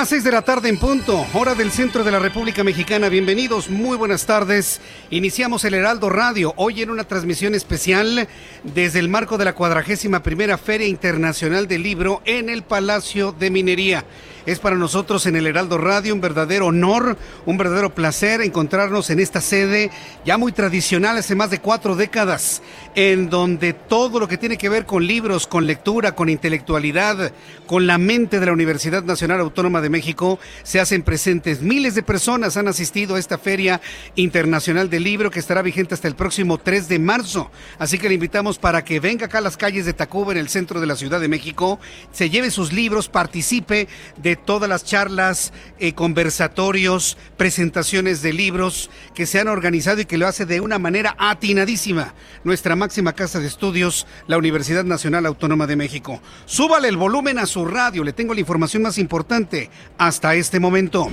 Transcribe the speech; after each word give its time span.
Las 0.00 0.08
seis 0.08 0.24
de 0.24 0.32
la 0.32 0.40
tarde 0.40 0.70
en 0.70 0.78
punto, 0.78 1.26
hora 1.34 1.54
del 1.54 1.70
centro 1.70 2.02
de 2.02 2.10
la 2.10 2.18
República 2.18 2.64
Mexicana. 2.64 3.10
Bienvenidos, 3.10 3.68
muy 3.68 3.98
buenas 3.98 4.24
tardes. 4.24 4.80
Iniciamos 5.10 5.62
el 5.66 5.74
Heraldo 5.74 6.08
Radio, 6.08 6.54
hoy 6.56 6.80
en 6.80 6.88
una 6.88 7.04
transmisión 7.04 7.54
especial 7.54 8.26
desde 8.64 8.98
el 8.98 9.10
marco 9.10 9.36
de 9.36 9.44
la 9.44 9.54
cuadragésima 9.54 10.22
primera 10.22 10.56
Feria 10.56 10.86
Internacional 10.86 11.68
del 11.68 11.82
Libro 11.82 12.22
en 12.24 12.48
el 12.48 12.62
Palacio 12.62 13.32
de 13.32 13.50
Minería. 13.50 14.06
Es 14.46 14.58
para 14.58 14.76
nosotros 14.76 15.26
en 15.26 15.36
el 15.36 15.46
Heraldo 15.46 15.76
Radio 15.76 16.14
un 16.14 16.20
verdadero 16.20 16.66
honor, 16.66 17.18
un 17.44 17.58
verdadero 17.58 17.94
placer 17.94 18.40
encontrarnos 18.40 19.10
en 19.10 19.20
esta 19.20 19.40
sede 19.40 19.90
ya 20.24 20.38
muy 20.38 20.52
tradicional 20.52 21.18
hace 21.18 21.34
más 21.34 21.50
de 21.50 21.60
cuatro 21.60 21.94
décadas, 21.94 22.62
en 22.94 23.28
donde 23.28 23.74
todo 23.74 24.18
lo 24.18 24.28
que 24.28 24.38
tiene 24.38 24.56
que 24.56 24.70
ver 24.70 24.86
con 24.86 25.06
libros, 25.06 25.46
con 25.46 25.66
lectura, 25.66 26.14
con 26.14 26.30
intelectualidad, 26.30 27.32
con 27.66 27.86
la 27.86 27.98
mente 27.98 28.40
de 28.40 28.46
la 28.46 28.52
Universidad 28.52 29.02
Nacional 29.02 29.40
Autónoma 29.40 29.80
de 29.80 29.90
México, 29.90 30.38
se 30.62 30.80
hacen 30.80 31.02
presentes. 31.02 31.60
Miles 31.60 31.94
de 31.94 32.02
personas 32.02 32.56
han 32.56 32.68
asistido 32.68 33.16
a 33.16 33.18
esta 33.18 33.36
Feria 33.38 33.80
Internacional 34.16 34.88
del 34.88 35.04
Libro 35.04 35.30
que 35.30 35.38
estará 35.38 35.60
vigente 35.60 35.94
hasta 35.94 36.08
el 36.08 36.16
próximo 36.16 36.58
3 36.58 36.88
de 36.88 36.98
marzo. 36.98 37.50
Así 37.78 37.98
que 37.98 38.08
le 38.08 38.14
invitamos 38.14 38.58
para 38.58 38.84
que 38.84 39.00
venga 39.00 39.26
acá 39.26 39.38
a 39.38 39.42
las 39.42 39.56
calles 39.56 39.84
de 39.84 39.92
Tacuba, 39.92 40.32
en 40.32 40.38
el 40.38 40.48
centro 40.48 40.80
de 40.80 40.86
la 40.86 40.96
Ciudad 40.96 41.20
de 41.20 41.28
México, 41.28 41.78
se 42.10 42.30
lleve 42.30 42.50
sus 42.50 42.72
libros, 42.72 43.08
participe 43.08 43.88
de 44.16 44.29
todas 44.36 44.68
las 44.68 44.84
charlas, 44.84 45.52
eh, 45.78 45.92
conversatorios, 45.92 47.16
presentaciones 47.36 48.22
de 48.22 48.32
libros 48.32 48.90
que 49.14 49.26
se 49.26 49.40
han 49.40 49.48
organizado 49.48 50.00
y 50.00 50.04
que 50.04 50.18
lo 50.18 50.26
hace 50.26 50.46
de 50.46 50.60
una 50.60 50.78
manera 50.78 51.16
atinadísima 51.18 52.14
nuestra 52.44 52.76
máxima 52.76 53.12
casa 53.12 53.38
de 53.38 53.46
estudios, 53.46 54.06
la 54.26 54.38
Universidad 54.38 54.84
Nacional 54.84 55.26
Autónoma 55.26 55.66
de 55.66 55.76
México. 55.76 56.20
Súbale 56.46 56.88
el 56.88 56.96
volumen 56.96 57.38
a 57.38 57.46
su 57.46 57.64
radio, 57.64 58.04
le 58.04 58.12
tengo 58.12 58.34
la 58.34 58.40
información 58.40 58.82
más 58.82 58.98
importante 58.98 59.70
hasta 59.98 60.34
este 60.34 60.60
momento. 60.60 61.08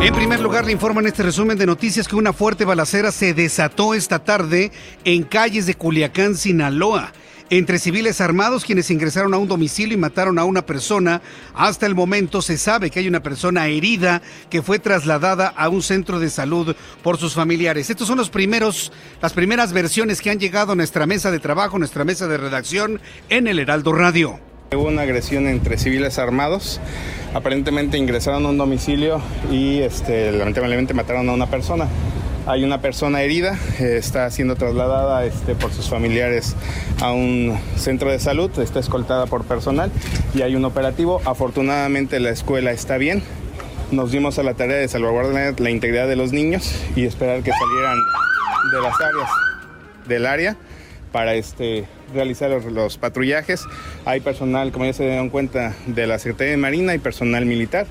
En 0.00 0.14
primer 0.14 0.40
lugar, 0.40 0.64
le 0.64 0.72
informo 0.72 1.00
en 1.00 1.06
este 1.06 1.22
resumen 1.22 1.58
de 1.58 1.66
noticias 1.66 2.08
que 2.08 2.16
una 2.16 2.32
fuerte 2.32 2.64
balacera 2.64 3.12
se 3.12 3.34
desató 3.34 3.94
esta 3.94 4.20
tarde 4.20 4.72
en 5.04 5.22
calles 5.22 5.66
de 5.66 5.74
Culiacán, 5.74 6.36
Sinaloa 6.36 7.12
entre 7.50 7.78
civiles 7.78 8.20
armados 8.20 8.64
quienes 8.64 8.90
ingresaron 8.90 9.34
a 9.34 9.38
un 9.38 9.48
domicilio 9.48 9.94
y 9.94 10.00
mataron 10.00 10.38
a 10.38 10.44
una 10.44 10.66
persona. 10.66 11.22
Hasta 11.54 11.86
el 11.86 11.94
momento 11.94 12.42
se 12.42 12.58
sabe 12.58 12.90
que 12.90 13.00
hay 13.00 13.08
una 13.08 13.22
persona 13.22 13.66
herida 13.68 14.22
que 14.50 14.62
fue 14.62 14.78
trasladada 14.78 15.48
a 15.48 15.68
un 15.68 15.82
centro 15.82 16.18
de 16.18 16.30
salud 16.30 16.74
por 17.02 17.18
sus 17.18 17.34
familiares. 17.34 17.90
Estos 17.90 18.08
son 18.08 18.18
los 18.18 18.30
primeros, 18.30 18.92
las 19.22 19.32
primeras 19.32 19.72
versiones 19.72 20.20
que 20.20 20.30
han 20.30 20.40
llegado 20.40 20.72
a 20.72 20.76
nuestra 20.76 21.06
mesa 21.06 21.30
de 21.30 21.38
trabajo, 21.38 21.78
nuestra 21.78 22.04
mesa 22.04 22.26
de 22.26 22.36
redacción 22.36 23.00
en 23.28 23.46
el 23.46 23.58
Heraldo 23.58 23.92
Radio. 23.92 24.40
Hubo 24.74 24.88
una 24.88 25.02
agresión 25.02 25.46
entre 25.46 25.78
civiles 25.78 26.18
armados. 26.18 26.80
Aparentemente 27.34 27.98
ingresaron 27.98 28.46
a 28.46 28.48
un 28.48 28.58
domicilio 28.58 29.20
y 29.50 29.80
este, 29.80 30.32
lamentablemente 30.32 30.92
mataron 30.92 31.28
a 31.28 31.32
una 31.32 31.46
persona. 31.46 31.86
Hay 32.46 32.62
una 32.62 32.80
persona 32.80 33.22
herida, 33.22 33.58
eh, 33.80 33.96
está 33.98 34.30
siendo 34.30 34.54
trasladada 34.54 35.24
este, 35.24 35.56
por 35.56 35.72
sus 35.72 35.88
familiares 35.88 36.54
a 37.00 37.10
un 37.10 37.58
centro 37.76 38.08
de 38.08 38.20
salud, 38.20 38.56
está 38.60 38.78
escoltada 38.78 39.26
por 39.26 39.44
personal 39.44 39.90
y 40.32 40.42
hay 40.42 40.54
un 40.54 40.64
operativo. 40.64 41.20
Afortunadamente 41.24 42.20
la 42.20 42.30
escuela 42.30 42.70
está 42.70 42.98
bien. 42.98 43.24
Nos 43.90 44.12
dimos 44.12 44.38
a 44.38 44.44
la 44.44 44.54
tarea 44.54 44.76
de 44.76 44.86
salvaguardar 44.86 45.58
la 45.58 45.70
integridad 45.70 46.06
de 46.06 46.14
los 46.14 46.32
niños 46.32 46.72
y 46.94 47.04
esperar 47.04 47.42
que 47.42 47.50
salieran 47.50 47.98
de 48.72 48.80
las 48.80 48.94
áreas 49.00 49.30
del 50.06 50.26
área 50.26 50.56
para 51.10 51.34
este, 51.34 51.86
realizar 52.14 52.50
los, 52.50 52.64
los, 52.66 52.96
patrullajes. 52.96 53.64
Hay 54.04 54.20
personal, 54.20 54.70
como 54.70 54.84
ya 54.84 54.92
se 54.92 55.02
dieron 55.04 55.30
cuenta, 55.30 55.74
de 55.86 56.06
la 56.06 56.20
Secretaría 56.20 56.52
de 56.52 56.58
Marina 56.58 56.94
y 56.94 56.98
personal 56.98 57.44
militar 57.44 57.86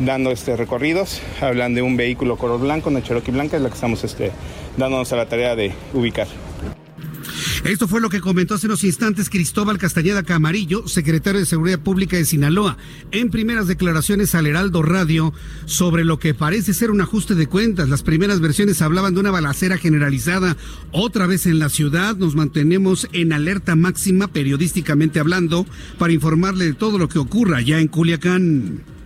dando 0.00 0.30
este 0.30 0.56
recorridos. 0.56 1.20
Hablan 1.40 1.74
de 1.74 1.82
un 1.82 1.96
vehículo 1.96 2.36
color 2.36 2.60
blanco, 2.60 2.90
una 2.90 3.02
Cherokee 3.02 3.32
blanca, 3.32 3.56
es 3.56 3.62
la 3.62 3.68
que 3.68 3.74
estamos 3.74 4.04
este, 4.04 4.32
dándonos 4.76 5.12
a 5.12 5.16
la 5.16 5.28
tarea 5.28 5.56
de 5.56 5.72
ubicar. 5.94 6.28
Esto 7.64 7.88
fue 7.88 8.00
lo 8.00 8.08
que 8.08 8.20
comentó 8.20 8.54
hace 8.54 8.66
unos 8.66 8.84
instantes 8.84 9.28
Cristóbal 9.28 9.78
Castañeda 9.78 10.22
Camarillo, 10.22 10.86
secretario 10.86 11.40
de 11.40 11.46
Seguridad 11.46 11.80
Pública 11.80 12.16
de 12.16 12.24
Sinaloa, 12.24 12.78
en 13.10 13.30
primeras 13.30 13.66
declaraciones 13.66 14.34
al 14.34 14.46
Heraldo 14.46 14.82
Radio 14.82 15.34
sobre 15.66 16.04
lo 16.04 16.18
que 16.18 16.34
parece 16.34 16.72
ser 16.72 16.90
un 16.90 17.00
ajuste 17.00 17.34
de 17.34 17.48
cuentas. 17.48 17.88
Las 17.88 18.02
primeras 18.02 18.40
versiones 18.40 18.80
hablaban 18.80 19.14
de 19.14 19.20
una 19.20 19.32
balacera 19.32 19.76
generalizada 19.76 20.56
otra 20.92 21.26
vez 21.26 21.46
en 21.46 21.58
la 21.58 21.68
ciudad. 21.68 22.16
Nos 22.16 22.36
mantenemos 22.36 23.08
en 23.12 23.32
alerta 23.32 23.74
máxima, 23.74 24.28
periodísticamente 24.28 25.18
hablando, 25.18 25.66
para 25.98 26.12
informarle 26.12 26.64
de 26.64 26.74
todo 26.74 26.96
lo 26.96 27.08
que 27.08 27.18
ocurra 27.18 27.58
allá 27.58 27.80
en 27.80 27.88
Culiacán. 27.88 28.97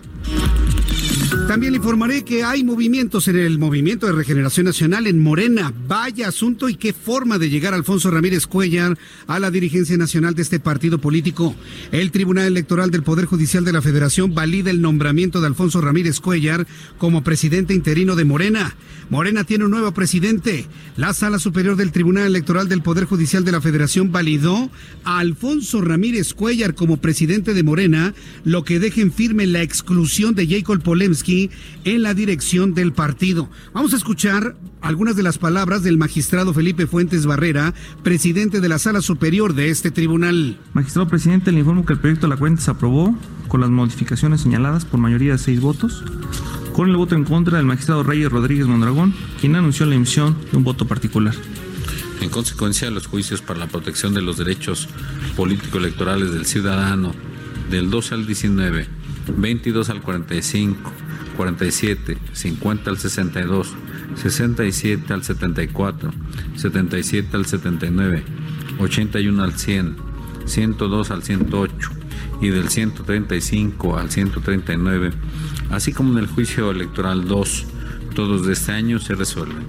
También 1.53 1.75
le 1.75 1.81
informaré 1.81 2.25
que 2.25 2.45
hay 2.45 2.65
movimientos 2.65 3.29
en 3.29 3.37
el 3.37 3.59
Movimiento 3.59 4.07
de 4.07 4.13
Regeneración 4.13 4.65
Nacional 4.65 5.07
en 5.07 5.19
Morena. 5.19 5.71
Vaya 5.87 6.29
asunto 6.29 6.71
y 6.71 6.77
qué 6.77 6.95
forma 6.95 7.37
de 7.37 7.51
llegar 7.51 7.75
Alfonso 7.75 8.11
Ramírez 8.11 8.47
Cuellar 8.47 8.97
a 9.27 9.39
la 9.39 9.51
dirigencia 9.51 9.99
nacional 9.99 10.35
de 10.35 10.41
este 10.41 10.61
partido 10.61 10.99
político. 10.99 11.55
El 11.91 12.11
Tribunal 12.11 12.47
Electoral 12.47 12.91
del 12.91 13.03
Poder 13.03 13.27
Judicial 13.27 13.67
de 13.67 13.73
la 13.75 13.83
Federación 13.83 14.35
valida 14.35 14.71
el 14.71 14.81
nombramiento 14.81 15.43
de 15.43 15.49
Alfonso 15.49 15.83
Ramírez 15.83 16.21
Cuellar 16.21 16.67
como 16.97 17.23
presidente 17.23 17.75
interino 17.75 18.17
de 18.17 18.25
Morena. 18.25 18.75
Morena 19.11 19.45
tiene 19.45 19.67
un 19.67 19.73
nuevo 19.73 19.93
presidente. 19.93 20.65
La 20.97 21.13
Sala 21.13 21.39
Superior 21.39 21.77
del 21.77 21.93
Tribunal 21.93 22.25
Electoral 22.29 22.67
del 22.67 22.81
Poder 22.81 23.05
Judicial 23.05 23.45
de 23.45 23.53
la 23.53 23.61
Federación 23.61 24.11
validó 24.11 24.71
a 25.05 25.19
Alfonso 25.19 25.83
Ramírez 25.83 26.33
Cuellar 26.33 26.75
como 26.75 26.97
presidente 26.97 27.53
de 27.53 27.63
Morena, 27.63 28.15
lo 28.45 28.65
que 28.65 28.81
deja 28.81 29.03
en 29.03 29.13
firme 29.13 29.47
la 29.47 29.61
exclusión 29.61 30.35
de 30.35 30.47
Jacob 30.47 30.83
Polemski 30.83 31.42
en 31.85 32.03
la 32.03 32.15
dirección 32.15 32.75
del 32.75 32.93
partido. 32.93 33.49
Vamos 33.73 33.93
a 33.93 33.97
escuchar 33.97 34.57
algunas 34.81 35.17
de 35.17 35.23
las 35.23 35.39
palabras 35.39 35.83
del 35.83 35.99
magistrado 35.99 36.53
Felipe 36.53 36.87
Fuentes 36.87 37.27
Barrera, 37.27 37.75
presidente 38.03 38.61
de 38.61 38.69
la 38.69 38.79
Sala 38.79 39.01
Superior 39.01 39.55
de 39.55 39.71
este 39.71 39.91
tribunal. 39.91 40.59
Magistrado 40.75 41.09
presidente, 41.09 41.53
le 41.53 41.61
informo 41.61 41.87
que 41.87 41.95
el 41.95 41.99
proyecto 41.99 42.27
de 42.27 42.35
la 42.35 42.39
cuenta 42.39 42.63
se 42.63 42.71
aprobó 42.71 43.17
con 43.49 43.61
las 43.61 43.71
modificaciones 43.71 44.41
señaladas 44.41 44.85
por 44.85 45.01
mayoría 45.01 45.33
de 45.33 45.39
seis 45.39 45.61
votos 45.61 46.05
con 46.73 46.89
el 46.89 46.97
voto 46.97 47.15
en 47.15 47.25
contra 47.25 47.59
del 47.59 47.67
magistrado 47.67 48.03
Reyes 48.03 48.31
Rodríguez 48.31 48.67
Mondragón, 48.67 49.15
quien 49.41 49.57
anunció 49.57 49.87
la 49.87 49.95
emisión 49.95 50.37
de 50.51 50.57
un 50.57 50.65
voto 50.65 50.87
particular. 50.87 51.35
En 52.21 52.31
consecuencia 52.31 52.91
los 52.91 53.07
juicios 53.07 53.43
para 53.43 53.59
la 53.59 53.67
protección 53.67 54.15
de 54.15 54.23
los 54.23 54.39
derechos 54.39 54.89
político-electorales 55.37 56.33
del 56.33 56.47
ciudadano 56.47 57.13
del 57.71 57.91
12 57.91 58.15
al 58.15 58.27
19, 58.27 58.87
22 59.37 59.91
al 59.91 60.03
45, 60.03 60.93
47, 61.33 62.19
50 62.33 62.91
al 62.91 62.99
62, 62.99 63.75
67 64.17 65.13
al 65.13 65.23
74, 65.23 66.13
77 66.57 67.37
al 67.37 67.47
79, 67.47 68.23
81 68.79 69.43
al 69.43 69.59
100, 69.59 69.97
102 70.45 71.11
al 71.11 71.23
108 71.23 71.91
y 72.41 72.49
del 72.49 72.69
135 72.69 73.99
al 73.99 74.11
139 74.11 75.13
así 75.73 75.93
como 75.93 76.13
en 76.13 76.19
el 76.19 76.27
juicio 76.27 76.71
electoral 76.71 77.27
2, 77.27 77.67
todos 78.15 78.47
de 78.47 78.53
este 78.53 78.73
año 78.73 78.99
se 78.99 79.15
resuelven. 79.15 79.67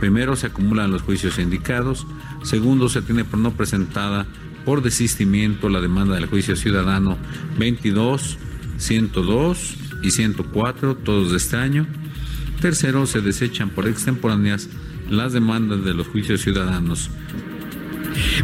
Primero 0.00 0.34
se 0.34 0.48
acumulan 0.48 0.90
los 0.90 1.02
juicios 1.02 1.38
indicados, 1.38 2.06
segundo 2.42 2.88
se 2.88 3.02
tiene 3.02 3.24
por 3.24 3.38
no 3.38 3.52
presentada 3.52 4.26
por 4.64 4.82
desistimiento 4.82 5.68
la 5.68 5.80
demanda 5.80 6.14
del 6.14 6.26
juicio 6.26 6.56
ciudadano 6.56 7.18
22 7.58 8.38
102 8.78 9.76
y 10.02 10.10
104, 10.10 10.96
todos 10.96 11.30
de 11.30 11.36
este 11.36 11.56
año. 11.56 11.86
Tercero, 12.60 13.06
se 13.06 13.20
desechan 13.20 13.70
por 13.70 13.88
extemporáneas 13.88 14.68
las 15.10 15.32
demandas 15.32 15.84
de 15.84 15.94
los 15.94 16.08
juicios 16.08 16.40
ciudadanos. 16.40 17.10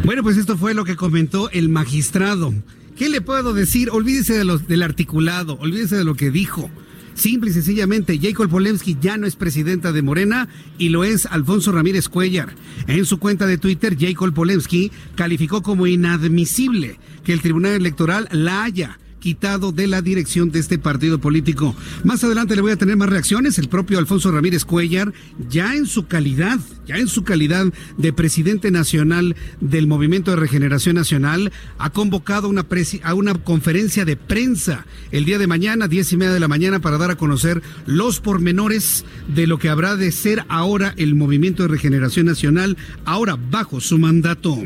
Bueno, 0.03 0.23
pues 0.23 0.37
esto 0.37 0.57
fue 0.57 0.73
lo 0.73 0.85
que 0.85 0.95
comentó 0.95 1.49
el 1.51 1.69
magistrado. 1.69 2.53
¿Qué 2.97 3.09
le 3.09 3.21
puedo 3.21 3.53
decir? 3.53 3.89
Olvídese 3.91 4.37
de 4.37 4.43
los, 4.43 4.67
del 4.67 4.83
articulado, 4.83 5.57
olvídese 5.59 5.95
de 5.95 6.03
lo 6.03 6.15
que 6.15 6.31
dijo. 6.31 6.69
Simple 7.13 7.49
y 7.49 7.53
sencillamente, 7.53 8.17
Jacob 8.21 8.49
Polemski 8.49 8.97
ya 9.01 9.17
no 9.17 9.27
es 9.27 9.35
presidenta 9.35 9.91
de 9.91 10.01
Morena 10.01 10.47
y 10.77 10.89
lo 10.89 11.03
es 11.03 11.25
Alfonso 11.25 11.71
Ramírez 11.71 12.07
Cuellar. 12.07 12.55
En 12.87 13.05
su 13.05 13.19
cuenta 13.19 13.45
de 13.45 13.57
Twitter, 13.57 13.97
Jacob 13.99 14.33
Polemski 14.33 14.91
calificó 15.15 15.61
como 15.61 15.85
inadmisible 15.85 16.97
que 17.23 17.33
el 17.33 17.41
Tribunal 17.41 17.73
Electoral 17.73 18.29
la 18.31 18.63
haya 18.63 18.99
quitado 19.19 19.71
de 19.71 19.87
la 19.87 20.01
dirección 20.01 20.51
de 20.51 20.59
este 20.59 20.79
partido 20.79 21.19
político. 21.19 21.75
Más 22.03 22.23
adelante 22.23 22.55
le 22.55 22.61
voy 22.61 22.71
a 22.71 22.77
tener 22.77 22.97
más 22.97 23.09
reacciones. 23.09 23.59
El 23.59 23.69
propio 23.69 23.99
Alfonso 23.99 24.31
Ramírez 24.31 24.65
Cuellar, 24.65 25.13
ya 25.49 25.75
en 25.75 25.85
su 25.85 26.07
calidad, 26.07 26.59
ya 26.87 26.97
en 26.97 27.07
su 27.07 27.23
calidad 27.23 27.71
de 27.97 28.13
presidente 28.13 28.71
nacional 28.71 29.35
del 29.61 29.87
Movimiento 29.87 30.31
de 30.31 30.37
Regeneración 30.37 30.95
Nacional, 30.95 31.51
ha 31.77 31.89
convocado 31.91 32.49
una 32.49 32.65
a 33.03 33.13
una 33.13 33.33
conferencia 33.33 34.05
de 34.05 34.15
prensa 34.15 34.85
el 35.11 35.25
día 35.25 35.37
de 35.37 35.47
mañana, 35.47 35.87
diez 35.87 36.11
y 36.13 36.17
media 36.17 36.33
de 36.33 36.39
la 36.39 36.47
mañana, 36.47 36.79
para 36.79 36.97
dar 36.97 37.11
a 37.11 37.17
conocer 37.17 37.61
los 37.85 38.19
pormenores 38.19 39.05
de 39.27 39.47
lo 39.47 39.59
que 39.59 39.69
habrá 39.69 39.95
de 39.95 40.11
ser 40.11 40.45
ahora 40.49 40.93
el 40.97 41.15
Movimiento 41.15 41.63
de 41.63 41.69
Regeneración 41.69 42.25
Nacional, 42.25 42.77
ahora 43.05 43.37
bajo 43.37 43.81
su 43.81 43.97
mandato. 43.97 44.57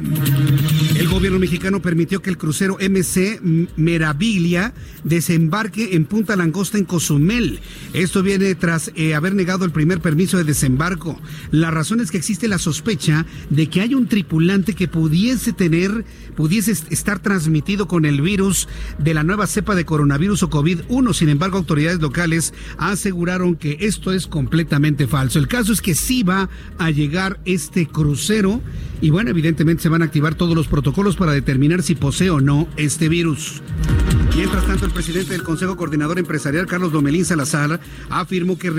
El 0.96 1.08
gobierno 1.08 1.40
mexicano 1.40 1.82
permitió 1.82 2.22
que 2.22 2.30
el 2.30 2.38
crucero 2.38 2.78
MC 2.80 3.42
Desembarque 5.04 5.96
en 5.96 6.06
Punta 6.06 6.36
Langosta 6.36 6.78
en 6.78 6.86
Cozumel. 6.86 7.60
Esto 7.94 8.24
viene 8.24 8.56
tras 8.56 8.92
eh, 8.96 9.16
haber 9.16 9.36
negado 9.36 9.66
el 9.66 9.72
primer 9.72 10.00
permiso 10.00 10.38
de 10.38 10.44
desembarco. 10.44 11.20
La 11.52 11.72
razón 11.72 12.02
es 12.02 12.12
que 12.12 12.18
existe 12.18 12.48
la 12.48 12.58
sospecha 12.58 13.26
de 13.50 13.68
que 13.68 13.82
hay 13.82 13.94
un 13.94 14.08
tripulante 14.08 14.74
que 14.74 14.88
pudiese 14.88 15.54
tener, 15.54 16.06
pudiese 16.36 16.72
estar 16.72 17.20
transmitido 17.20 17.88
con 17.88 18.06
el 18.06 18.22
virus 18.22 18.68
de 18.98 19.14
la 19.14 19.24
nueva 19.24 19.48
cepa 19.48 19.76
de 19.76 19.86
coronavirus 19.86 20.44
o 20.44 20.50
COVID-1. 20.50 21.14
Sin 21.14 21.30
embargo, 21.30 21.58
autoridades 21.58 22.02
locales 22.02 22.54
aseguraron 22.78 23.56
que 23.56 23.78
esto 23.82 24.12
es 24.12 24.28
completamente 24.28 25.08
falso. 25.08 25.40
El 25.40 25.48
caso 25.48 25.74
es 25.74 25.82
que 25.82 25.96
sí 25.96 26.24
va 26.24 26.50
a 26.78 26.92
llegar 26.92 27.40
este 27.46 27.88
crucero 27.88 28.62
y 29.02 29.10
bueno, 29.10 29.32
evidentemente 29.32 29.84
se 29.84 29.90
van 29.90 30.02
a 30.02 30.06
activar 30.06 30.36
todos 30.36 30.56
los 30.56 30.68
protocolos 30.68 31.16
para 31.16 31.34
determinar 31.34 31.84
si 31.84 31.96
posee 31.96 32.30
o 32.30 32.40
no 32.40 32.68
este 32.78 33.10
virus. 33.10 33.62
Mientras 34.36 34.66
tanto, 34.66 34.86
el 34.86 34.92
presidente 34.92 35.34
del 35.34 35.44
Consejo 35.44 35.78
Coordinador 35.78 36.18
Empresarial, 36.18 36.66
Carlos 36.66 36.92
Domelín 36.92 37.26
Salazar, 37.26 37.80
afirmó 38.10 38.58
que, 38.58 38.72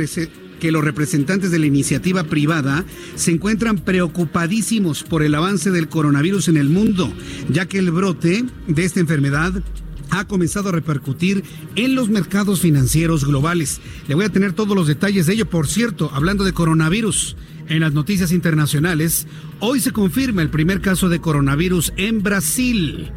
que 0.61 0.73
los 0.73 0.85
representantes 0.85 1.51
de 1.51 1.59
la 1.59 1.67
iniciativa 1.67 2.25
privada 2.25 2.85
se 3.15 3.33
encuentran 3.33 3.79
preocupadísimos 3.79 5.03
por 5.03 5.23
el 5.23 5.35
avance 5.35 5.71
del 5.71 5.89
coronavirus 5.89 6.49
en 6.49 6.57
el 6.57 6.69
mundo, 6.69 7.13
ya 7.49 7.67
que 7.67 7.79
el 7.79 7.91
brote 7.91 8.45
de 8.67 8.85
esta 8.85 9.01
enfermedad 9.01 9.63
ha 10.11 10.27
comenzado 10.27 10.69
a 10.69 10.73
repercutir 10.73 11.43
en 11.77 11.95
los 11.95 12.09
mercados 12.09 12.61
financieros 12.61 13.25
globales. 13.25 13.81
Le 14.07 14.15
voy 14.15 14.25
a 14.25 14.31
tener 14.33 14.53
todos 14.53 14.77
los 14.77 14.87
detalles 14.87 15.27
de 15.27 15.35
ello. 15.35 15.47
Por 15.47 15.67
cierto, 15.67 16.11
hablando 16.13 16.45
de 16.45 16.53
coronavirus, 16.53 17.37
en 17.69 17.81
las 17.81 17.93
noticias 17.93 18.31
internacionales, 18.33 19.27
hoy 19.61 19.81
se 19.81 19.93
confirma 19.93 20.43
el 20.43 20.51
primer 20.51 20.81
caso 20.81 21.09
de 21.09 21.21
coronavirus 21.21 21.93
en 21.97 22.23
Brasil. 22.23 23.11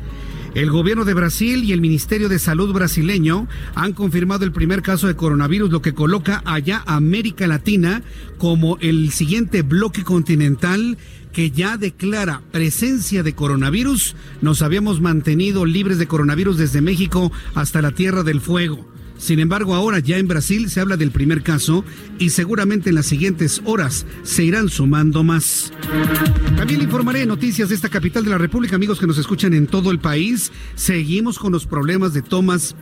El 0.55 0.71
gobierno 0.71 1.05
de 1.05 1.13
Brasil 1.13 1.63
y 1.63 1.71
el 1.71 1.81
Ministerio 1.81 2.29
de 2.29 2.39
Salud 2.39 2.73
brasileño 2.73 3.47
han 3.75 3.93
confirmado 3.93 4.45
el 4.45 4.51
primer 4.51 4.81
caso 4.81 5.07
de 5.07 5.15
coronavirus, 5.15 5.71
lo 5.71 5.81
que 5.81 5.93
coloca 5.93 6.41
allá 6.45 6.83
a 6.85 6.95
América 6.95 7.45
Latina 7.47 8.01
como 8.37 8.77
el 8.79 9.11
siguiente 9.11 9.61
bloque 9.61 10.03
continental 10.03 10.97
que 11.33 11.51
ya 11.51 11.77
declara 11.77 12.41
presencia 12.51 13.21
de 13.21 13.35
coronavirus. 13.35 14.15
Nos 14.41 14.63
habíamos 14.63 15.01
mantenido 15.01 15.65
libres 15.65 15.99
de 15.99 16.07
coronavirus 16.07 16.57
desde 16.57 16.81
México 16.81 17.31
hasta 17.53 17.81
la 17.81 17.91
Tierra 17.91 18.23
del 18.23 18.41
Fuego. 18.41 18.83
Sin 19.17 19.39
embargo, 19.39 19.75
ahora 19.75 19.99
ya 19.99 20.17
en 20.17 20.27
Brasil 20.27 20.69
se 20.69 20.79
habla 20.79 20.97
del 20.97 21.11
primer 21.11 21.43
caso 21.43 21.83
y 22.19 22.29
seguramente 22.29 22.89
en 22.89 22.95
las 22.95 23.07
siguientes 23.07 23.61
horas 23.65 24.05
se 24.23 24.43
irán 24.43 24.69
sumando 24.69 25.23
más. 25.23 25.71
También 26.55 26.81
informaré 26.81 27.25
noticias 27.25 27.69
de 27.69 27.75
esta 27.75 27.89
capital 27.89 28.23
de 28.23 28.29
la 28.29 28.37
República, 28.37 28.75
amigos 28.75 28.99
que 28.99 29.07
nos 29.07 29.17
escuchan 29.17 29.53
en 29.53 29.67
todo 29.67 29.91
el 29.91 29.99
país. 29.99 30.51
Seguimos 30.75 31.39
con 31.39 31.51
los 31.51 31.65
problemas 31.65 32.13
de 32.13 32.21
tomas 32.21 32.75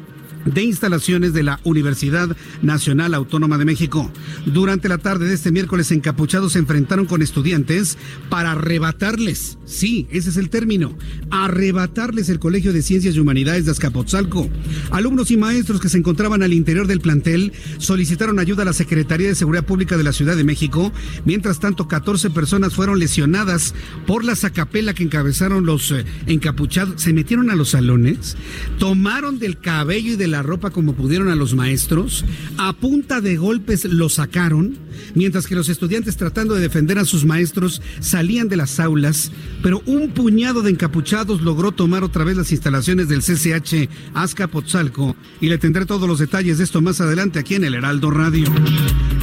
de 0.46 0.64
instalaciones 0.64 1.34
de 1.34 1.44
la 1.44 1.60
Universidad 1.64 2.36
Nacional 2.62 3.14
Autónoma 3.14 3.58
de 3.58 3.66
México. 3.66 4.12
Durante 4.46 4.90
la 4.90 4.98
tarde 4.98 5.28
de 5.28 5.34
este 5.34 5.52
miércoles, 5.52 5.92
encapuchados 5.92 6.54
se 6.54 6.60
enfrentaron 6.60 7.06
con 7.06 7.22
estudiantes 7.22 7.98
para 8.30 8.52
arrebatarles, 8.52 9.58
sí, 9.66 10.08
ese 10.12 10.30
es 10.30 10.38
el 10.38 10.50
término, 10.50 10.98
arrebatarles 11.32 12.30
el 12.30 12.40
Colegio 12.40 12.74
de 12.74 12.82
Ciencias 12.82 13.16
y 13.16 13.20
Humanidades 13.20 13.66
de 13.66 13.72
Azcapotzalco. 13.72 14.50
Alumnos 14.92 15.32
y 15.32 15.38
maestros 15.38 15.82
que 15.82 15.90
se 15.90 15.98
encontraban 15.98 16.44
al 16.44 16.54
interior 16.54 16.88
del 16.88 17.02
plantel 17.02 17.54
solicitaron 17.78 18.40
ayuda 18.40 18.62
a 18.62 18.66
la 18.66 18.74
Secretaría 18.74 19.28
de 19.28 19.36
Seguridad 19.36 19.66
Pública 19.66 19.98
de 19.98 20.04
la 20.04 20.14
Ciudad 20.14 20.36
de 20.36 20.44
México. 20.44 20.92
Mientras 21.26 21.60
tanto, 21.60 21.88
14 21.88 22.30
personas 22.30 22.74
fueron 22.74 23.00
lesionadas 23.00 23.74
por 24.06 24.24
la 24.24 24.36
sacapela 24.36 24.94
que 24.94 25.04
encabezaron 25.04 25.66
los 25.66 25.92
eh, 25.92 26.06
encapuchados. 26.28 27.02
Se 27.02 27.14
metieron 27.14 27.50
a 27.50 27.56
los 27.56 27.70
salones, 27.70 28.38
tomaron 28.80 29.40
del 29.40 29.60
cabello 29.60 30.14
y 30.14 30.16
de 30.16 30.28
la 30.28 30.35
la 30.36 30.44
ropa 30.44 30.70
como 30.70 30.96
pudieron 30.96 31.30
a 31.30 31.36
los 31.36 31.56
maestros, 31.56 32.26
a 32.58 32.74
punta 32.74 33.22
de 33.22 33.38
golpes 33.38 33.86
los 33.86 34.16
sacaron, 34.16 34.78
mientras 35.14 35.48
que 35.48 35.56
los 35.56 35.70
estudiantes 35.70 36.18
tratando 36.18 36.56
de 36.56 36.60
defender 36.60 37.00
a 37.00 37.06
sus 37.06 37.24
maestros 37.24 37.82
salían 38.02 38.50
de 38.50 38.58
las 38.58 38.82
aulas, 38.82 39.32
pero 39.64 39.82
un 39.86 40.10
puñado 40.10 40.62
de 40.62 40.72
encapuchados 40.72 41.42
logró 41.42 41.72
tomar 41.72 42.04
otra 42.04 42.26
vez 42.26 42.36
las 42.36 42.52
instalaciones 42.52 43.08
del 43.08 43.22
CCH 43.22 43.90
Azcapotzalco 44.14 45.16
y 45.40 45.48
le 45.48 45.58
tendré 45.58 45.86
todos 45.86 46.06
los 46.06 46.20
detalles 46.20 46.58
de 46.58 46.66
esto 46.66 46.82
más 46.82 47.00
adelante 47.00 47.40
aquí 47.40 47.56
en 47.56 47.64
el 47.64 47.76
Heraldo 47.76 48.12
Radio. 48.12 48.52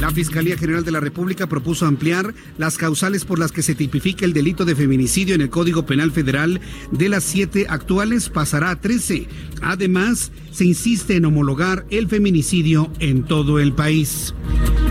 La 0.01 0.09
Fiscalía 0.09 0.57
General 0.57 0.83
de 0.83 0.91
la 0.91 0.99
República 0.99 1.47
propuso 1.47 1.85
ampliar 1.85 2.33
las 2.57 2.79
causales 2.79 3.23
por 3.23 3.37
las 3.37 3.51
que 3.51 3.61
se 3.61 3.75
tipifica 3.75 4.25
el 4.25 4.33
delito 4.33 4.65
de 4.65 4.75
feminicidio 4.75 5.35
en 5.35 5.41
el 5.41 5.51
Código 5.51 5.85
Penal 5.85 6.11
Federal 6.11 6.59
de 6.91 7.07
las 7.07 7.23
siete 7.23 7.67
actuales 7.69 8.29
pasará 8.29 8.71
a 8.71 8.81
trece. 8.81 9.27
Además, 9.61 10.31
se 10.53 10.65
insiste 10.65 11.15
en 11.15 11.25
homologar 11.25 11.85
el 11.89 12.07
feminicidio 12.07 12.89
en 12.99 13.23
todo 13.23 13.59
el 13.59 13.73
país. 13.73 14.33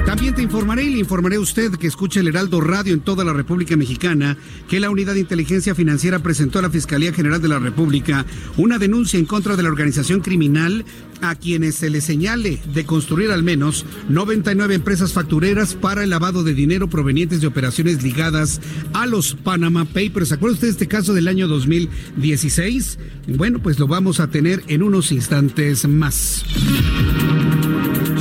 También 0.04 0.34
te 0.34 0.42
informaré 0.42 0.82
y 0.82 0.90
le 0.90 0.98
informaré 0.98 1.36
a 1.36 1.40
usted 1.40 1.76
que 1.76 1.86
escucha 1.86 2.20
el 2.20 2.26
Heraldo 2.26 2.60
Radio 2.60 2.92
en 2.92 3.00
toda 3.00 3.24
la 3.24 3.32
República 3.32 3.76
Mexicana 3.76 4.36
que 4.68 4.80
la 4.80 4.90
Unidad 4.90 5.14
de 5.14 5.20
Inteligencia 5.20 5.76
Financiera 5.76 6.18
presentó 6.18 6.58
a 6.58 6.62
la 6.62 6.70
Fiscalía 6.70 7.12
General 7.12 7.40
de 7.40 7.48
la 7.48 7.60
República 7.60 8.26
una 8.56 8.78
denuncia 8.78 9.18
en 9.18 9.24
contra 9.24 9.56
de 9.56 9.62
la 9.62 9.68
organización 9.68 10.20
criminal 10.20 10.84
a 11.22 11.34
quienes 11.36 11.76
se 11.76 11.88
le 11.88 12.00
señale 12.00 12.58
de 12.74 12.84
construir 12.84 13.30
al 13.30 13.42
menos 13.42 13.86
99 14.08 14.74
empresas 14.74 15.12
factureras 15.12 15.74
para 15.74 16.04
el 16.04 16.10
lavado 16.10 16.44
de 16.44 16.54
dinero 16.54 16.88
provenientes 16.88 17.40
de 17.40 17.46
operaciones 17.46 18.02
ligadas 18.02 18.60
a 18.92 19.06
los 19.06 19.34
Panama 19.34 19.84
Papers. 19.84 20.28
¿Se 20.28 20.34
acuerda 20.34 20.54
usted 20.54 20.66
de 20.68 20.72
este 20.72 20.88
caso 20.88 21.14
del 21.14 21.28
año 21.28 21.48
2016? 21.48 22.98
Bueno, 23.28 23.60
pues 23.60 23.78
lo 23.78 23.86
vamos 23.86 24.20
a 24.20 24.28
tener 24.28 24.62
en 24.66 24.82
unos 24.82 25.12
instantes 25.12 25.88
más. 25.88 26.44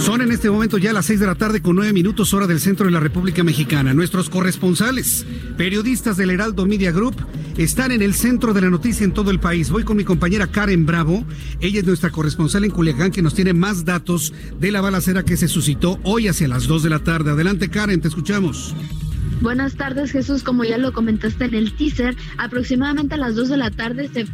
Son 0.01 0.20
en 0.20 0.31
este 0.31 0.50
momento 0.50 0.79
ya 0.79 0.93
las 0.93 1.05
seis 1.05 1.20
de 1.20 1.27
la 1.27 1.36
tarde 1.36 1.62
con 1.62 1.75
nueve 1.75 1.93
minutos 1.93 2.34
hora 2.34 2.48
del 2.48 2.60
centro 2.60 2.88
de 2.88 2.91
la 2.91 3.00
República 3.00 3.43
Mexicana. 3.43 3.93
Nuestros 3.93 4.31
corresponsales, 4.31 5.27
periodistas 5.58 6.17
del 6.17 6.31
Heraldo 6.31 6.65
Media 6.65 6.91
Group, 6.91 7.15
están 7.55 7.91
en 7.91 8.01
el 8.01 8.15
centro 8.15 8.51
de 8.51 8.62
la 8.62 8.72
noticia 8.72 9.03
en 9.03 9.13
todo 9.13 9.29
el 9.29 9.39
país. 9.39 9.70
Voy 9.70 9.84
con 9.84 9.98
mi 9.98 10.03
compañera 10.03 10.48
Karen 10.48 10.88
Bravo. 10.88 11.24
Ella 11.60 11.81
es 11.81 11.86
nuestra 11.86 12.10
corresponsal 12.10 12.63
en 12.63 12.72
Culiacán 12.72 13.12
que 13.12 13.22
nos 13.22 13.36
tiene 13.36 13.53
más 13.53 13.86
datos 13.86 14.34
de 14.60 14.72
la 14.72 14.81
balacera 14.81 15.22
que 15.22 15.38
se 15.38 15.48
suscitó 15.48 16.00
hoy 16.01 16.27
hacia 16.27 16.48
las 16.48 16.65
dos 16.65 16.81
de 16.81 16.89
la 16.89 17.00
tarde. 17.00 17.29
Adelante 17.29 17.70
Karen, 17.70 18.01
te 18.01 18.08
escuchamos. 18.08 18.74
Buenas 19.42 19.76
tardes, 19.76 20.12
Jesús. 20.12 20.44
Como 20.44 20.64
ya 20.64 20.78
lo 20.78 20.94
comentaste 20.94 21.46
en 21.46 21.56
el 21.56 21.74
teaser, 21.74 22.16
aproximadamente 22.38 23.16
a 23.16 23.18
las 23.18 23.36
2 23.36 23.50
de 23.50 23.58
la 23.58 23.72
tarde 23.72 24.08
se, 24.08 24.28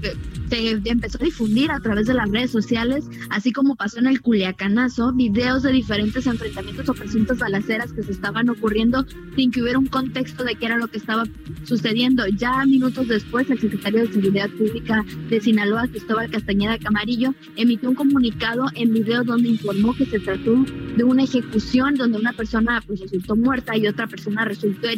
empezó 0.83 1.17
a 1.21 1.23
difundir 1.23 1.71
a 1.71 1.79
través 1.79 2.07
de 2.07 2.13
las 2.13 2.29
redes 2.29 2.51
sociales, 2.51 3.05
así 3.29 3.53
como 3.53 3.77
pasó 3.77 3.99
en 3.99 4.07
el 4.07 4.19
Culiacanazo, 4.19 5.13
videos 5.13 5.63
de 5.63 5.71
diferentes 5.71 6.27
enfrentamientos 6.27 6.89
o 6.89 6.93
presuntas 6.93 7.37
balaceras 7.37 7.93
que 7.93 8.03
se 8.03 8.11
estaban 8.11 8.49
ocurriendo 8.49 9.05
sin 9.37 9.49
que 9.49 9.61
hubiera 9.61 9.79
un 9.79 9.87
contexto 9.87 10.43
de 10.43 10.55
qué 10.55 10.65
era 10.65 10.77
lo 10.77 10.89
que 10.89 10.97
estaba 10.97 11.23
sucediendo. 11.63 12.27
Ya 12.27 12.65
minutos 12.65 13.07
después, 13.07 13.49
el 13.49 13.59
secretario 13.59 14.01
de 14.01 14.11
Seguridad 14.11 14.49
Pública 14.49 15.05
de 15.29 15.39
Sinaloa, 15.39 15.87
Cristóbal 15.87 16.29
Castañeda 16.29 16.77
Camarillo, 16.79 17.33
emitió 17.55 17.89
un 17.89 17.95
comunicado 17.95 18.65
en 18.75 18.91
video 18.91 19.23
donde 19.23 19.47
informó 19.47 19.95
que 19.95 20.05
se 20.05 20.19
trató 20.19 20.65
de 20.97 21.03
una 21.05 21.23
ejecución 21.23 21.95
donde 21.95 22.17
una 22.17 22.33
persona 22.33 22.83
pues, 22.85 22.99
resultó 22.99 23.37
muerta 23.37 23.77
y 23.77 23.87
otra 23.87 24.07
persona 24.07 24.43
resultó 24.43 24.87
herida 24.87 24.96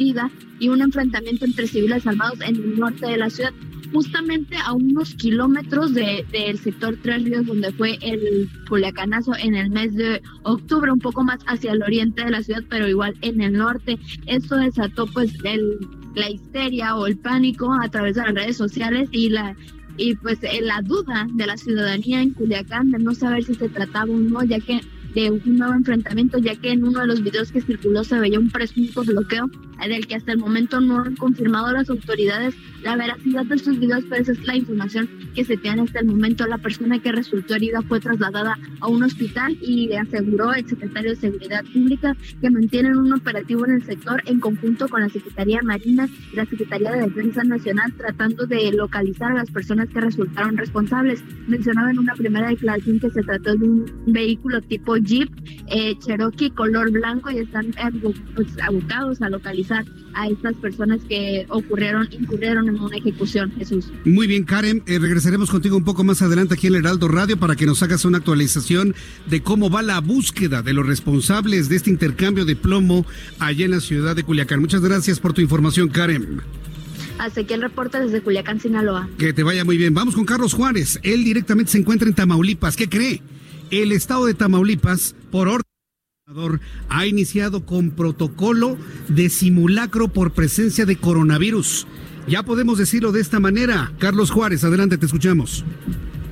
y 0.59 0.69
un 0.69 0.81
enfrentamiento 0.81 1.45
entre 1.45 1.67
civiles 1.67 2.07
armados 2.07 2.39
en 2.41 2.55
el 2.55 2.79
norte 2.79 3.05
de 3.05 3.17
la 3.17 3.29
ciudad. 3.29 3.53
justamente 3.91 4.55
a 4.63 4.73
unos 4.73 5.15
kilómetros 5.15 5.95
del 5.95 6.59
sector 6.59 6.95
Tres 7.01 7.23
Ríos, 7.23 7.47
donde 7.47 7.71
fue 7.71 7.97
el 8.01 8.47
Culiacanazo 8.67 9.35
en 9.35 9.55
el 9.55 9.71
mes 9.71 9.95
de 9.95 10.21
octubre, 10.43 10.91
un 10.91 10.99
poco 10.99 11.23
más 11.23 11.39
hacia 11.47 11.71
el 11.71 11.81
oriente 11.81 12.23
de 12.23 12.29
la 12.29 12.43
ciudad, 12.43 12.63
pero 12.69 12.87
igual 12.87 13.15
en 13.21 13.41
el 13.41 13.53
norte. 13.53 13.97
Esto 14.27 14.57
desató 14.57 15.07
pues 15.07 15.33
el, 15.43 15.79
la 16.15 16.29
histeria 16.29 16.95
o 16.95 17.07
el 17.07 17.17
pánico 17.17 17.73
a 17.73 17.89
través 17.89 18.15
de 18.15 18.21
las 18.21 18.35
redes 18.35 18.57
sociales 18.57 19.09
y 19.11 19.29
la 19.29 19.55
y 19.97 20.15
pues 20.15 20.39
la 20.61 20.81
duda 20.81 21.27
de 21.33 21.45
la 21.45 21.57
ciudadanía 21.57 22.21
en 22.21 22.29
Culiacán 22.29 22.91
de 22.91 22.99
no 22.99 23.13
saber 23.13 23.43
si 23.43 23.55
se 23.55 23.67
trataba 23.67 24.11
o 24.13 24.17
no, 24.17 24.43
ya 24.43 24.59
que 24.59 24.79
de 25.13 25.31
un 25.31 25.41
nuevo 25.57 25.73
enfrentamiento, 25.73 26.37
ya 26.37 26.55
que 26.55 26.71
en 26.71 26.85
uno 26.85 27.01
de 27.01 27.07
los 27.07 27.23
videos 27.23 27.51
que 27.51 27.59
circuló 27.59 28.03
se 28.03 28.19
veía 28.19 28.39
un 28.39 28.49
presunto 28.49 29.03
bloqueo 29.03 29.49
del 29.87 30.07
que 30.07 30.15
hasta 30.15 30.31
el 30.31 30.39
momento 30.39 30.79
no 30.79 30.99
han 31.03 31.15
confirmado 31.15 31.71
las 31.71 31.89
autoridades 31.89 32.55
la 32.83 32.95
veracidad 32.95 33.45
de 33.45 33.55
estos 33.55 33.79
videos, 33.79 34.03
pero 34.09 34.21
esa 34.21 34.31
es 34.31 34.45
la 34.45 34.55
información 34.55 35.09
que 35.35 35.43
se 35.43 35.57
tiene 35.57 35.81
hasta 35.81 35.99
el 35.99 36.07
momento. 36.07 36.47
La 36.47 36.57
persona 36.57 36.99
que 36.99 37.11
resultó 37.11 37.55
herida 37.55 37.81
fue 37.81 37.99
trasladada 37.99 38.57
a 38.79 38.87
un 38.87 39.03
hospital 39.03 39.57
y 39.61 39.91
aseguró 39.93 40.53
el 40.53 40.67
secretario 40.67 41.11
de 41.11 41.15
Seguridad 41.17 41.63
Pública 41.65 42.15
que 42.41 42.49
mantienen 42.49 42.97
un 42.97 43.13
operativo 43.13 43.65
en 43.65 43.73
el 43.73 43.83
sector 43.83 44.21
en 44.25 44.39
conjunto 44.39 44.87
con 44.87 45.01
la 45.01 45.09
Secretaría 45.09 45.61
Marina 45.61 46.07
y 46.31 46.35
la 46.35 46.45
Secretaría 46.45 46.91
de 46.91 47.01
Defensa 47.01 47.43
Nacional 47.43 47.93
tratando 47.97 48.45
de 48.45 48.71
localizar 48.71 49.31
a 49.31 49.35
las 49.35 49.51
personas 49.51 49.89
que 49.89 50.01
resultaron 50.01 50.57
responsables. 50.57 51.23
Mencionaba 51.47 51.91
en 51.91 51.99
una 51.99 52.13
primera 52.15 52.49
declaración 52.49 52.99
que 52.99 53.09
se 53.09 53.23
trató 53.23 53.55
de 53.55 53.67
un 53.67 54.03
vehículo 54.07 54.61
tipo 54.61 54.95
Jeep 54.97 55.29
eh, 55.67 55.97
Cherokee 55.99 56.51
color 56.51 56.91
blanco 56.91 57.29
y 57.29 57.39
están 57.39 57.73
pues, 58.35 58.47
abocados 58.61 59.21
a 59.21 59.29
localizar 59.29 59.68
a 59.71 60.27
estas 60.27 60.55
personas 60.55 60.99
que 61.07 61.45
ocurrieron, 61.49 62.07
incurrieron 62.11 62.67
en 62.67 62.79
una 62.79 62.97
ejecución, 62.97 63.51
Jesús. 63.57 63.91
Muy 64.05 64.27
bien, 64.27 64.43
Karen, 64.43 64.83
eh, 64.85 64.99
regresaremos 64.99 65.49
contigo 65.49 65.77
un 65.77 65.83
poco 65.83 66.03
más 66.03 66.21
adelante 66.21 66.55
aquí 66.55 66.67
en 66.67 66.75
el 66.75 66.79
Heraldo 66.79 67.07
Radio 67.07 67.37
para 67.37 67.55
que 67.55 67.65
nos 67.65 67.81
hagas 67.83 68.05
una 68.05 68.17
actualización 68.17 68.95
de 69.27 69.41
cómo 69.41 69.69
va 69.69 69.81
la 69.81 69.99
búsqueda 69.99 70.61
de 70.61 70.73
los 70.73 70.85
responsables 70.85 71.69
de 71.69 71.75
este 71.75 71.89
intercambio 71.89 72.45
de 72.45 72.55
plomo 72.55 73.05
allá 73.39 73.65
en 73.65 73.71
la 73.71 73.79
ciudad 73.81 74.15
de 74.15 74.23
Culiacán. 74.23 74.59
Muchas 74.59 74.81
gracias 74.81 75.19
por 75.19 75.33
tu 75.33 75.41
información, 75.41 75.89
Karen. 75.89 76.41
Hasta 77.19 77.41
aquí 77.41 77.53
el 77.53 77.61
reporte 77.61 77.99
desde 77.99 78.21
Culiacán, 78.21 78.59
Sinaloa. 78.59 79.09
Que 79.17 79.33
te 79.33 79.43
vaya 79.43 79.65
muy 79.65 79.77
bien. 79.77 79.93
Vamos 79.93 80.15
con 80.15 80.25
Carlos 80.25 80.53
Juárez. 80.53 80.99
Él 81.03 81.23
directamente 81.25 81.71
se 81.71 81.77
encuentra 81.77 82.07
en 82.07 82.15
Tamaulipas. 82.15 82.77
¿Qué 82.77 82.87
cree? 82.87 83.21
El 83.71 83.91
estado 83.91 84.25
de 84.25 84.33
Tamaulipas, 84.33 85.15
por 85.29 85.47
orden 85.47 85.63
ha 86.89 87.07
iniciado 87.07 87.65
con 87.65 87.89
protocolo 87.89 88.77
de 89.07 89.29
simulacro 89.29 90.09
por 90.09 90.31
presencia 90.31 90.85
de 90.85 90.95
coronavirus. 90.95 91.87
Ya 92.27 92.43
podemos 92.43 92.77
decirlo 92.77 93.11
de 93.11 93.19
esta 93.19 93.39
manera. 93.39 93.91
Carlos 93.97 94.29
Juárez, 94.29 94.63
adelante, 94.63 94.99
te 94.99 95.07
escuchamos. 95.07 95.65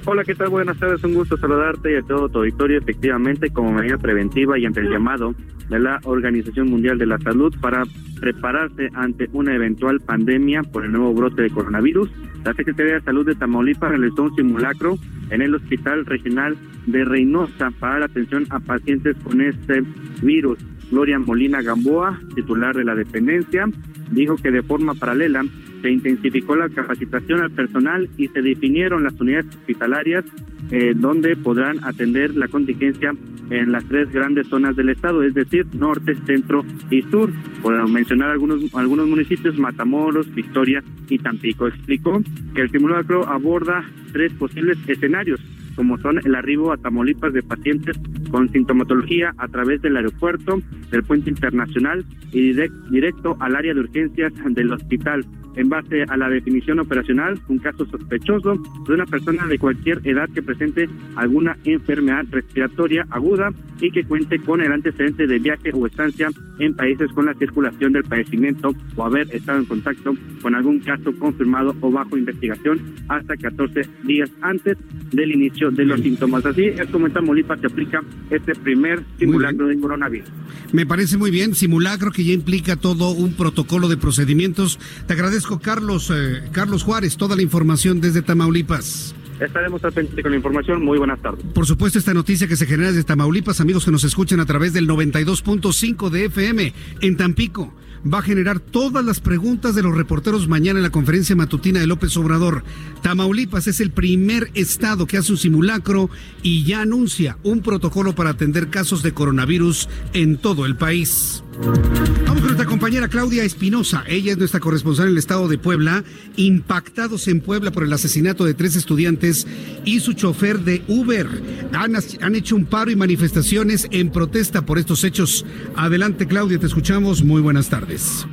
Hola, 0.09 0.23
¿qué 0.23 0.35
tal? 0.35 0.47
Buenas 0.47 0.77
tardes, 0.77 1.03
un 1.03 1.15
gusto 1.15 1.35
saludarte 1.35 1.91
y 1.91 1.95
a 1.97 2.01
todo 2.01 2.29
tu 2.29 2.37
auditorio. 2.37 2.77
Efectivamente, 2.77 3.49
como 3.49 3.73
medida 3.73 3.97
preventiva 3.97 4.57
y 4.57 4.65
ante 4.65 4.79
el 4.79 4.89
llamado 4.89 5.35
de 5.67 5.79
la 5.79 5.99
Organización 6.05 6.69
Mundial 6.69 6.97
de 6.97 7.07
la 7.07 7.17
Salud 7.17 7.53
para 7.59 7.83
prepararse 8.17 8.89
ante 8.93 9.29
una 9.33 9.53
eventual 9.53 9.99
pandemia 9.99 10.63
por 10.63 10.85
el 10.85 10.93
nuevo 10.93 11.13
brote 11.13 11.41
de 11.41 11.49
coronavirus, 11.49 12.09
la 12.45 12.53
Secretaría 12.53 12.93
de 12.93 13.01
Salud 13.01 13.25
de 13.25 13.35
Tamaulipas 13.35 13.89
realizó 13.89 14.23
un 14.23 14.35
simulacro 14.37 14.95
en 15.29 15.41
el 15.41 15.53
Hospital 15.53 16.05
Regional 16.05 16.55
de 16.85 17.03
Reynosa 17.03 17.71
para 17.77 17.99
la 17.99 18.05
atención 18.05 18.45
a 18.49 18.61
pacientes 18.61 19.17
con 19.21 19.41
este 19.41 19.83
virus. 20.21 20.57
Gloria 20.89 21.19
Molina 21.19 21.61
Gamboa, 21.61 22.17
titular 22.33 22.73
de 22.77 22.85
la 22.85 22.95
dependencia, 22.95 23.65
dijo 24.11 24.37
que 24.37 24.51
de 24.51 24.63
forma 24.63 24.93
paralela 24.93 25.43
se 25.81 25.91
intensificó 25.91 26.55
la 26.55 26.69
capacitación 26.69 27.41
al 27.41 27.51
personal 27.51 28.09
y 28.17 28.27
se 28.27 28.41
definieron 28.41 29.03
las 29.03 29.19
unidades 29.19 29.47
hospitalarias 29.47 30.25
eh, 30.71 30.93
donde 30.95 31.35
podrán 31.35 31.83
atender 31.83 32.35
la 32.35 32.47
contingencia 32.47 33.13
en 33.49 33.71
las 33.71 33.85
tres 33.85 34.11
grandes 34.11 34.47
zonas 34.47 34.75
del 34.75 34.89
estado, 34.89 35.23
es 35.23 35.33
decir, 35.33 35.65
norte, 35.73 36.15
centro 36.25 36.65
y 36.89 37.01
sur. 37.03 37.31
Por 37.61 37.89
mencionar 37.89 38.31
algunos, 38.31 38.73
algunos 38.75 39.07
municipios, 39.07 39.57
Matamoros, 39.57 40.33
Victoria 40.33 40.83
y 41.09 41.17
Tampico. 41.19 41.67
Explicó 41.67 42.21
que 42.53 42.61
el 42.61 42.69
simulacro 42.69 43.27
aborda 43.27 43.85
tres 44.11 44.33
posibles 44.33 44.77
escenarios 44.87 45.39
como 45.77 45.97
son 45.99 46.19
el 46.25 46.35
arribo 46.35 46.73
a 46.73 46.77
Tamaulipas 46.77 47.31
de 47.31 47.43
pacientes 47.43 47.97
con 48.31 48.49
sintomatología 48.49 49.33
a 49.37 49.47
través 49.47 49.81
del 49.81 49.95
aeropuerto, 49.95 50.59
del 50.91 51.03
puente 51.03 51.29
internacional 51.29 52.03
y 52.33 52.53
directo 52.89 53.37
al 53.39 53.55
área 53.55 53.73
de 53.73 53.79
urgencias 53.79 54.33
del 54.49 54.73
hospital. 54.73 55.25
En 55.55 55.69
base 55.69 56.03
a 56.07 56.17
la 56.17 56.29
definición 56.29 56.79
operacional, 56.79 57.39
un 57.47 57.57
caso 57.57 57.83
sospechoso 57.87 58.61
de 58.87 58.93
una 58.93 59.07
persona 59.07 59.47
de 59.47 59.57
cualquier 59.57 59.99
edad 60.03 60.29
que 60.29 60.43
presente 60.43 60.87
alguna 61.15 61.57
enfermedad 61.63 62.25
respiratoria 62.29 63.07
aguda 63.09 63.49
y 63.81 63.89
que 63.89 64.03
cuente 64.03 64.37
con 64.39 64.61
el 64.61 64.71
antecedente 64.71 65.25
de 65.25 65.39
viaje 65.39 65.71
o 65.73 65.87
estancia 65.87 66.29
en 66.59 66.75
países 66.75 67.11
con 67.11 67.25
la 67.25 67.33
circulación 67.33 67.91
del 67.91 68.03
padecimiento 68.03 68.69
o 68.95 69.03
haber 69.03 69.33
estado 69.35 69.57
en 69.57 69.65
contacto 69.65 70.13
con 70.43 70.53
algún 70.53 70.79
caso 70.79 71.11
confirmado 71.17 71.75
o 71.81 71.91
bajo 71.91 72.17
investigación 72.17 72.79
hasta 73.07 73.35
14 73.35 73.81
días 74.03 74.31
antes 74.41 74.77
del 75.11 75.31
inicio 75.31 75.66
de 75.75 75.85
los 75.85 76.01
síntomas. 76.01 76.45
Así 76.45 76.65
es 76.65 76.87
como 76.89 77.07
en 77.07 77.13
Tamaulipas 77.13 77.59
se 77.59 77.67
aplica 77.67 78.01
este 78.29 78.53
primer 78.55 79.03
simulacro 79.17 79.67
de 79.67 79.79
coronavirus. 79.79 80.29
Me 80.71 80.85
parece 80.85 81.17
muy 81.17 81.31
bien, 81.31 81.55
simulacro 81.55 82.11
que 82.11 82.23
ya 82.23 82.33
implica 82.33 82.75
todo 82.75 83.11
un 83.11 83.33
protocolo 83.33 83.87
de 83.87 83.97
procedimientos. 83.97 84.79
Te 85.05 85.13
agradezco, 85.13 85.59
Carlos, 85.59 86.11
eh, 86.13 86.43
Carlos 86.51 86.83
Juárez, 86.83 87.17
toda 87.17 87.35
la 87.35 87.41
información 87.41 88.01
desde 88.01 88.21
Tamaulipas. 88.21 89.15
Estaremos 89.39 89.83
atentos 89.85 90.19
con 90.19 90.31
la 90.31 90.37
información. 90.37 90.83
Muy 90.83 90.97
buenas 90.97 91.21
tardes. 91.21 91.45
Por 91.53 91.65
supuesto, 91.65 91.99
esta 91.99 92.13
noticia 92.13 92.47
que 92.47 92.55
se 92.55 92.65
genera 92.65 92.89
desde 92.89 93.03
Tamaulipas, 93.03 93.61
amigos 93.61 93.85
que 93.85 93.91
nos 93.91 94.03
escuchan 94.03 94.39
a 94.39 94.45
través 94.45 94.73
del 94.73 94.87
92.5 94.87 96.09
de 96.09 96.25
FM 96.25 96.73
en 97.01 97.17
Tampico 97.17 97.73
va 98.05 98.19
a 98.19 98.23
generar 98.23 98.59
todas 98.59 99.03
las 99.03 99.19
preguntas 99.19 99.75
de 99.75 99.83
los 99.83 99.95
reporteros 99.95 100.47
mañana 100.47 100.79
en 100.79 100.83
la 100.83 100.89
conferencia 100.89 101.35
matutina 101.35 101.79
de 101.79 101.87
López 101.87 102.15
Obrador. 102.17 102.63
Tamaulipas 103.01 103.67
es 103.67 103.79
el 103.79 103.91
primer 103.91 104.51
estado 104.53 105.07
que 105.07 105.17
hace 105.17 105.31
un 105.31 105.37
simulacro 105.37 106.09
y 106.43 106.63
ya 106.63 106.81
anuncia 106.81 107.37
un 107.43 107.61
protocolo 107.61 108.15
para 108.15 108.31
atender 108.31 108.69
casos 108.69 109.03
de 109.03 109.13
coronavirus 109.13 109.89
en 110.13 110.37
todo 110.37 110.65
el 110.65 110.75
país. 110.75 111.43
Vamos 111.59 111.81
con 112.25 112.41
nuestra 112.41 112.65
compañera 112.65 113.07
Claudia 113.07 113.43
Espinosa. 113.43 114.03
Ella 114.07 114.33
es 114.33 114.37
nuestra 114.37 114.59
corresponsal 114.59 115.07
en 115.07 115.13
el 115.13 115.17
estado 115.17 115.47
de 115.47 115.57
Puebla, 115.57 116.03
impactados 116.35 117.27
en 117.27 117.41
Puebla 117.41 117.71
por 117.71 117.83
el 117.83 117.93
asesinato 117.93 118.45
de 118.45 118.53
tres 118.53 118.75
estudiantes 118.75 119.47
y 119.83 119.99
su 119.99 120.13
chofer 120.13 120.59
de 120.59 120.83
Uber. 120.87 121.27
Han, 121.73 121.95
han 121.95 122.35
hecho 122.35 122.55
un 122.55 122.65
paro 122.65 122.91
y 122.91 122.95
manifestaciones 122.95 123.87
en 123.91 124.11
protesta 124.11 124.65
por 124.65 124.77
estos 124.77 125.03
hechos. 125.03 125.45
Adelante, 125.75 126.27
Claudia, 126.27 126.59
te 126.59 126.67
escuchamos. 126.67 127.23
Muy 127.23 127.41
buenas 127.41 127.69
tardes. 127.69 128.27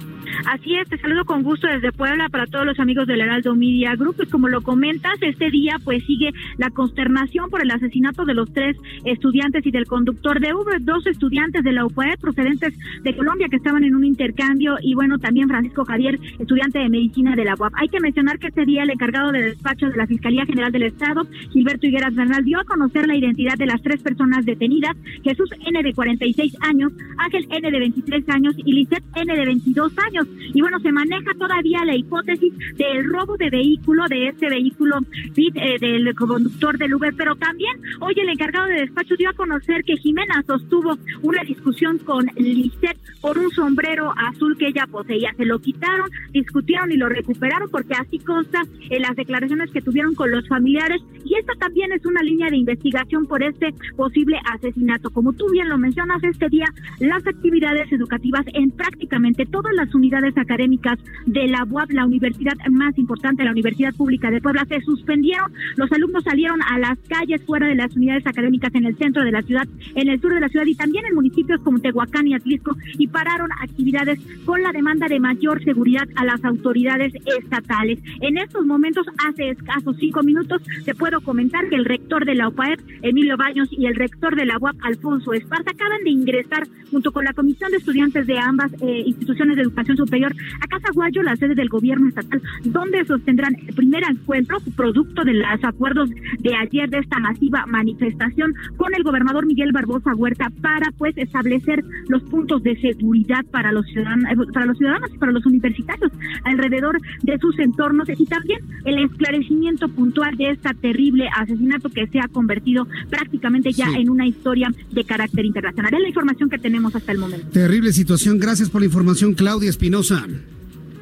Así 0.47 0.75
es, 0.77 0.89
te 0.89 0.99
saludo 0.99 1.25
con 1.25 1.43
gusto 1.43 1.67
desde 1.67 1.93
Puebla 1.93 2.29
para 2.29 2.47
todos 2.47 2.67
los 2.67 2.79
amigos 2.79 3.07
del 3.07 3.21
Heraldo 3.21 3.55
Media 3.55 3.95
Group. 3.97 4.17
Pues 4.17 4.31
como 4.31 4.49
lo 4.49 4.63
comentas, 4.63 5.15
este 5.21 5.51
día 5.51 5.77
pues 5.83 6.05
sigue 6.05 6.31
la 6.59 6.71
consternación 6.71 7.51
por 7.51 7.63
el 7.63 7.71
asesinato 7.71 8.25
de 8.25 8.35
los 8.35 8.53
tres 8.53 8.77
estudiantes 9.05 9.65
y 9.67 9.71
del 9.71 9.87
conductor 9.87 10.41
de 10.41 10.55
Uber, 10.55 10.83
dos 10.83 11.07
estudiantes 11.07 11.65
de 11.65 11.73
la 11.73 11.87
UPAE 11.87 12.17
procedentes 12.19 12.75
de 13.03 13.17
Colombia 13.17 13.49
que 13.49 13.57
estaban 13.57 13.85
en 13.85 13.95
un 13.95 14.05
intercambio 14.05 14.77
y 14.81 14.95
bueno, 14.95 15.19
también 15.19 15.49
Francisco 15.49 15.85
Javier, 15.85 16.19
estudiante 16.39 16.79
de 16.79 16.89
medicina 16.89 17.35
de 17.35 17.45
la 17.45 17.55
UAP. 17.55 17.73
Hay 17.77 17.89
que 17.89 18.01
mencionar 18.01 18.39
que 18.39 18.49
este 18.49 18.65
día 18.65 18.83
el 18.83 18.91
encargado 18.91 19.33
de 19.33 19.43
despacho 19.43 19.87
de 19.87 19.97
la 19.97 20.07
Fiscalía 20.07 20.47
General 20.47 20.71
del 20.73 20.85
Estado, 20.85 21.23
Gilberto 21.51 21.87
Higueras 21.87 22.15
Bernal, 22.15 22.45
dio 22.45 22.61
a 22.61 22.65
conocer 22.65 23.07
la 23.07 23.17
identidad 23.17 23.57
de 23.57 23.67
las 23.67 23.83
tres 23.83 24.03
personas 24.03 24.45
detenidas, 24.45 24.97
Jesús 25.23 25.51
N 25.67 25.83
de 25.83 25.93
46 25.93 26.57
años, 26.61 26.93
Ángel 27.19 27.47
N 27.51 27.71
de 27.71 27.79
23 27.79 28.29
años 28.29 28.55
y 28.59 28.73
Lisette 28.73 29.05
N 29.15 29.35
de 29.35 29.45
22 29.45 29.93
años. 29.99 30.24
Y 30.53 30.61
bueno, 30.61 30.79
se 30.81 30.93
maneja 30.93 31.33
todavía 31.39 31.85
la 31.85 31.97
hipótesis 31.97 32.53
del 32.77 33.05
robo 33.11 33.37
de 33.37 33.51
vehículo, 33.51 34.05
de 34.09 34.29
este 34.29 34.49
vehículo 34.49 34.99
eh, 35.37 35.79
del 35.81 36.15
conductor 36.15 36.79
del 36.79 36.95
Uber, 36.95 37.15
pero 37.17 37.35
también 37.37 37.81
hoy 38.01 38.15
el 38.17 38.29
encargado 38.29 38.67
de 38.67 38.81
despacho 38.81 39.17
dio 39.17 39.31
a 39.31 39.35
conocer 39.35 39.85
que 39.85 39.97
Jimena 39.97 40.43
sostuvo 40.47 40.97
una 41.23 41.43
discusión 41.43 41.99
con 41.99 42.27
Lisette 42.37 42.99
por 43.21 43.39
un 43.39 43.51
sombrero 43.51 44.13
azul 44.17 44.57
que 44.59 44.69
ella 44.69 44.87
poseía. 44.91 45.33
Se 45.37 45.45
lo 45.45 45.59
quitaron, 45.59 46.09
discutieron 46.33 46.93
y 46.93 46.97
lo 46.97 47.09
recuperaron 47.09 47.71
porque 47.71 47.95
así 47.95 48.19
consta 48.19 48.63
en 48.91 49.03
las 49.03 49.17
declaraciones 49.17 49.71
que 49.71 49.81
tuvieron 49.81 50.15
con 50.15 50.31
los 50.31 50.47
familiares 50.49 51.03
y 51.25 51.35
esta 51.37 51.55
también 51.59 51.93
es 51.93 52.05
una 52.05 52.23
línea 52.23 52.51
de 52.51 52.57
investigación 52.57 53.27
por 53.27 53.43
este 53.43 53.75
posible 53.97 54.39
asesinato. 54.53 55.11
Como 55.11 55.33
tú 55.33 55.51
bien 55.51 55.69
lo 55.69 55.79
mencionas, 55.79 56.23
este 56.23 56.49
día 56.49 56.67
las 57.01 57.27
actividades 57.27 57.91
educativas 57.93 58.45
en 58.53 58.71
prácticamente 58.71 59.47
todas 59.47 59.73
las 59.75 59.95
unidades 59.95 60.04
unidades 60.05 60.37
académicas 60.37 60.99
de 61.25 61.47
la 61.49 61.65
UAP, 61.65 61.91
la 61.93 62.05
universidad 62.05 62.55
más 62.71 62.97
importante, 62.99 63.43
la 63.43 63.53
Universidad 63.53 63.95
Pública 63.95 64.31
de 64.31 64.41
Puebla, 64.41 64.67
se 64.69 64.81
suspendieron. 64.83 65.51
Los 65.77 65.91
alumnos 65.93 66.25
salieron 66.25 66.61
a 66.63 66.79
las 66.79 66.99
calles 67.09 67.43
fuera 67.47 67.67
de 67.67 67.75
las 67.75 67.97
unidades 67.97 68.27
académicas 68.27 68.75
en 68.75 68.85
el 68.85 68.97
centro 68.97 69.25
de 69.25 69.33
la 69.33 69.41
ciudad, 69.43 69.67
en 69.95 70.09
el 70.09 70.21
sur 70.21 70.35
de 70.35 70.41
la 70.41 70.49
ciudad 70.49 70.67
y 70.67 70.75
también 70.75 71.07
en 71.07 71.15
municipios 71.15 71.61
como 71.63 71.79
Tehuacán 71.79 72.27
y 72.27 72.35
Atlisco 72.35 72.77
y 72.99 73.07
pararon 73.09 73.49
actividades 73.63 74.21
con 74.45 74.63
la 74.63 74.73
demanda 74.73 75.09
de 75.09 75.21
mayor 75.21 75.65
seguridad 75.65 76.07
a 76.17 76.25
las 76.25 76.45
autoridades 76.45 77.15
estatales. 77.39 77.99
En 78.21 78.37
estos 78.37 78.67
momentos, 78.67 79.07
hace 79.27 79.51
escasos 79.51 79.97
cinco 79.99 80.23
minutos, 80.23 80.63
te 80.85 80.95
puedo 80.95 81.21
comentar 81.23 81.69
que 81.69 81.77
el 81.77 81.87
rector 81.87 82.27
de 82.27 82.35
la 82.35 82.49
UPAEP, 82.49 82.81
Emilio 83.03 83.37
Baños, 83.37 83.69
y 83.71 83.87
el 83.87 83.95
rector 83.95 84.37
de 84.37 84.45
la 84.45 84.59
UAP, 84.59 84.77
Alfonso 84.83 85.33
Esparza, 85.33 85.71
acaban 85.71 86.05
de 86.05 86.11
ingresar 86.11 86.67
junto 86.91 87.13
con 87.13 87.25
la 87.25 87.33
comisión 87.33 87.71
de 87.71 87.79
estudiantes 87.79 88.27
de 88.27 88.39
ambas 88.39 88.73
eh, 88.81 89.03
instituciones 89.07 89.57
de 89.57 89.63
educación 89.63 89.94
superior 89.97 90.35
a 90.61 90.67
Casa 90.67 90.89
Guayo, 90.93 91.23
la 91.23 91.37
sede 91.37 91.55
del 91.55 91.69
gobierno 91.69 92.09
estatal, 92.09 92.43
donde 92.65 93.05
sostendrán 93.05 93.57
el 93.67 93.75
primer 93.75 94.05
encuentro 94.05 94.59
producto 94.77 95.25
de 95.25 95.35
los 95.35 95.65
acuerdos 95.65 96.11
de 96.39 96.55
ayer 96.55 96.89
de 96.91 96.99
esta 96.99 97.19
masiva 97.19 97.65
manifestación 97.67 98.55
con 98.77 98.95
el 98.95 99.03
gobernador 99.03 99.47
Miguel 99.47 99.73
Barbosa 99.73 100.15
Huerta 100.15 100.51
para 100.61 100.91
pues 100.93 101.17
establecer 101.17 101.85
los 102.09 102.23
puntos 102.25 102.63
de 102.63 102.81
seguridad 102.81 103.45
para 103.51 103.73
los 103.73 103.87
ciudadanos, 103.87 104.31
eh, 104.31 104.53
para 104.53 104.67
los 104.67 104.79
ciudadanos 104.79 105.11
y 105.15 105.19
para 105.19 105.33
los 105.33 105.45
universitarios 105.47 106.13
alrededor 106.45 106.99
de 107.23 107.39
sus 107.39 107.59
entornos 107.59 108.09
y 108.09 108.27
también 108.27 108.61
el 108.85 109.05
esclarecimiento 109.05 109.89
puntual 109.89 110.37
de 110.37 110.51
este 110.51 110.75
terrible 110.75 111.29
asesinato 111.35 111.89
que 111.89 112.07
se 112.07 112.21
ha 112.21 112.29
convertido 112.29 112.87
prácticamente 113.11 113.73
ya 113.73 113.87
en 113.97 114.11
una 114.11 114.27
historia 114.27 114.71
de 114.91 115.05
carácter 115.05 115.45
internacional. 115.45 115.93
Es 115.95 116.01
la 116.01 116.09
información 116.09 116.49
que 116.49 116.59
tenemos 116.59 116.95
hasta 116.95 117.13
el 117.13 117.19
momento. 117.19 117.47
Terrible 117.49 117.93
situación. 117.93 118.39
Gracias 118.39 118.71
por 118.71 118.81
la 118.81 118.87
información, 118.87 119.35
Claudia 119.35 119.71
Espinosa. 119.85 120.27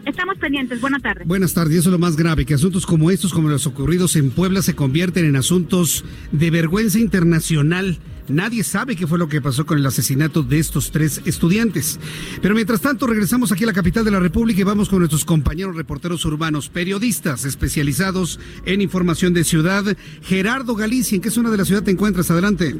Estamos 0.04 0.36
pendientes. 0.38 0.80
Buenas 0.80 1.02
tardes. 1.02 1.28
Buenas 1.28 1.54
tardes. 1.54 1.78
Eso 1.78 1.88
es 1.88 1.92
lo 1.92 2.00
más 2.00 2.16
grave, 2.16 2.44
que 2.44 2.54
asuntos 2.54 2.84
como 2.84 3.12
estos, 3.12 3.32
como 3.32 3.48
los 3.48 3.68
ocurridos 3.68 4.16
en 4.16 4.30
Puebla, 4.30 4.60
se 4.60 4.74
convierten 4.74 5.24
en 5.24 5.36
asuntos 5.36 6.04
de 6.32 6.50
vergüenza 6.50 6.98
internacional. 6.98 7.98
Nadie 8.28 8.62
sabe 8.64 8.96
qué 8.96 9.06
fue 9.06 9.18
lo 9.18 9.28
que 9.28 9.40
pasó 9.40 9.66
con 9.66 9.78
el 9.78 9.86
asesinato 9.86 10.42
de 10.42 10.58
estos 10.58 10.90
tres 10.90 11.22
estudiantes. 11.24 11.98
Pero 12.40 12.54
mientras 12.54 12.80
tanto, 12.80 13.06
regresamos 13.06 13.52
aquí 13.52 13.64
a 13.64 13.66
la 13.66 13.72
capital 13.72 14.04
de 14.04 14.10
la 14.10 14.20
República 14.20 14.60
y 14.60 14.64
vamos 14.64 14.88
con 14.88 15.00
nuestros 15.00 15.24
compañeros 15.24 15.76
reporteros 15.76 16.24
urbanos, 16.24 16.68
periodistas 16.68 17.44
especializados 17.44 18.38
en 18.64 18.80
información 18.80 19.34
de 19.34 19.44
ciudad. 19.44 19.84
Gerardo 20.22 20.74
Galicia, 20.74 21.16
¿en 21.16 21.22
qué 21.22 21.30
zona 21.30 21.50
de 21.50 21.56
la 21.56 21.64
ciudad 21.64 21.82
te 21.82 21.90
encuentras? 21.90 22.30
Adelante. 22.30 22.76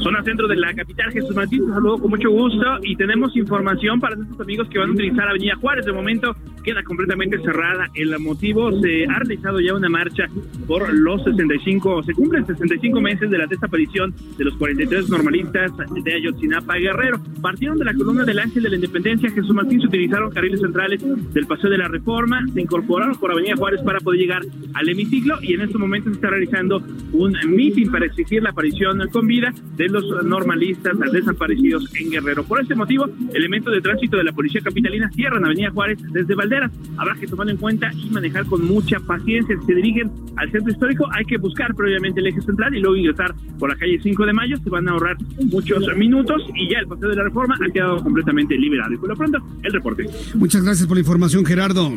Zona 0.00 0.22
centro 0.22 0.46
de 0.46 0.56
la 0.56 0.74
capital, 0.74 1.12
Jesús 1.12 1.34
Martín, 1.34 1.66
te 1.66 1.72
saludo 1.72 1.98
con 1.98 2.10
mucho 2.10 2.30
gusto 2.30 2.64
y 2.82 2.96
tenemos 2.96 3.36
información 3.36 4.00
para 4.00 4.16
nuestros 4.16 4.40
amigos 4.40 4.68
que 4.68 4.78
van 4.78 4.90
a 4.90 4.92
utilizar 4.92 5.28
Avenida 5.28 5.56
Juárez. 5.56 5.86
De 5.86 5.92
momento 5.92 6.34
queda 6.62 6.82
completamente 6.82 7.38
cerrada. 7.38 7.88
El 7.94 8.18
motivo 8.18 8.70
se 8.80 9.06
ha 9.06 9.18
realizado 9.18 9.60
ya 9.60 9.74
una 9.74 9.88
marcha 9.88 10.26
por 10.66 10.92
los 10.92 11.24
65, 11.24 12.02
se 12.02 12.12
cumplen 12.12 12.46
65 12.46 13.00
meses 13.00 13.30
de 13.30 13.38
la 13.38 13.46
desaparición 13.46 14.14
de 14.36 14.44
los 14.44 14.54
43 14.68 15.08
normalistas 15.08 15.72
de 16.04 16.14
Ayotzinapa 16.14 16.74
Guerrero. 16.74 17.18
Partieron 17.40 17.78
de 17.78 17.86
la 17.86 17.94
columna 17.94 18.24
del 18.24 18.38
Ángel 18.38 18.62
de 18.62 18.68
la 18.68 18.74
Independencia, 18.74 19.30
Jesús 19.30 19.54
Martín, 19.54 19.80
se 19.80 19.86
utilizaron 19.86 20.30
carriles 20.30 20.60
centrales 20.60 21.00
del 21.32 21.46
Paseo 21.46 21.70
de 21.70 21.78
la 21.78 21.88
Reforma, 21.88 22.44
se 22.52 22.60
incorporaron 22.60 23.16
por 23.16 23.32
Avenida 23.32 23.56
Juárez 23.56 23.80
para 23.82 23.98
poder 24.00 24.20
llegar 24.20 24.42
al 24.74 24.88
hemiciclo 24.88 25.36
y 25.40 25.54
en 25.54 25.62
este 25.62 25.78
momento 25.78 26.10
se 26.10 26.16
está 26.16 26.28
realizando 26.28 26.82
un 27.12 27.34
meeting 27.46 27.90
para 27.90 28.04
exigir 28.04 28.42
la 28.42 28.50
aparición 28.50 29.00
con 29.10 29.26
vida 29.26 29.54
de 29.76 29.88
los 29.88 30.04
normalistas 30.24 30.92
desaparecidos 31.12 31.90
en 31.98 32.10
Guerrero. 32.10 32.44
Por 32.44 32.60
este 32.60 32.74
motivo, 32.74 33.06
elementos 33.32 33.72
de 33.72 33.80
tránsito 33.80 34.18
de 34.18 34.24
la 34.24 34.32
Policía 34.32 34.60
Capitalina 34.60 35.10
cierran 35.12 35.46
Avenida 35.46 35.70
Juárez 35.70 35.98
desde 36.12 36.34
Valderas. 36.34 36.72
Habrá 36.98 37.14
que 37.14 37.26
tomarlo 37.26 37.52
en 37.52 37.58
cuenta 37.58 37.90
y 37.94 38.10
manejar 38.10 38.44
con 38.44 38.66
mucha 38.66 39.00
paciencia. 39.00 39.56
Si 39.60 39.66
se 39.66 39.74
dirigen 39.74 40.10
al 40.36 40.50
centro 40.50 40.70
histórico, 40.70 41.08
hay 41.10 41.24
que 41.24 41.38
buscar 41.38 41.74
previamente 41.74 42.20
el 42.20 42.26
eje 42.26 42.42
central 42.42 42.74
y 42.74 42.80
luego 42.80 42.96
ingresar 42.96 43.34
por 43.58 43.70
la 43.70 43.76
calle 43.76 43.98
5 44.02 44.26
de 44.26 44.32
Mayo. 44.34 44.57
Se 44.62 44.70
van 44.70 44.88
a 44.88 44.92
ahorrar 44.92 45.16
muchos 45.44 45.84
minutos 45.96 46.42
y 46.54 46.70
ya 46.70 46.80
el 46.80 46.86
paseo 46.86 47.08
de 47.08 47.16
la 47.16 47.24
reforma 47.24 47.56
ha 47.56 47.72
quedado 47.72 48.02
completamente 48.02 48.56
liberado. 48.56 48.92
Y 48.92 48.98
por 48.98 49.08
lo 49.08 49.16
pronto, 49.16 49.38
el 49.62 49.72
reporte. 49.72 50.06
Muchas 50.34 50.62
gracias 50.62 50.86
por 50.86 50.96
la 50.96 51.00
información, 51.00 51.44
Gerardo. 51.44 51.92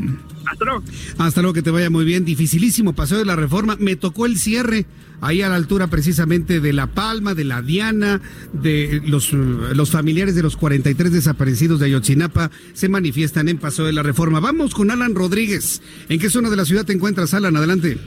Hasta 0.46 0.66
luego. 0.66 0.84
Hasta 1.18 1.42
luego, 1.42 1.54
que 1.54 1.62
te 1.62 1.72
vaya 1.72 1.90
muy 1.90 2.06
bien. 2.06 2.26
Dificilísimo 2.26 2.94
paseo 2.94 3.18
de 3.18 3.26
la 3.26 3.36
reforma. 3.36 3.76
Me 3.80 3.96
tocó 3.96 4.26
el 4.26 4.38
cierre 4.38 4.86
ahí 5.22 5.42
a 5.42 5.50
la 5.50 5.56
altura 5.56 5.88
precisamente 5.88 6.60
de 6.60 6.74
La 6.74 6.88
Palma, 6.88 7.36
de 7.36 7.44
la 7.44 7.62
Diana, 7.62 8.22
de 8.54 9.02
los, 9.06 9.32
los 9.34 9.92
familiares 9.92 10.36
de 10.36 10.42
los 10.42 10.58
43 10.58 11.12
desaparecidos 11.12 11.80
de 11.80 11.86
Ayotzinapa 11.86 12.52
se 12.74 12.90
manifiestan 12.90 13.48
en 13.48 13.58
Paso 13.58 13.86
de 13.86 13.94
la 13.94 14.04
Reforma. 14.04 14.40
Vamos 14.40 14.74
con 14.74 14.92
Alan 14.92 15.16
Rodríguez. 15.16 15.82
¿En 16.10 16.20
qué 16.20 16.30
zona 16.30 16.50
de 16.50 16.58
la 16.58 16.66
ciudad 16.66 16.86
te 16.86 16.94
encuentras, 16.94 17.34
Alan? 17.34 17.56
Adelante. 17.56 17.98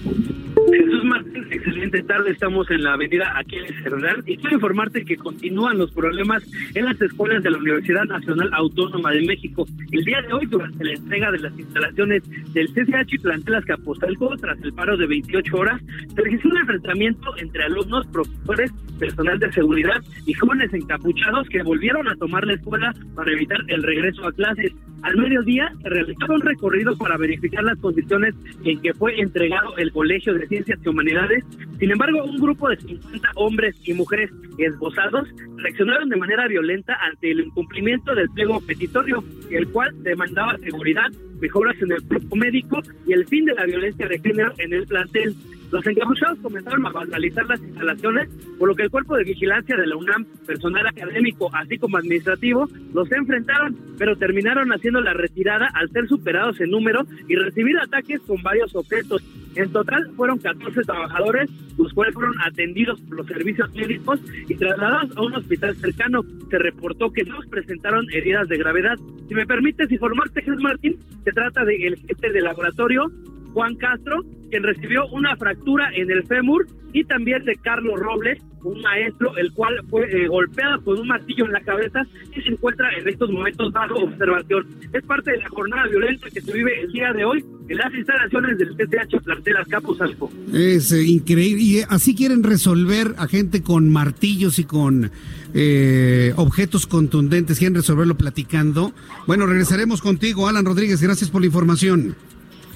Excelente 1.94 2.12
tarde. 2.12 2.30
Estamos 2.32 2.68
en 2.72 2.82
la 2.82 2.94
avenida 2.94 3.38
Aquiles 3.38 3.72
Cerdán 3.80 4.24
y 4.26 4.36
quiero 4.36 4.56
informarte 4.56 5.04
que 5.04 5.16
continúan 5.16 5.78
los 5.78 5.92
problemas 5.92 6.42
en 6.74 6.86
las 6.86 7.00
escuelas 7.00 7.40
de 7.44 7.52
la 7.52 7.58
Universidad 7.58 8.02
Nacional 8.06 8.50
Autónoma 8.52 9.12
de 9.12 9.24
México. 9.24 9.64
El 9.92 10.04
día 10.04 10.20
de 10.22 10.32
hoy, 10.32 10.46
durante 10.46 10.84
la 10.84 10.94
entrega 10.94 11.30
de 11.30 11.38
las 11.38 11.56
instalaciones 11.56 12.24
del 12.52 12.66
CCH 12.68 13.12
y 13.12 13.18
plantelas 13.18 13.64
Capozalco, 13.64 14.36
tras 14.38 14.60
el 14.62 14.72
paro 14.72 14.96
de 14.96 15.06
28 15.06 15.56
horas, 15.56 15.80
se 16.12 16.20
registró 16.20 16.50
un 16.50 16.58
enfrentamiento 16.58 17.36
entre 17.36 17.62
alumnos, 17.62 18.06
profesores, 18.08 18.72
personal 18.98 19.38
de 19.38 19.52
seguridad 19.52 20.02
y 20.26 20.32
jóvenes 20.32 20.72
encapuchados 20.72 21.48
que 21.48 21.62
volvieron 21.62 22.08
a 22.08 22.16
tomar 22.16 22.44
la 22.44 22.54
escuela 22.54 22.92
para 23.14 23.30
evitar 23.30 23.58
el 23.68 23.84
regreso 23.84 24.26
a 24.26 24.32
clases. 24.32 24.72
Al 25.04 25.18
mediodía 25.18 25.70
se 25.82 26.32
un 26.32 26.40
recorrido 26.40 26.96
para 26.96 27.18
verificar 27.18 27.62
las 27.62 27.78
condiciones 27.78 28.34
en 28.64 28.80
que 28.80 28.94
fue 28.94 29.20
entregado 29.20 29.76
el 29.76 29.92
Colegio 29.92 30.32
de 30.32 30.46
Ciencias 30.46 30.78
y 30.82 30.88
Humanidades. 30.88 31.44
Sin 31.78 31.90
embargo, 31.90 32.24
un 32.24 32.38
grupo 32.38 32.70
de 32.70 32.78
50 32.78 33.28
hombres 33.34 33.76
y 33.84 33.92
mujeres 33.92 34.30
esbozados 34.56 35.28
reaccionaron 35.58 36.08
de 36.08 36.16
manera 36.16 36.48
violenta 36.48 36.96
ante 37.02 37.32
el 37.32 37.40
incumplimiento 37.40 38.14
del 38.14 38.30
pliego 38.30 38.62
petitorio, 38.62 39.22
el 39.50 39.68
cual 39.68 39.90
demandaba 40.02 40.56
seguridad, 40.58 41.10
mejoras 41.40 41.76
en 41.80 41.92
el 41.92 42.02
cuerpo 42.02 42.36
médico 42.36 42.80
y 43.06 43.12
el 43.12 43.26
fin 43.26 43.44
de 43.44 43.54
la 43.54 43.64
violencia 43.64 44.06
de 44.08 44.18
género 44.18 44.52
en 44.58 44.72
el 44.72 44.86
plantel. 44.86 45.34
Los 45.70 45.84
encapuchados 45.86 46.38
comenzaron 46.38 46.86
a 46.86 46.90
vandalizar 46.90 47.46
las 47.46 47.60
instalaciones, 47.60 48.28
por 48.58 48.68
lo 48.68 48.76
que 48.76 48.84
el 48.84 48.90
cuerpo 48.90 49.16
de 49.16 49.24
vigilancia 49.24 49.76
de 49.76 49.86
la 49.86 49.96
UNAM, 49.96 50.24
personal 50.46 50.86
académico 50.86 51.50
así 51.52 51.78
como 51.78 51.96
administrativo, 51.96 52.68
los 52.92 53.10
enfrentaron, 53.10 53.76
pero 53.98 54.16
terminaron 54.16 54.72
haciendo 54.72 55.00
la 55.00 55.14
retirada 55.14 55.68
al 55.74 55.90
ser 55.90 56.06
superados 56.06 56.60
en 56.60 56.70
número 56.70 57.04
y 57.26 57.34
recibir 57.34 57.76
ataques 57.78 58.20
con 58.20 58.40
varios 58.42 58.74
objetos. 58.76 59.22
En 59.56 59.70
total 59.70 60.10
fueron 60.16 60.38
14 60.38 60.82
trabajadores, 60.82 61.50
los 61.78 61.92
cuales 61.92 62.14
fueron 62.14 62.34
atendidos 62.44 63.00
por 63.02 63.18
los 63.18 63.26
servicios 63.26 63.72
médicos 63.74 64.20
y 64.48 64.54
trasladados 64.54 65.16
a 65.16 65.22
un 65.22 65.34
hospital 65.34 65.76
cercano. 65.76 66.22
Se 66.50 66.58
reportó 66.58 67.10
que 67.12 67.24
dos 67.24 67.46
presentaron 67.46 68.06
heridas 68.12 68.48
de 68.48 68.58
gravedad. 68.58 68.96
Si 69.28 69.34
me 69.34 69.46
permites 69.46 69.90
informarte, 69.90 70.42
Jesús 70.42 70.60
Martín, 70.60 70.98
se 71.24 71.32
trata 71.32 71.64
del 71.64 71.96
jefe 71.96 72.32
de 72.32 72.40
laboratorio, 72.40 73.10
Juan 73.52 73.76
Castro, 73.76 74.22
quien 74.50 74.62
recibió 74.64 75.06
una 75.08 75.36
fractura 75.36 75.90
en 75.94 76.10
el 76.10 76.24
fémur, 76.24 76.66
y 76.94 77.04
también 77.04 77.44
de 77.44 77.56
Carlos 77.56 77.98
Robles, 77.98 78.40
un 78.62 78.80
maestro, 78.80 79.36
el 79.36 79.52
cual 79.52 79.74
fue 79.90 80.04
eh, 80.04 80.28
golpeado 80.28 80.82
con 80.82 80.98
un 80.98 81.08
martillo 81.08 81.44
en 81.44 81.52
la 81.52 81.60
cabeza 81.60 82.02
y 82.34 82.40
se 82.40 82.48
encuentra 82.48 82.88
en 82.96 83.06
estos 83.08 83.30
momentos 83.30 83.72
bajo 83.72 83.96
observación. 83.96 84.66
Es 84.92 85.04
parte 85.04 85.32
de 85.32 85.38
la 85.38 85.48
jornada 85.48 85.86
violenta 85.88 86.30
que 86.30 86.40
se 86.40 86.52
vive 86.52 86.80
el 86.80 86.92
día 86.92 87.12
de 87.12 87.24
hoy 87.24 87.44
en 87.68 87.76
las 87.76 87.92
instalaciones 87.92 88.58
del 88.58 88.76
TCH 88.76 89.22
Plantelas 89.24 89.66
Capos 89.66 90.00
Alco. 90.00 90.30
Es 90.52 90.92
eh, 90.92 91.02
increíble. 91.02 91.62
Y 91.62 91.78
eh, 91.78 91.86
así 91.88 92.14
quieren 92.14 92.44
resolver 92.44 93.14
a 93.18 93.26
gente 93.26 93.62
con 93.62 93.90
martillos 93.90 94.60
y 94.60 94.64
con 94.64 95.10
eh, 95.52 96.32
objetos 96.36 96.86
contundentes. 96.86 97.58
Quieren 97.58 97.74
resolverlo 97.74 98.16
platicando. 98.16 98.92
Bueno, 99.26 99.46
regresaremos 99.46 100.00
contigo, 100.00 100.46
Alan 100.46 100.64
Rodríguez. 100.64 101.02
Gracias 101.02 101.28
por 101.28 101.40
la 101.40 101.46
información. 101.46 102.14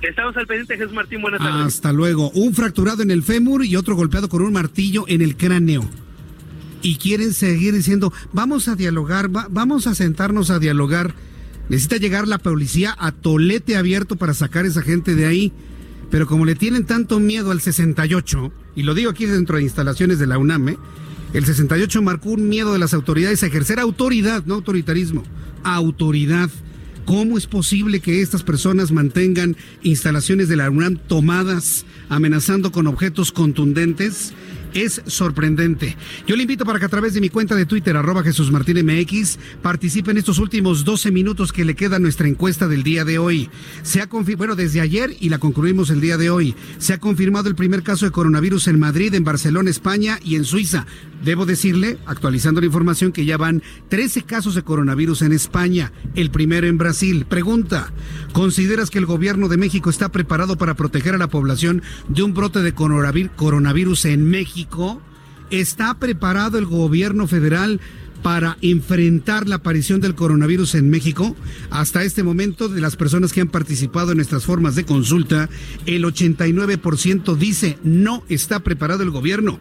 Estamos 0.03 0.37
al 0.37 0.47
pendiente, 0.47 0.77
Jesús 0.77 0.93
Martín. 0.93 1.21
Buenas 1.23 1.41
tardes. 1.41 1.67
Hasta 1.67 1.93
luego. 1.93 2.31
Un 2.31 2.55
fracturado 2.55 3.03
en 3.03 3.11
el 3.11 3.23
fémur 3.23 3.65
y 3.65 3.77
otro 3.77 3.97
golpeado 3.97 4.29
con 4.29 4.43
un 4.43 4.53
martillo 4.53 5.05
en 5.09 5.23
el 5.23 5.37
cráneo. 5.37 5.89
Y 6.83 6.97
quieren 6.97 7.33
seguir 7.33 7.75
diciendo, 7.75 8.13
vamos 8.33 8.69
a 8.69 8.77
dialogar, 8.77 9.35
va- 9.35 9.49
vamos 9.51 9.87
a 9.89 9.95
sentarnos 9.97 10.51
a 10.51 10.61
dialogar. 10.61 11.15
Necesita 11.69 11.97
llegar 11.97 12.29
la 12.29 12.39
policía 12.39 12.95
a 12.99 13.11
tolete 13.13 13.77
abierto 13.77 14.15
para 14.17 14.35
sacar 14.35 14.65
a 14.65 14.69
esa 14.69 14.83
gente 14.83 15.15
de 15.17 15.27
ahí. 15.27 15.53
Pero 16.11 16.27
como 16.27 16.47
le 16.47 16.55
tienen 16.55 16.87
tanto 16.87 17.19
miedo 17.19 17.51
al 17.51 17.61
68, 17.61 18.53
y 18.77 18.85
lo 18.85 18.95
digo 18.95 19.11
aquí 19.11 19.27
dentro 19.27 19.57
de 19.57 19.65
instalaciones 19.65 20.19
de 20.21 20.27
la 20.29 20.39
UNAM, 20.39 20.69
¿eh? 20.71 20.79
el 21.35 21.45
68 21.45 22.01
marcó 22.01 22.31
un 22.31 22.49
miedo 22.49 22.73
de 22.73 22.79
las 22.79 22.95
autoridades 22.95 23.43
a 23.43 23.47
ejercer 23.49 23.79
autoridad, 23.81 24.45
no 24.47 24.55
autoritarismo, 24.55 25.25
autoridad. 25.65 26.49
¿Cómo 27.09 27.39
es 27.39 27.47
posible 27.47 28.01
que 28.01 28.21
estas 28.21 28.43
personas 28.43 28.93
mantengan 28.93 29.57
instalaciones 29.83 30.47
de 30.51 30.57
la 30.57 30.69
UNAM 30.69 30.99
tomadas, 30.99 31.87
amenazando 32.11 32.71
con 32.71 32.87
objetos 32.87 33.33
contundentes? 33.33 34.35
Es 34.75 35.03
sorprendente. 35.07 35.97
Yo 36.27 36.37
le 36.37 36.43
invito 36.43 36.65
para 36.65 36.79
que 36.79 36.85
a 36.85 36.91
través 36.91 37.15
de 37.15 37.21
mi 37.21 37.31
cuenta 37.31 37.55
de 37.55 37.67
Twitter, 37.67 37.97
arroba 37.97 38.23
Jesús 38.23 38.51
Martín 38.51 38.85
MX, 38.85 39.39
participe 39.63 40.11
en 40.11 40.19
estos 40.19 40.39
últimos 40.39 40.85
12 40.85 41.11
minutos 41.11 41.53
que 41.53 41.65
le 41.65 41.75
queda 41.75 41.99
nuestra 41.99 42.29
encuesta 42.29 42.69
del 42.69 42.83
día 42.83 43.05
de 43.05 43.19
hoy. 43.19 43.49
Se 43.83 44.03
ha 44.03 44.09
bueno, 44.37 44.57
desde 44.57 44.81
ayer 44.81 45.17
y 45.21 45.29
la 45.29 45.39
concluimos 45.39 45.91
el 45.91 46.01
día 46.01 46.17
de 46.17 46.31
hoy. 46.31 46.55
Se 46.79 46.93
ha 46.93 46.99
confirmado 46.99 47.49
el 47.49 47.55
primer 47.55 47.83
caso 47.83 48.05
de 48.05 48.11
coronavirus 48.11 48.69
en 48.69 48.79
Madrid, 48.79 49.15
en 49.15 49.25
Barcelona, 49.25 49.71
España 49.71 50.19
y 50.23 50.37
en 50.37 50.45
Suiza. 50.45 50.87
Debo 51.25 51.47
decirle, 51.47 51.99
actualizando 52.07 52.61
la 52.61 52.67
información, 52.67 53.13
que 53.13 53.25
ya 53.25 53.37
van 53.37 53.63
13 53.89 54.23
casos 54.23 54.55
de 54.55 54.63
coronavirus 54.63 55.23
en 55.23 55.33
España, 55.33 55.93
el 56.15 56.31
primero 56.31 56.67
en 56.67 56.79
Brasil. 56.79 57.27
Pregunta, 57.29 57.93
¿consideras 58.33 58.91
que 58.91 58.99
el 58.99 59.07
gobierno 59.07 59.49
de 59.49 59.57
México 59.57 59.91
está 59.91 60.11
preparado 60.11 60.57
para 60.57 60.75
proteger 60.75 61.15
a 61.15 61.19
la 61.19 61.29
población 61.29 61.83
de 62.09 62.23
un 62.23 62.35
brote 62.35 62.61
de 62.61 62.73
coronavirus 62.73 64.05
en 64.07 64.29
México? 64.29 64.58
¿Está 65.51 65.95
preparado 65.95 66.59
el 66.59 66.67
gobierno 66.67 67.27
federal 67.27 67.81
para 68.23 68.57
enfrentar 68.61 69.49
la 69.49 69.57
aparición 69.57 70.01
del 70.01 70.15
coronavirus 70.15 70.75
en 70.75 70.91
México? 70.91 71.37
Hasta 71.71 72.03
este 72.03 72.23
momento, 72.23 72.69
de 72.69 72.81
las 72.81 72.97
personas 72.97 73.33
que 73.33 73.41
han 73.41 73.49
participado 73.49 74.11
en 74.11 74.17
nuestras 74.19 74.45
formas 74.45 74.75
de 74.75 74.85
consulta, 74.85 75.49
el 75.87 76.05
89% 76.05 77.37
dice 77.37 77.79
no 77.83 78.23
está 78.29 78.61
preparado 78.61 79.03
el 79.03 79.11
gobierno. 79.11 79.59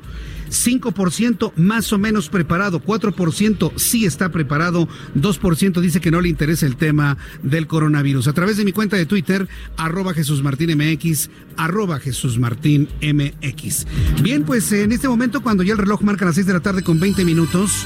5% 0.50 1.54
más 1.56 1.91
o 1.93 1.98
menos 1.98 2.30
preparado, 2.30 2.82
4% 2.82 3.74
sí 3.76 4.06
está 4.06 4.32
preparado, 4.32 4.88
2% 5.15 5.82
dice 5.82 6.02
que 6.02 6.12
no 6.12 6.22
le 6.22 6.30
interesa 6.30 6.65
el 6.65 6.78
tema 6.78 7.17
del 7.43 7.67
coronavirus. 7.67 8.28
A 8.28 8.34
través 8.34 8.58
de 8.58 8.65
mi 8.65 8.72
cuenta 8.72 8.98
de 8.98 9.06
Twitter, 9.06 9.48
arroba 9.76 10.13
Jesús 10.13 10.41
Martín 10.43 10.78
MX, 10.78 11.30
arroba 11.58 12.00
Jesús 12.00 12.39
Martín 12.39 12.88
MX. 13.02 13.88
Bien, 14.22 14.43
pues 14.43 14.72
en 14.72 14.91
este 14.91 15.08
momento, 15.08 15.41
cuando 15.41 15.63
ya 15.63 15.74
el 15.74 15.80
reloj 15.80 16.02
marca 16.02 16.26
las 16.26 16.36
6 16.36 16.48
de 16.48 16.54
la 16.54 16.60
tarde 16.60 16.84
con 16.84 17.00
20 17.00 17.26
minutos, 17.26 17.86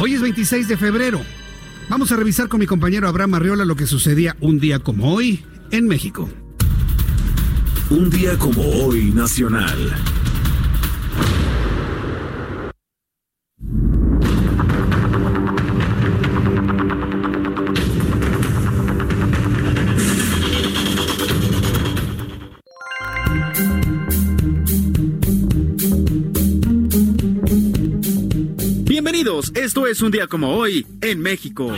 Hoy 0.00 0.14
es 0.14 0.20
26 0.20 0.68
de 0.68 0.76
febrero. 0.76 1.20
Vamos 1.88 2.12
a 2.12 2.16
revisar 2.16 2.48
con 2.48 2.60
mi 2.60 2.66
compañero 2.66 3.08
Abraham 3.08 3.34
Arriola 3.34 3.64
lo 3.64 3.74
que 3.74 3.86
sucedía 3.86 4.36
un 4.40 4.60
día 4.60 4.78
como 4.78 5.12
hoy 5.12 5.44
en 5.72 5.88
México. 5.88 6.28
Un 7.90 8.08
día 8.08 8.38
como 8.38 8.62
hoy 8.62 9.10
nacional. 9.10 9.92
Esto 29.54 29.86
es 29.86 30.00
un 30.00 30.10
día 30.10 30.26
como 30.26 30.56
hoy 30.56 30.86
en 31.02 31.20
México. 31.20 31.70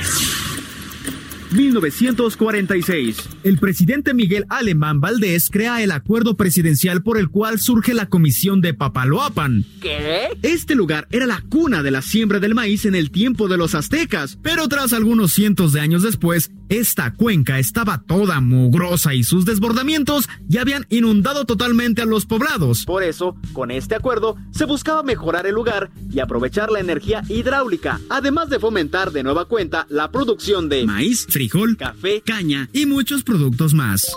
1946. 1.52 3.28
El 3.42 3.58
presidente 3.58 4.14
Miguel 4.14 4.46
Alemán 4.48 5.00
Valdés 5.00 5.50
crea 5.50 5.82
el 5.82 5.90
acuerdo 5.90 6.36
presidencial 6.36 7.02
por 7.02 7.18
el 7.18 7.28
cual 7.28 7.58
surge 7.58 7.94
la 7.94 8.06
comisión 8.06 8.60
de 8.60 8.74
Papaloapan. 8.74 9.64
¿Qué? 9.80 10.28
Este 10.42 10.74
lugar 10.74 11.08
era 11.10 11.26
la 11.26 11.42
cuna 11.48 11.82
de 11.82 11.90
la 11.90 12.02
siembra 12.02 12.38
del 12.38 12.54
maíz 12.54 12.84
en 12.84 12.94
el 12.94 13.10
tiempo 13.10 13.48
de 13.48 13.56
los 13.56 13.74
aztecas, 13.74 14.38
pero 14.42 14.68
tras 14.68 14.92
algunos 14.92 15.32
cientos 15.32 15.72
de 15.72 15.80
años 15.80 16.02
después, 16.02 16.50
esta 16.68 17.14
cuenca 17.14 17.58
estaba 17.58 18.02
toda 18.06 18.40
mugrosa 18.40 19.12
y 19.12 19.24
sus 19.24 19.44
desbordamientos 19.44 20.28
ya 20.46 20.60
habían 20.60 20.86
inundado 20.88 21.44
totalmente 21.44 22.02
a 22.02 22.06
los 22.06 22.26
poblados. 22.26 22.84
Por 22.84 23.02
eso, 23.02 23.36
con 23.52 23.72
este 23.72 23.96
acuerdo, 23.96 24.36
se 24.52 24.66
buscaba 24.66 25.02
mejorar 25.02 25.46
el 25.46 25.54
lugar 25.54 25.90
y 26.12 26.20
aprovechar 26.20 26.70
la 26.70 26.78
energía 26.78 27.22
hidráulica, 27.28 28.00
además 28.08 28.50
de 28.50 28.60
fomentar 28.60 29.10
de 29.10 29.24
nueva 29.24 29.46
cuenta 29.46 29.86
la 29.88 30.12
producción 30.12 30.68
de 30.68 30.86
maíz, 30.86 31.26
frijol, 31.40 31.78
café, 31.78 32.22
caña 32.22 32.68
y 32.70 32.84
muchos 32.84 33.22
productos 33.22 33.72
más. 33.72 34.14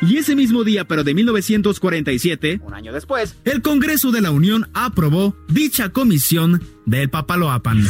Y 0.00 0.16
ese 0.16 0.34
mismo 0.34 0.64
día, 0.64 0.88
pero 0.88 1.04
de 1.04 1.12
1947, 1.12 2.60
un 2.64 2.72
año 2.72 2.90
después, 2.90 3.36
el 3.44 3.60
Congreso 3.60 4.12
de 4.12 4.22
la 4.22 4.30
Unión 4.30 4.70
aprobó 4.72 5.36
dicha 5.46 5.90
comisión 5.90 6.62
del 6.86 7.10
Papaloapan. 7.10 7.84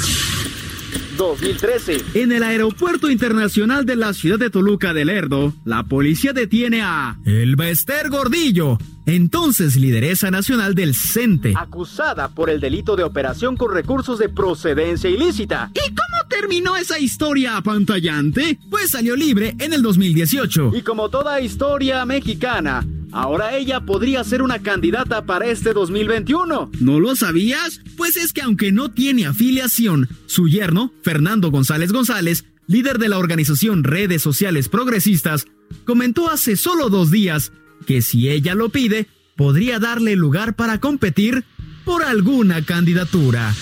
2013. 1.17 1.99
En 2.15 2.33
el 2.33 2.43
Aeropuerto 2.43 3.13
Internacional 3.13 3.87
de 3.87 3.95
la 3.95 4.13
ciudad 4.13 4.41
de 4.41 4.51
Toluca 4.51 4.93
del 4.93 5.07
Lerdo, 5.07 5.55
la 5.65 5.85
policía 5.85 6.33
detiene 6.33 6.83
a 6.83 7.17
El 7.25 7.55
Bester 7.55 8.11
Gordillo, 8.11 8.79
entonces 9.07 9.77
lideresa 9.77 10.31
nacional 10.31 10.75
del 10.75 10.95
CENTE, 10.95 11.55
acusada 11.57 12.29
por 12.29 12.51
el 12.51 12.61
delito 12.61 12.97
de 12.97 13.05
operación 13.05 13.57
con 13.57 13.73
recursos 13.73 14.19
de 14.19 14.29
procedencia 14.29 15.11
ilícita. 15.11 15.71
¿Y 15.75 15.95
cómo 15.95 16.29
terminó 16.29 16.77
esa 16.77 16.99
historia 16.99 17.57
apantallante? 17.57 18.59
Pues 18.71 18.91
salió 18.91 19.17
libre 19.17 19.55
en 19.59 19.73
el 19.73 19.83
2018. 19.83 20.73
Y 20.75 20.83
como 20.83 21.09
toda 21.09 21.41
historia 21.41 22.05
mexicana, 22.05 22.85
Ahora 23.15 23.55
ella 23.55 23.79
podría 23.79 24.25
ser 24.25 24.43
una 24.43 24.59
candidata 24.59 25.25
para 25.25 25.47
este 25.47 25.73
2021. 25.73 26.73
¿No 26.81 26.99
lo 26.99 27.15
sabías? 27.15 27.81
Pues 27.97 28.17
es 28.17 28.33
que 28.33 28.43
aunque 28.43 28.73
no 28.73 28.91
tiene 28.91 29.25
afiliación, 29.25 30.09
su 30.27 30.49
yerno, 30.49 30.93
Fernando 31.03 31.53
González 31.53 31.93
González, 31.93 32.45
líder 32.67 32.99
de 32.99 33.09
la 33.09 33.19
organización 33.19 33.85
Redes 33.85 34.21
Sociales 34.21 34.69
Progresistas, 34.69 35.47
comentó 35.85 36.29
hace 36.29 36.57
solo 36.57 36.89
dos 36.89 37.13
días 37.13 37.53
que 37.85 38.03
si 38.03 38.29
ella 38.29 38.55
lo 38.55 38.69
pide, 38.69 39.07
podría 39.37 39.79
darle 39.79 40.17
lugar 40.17 40.55
para 40.55 40.81
competir 40.81 41.45
por 41.85 42.03
alguna 42.03 42.65
candidatura. 42.65 43.55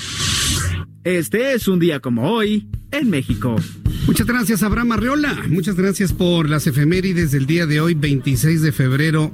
Este 1.04 1.54
es 1.54 1.66
un 1.66 1.80
día 1.80 2.00
como 2.00 2.30
hoy 2.30 2.68
en 2.92 3.10
México. 3.10 3.56
Muchas 4.06 4.26
gracias, 4.26 4.62
Abraham 4.62 4.92
Arreola. 4.92 5.44
Muchas 5.48 5.76
gracias 5.76 6.12
por 6.12 6.48
las 6.48 6.66
efemérides 6.66 7.30
del 7.30 7.46
día 7.46 7.66
de 7.66 7.80
hoy, 7.80 7.94
26 7.94 8.60
de 8.60 8.72
febrero, 8.72 9.32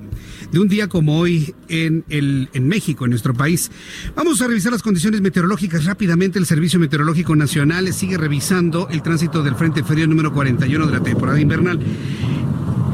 de 0.53 0.61
un 0.61 0.68
día 0.68 0.88
como 0.88 1.18
hoy 1.18 1.55
en, 1.68 2.05
el, 2.09 2.48
en 2.53 2.68
México, 2.68 3.05
en 3.05 3.11
nuestro 3.11 3.35
país. 3.35 3.70
Vamos 4.14 4.40
a 4.40 4.46
revisar 4.46 4.72
las 4.72 4.83
condiciones 4.83 5.20
meteorológicas 5.20 5.85
rápidamente. 5.85 6.38
El 6.38 6.46
Servicio 6.46 6.79
Meteorológico 6.79 7.35
Nacional 7.35 7.92
sigue 7.92 8.18
revisando 8.18 8.88
el 8.90 9.03
tránsito 9.03 9.42
del 9.42 9.55
Frente 9.55 9.83
Frío 9.83 10.07
número 10.07 10.33
41 10.33 10.87
de 10.87 10.92
la 10.92 11.03
temporada 11.03 11.40
invernal. 11.40 11.81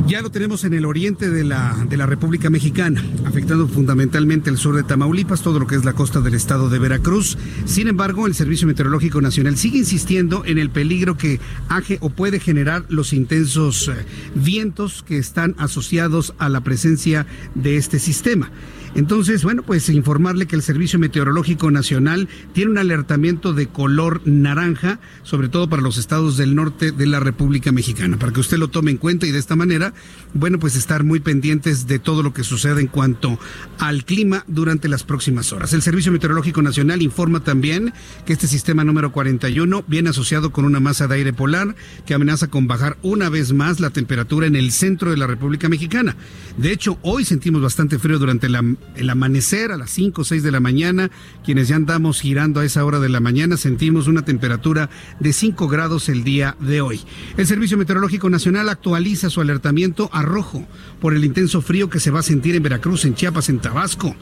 Ya 0.06 0.20
lo 0.20 0.30
tenemos 0.30 0.64
en 0.64 0.74
el 0.74 0.84
oriente 0.84 1.30
de 1.30 1.44
la, 1.44 1.74
de 1.88 1.96
la 1.96 2.04
República 2.04 2.50
Mexicana, 2.50 3.02
afectando 3.24 3.66
fundamentalmente 3.66 4.50
el 4.50 4.58
sur 4.58 4.76
de 4.76 4.82
Tamaulipas, 4.82 5.40
todo 5.40 5.58
lo 5.58 5.66
que 5.66 5.76
es 5.76 5.84
la 5.86 5.94
costa 5.94 6.20
del 6.20 6.34
estado 6.34 6.68
de 6.68 6.78
Veracruz. 6.78 7.38
Sin 7.64 7.88
embargo, 7.88 8.26
el 8.26 8.34
Servicio 8.34 8.66
Meteorológico 8.66 9.22
Nacional 9.22 9.56
sigue 9.56 9.78
insistiendo 9.78 10.44
en 10.44 10.58
el 10.58 10.68
peligro 10.68 11.16
que 11.16 11.40
hace 11.70 11.96
o 12.02 12.10
puede 12.10 12.38
generar 12.38 12.84
los 12.90 13.14
intensos 13.14 13.88
eh, 13.88 13.94
vientos 14.34 15.02
que 15.02 15.16
están 15.16 15.54
asociados 15.56 16.34
a 16.38 16.50
la 16.50 16.60
presencia 16.60 17.26
de 17.54 17.78
este 17.78 17.98
sistema. 17.98 18.50
Entonces, 18.94 19.42
bueno, 19.42 19.62
pues 19.64 19.88
informarle 19.88 20.46
que 20.46 20.54
el 20.54 20.62
Servicio 20.62 21.00
Meteorológico 21.00 21.70
Nacional 21.72 22.28
tiene 22.52 22.70
un 22.70 22.78
alertamiento 22.78 23.52
de 23.52 23.66
color 23.66 24.20
naranja, 24.24 25.00
sobre 25.24 25.48
todo 25.48 25.68
para 25.68 25.82
los 25.82 25.98
estados 25.98 26.36
del 26.36 26.54
norte 26.54 26.92
de 26.92 27.06
la 27.06 27.18
República 27.18 27.72
Mexicana, 27.72 28.18
para 28.18 28.32
que 28.32 28.38
usted 28.38 28.56
lo 28.56 28.68
tome 28.68 28.92
en 28.92 28.98
cuenta 28.98 29.26
y 29.26 29.32
de 29.32 29.40
esta 29.40 29.56
manera, 29.56 29.94
bueno, 30.32 30.60
pues 30.60 30.76
estar 30.76 31.02
muy 31.02 31.18
pendientes 31.18 31.88
de 31.88 31.98
todo 31.98 32.22
lo 32.22 32.32
que 32.32 32.44
sucede 32.44 32.80
en 32.80 32.86
cuanto 32.86 33.36
al 33.80 34.04
clima 34.04 34.44
durante 34.46 34.88
las 34.88 35.02
próximas 35.02 35.52
horas. 35.52 35.72
El 35.72 35.82
Servicio 35.82 36.12
Meteorológico 36.12 36.62
Nacional 36.62 37.02
informa 37.02 37.40
también 37.40 37.92
que 38.24 38.32
este 38.32 38.46
sistema 38.46 38.84
número 38.84 39.10
41 39.10 39.84
viene 39.88 40.10
asociado 40.10 40.52
con 40.52 40.64
una 40.64 40.78
masa 40.78 41.08
de 41.08 41.16
aire 41.16 41.32
polar 41.32 41.74
que 42.06 42.14
amenaza 42.14 42.46
con 42.46 42.68
bajar 42.68 42.96
una 43.02 43.28
vez 43.28 43.52
más 43.52 43.80
la 43.80 43.90
temperatura 43.90 44.46
en 44.46 44.54
el 44.54 44.70
centro 44.70 45.10
de 45.10 45.16
la 45.16 45.26
República 45.26 45.68
Mexicana. 45.68 46.16
De 46.56 46.70
hecho, 46.70 46.98
hoy 47.02 47.24
sentimos 47.24 47.60
bastante 47.60 47.98
frío 47.98 48.20
durante 48.20 48.48
la 48.48 48.62
el 48.96 49.10
amanecer 49.10 49.72
a 49.72 49.76
las 49.76 49.90
5 49.90 50.22
o 50.22 50.24
6 50.24 50.42
de 50.42 50.50
la 50.50 50.60
mañana. 50.60 51.10
Quienes 51.44 51.68
ya 51.68 51.76
andamos 51.76 52.20
girando 52.20 52.60
a 52.60 52.64
esa 52.64 52.84
hora 52.84 53.00
de 53.00 53.08
la 53.08 53.20
mañana 53.20 53.56
sentimos 53.56 54.06
una 54.06 54.24
temperatura 54.24 54.90
de 55.20 55.32
5 55.32 55.68
grados 55.68 56.08
el 56.08 56.24
día 56.24 56.56
de 56.60 56.80
hoy. 56.80 57.00
El 57.36 57.46
Servicio 57.46 57.76
Meteorológico 57.76 58.30
Nacional 58.30 58.68
actualiza 58.68 59.30
su 59.30 59.40
alertamiento 59.40 60.10
a 60.12 60.22
rojo 60.22 60.66
por 61.04 61.14
el 61.14 61.26
intenso 61.26 61.60
frío 61.60 61.90
que 61.90 62.00
se 62.00 62.10
va 62.10 62.20
a 62.20 62.22
sentir 62.22 62.54
en 62.54 62.62
Veracruz, 62.62 63.04
en 63.04 63.14
Chiapas, 63.14 63.50
en 63.50 63.58
Tabasco. 63.58 64.16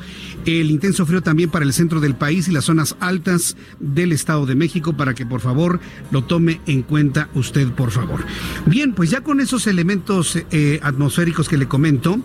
El 0.44 0.68
intenso 0.68 1.06
frío 1.06 1.22
también 1.22 1.48
para 1.48 1.64
el 1.64 1.72
centro 1.72 2.00
del 2.00 2.16
país 2.16 2.48
y 2.48 2.50
las 2.50 2.64
zonas 2.64 2.96
altas 2.98 3.56
del 3.78 4.10
Estado 4.10 4.46
de 4.46 4.56
México 4.56 4.96
para 4.96 5.14
que 5.14 5.24
por 5.24 5.40
favor 5.40 5.78
lo 6.10 6.24
tome 6.24 6.60
en 6.66 6.82
cuenta 6.82 7.28
usted, 7.34 7.68
por 7.68 7.92
favor. 7.92 8.24
Bien, 8.66 8.94
pues 8.94 9.10
ya 9.10 9.20
con 9.20 9.38
esos 9.38 9.68
elementos 9.68 10.36
eh, 10.50 10.80
atmosféricos 10.82 11.48
que 11.48 11.56
le 11.56 11.68
comento, 11.68 12.18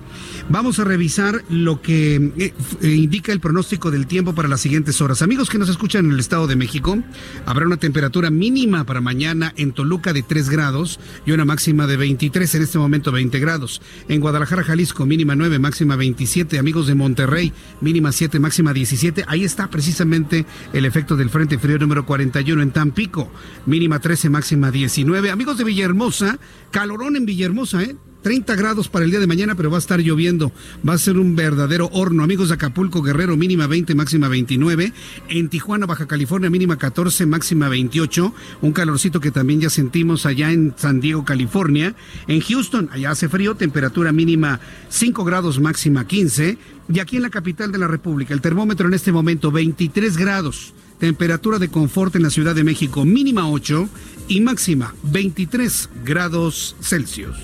vamos 0.50 0.80
a 0.80 0.86
revisar 0.86 1.44
lo 1.52 1.80
que 1.84 2.16
eh, 2.16 2.54
eh, 2.82 2.90
indica 2.90 3.32
el 3.34 3.40
pronóstico 3.40 3.92
del 3.92 4.08
tiempo 4.08 4.34
para 4.34 4.48
las 4.48 4.62
siguientes 4.62 5.00
horas. 5.02 5.22
Amigos 5.22 5.52
que 5.52 5.60
nos 5.60 5.70
escuchan 5.70 6.06
en 6.06 6.14
el 6.14 6.20
Estado 6.20 6.48
de 6.48 6.56
México, 6.56 6.98
habrá 7.46 7.68
una 7.68 7.78
temperatura 7.78 8.32
mínima 8.32 8.86
para 8.86 9.02
mañana 9.02 9.54
en 9.56 9.72
Toluca 9.72 10.14
de 10.14 10.24
3 10.24 10.50
grados 10.50 11.00
y 11.28 11.32
una 11.34 11.46
máxima 11.46 11.86
de 11.86 11.98
23, 11.98 12.56
en 12.56 12.62
este 12.64 12.80
momento 12.80 13.12
20 13.12 13.38
grados. 13.38 13.84
En 14.08 14.20
Guadalajara, 14.20 14.47
Jalisco, 14.48 15.06
mínima 15.06 15.36
9, 15.36 15.60
máxima 15.60 15.96
27. 15.96 16.58
Amigos 16.58 16.88
de 16.88 16.96
Monterrey, 16.96 17.54
mínima 17.82 18.12
7, 18.12 18.40
máxima 18.40 18.74
17. 18.74 19.26
Ahí 19.28 19.44
está 19.44 19.70
precisamente 19.70 20.46
el 20.74 20.86
efecto 20.86 21.16
del 21.16 21.30
Frente 21.30 21.60
Frío 21.60 21.78
número 21.78 22.06
41 22.06 22.62
en 22.62 22.72
Tampico, 22.72 23.30
mínima 23.66 24.00
13, 24.00 24.30
máxima 24.30 24.72
19. 24.72 25.32
Amigos 25.32 25.58
de 25.58 25.66
Villahermosa, 25.66 26.40
calorón 26.72 27.18
en 27.18 27.26
Villahermosa, 27.26 27.84
¿eh? 27.84 27.96
30 28.22 28.56
grados 28.56 28.90
para 28.90 29.06
el 29.06 29.12
día 29.12 29.20
de 29.20 29.28
mañana, 29.28 29.56
pero 29.56 29.70
va 29.70 29.78
a 29.78 29.80
estar 29.80 30.00
lloviendo. 30.00 30.52
Va 30.88 30.94
a 30.94 30.98
ser 30.98 31.18
un 31.18 31.36
verdadero 31.36 31.90
horno. 31.94 32.24
Amigos 32.24 32.50
de 32.50 32.56
Acapulco, 32.56 33.02
Guerrero, 33.02 33.38
mínima 33.38 33.68
20, 33.68 33.96
máxima 33.96 34.28
29. 34.28 34.94
En 35.30 35.50
Tijuana, 35.50 35.86
Baja 35.86 36.08
California, 36.08 36.50
mínima 36.50 36.78
14, 36.78 37.26
máxima 37.26 37.70
28. 37.70 38.34
Un 38.62 38.72
calorcito 38.74 39.20
que 39.20 39.32
también 39.32 39.62
ya 39.62 39.70
sentimos 39.70 40.26
allá 40.26 40.52
en 40.52 40.74
San 40.78 41.00
Diego, 41.00 41.26
California. 41.26 41.96
En 42.28 42.42
Houston, 42.42 42.90
allá 42.92 43.12
hace 43.12 43.30
frío, 43.30 43.56
temperatura 43.56 44.12
mínima 44.12 44.60
5 44.90 45.24
grados, 45.24 45.60
máxima 45.60 46.06
15. 46.06 46.58
Y 46.94 47.00
aquí 47.00 47.18
en 47.18 47.24
la 47.24 47.30
capital 47.30 47.72
de 47.72 47.78
la 47.78 47.88
República, 47.88 48.34
el 48.34 48.42
termómetro 48.42 48.88
en 48.88 48.94
este 48.94 49.12
momento 49.12 49.52
23 49.52 50.18
grados. 50.18 50.74
Temperatura 51.00 51.60
de 51.60 51.70
confort 51.70 52.16
en 52.16 52.24
la 52.24 52.30
Ciudad 52.30 52.56
de 52.56 52.64
México 52.64 53.06
mínima 53.06 53.50
8 53.50 53.90
y 54.28 54.42
máxima 54.42 54.96
23 55.04 55.90
grados 56.04 56.76
Celsius. 56.82 57.38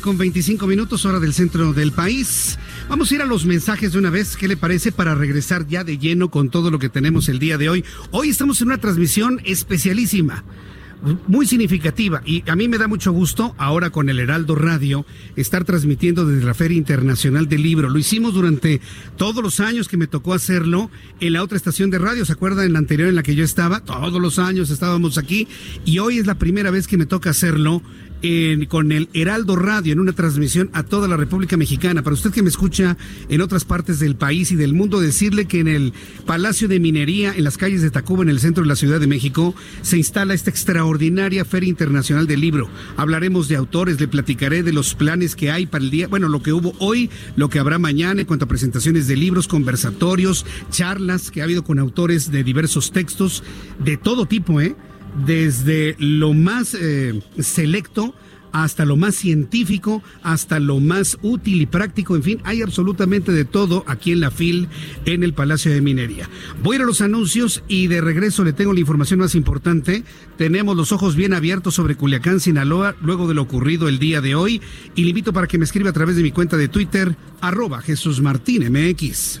Con 0.00 0.18
25 0.18 0.66
minutos, 0.66 1.04
hora 1.06 1.20
del 1.20 1.32
centro 1.32 1.72
del 1.72 1.92
país. 1.92 2.58
Vamos 2.88 3.10
a 3.10 3.14
ir 3.14 3.22
a 3.22 3.26
los 3.26 3.46
mensajes 3.46 3.92
de 3.92 3.98
una 3.98 4.10
vez. 4.10 4.36
¿Qué 4.36 4.48
le 4.48 4.56
parece 4.56 4.92
para 4.92 5.14
regresar 5.14 5.66
ya 5.66 5.84
de 5.84 5.98
lleno 5.98 6.30
con 6.30 6.50
todo 6.50 6.70
lo 6.70 6.78
que 6.78 6.88
tenemos 6.88 7.28
el 7.28 7.38
día 7.38 7.56
de 7.56 7.68
hoy? 7.68 7.84
Hoy 8.10 8.28
estamos 8.28 8.60
en 8.60 8.68
una 8.68 8.78
transmisión 8.78 9.40
especialísima 9.44 10.44
muy 11.28 11.46
significativa 11.46 12.22
y 12.24 12.42
a 12.48 12.56
mí 12.56 12.68
me 12.68 12.78
da 12.78 12.88
mucho 12.88 13.12
gusto 13.12 13.54
ahora 13.58 13.90
con 13.90 14.08
el 14.08 14.18
Heraldo 14.18 14.54
Radio 14.54 15.04
estar 15.36 15.64
transmitiendo 15.64 16.24
desde 16.24 16.46
la 16.46 16.54
Feria 16.54 16.76
Internacional 16.76 17.48
del 17.48 17.62
Libro. 17.62 17.90
Lo 17.90 17.98
hicimos 17.98 18.34
durante 18.34 18.80
todos 19.16 19.42
los 19.42 19.60
años 19.60 19.88
que 19.88 19.96
me 19.96 20.06
tocó 20.06 20.34
hacerlo 20.34 20.90
en 21.20 21.34
la 21.34 21.42
otra 21.42 21.56
estación 21.56 21.90
de 21.90 21.98
radio, 21.98 22.24
¿se 22.24 22.32
acuerdan 22.32 22.66
en 22.66 22.72
la 22.72 22.78
anterior 22.78 23.08
en 23.08 23.14
la 23.14 23.22
que 23.22 23.34
yo 23.34 23.44
estaba? 23.44 23.80
Todos 23.80 24.20
los 24.20 24.38
años 24.38 24.70
estábamos 24.70 25.18
aquí 25.18 25.46
y 25.84 25.98
hoy 25.98 26.18
es 26.18 26.26
la 26.26 26.36
primera 26.36 26.70
vez 26.70 26.86
que 26.86 26.96
me 26.96 27.06
toca 27.06 27.30
hacerlo 27.30 27.82
con 28.68 28.92
el 28.92 29.08
Heraldo 29.12 29.56
Radio 29.56 29.92
en 29.92 30.00
una 30.00 30.12
transmisión 30.12 30.70
a 30.72 30.82
toda 30.82 31.06
la 31.06 31.16
República 31.16 31.56
Mexicana. 31.56 32.02
Para 32.02 32.14
usted 32.14 32.30
que 32.30 32.42
me 32.42 32.48
escucha 32.48 32.96
en 33.28 33.40
otras 33.40 33.64
partes 33.64 33.98
del 33.98 34.16
país 34.16 34.50
y 34.52 34.56
del 34.56 34.72
mundo, 34.72 35.00
decirle 35.00 35.46
que 35.46 35.60
en 35.60 35.68
el 35.68 35.92
Palacio 36.24 36.66
de 36.66 36.80
Minería, 36.80 37.34
en 37.36 37.44
las 37.44 37.56
calles 37.56 37.82
de 37.82 37.90
Tacuba, 37.90 38.22
en 38.22 38.30
el 38.30 38.40
centro 38.40 38.62
de 38.62 38.68
la 38.68 38.76
Ciudad 38.76 39.00
de 39.00 39.06
México, 39.06 39.54
se 39.82 39.96
instala 39.96 40.34
esta 40.34 40.50
extraordinaria 40.50 41.44
Feria 41.44 41.68
Internacional 41.68 42.26
del 42.26 42.40
Libro. 42.40 42.68
Hablaremos 42.96 43.48
de 43.48 43.56
autores, 43.56 44.00
le 44.00 44.08
platicaré 44.08 44.62
de 44.62 44.72
los 44.72 44.94
planes 44.94 45.36
que 45.36 45.50
hay 45.50 45.66
para 45.66 45.84
el 45.84 45.90
día, 45.90 46.08
bueno, 46.08 46.28
lo 46.28 46.42
que 46.42 46.52
hubo 46.52 46.74
hoy, 46.78 47.10
lo 47.36 47.48
que 47.48 47.58
habrá 47.58 47.78
mañana 47.78 48.22
en 48.22 48.26
cuanto 48.26 48.46
a 48.46 48.48
presentaciones 48.48 49.06
de 49.06 49.16
libros, 49.16 49.48
conversatorios, 49.48 50.46
charlas 50.70 51.30
que 51.30 51.40
ha 51.40 51.44
habido 51.44 51.64
con 51.64 51.78
autores 51.78 52.30
de 52.30 52.44
diversos 52.44 52.92
textos, 52.92 53.42
de 53.78 53.96
todo 53.96 54.26
tipo, 54.26 54.60
¿eh? 54.60 54.74
Desde 55.24 55.96
lo 55.98 56.32
más 56.34 56.74
eh, 56.74 57.20
selecto 57.38 58.14
hasta 58.62 58.86
lo 58.86 58.96
más 58.96 59.14
científico, 59.14 60.02
hasta 60.22 60.58
lo 60.58 60.80
más 60.80 61.18
útil 61.20 61.60
y 61.60 61.66
práctico, 61.66 62.16
en 62.16 62.22
fin, 62.22 62.40
hay 62.44 62.62
absolutamente 62.62 63.30
de 63.30 63.44
todo 63.44 63.84
aquí 63.86 64.12
en 64.12 64.20
la 64.20 64.30
FIL, 64.30 64.68
en 65.04 65.22
el 65.22 65.34
Palacio 65.34 65.70
de 65.70 65.82
Minería. 65.82 66.30
Voy 66.62 66.74
a 66.74 66.76
ir 66.76 66.82
a 66.82 66.86
los 66.86 67.02
anuncios 67.02 67.62
y 67.68 67.88
de 67.88 68.00
regreso 68.00 68.44
le 68.44 68.54
tengo 68.54 68.72
la 68.72 68.80
información 68.80 69.20
más 69.20 69.34
importante. 69.34 70.04
Tenemos 70.38 70.74
los 70.74 70.90
ojos 70.90 71.16
bien 71.16 71.34
abiertos 71.34 71.74
sobre 71.74 71.96
Culiacán, 71.96 72.40
Sinaloa, 72.40 72.96
luego 73.02 73.28
de 73.28 73.34
lo 73.34 73.42
ocurrido 73.42 73.88
el 73.88 73.98
día 73.98 74.22
de 74.22 74.34
hoy, 74.34 74.62
y 74.94 75.02
le 75.02 75.10
invito 75.10 75.34
para 75.34 75.46
que 75.46 75.58
me 75.58 75.64
escriba 75.64 75.90
a 75.90 75.94
través 75.94 76.16
de 76.16 76.22
mi 76.22 76.32
cuenta 76.32 76.56
de 76.56 76.68
Twitter, 76.68 77.14
arroba 77.42 77.82
Jesús 77.82 78.22
Martín 78.22 78.72
MX. 78.72 79.40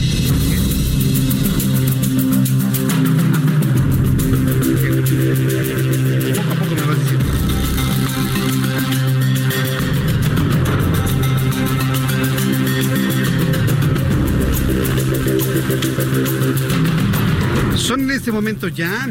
Momento 18.41 18.69
ya 18.69 19.07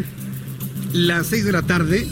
las 0.92 1.28
6 1.28 1.44
de 1.44 1.52
la 1.52 1.62
tarde. 1.62 2.04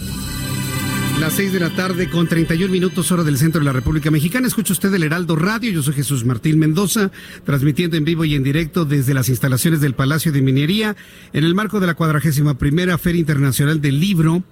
Las 1.19 1.33
6 1.33 1.53
de 1.53 1.59
la 1.59 1.71
tarde 1.71 2.09
con 2.09 2.29
31 2.29 2.71
minutos 2.71 3.11
hora 3.11 3.25
del 3.25 3.39
centro 3.39 3.59
de 3.59 3.65
la 3.65 3.73
República 3.73 4.09
Mexicana. 4.13 4.47
Escucha 4.47 4.73
usted 4.73 4.95
el 4.95 5.03
Heraldo 5.03 5.35
Radio. 5.35 5.73
Yo 5.73 5.83
soy 5.83 5.95
Jesús 5.95 6.25
Martín 6.25 6.61
Mendoza, 6.61 7.11
transmitiendo 7.45 7.97
en 7.97 8.05
vivo 8.05 8.25
y 8.25 8.37
en 8.37 8.45
directo 8.45 8.85
desde 8.85 9.15
las 9.15 9.29
instalaciones 9.29 9.81
del 9.81 9.95
Palacio 9.95 10.31
de 10.31 10.43
Minería 10.43 10.95
en 11.33 11.43
el 11.43 11.57
marco 11.57 11.81
de 11.81 11.89
la 11.89 11.95
cuadragésima 11.95 12.57
primera 12.57 12.99
Feria 12.99 13.19
Internacional 13.19 13.81
del 13.81 13.99
Libro 13.99 14.45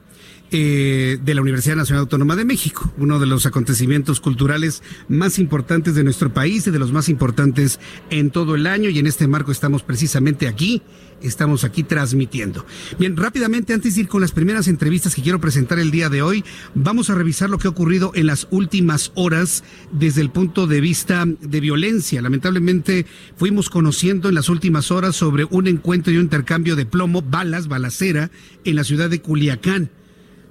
eh, 0.52 1.18
de 1.24 1.34
la 1.34 1.42
Universidad 1.42 1.74
Nacional 1.74 2.02
Autónoma 2.02 2.36
de 2.36 2.44
México, 2.44 2.92
uno 2.98 3.18
de 3.18 3.26
los 3.26 3.46
acontecimientos 3.46 4.20
culturales 4.20 4.80
más 5.08 5.40
importantes 5.40 5.96
de 5.96 6.04
nuestro 6.04 6.32
país 6.32 6.66
y 6.66 6.70
de 6.70 6.78
los 6.78 6.92
más 6.92 7.08
importantes 7.08 7.80
en 8.10 8.30
todo 8.30 8.54
el 8.54 8.68
año 8.68 8.88
y 8.88 9.00
en 9.00 9.08
este 9.08 9.26
marco 9.26 9.50
estamos 9.50 9.82
precisamente 9.82 10.46
aquí, 10.46 10.82
estamos 11.20 11.64
aquí 11.64 11.82
transmitiendo. 11.82 12.64
Bien, 12.96 13.16
rápidamente 13.16 13.74
antes 13.74 13.96
de 13.96 14.02
ir 14.02 14.08
con 14.08 14.20
las 14.20 14.30
primeras 14.30 14.68
entrevistas 14.68 15.16
que 15.16 15.22
quiero 15.22 15.40
presentar 15.40 15.80
el 15.80 15.90
día 15.90 16.10
de 16.10 16.22
hoy, 16.22 16.44
vamos 16.76 17.10
a 17.10 17.16
revisar 17.16 17.50
lo 17.50 17.58
que 17.58 17.66
ha 17.66 17.70
ocurrido 17.70 18.12
en 18.14 18.26
las 18.26 18.46
últimas 18.52 19.10
horas 19.16 19.64
desde 19.90 20.20
el 20.20 20.30
punto 20.30 20.68
de 20.68 20.80
vista 20.80 21.24
de 21.26 21.60
violencia. 21.60 22.22
Lamentablemente 22.22 23.04
fuimos 23.36 23.68
conociendo 23.68 24.28
en 24.28 24.36
las 24.36 24.48
últimas 24.48 24.92
horas 24.92 25.16
sobre 25.16 25.44
un 25.50 25.66
encuentro 25.66 26.12
y 26.12 26.18
un 26.18 26.22
intercambio 26.22 26.76
de 26.76 26.86
plomo, 26.86 27.20
balas, 27.20 27.66
balacera 27.66 28.30
en 28.64 28.76
la 28.76 28.84
ciudad 28.84 29.10
de 29.10 29.20
Culiacán. 29.20 29.90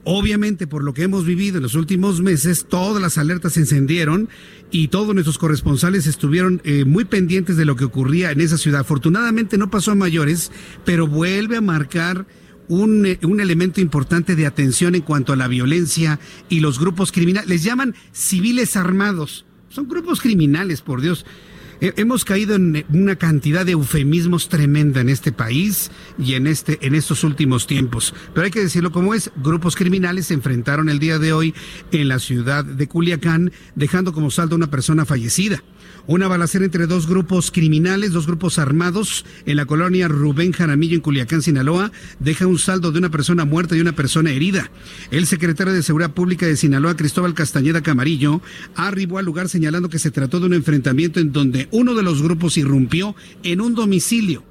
Obviamente, 0.07 0.67
por 0.67 0.83
lo 0.83 0.93
que 0.93 1.01
hemos 1.01 1.25
vivido 1.25 1.57
en 1.57 1.63
los 1.63 1.73
últimos 1.73 2.21
meses, 2.21 2.67
todas 2.69 3.01
las 3.01 3.17
alertas 3.17 3.53
se 3.53 3.61
encendieron 3.61 4.29
y 4.69 4.89
todos 4.89 5.15
nuestros 5.15 5.39
corresponsales 5.39 6.05
estuvieron 6.05 6.61
eh, 6.63 6.85
muy 6.85 7.05
pendientes 7.05 7.57
de 7.57 7.65
lo 7.65 7.75
que 7.75 7.85
ocurría 7.85 8.29
en 8.29 8.39
esa 8.39 8.59
ciudad. 8.59 8.81
Afortunadamente 8.81 9.57
no 9.57 9.71
pasó 9.71 9.91
a 9.91 9.95
mayores, 9.95 10.51
pero 10.85 11.07
vuelve 11.07 11.57
a 11.57 11.61
marcar 11.61 12.27
un, 12.67 13.07
eh, 13.07 13.19
un, 13.23 13.41
elemento 13.41 13.81
importante 13.81 14.35
de 14.35 14.45
atención 14.45 14.93
en 14.93 15.01
cuanto 15.01 15.33
a 15.33 15.37
la 15.37 15.47
violencia 15.47 16.19
y 16.49 16.59
los 16.59 16.79
grupos 16.79 17.11
criminales. 17.11 17.49
Les 17.49 17.63
llaman 17.63 17.95
civiles 18.11 18.75
armados. 18.75 19.45
Son 19.69 19.87
grupos 19.87 20.21
criminales, 20.21 20.81
por 20.81 21.01
Dios. 21.01 21.25
Hemos 21.81 22.25
caído 22.25 22.55
en 22.55 22.85
una 22.93 23.15
cantidad 23.15 23.65
de 23.65 23.73
eufemismos 23.73 24.49
tremenda 24.49 25.01
en 25.01 25.09
este 25.09 25.31
país 25.31 25.91
y 26.17 26.33
en 26.33 26.47
este 26.47 26.79
en 26.81 26.95
estos 26.95 27.23
últimos 27.23 27.67
tiempos. 27.67 28.13
Pero 28.33 28.45
hay 28.45 28.51
que 28.51 28.61
decirlo 28.61 28.91
como 28.91 29.13
es, 29.13 29.31
grupos 29.35 29.75
criminales 29.75 30.27
se 30.27 30.33
enfrentaron 30.33 30.89
el 30.89 30.99
día 30.99 31.19
de 31.19 31.33
hoy 31.33 31.53
en 31.91 32.07
la 32.07 32.19
ciudad 32.19 32.63
de 32.63 32.87
Culiacán, 32.87 33.51
dejando 33.75 34.13
como 34.13 34.31
saldo 34.31 34.55
una 34.55 34.69
persona 34.69 35.05
fallecida. 35.05 35.61
Una 36.07 36.27
balacera 36.27 36.65
entre 36.65 36.85
dos 36.85 37.07
grupos 37.07 37.49
criminales, 37.49 38.13
dos 38.13 38.27
grupos 38.27 38.59
armados 38.59 39.25
en 39.47 39.57
la 39.57 39.65
colonia 39.65 40.07
Rubén 40.07 40.51
Jaramillo 40.51 40.93
en 40.93 41.01
Culiacán, 41.01 41.41
Sinaloa, 41.41 41.91
deja 42.19 42.45
un 42.45 42.59
saldo 42.59 42.91
de 42.91 42.99
una 42.99 43.09
persona 43.09 43.43
muerta 43.43 43.75
y 43.75 43.81
una 43.81 43.93
persona 43.93 44.29
herida. 44.29 44.69
El 45.09 45.25
secretario 45.25 45.73
de 45.73 45.81
Seguridad 45.81 46.13
Pública 46.13 46.45
de 46.45 46.57
Sinaloa, 46.57 46.95
Cristóbal 46.95 47.33
Castañeda 47.33 47.81
Camarillo, 47.81 48.41
arribó 48.75 49.17
al 49.17 49.25
lugar 49.25 49.49
señalando 49.49 49.89
que 49.89 49.97
se 49.97 50.11
trató 50.11 50.39
de 50.39 50.45
un 50.45 50.53
enfrentamiento 50.53 51.19
en 51.19 51.31
donde 51.31 51.64
uno 51.71 51.93
de 51.93 52.03
los 52.03 52.21
grupos 52.21 52.57
irrumpió 52.57 53.15
en 53.43 53.61
un 53.61 53.75
domicilio 53.75 54.43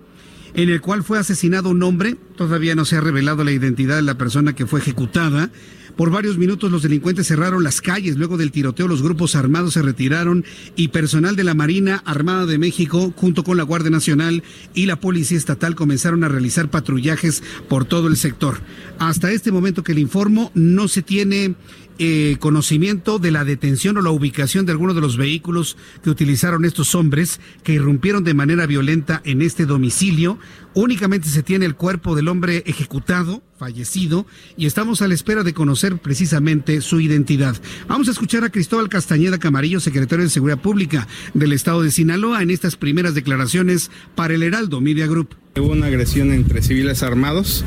en 0.54 0.70
el 0.70 0.80
cual 0.80 1.02
fue 1.02 1.18
asesinado 1.18 1.68
un 1.68 1.82
hombre. 1.82 2.16
Todavía 2.36 2.74
no 2.74 2.84
se 2.84 2.96
ha 2.96 3.00
revelado 3.00 3.44
la 3.44 3.52
identidad 3.52 3.96
de 3.96 4.02
la 4.02 4.16
persona 4.16 4.54
que 4.54 4.66
fue 4.66 4.80
ejecutada. 4.80 5.50
Por 5.96 6.10
varios 6.10 6.38
minutos 6.38 6.72
los 6.72 6.82
delincuentes 6.82 7.28
cerraron 7.28 7.62
las 7.62 7.80
calles. 7.80 8.16
Luego 8.16 8.36
del 8.36 8.50
tiroteo 8.50 8.88
los 8.88 9.02
grupos 9.02 9.36
armados 9.36 9.74
se 9.74 9.82
retiraron 9.82 10.44
y 10.74 10.88
personal 10.88 11.36
de 11.36 11.44
la 11.44 11.54
Marina 11.54 12.02
Armada 12.04 12.46
de 12.46 12.58
México 12.58 13.12
junto 13.16 13.44
con 13.44 13.56
la 13.56 13.62
Guardia 13.62 13.90
Nacional 13.90 14.42
y 14.74 14.86
la 14.86 14.98
Policía 14.98 15.38
Estatal 15.38 15.76
comenzaron 15.76 16.24
a 16.24 16.28
realizar 16.28 16.68
patrullajes 16.68 17.42
por 17.68 17.84
todo 17.84 18.08
el 18.08 18.16
sector. 18.16 18.60
Hasta 18.98 19.30
este 19.30 19.52
momento 19.52 19.84
que 19.84 19.94
le 19.94 20.00
informo 20.00 20.50
no 20.54 20.88
se 20.88 21.02
tiene 21.02 21.54
eh, 21.98 22.36
conocimiento 22.40 23.18
de 23.18 23.30
la 23.30 23.44
detención 23.44 23.96
o 23.96 24.02
la 24.02 24.10
ubicación 24.10 24.66
de 24.66 24.72
algunos 24.72 24.94
de 24.94 25.00
los 25.00 25.16
vehículos 25.16 25.76
que 26.02 26.10
utilizaron 26.10 26.64
estos 26.64 26.94
hombres 26.94 27.40
que 27.62 27.74
irrumpieron 27.74 28.24
de 28.24 28.34
manera 28.34 28.66
violenta 28.66 29.22
en 29.24 29.42
este 29.42 29.64
domicilio. 29.64 30.38
Únicamente 30.74 31.28
se 31.28 31.44
tiene 31.44 31.66
el 31.66 31.76
cuerpo 31.76 32.16
del 32.16 32.26
hombre 32.26 32.64
ejecutado, 32.66 33.44
fallecido, 33.56 34.26
y 34.56 34.66
estamos 34.66 35.02
a 35.02 35.08
la 35.08 35.14
espera 35.14 35.44
de 35.44 35.54
conocer 35.54 35.98
precisamente 35.98 36.80
su 36.80 37.00
identidad. 37.00 37.56
Vamos 37.86 38.08
a 38.08 38.10
escuchar 38.10 38.42
a 38.42 38.50
Cristóbal 38.50 38.88
Castañeda 38.88 39.38
Camarillo, 39.38 39.78
secretario 39.78 40.24
de 40.24 40.30
Seguridad 40.30 40.58
Pública 40.58 41.06
del 41.32 41.52
Estado 41.52 41.82
de 41.82 41.92
Sinaloa, 41.92 42.42
en 42.42 42.50
estas 42.50 42.74
primeras 42.74 43.14
declaraciones 43.14 43.92
para 44.16 44.34
el 44.34 44.42
Heraldo 44.42 44.80
Media 44.80 45.06
Group. 45.06 45.36
Hubo 45.56 45.70
una 45.70 45.86
agresión 45.86 46.32
entre 46.32 46.62
civiles 46.62 47.04
armados. 47.04 47.64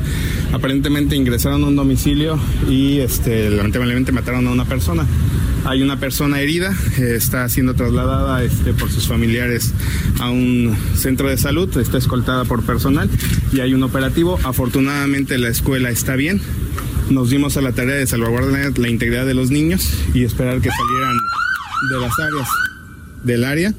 Aparentemente 0.52 1.16
ingresaron 1.16 1.64
a 1.64 1.68
un 1.68 1.76
domicilio 1.76 2.38
y 2.68 2.98
este, 2.98 3.48
lamentablemente 3.48 4.12
mataron 4.12 4.46
a 4.46 4.50
una 4.50 4.66
persona. 4.66 5.06
Hay 5.64 5.82
una 5.82 5.98
persona 5.98 6.40
herida, 6.40 6.74
eh, 6.98 7.14
está 7.16 7.48
siendo 7.48 7.74
trasladada 7.74 8.42
este, 8.44 8.74
por 8.74 8.90
sus 8.90 9.08
familiares 9.08 9.72
a 10.20 10.30
un 10.30 10.76
centro 10.94 11.28
de 11.28 11.36
salud, 11.36 11.74
está 11.78 11.98
escoltada 11.98 12.44
por 12.44 12.62
personal 12.62 12.97
y 13.52 13.60
hay 13.60 13.74
un 13.74 13.82
operativo. 13.82 14.38
Afortunadamente 14.44 15.38
la 15.38 15.48
escuela 15.48 15.90
está 15.90 16.16
bien. 16.16 16.40
Nos 17.10 17.30
dimos 17.30 17.56
a 17.56 17.62
la 17.62 17.72
tarea 17.72 17.94
de 17.94 18.06
salvaguardar 18.06 18.78
la 18.78 18.88
integridad 18.88 19.26
de 19.26 19.34
los 19.34 19.50
niños 19.50 19.88
y 20.14 20.24
esperar 20.24 20.60
que 20.60 20.70
salieran 20.70 21.16
de 21.90 22.00
las 22.00 22.18
áreas 22.18 22.48
del 23.24 23.44
área 23.44 23.74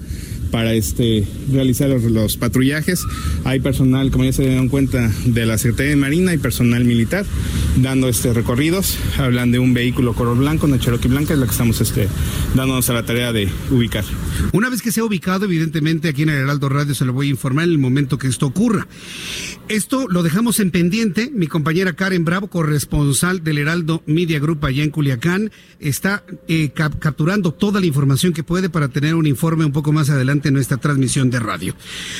para 0.52 0.74
este, 0.74 1.26
realizar 1.52 1.90
los, 1.90 2.38
patrullajes. 2.38 3.04
Hay 3.44 3.60
personal, 3.60 4.12
como 4.12 4.26
ya 4.26 4.34
se 4.34 4.44
dieron 4.44 4.70
cuenta, 4.70 5.12
de 5.26 5.46
la 5.46 5.58
Secretaría 5.58 5.92
de 5.92 5.96
Marina 5.96 6.34
y 6.34 6.38
personal 6.38 6.84
militar 6.86 7.26
dando 7.78 8.10
este 8.10 8.34
recorridos. 8.34 8.98
Hablan 9.18 9.52
de 9.52 9.60
un 9.60 9.74
vehículo 9.74 10.14
color 10.14 10.38
blanco, 10.38 10.66
una 10.66 10.80
Cherokee 10.80 11.08
blanca, 11.08 11.34
es 11.34 11.40
la 11.40 11.46
que 11.46 11.52
estamos 11.52 11.82
este, 11.82 12.08
dándonos 12.56 12.90
a 12.90 12.94
la 12.94 13.06
tarea 13.06 13.32
de 13.32 13.50
ubicar. 13.72 14.04
Una 14.54 14.70
vez 14.70 14.82
que 14.82 14.92
sea 14.92 15.04
ubicado, 15.04 15.46
evidentemente 15.46 16.10
aquí 16.10 16.24
en 16.24 16.30
el 16.30 16.38
Heraldo 16.38 16.70
Radio 16.70 16.96
se 16.96 17.06
lo 17.06 17.14
voy 17.14 17.28
a 17.28 17.32
informar 17.32 17.66
en 17.66 17.72
el 17.72 17.78
momento 17.78 18.18
que 18.18 18.28
esto 18.28 18.46
ocurra. 18.48 18.88
Esto 19.68 20.08
lo 20.08 20.24
dejamos 20.24 20.60
en 20.60 20.72
pendiente. 20.72 21.32
Mi 21.34 21.48
compañera 21.48 21.94
Karen 21.94 22.26
Bravo, 22.26 22.48
corresponsal 22.48 23.44
del 23.44 23.60
Heraldo 23.60 24.02
Media 24.08 24.40
Group 24.40 24.66
allá 24.66 24.84
en 24.84 24.90
Culiacán, 24.90 25.52
está 25.80 26.24
eh, 26.48 26.72
capturando 26.74 27.54
toda 27.54 27.80
la 27.80 27.86
información 27.86 28.34
que 28.34 28.44
puede 28.44 28.70
para 28.70 28.88
tener 28.88 29.16
un 29.16 29.28
informe 29.28 29.66
un 29.66 29.72
poco 29.72 29.92
más 29.92 30.10
adelante 30.10 30.39
en 30.48 30.54
nuestra 30.54 30.78
transmisión 30.78 31.30
de 31.30 31.40
radio. 31.40 31.76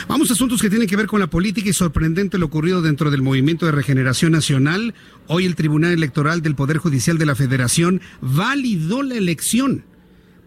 Vamos 0.08 0.30
a 0.30 0.34
asuntos 0.34 0.62
que 0.62 0.70
tienen 0.70 0.88
que 0.88 0.98
ver 0.98 1.08
con 1.08 1.20
la 1.20 1.30
política 1.30 1.70
y 1.70 1.74
sorprendente 1.74 2.38
lo 2.38 2.48
ocurrido 2.48 2.82
dentro 2.82 3.12
del 3.12 3.22
Movimiento 3.22 3.66
de 3.66 3.72
Regeneración 3.72 4.34
Nacional. 4.34 4.94
Hoy 5.28 5.46
el 5.46 5.56
Tribunal 5.56 5.94
Electoral 5.94 6.42
del 6.42 6.56
Poder 6.56 6.78
Judicial 6.78 7.18
de 7.18 7.26
la 7.26 7.36
Federación 7.36 8.02
validó 8.22 9.04
la 9.04 9.16
elección 9.16 9.86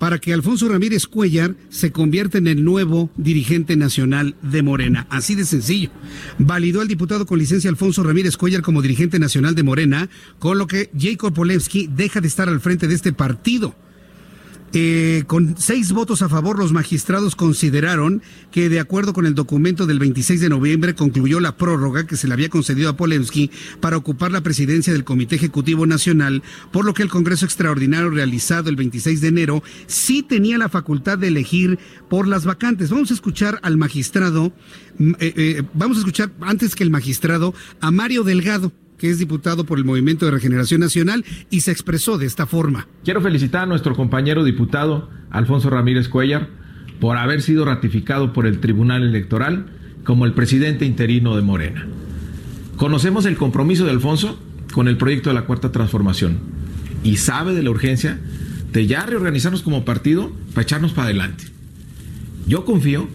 para 0.02 0.18
que 0.18 0.32
Alfonso 0.32 0.68
Ramírez 0.68 1.06
Cuellar 1.06 1.54
se 1.68 1.92
convierta 1.92 2.36
en 2.36 2.48
el 2.48 2.64
nuevo 2.64 3.08
dirigente 3.16 3.76
nacional 3.76 4.34
de 4.42 4.60
Morena. 4.60 5.06
Así 5.10 5.36
de 5.36 5.44
sencillo. 5.44 5.90
Validó 6.40 6.80
al 6.80 6.88
diputado 6.88 7.24
con 7.24 7.38
licencia 7.38 7.70
Alfonso 7.70 8.02
Ramírez 8.02 8.36
Cuellar 8.36 8.62
como 8.62 8.82
dirigente 8.82 9.20
nacional 9.20 9.54
de 9.54 9.62
Morena, 9.62 10.10
con 10.40 10.58
lo 10.58 10.66
que 10.66 10.90
Jacob 10.98 11.32
Polewski 11.32 11.86
deja 11.86 12.20
de 12.20 12.26
estar 12.26 12.48
al 12.48 12.60
frente 12.60 12.88
de 12.88 12.96
este 12.96 13.12
partido. 13.12 13.76
Eh, 14.74 15.24
con 15.26 15.56
seis 15.58 15.92
votos 15.92 16.22
a 16.22 16.30
favor, 16.30 16.58
los 16.58 16.72
magistrados 16.72 17.36
consideraron 17.36 18.22
que, 18.50 18.70
de 18.70 18.80
acuerdo 18.80 19.12
con 19.12 19.26
el 19.26 19.34
documento 19.34 19.86
del 19.86 19.98
26 19.98 20.40
de 20.40 20.48
noviembre, 20.48 20.94
concluyó 20.94 21.40
la 21.40 21.56
prórroga 21.58 22.06
que 22.06 22.16
se 22.16 22.26
le 22.26 22.32
había 22.32 22.48
concedido 22.48 22.88
a 22.88 22.96
Polensky 22.96 23.50
para 23.80 23.98
ocupar 23.98 24.32
la 24.32 24.40
presidencia 24.40 24.92
del 24.92 25.04
Comité 25.04 25.36
Ejecutivo 25.36 25.86
Nacional, 25.86 26.42
por 26.70 26.86
lo 26.86 26.94
que 26.94 27.02
el 27.02 27.10
Congreso 27.10 27.44
Extraordinario 27.44 28.08
realizado 28.08 28.70
el 28.70 28.76
26 28.76 29.20
de 29.20 29.28
enero 29.28 29.62
sí 29.86 30.22
tenía 30.22 30.56
la 30.56 30.70
facultad 30.70 31.18
de 31.18 31.28
elegir 31.28 31.78
por 32.08 32.26
las 32.26 32.46
vacantes. 32.46 32.88
Vamos 32.88 33.10
a 33.10 33.14
escuchar 33.14 33.58
al 33.62 33.76
magistrado, 33.76 34.54
mm, 34.98 35.10
eh, 35.20 35.34
eh, 35.36 35.62
vamos 35.74 35.98
a 35.98 36.00
escuchar 36.00 36.32
antes 36.40 36.74
que 36.74 36.82
el 36.84 36.90
magistrado 36.90 37.54
a 37.80 37.90
Mario 37.90 38.24
Delgado 38.24 38.72
que 39.02 39.10
es 39.10 39.18
diputado 39.18 39.64
por 39.64 39.78
el 39.78 39.84
Movimiento 39.84 40.26
de 40.26 40.30
Regeneración 40.30 40.80
Nacional 40.80 41.24
y 41.50 41.62
se 41.62 41.72
expresó 41.72 42.18
de 42.18 42.26
esta 42.26 42.46
forma. 42.46 42.86
Quiero 43.02 43.20
felicitar 43.20 43.64
a 43.64 43.66
nuestro 43.66 43.96
compañero 43.96 44.44
diputado 44.44 45.10
Alfonso 45.28 45.70
Ramírez 45.70 46.08
Cuellar 46.08 46.48
por 47.00 47.16
haber 47.16 47.42
sido 47.42 47.64
ratificado 47.64 48.32
por 48.32 48.46
el 48.46 48.60
Tribunal 48.60 49.02
Electoral 49.02 49.66
como 50.04 50.24
el 50.24 50.34
presidente 50.34 50.84
interino 50.84 51.34
de 51.34 51.42
Morena. 51.42 51.84
Conocemos 52.76 53.26
el 53.26 53.36
compromiso 53.36 53.84
de 53.84 53.90
Alfonso 53.90 54.38
con 54.72 54.86
el 54.86 54.96
proyecto 54.96 55.30
de 55.30 55.34
la 55.34 55.46
Cuarta 55.46 55.72
Transformación 55.72 56.38
y 57.02 57.16
sabe 57.16 57.54
de 57.54 57.64
la 57.64 57.70
urgencia 57.70 58.20
de 58.72 58.86
ya 58.86 59.04
reorganizarnos 59.04 59.62
como 59.62 59.84
partido 59.84 60.30
para 60.54 60.62
echarnos 60.62 60.92
para 60.92 61.06
adelante. 61.06 61.46
Yo 62.46 62.64
confío 62.64 63.08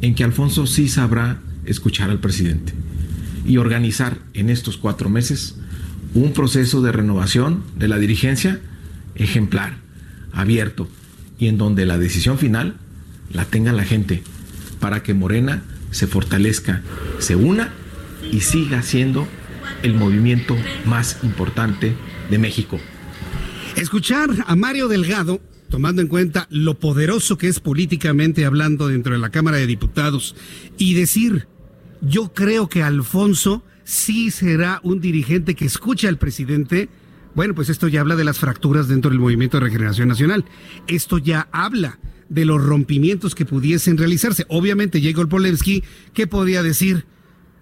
en 0.00 0.14
que 0.14 0.22
Alfonso 0.22 0.68
sí 0.68 0.86
sabrá 0.86 1.40
escuchar 1.64 2.10
al 2.10 2.20
presidente 2.20 2.72
y 3.46 3.58
organizar 3.58 4.18
en 4.32 4.50
estos 4.50 4.76
cuatro 4.76 5.10
meses 5.10 5.56
un 6.14 6.32
proceso 6.32 6.80
de 6.80 6.92
renovación 6.92 7.62
de 7.76 7.88
la 7.88 7.98
dirigencia 7.98 8.60
ejemplar, 9.16 9.76
abierto 10.32 10.88
y 11.38 11.48
en 11.48 11.58
donde 11.58 11.86
la 11.86 11.98
decisión 11.98 12.38
final 12.38 12.76
la 13.32 13.44
tenga 13.44 13.72
la 13.72 13.84
gente 13.84 14.22
para 14.80 15.02
que 15.02 15.14
Morena 15.14 15.62
se 15.90 16.06
fortalezca, 16.06 16.82
se 17.18 17.36
una 17.36 17.72
y 18.30 18.40
siga 18.40 18.82
siendo 18.82 19.26
el 19.82 19.94
movimiento 19.94 20.56
más 20.84 21.18
importante 21.22 21.94
de 22.30 22.38
México. 22.38 22.80
Escuchar 23.76 24.30
a 24.46 24.56
Mario 24.56 24.88
Delgado, 24.88 25.40
tomando 25.68 26.00
en 26.00 26.08
cuenta 26.08 26.46
lo 26.50 26.78
poderoso 26.78 27.38
que 27.38 27.48
es 27.48 27.60
políticamente 27.60 28.44
hablando 28.44 28.88
dentro 28.88 29.14
de 29.14 29.20
la 29.20 29.30
Cámara 29.30 29.56
de 29.56 29.66
Diputados, 29.66 30.36
y 30.78 30.94
decir 30.94 31.46
yo 32.06 32.32
creo 32.32 32.68
que 32.68 32.82
Alfonso 32.82 33.64
sí 33.84 34.30
será 34.30 34.80
un 34.82 35.00
dirigente 35.00 35.54
que 35.54 35.64
escucha 35.64 36.08
al 36.08 36.18
presidente. 36.18 36.88
Bueno, 37.34 37.54
pues 37.54 37.68
esto 37.68 37.88
ya 37.88 38.00
habla 38.00 38.16
de 38.16 38.24
las 38.24 38.38
fracturas 38.38 38.88
dentro 38.88 39.10
del 39.10 39.20
movimiento 39.20 39.58
de 39.58 39.64
regeneración 39.64 40.08
nacional. 40.08 40.44
Esto 40.86 41.18
ya 41.18 41.48
habla 41.52 41.98
de 42.28 42.44
los 42.44 42.62
rompimientos 42.62 43.34
que 43.34 43.44
pudiesen 43.44 43.98
realizarse. 43.98 44.46
Obviamente, 44.48 45.02
Jacob 45.02 45.28
Polensky, 45.28 45.82
¿qué 46.12 46.26
podría 46.26 46.62
decir? 46.62 47.06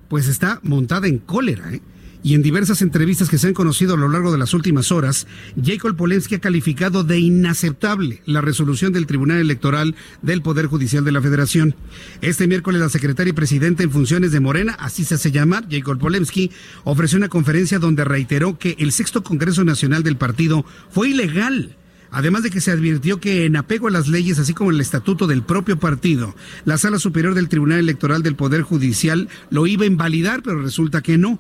Pues 0.09 0.29
está 0.29 0.61
montada 0.63 1.09
en 1.09 1.19
cólera, 1.19 1.73
¿eh? 1.73 1.83
Y 2.23 2.35
en 2.35 2.43
diversas 2.43 2.83
entrevistas 2.83 3.29
que 3.29 3.39
se 3.39 3.49
han 3.49 3.55
conocido 3.55 3.95
a 3.95 3.97
lo 3.97 4.09
largo 4.09 4.33
de 4.33 4.39
las 4.39 4.55
últimas 4.55 4.93
horas, 4.93 5.27
Jacob 5.63 5.97
Polensky 5.97 6.37
ha 6.37 6.41
calificado 6.41 7.05
de 7.05 7.19
inaceptable 7.19 8.23
la 8.27 8.41
resolución 8.41 8.93
del 8.93 9.07
Tribunal 9.07 9.39
Electoral 9.39 9.95
del 10.23 10.43
Poder 10.43 10.67
Judicial 10.67 11.05
de 11.05 11.13
la 11.13 11.23
Federación. 11.23 11.75
Este 12.21 12.47
miércoles 12.47 12.81
la 12.81 12.89
secretaria 12.89 13.31
y 13.31 13.35
presidenta 13.35 13.83
en 13.83 13.91
funciones 13.91 14.33
de 14.33 14.41
Morena, 14.41 14.77
así 14.79 15.05
se 15.05 15.17
hace 15.17 15.33
llamar, 15.33 15.67
Jacob 15.71 15.99
Polensky, 15.99 16.51
ofreció 16.85 17.19
una 17.19 17.29
conferencia 17.29 17.79
donde 17.79 18.05
reiteró 18.05 18.59
que 18.59 18.77
el 18.79 18.93
sexto 18.93 19.23
Congreso 19.23 19.65
Nacional 19.65 20.03
del 20.03 20.17
partido 20.17 20.65
fue 20.91 21.11
ilegal 21.11 21.77
además 22.13 22.43
de 22.43 22.51
que 22.51 22.61
se 22.61 22.71
advirtió 22.71 23.19
que 23.19 23.47
en 23.47 23.57
apego 23.57 23.89
a 23.89 23.91
las 23.91 24.07
leyes, 24.07 24.39
así 24.39 24.53
como 24.53 24.71
el 24.71 24.81
estatuto 24.81 25.27
del 25.27 25.43
propio 25.43 25.79
partido, 25.79 26.37
la 26.65 26.77
Sala 26.77 26.99
Superior 26.99 27.35
del 27.35 27.49
Tribunal 27.49 27.79
Electoral 27.79 28.23
del 28.23 28.37
Poder 28.37 28.63
Judicial 28.63 29.29
lo 29.51 29.67
iba 29.67 29.85
a 29.85 29.87
invalidar, 29.87 30.43
pero 30.43 30.61
resulta 30.61 31.01
que 31.01 31.17
no. 31.19 31.39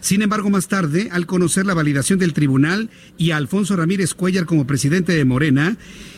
Sin 0.00 0.22
embargo, 0.22 0.50
más 0.50 0.68
tarde, 0.68 1.08
al 1.12 1.26
conocer 1.26 1.66
la 1.66 1.74
validación 1.74 2.18
del 2.18 2.32
tribunal 2.32 2.90
y 3.18 3.30
a 3.30 3.36
Alfonso 3.36 3.76
Ramírez 3.76 4.14
Cuellar 4.14 4.46
como 4.46 4.66
presidente 4.66 5.12
de 5.12 5.24
Morena, 5.24 5.76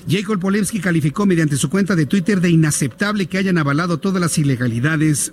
Jacob 0.09 0.41
Polemski 0.41 0.81
calificó 0.81 1.27
mediante 1.27 1.57
su 1.57 1.71
cuenta 1.71 1.97
de 1.97 2.07
Twitter 2.07 2.41
de 2.41 2.51
inaceptable 2.51 3.27
que 3.27 3.39
hayan 3.39 3.59
avalado 3.59 3.99
todas 3.99 4.21
las 4.21 4.37
ilegalidades 4.39 5.33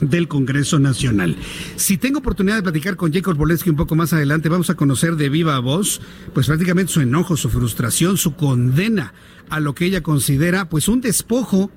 del 0.00 0.28
Congreso 0.28 0.78
Nacional. 0.78 1.36
Si 1.76 1.96
tengo 1.96 2.18
oportunidad 2.18 2.56
de 2.56 2.62
platicar 2.62 2.96
con 2.96 3.12
Jacob 3.12 3.36
Bolensky 3.36 3.70
un 3.70 3.76
poco 3.76 3.94
más 3.94 4.12
adelante, 4.12 4.48
vamos 4.48 4.70
a 4.70 4.74
conocer 4.74 5.16
de 5.16 5.28
viva 5.28 5.58
voz, 5.58 6.00
pues 6.32 6.46
prácticamente 6.46 6.92
su 6.92 7.00
enojo, 7.00 7.36
su 7.36 7.48
frustración, 7.50 8.16
su 8.16 8.34
condena 8.34 9.14
a 9.50 9.60
lo 9.60 9.74
que 9.74 9.86
ella 9.86 10.02
considera, 10.02 10.68
pues 10.68 10.88
un 10.88 11.00
despojo 11.00 11.70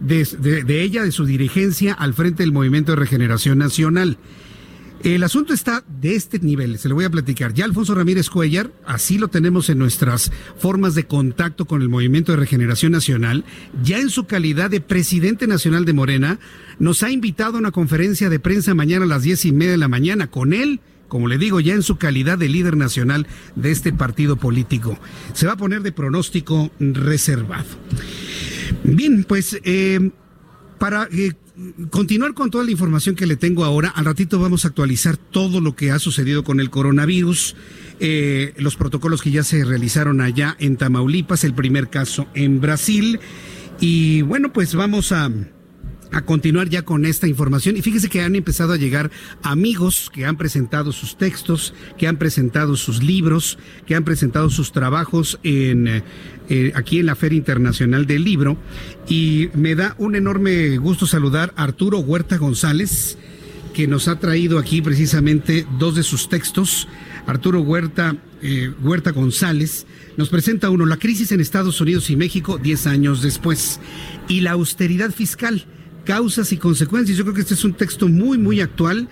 de, 0.00 0.24
de 0.24 0.82
ella, 0.82 1.02
de 1.02 1.12
su 1.12 1.26
dirigencia 1.26 1.92
al 1.92 2.14
frente 2.14 2.42
del 2.42 2.52
Movimiento 2.52 2.92
de 2.92 2.96
Regeneración 2.96 3.58
Nacional. 3.58 4.18
El 5.02 5.22
asunto 5.22 5.54
está 5.54 5.82
de 6.00 6.14
este 6.14 6.40
nivel, 6.40 6.78
se 6.78 6.90
lo 6.90 6.94
voy 6.94 7.06
a 7.06 7.10
platicar. 7.10 7.54
Ya 7.54 7.64
Alfonso 7.64 7.94
Ramírez 7.94 8.28
Cuellar, 8.28 8.70
así 8.84 9.16
lo 9.16 9.28
tenemos 9.28 9.70
en 9.70 9.78
nuestras 9.78 10.30
formas 10.58 10.94
de 10.94 11.04
contacto 11.04 11.64
con 11.64 11.80
el 11.80 11.88
Movimiento 11.88 12.32
de 12.32 12.36
Regeneración 12.36 12.92
Nacional, 12.92 13.44
ya 13.82 13.98
en 13.98 14.10
su 14.10 14.26
calidad 14.26 14.68
de 14.68 14.82
presidente 14.82 15.46
nacional 15.46 15.86
de 15.86 15.94
Morena, 15.94 16.38
nos 16.78 17.02
ha 17.02 17.10
invitado 17.10 17.56
a 17.56 17.60
una 17.60 17.70
conferencia 17.70 18.28
de 18.28 18.40
prensa 18.40 18.74
mañana 18.74 19.06
a 19.06 19.08
las 19.08 19.22
diez 19.22 19.46
y 19.46 19.52
media 19.52 19.72
de 19.72 19.78
la 19.78 19.88
mañana 19.88 20.30
con 20.30 20.52
él 20.52 20.80
como 21.08 21.26
le 21.26 21.38
digo, 21.38 21.58
ya 21.58 21.74
en 21.74 21.82
su 21.82 21.98
calidad 21.98 22.38
de 22.38 22.48
líder 22.48 22.76
nacional 22.76 23.26
de 23.56 23.72
este 23.72 23.92
partido 23.92 24.36
político. 24.36 24.96
Se 25.32 25.44
va 25.44 25.54
a 25.54 25.56
poner 25.56 25.82
de 25.82 25.90
pronóstico 25.90 26.70
reservado. 26.78 27.66
Bien, 28.84 29.24
pues 29.24 29.58
eh, 29.64 30.12
para 30.78 31.08
eh, 31.10 31.32
continuar 31.90 32.34
con 32.34 32.50
toda 32.50 32.64
la 32.64 32.70
información 32.70 33.14
que 33.14 33.26
le 33.26 33.36
tengo 33.36 33.64
ahora, 33.64 33.88
al 33.88 34.04
ratito 34.04 34.38
vamos 34.38 34.64
a 34.64 34.68
actualizar 34.68 35.16
todo 35.16 35.60
lo 35.60 35.76
que 35.76 35.90
ha 35.90 35.98
sucedido 35.98 36.44
con 36.44 36.60
el 36.60 36.70
coronavirus, 36.70 37.56
eh, 37.98 38.54
los 38.56 38.76
protocolos 38.76 39.22
que 39.22 39.30
ya 39.30 39.42
se 39.42 39.64
realizaron 39.64 40.20
allá 40.20 40.56
en 40.58 40.76
Tamaulipas, 40.76 41.44
el 41.44 41.54
primer 41.54 41.88
caso 41.90 42.26
en 42.34 42.60
Brasil. 42.60 43.20
Y 43.80 44.22
bueno, 44.22 44.52
pues 44.52 44.74
vamos 44.74 45.12
a 45.12 45.30
a 46.12 46.22
continuar 46.22 46.68
ya 46.68 46.82
con 46.82 47.06
esta 47.06 47.26
información. 47.26 47.76
Y 47.76 47.82
fíjese 47.82 48.08
que 48.08 48.22
han 48.22 48.34
empezado 48.34 48.72
a 48.72 48.76
llegar 48.76 49.10
amigos 49.42 50.10
que 50.12 50.24
han 50.24 50.36
presentado 50.36 50.92
sus 50.92 51.16
textos, 51.16 51.74
que 51.98 52.06
han 52.06 52.16
presentado 52.16 52.76
sus 52.76 53.02
libros, 53.02 53.58
que 53.86 53.94
han 53.94 54.04
presentado 54.04 54.50
sus 54.50 54.72
trabajos 54.72 55.38
en, 55.42 55.88
eh, 55.88 56.02
eh, 56.48 56.72
aquí 56.74 56.98
en 56.98 57.06
la 57.06 57.14
Feria 57.14 57.36
Internacional 57.36 58.06
del 58.06 58.24
Libro. 58.24 58.56
Y 59.08 59.50
me 59.54 59.74
da 59.74 59.94
un 59.98 60.16
enorme 60.16 60.78
gusto 60.78 61.06
saludar 61.06 61.52
a 61.56 61.64
Arturo 61.64 61.98
Huerta 61.98 62.36
González, 62.38 63.16
que 63.74 63.86
nos 63.86 64.08
ha 64.08 64.18
traído 64.18 64.58
aquí 64.58 64.82
precisamente 64.82 65.66
dos 65.78 65.94
de 65.94 66.02
sus 66.02 66.28
textos. 66.28 66.88
Arturo 67.26 67.60
Huerta, 67.60 68.16
eh, 68.42 68.72
Huerta 68.82 69.12
González 69.12 69.86
nos 70.16 70.28
presenta 70.28 70.70
uno, 70.70 70.86
la 70.86 70.96
crisis 70.96 71.30
en 71.30 71.40
Estados 71.40 71.80
Unidos 71.80 72.10
y 72.10 72.16
México 72.16 72.58
10 72.58 72.86
años 72.88 73.22
después, 73.22 73.78
y 74.28 74.40
la 74.40 74.52
austeridad 74.52 75.12
fiscal 75.12 75.66
causas 76.10 76.52
y 76.52 76.56
consecuencias. 76.56 77.16
Yo 77.16 77.22
creo 77.22 77.36
que 77.36 77.42
este 77.42 77.54
es 77.54 77.62
un 77.62 77.72
texto 77.72 78.08
muy, 78.08 78.36
muy 78.36 78.60
actual. 78.60 79.08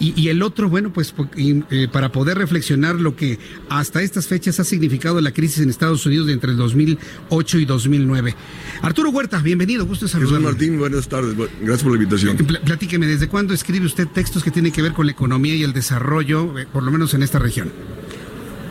Y, 0.00 0.28
el 0.28 0.42
otro, 0.42 0.68
bueno, 0.68 0.92
pues 0.92 1.14
eh, 1.36 1.88
para 1.90 2.10
poder 2.10 2.36
reflexionar 2.36 2.96
lo 2.96 3.14
que 3.14 3.38
hasta 3.70 4.02
estas 4.02 4.26
fechas 4.26 4.58
ha 4.58 4.64
significado 4.64 5.20
la 5.20 5.30
crisis 5.30 5.60
en 5.60 5.70
Estados 5.70 6.04
Unidos 6.04 6.26
de 6.26 6.32
entre 6.32 6.50
el 6.50 6.56
2008 6.56 7.58
y 7.60 7.64
2009. 7.64 8.34
Arturo 8.82 9.10
Huerta, 9.10 9.38
bienvenido, 9.38 9.86
gusto 9.86 10.08
saludarlo. 10.08 10.38
Jesús 10.38 10.52
Martín, 10.52 10.78
buenas 10.78 11.08
tardes, 11.08 11.34
gracias 11.36 11.82
por 11.84 11.92
la 11.92 12.02
invitación. 12.02 12.36
platíqueme, 12.36 13.06
¿desde 13.06 13.28
cuándo 13.28 13.54
escribe 13.54 13.86
usted 13.86 14.08
textos 14.08 14.42
que 14.42 14.50
tienen 14.50 14.72
que 14.72 14.82
ver 14.82 14.92
con 14.92 15.06
la 15.06 15.12
economía 15.12 15.54
y 15.54 15.62
el 15.62 15.72
desarrollo, 15.72 16.58
eh, 16.58 16.66
por 16.70 16.82
lo 16.82 16.90
menos 16.90 17.14
en 17.14 17.22
esta 17.22 17.38
región? 17.38 17.70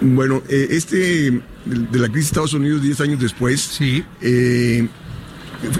Bueno, 0.01 0.43
eh, 0.49 0.67
este 0.71 1.41
de 1.65 1.99
la 1.99 2.09
crisis 2.09 2.25
de 2.25 2.33
Estados 2.33 2.53
Unidos 2.53 2.81
10 2.81 2.99
años 2.99 3.19
después, 3.21 3.61
sí 3.61 4.03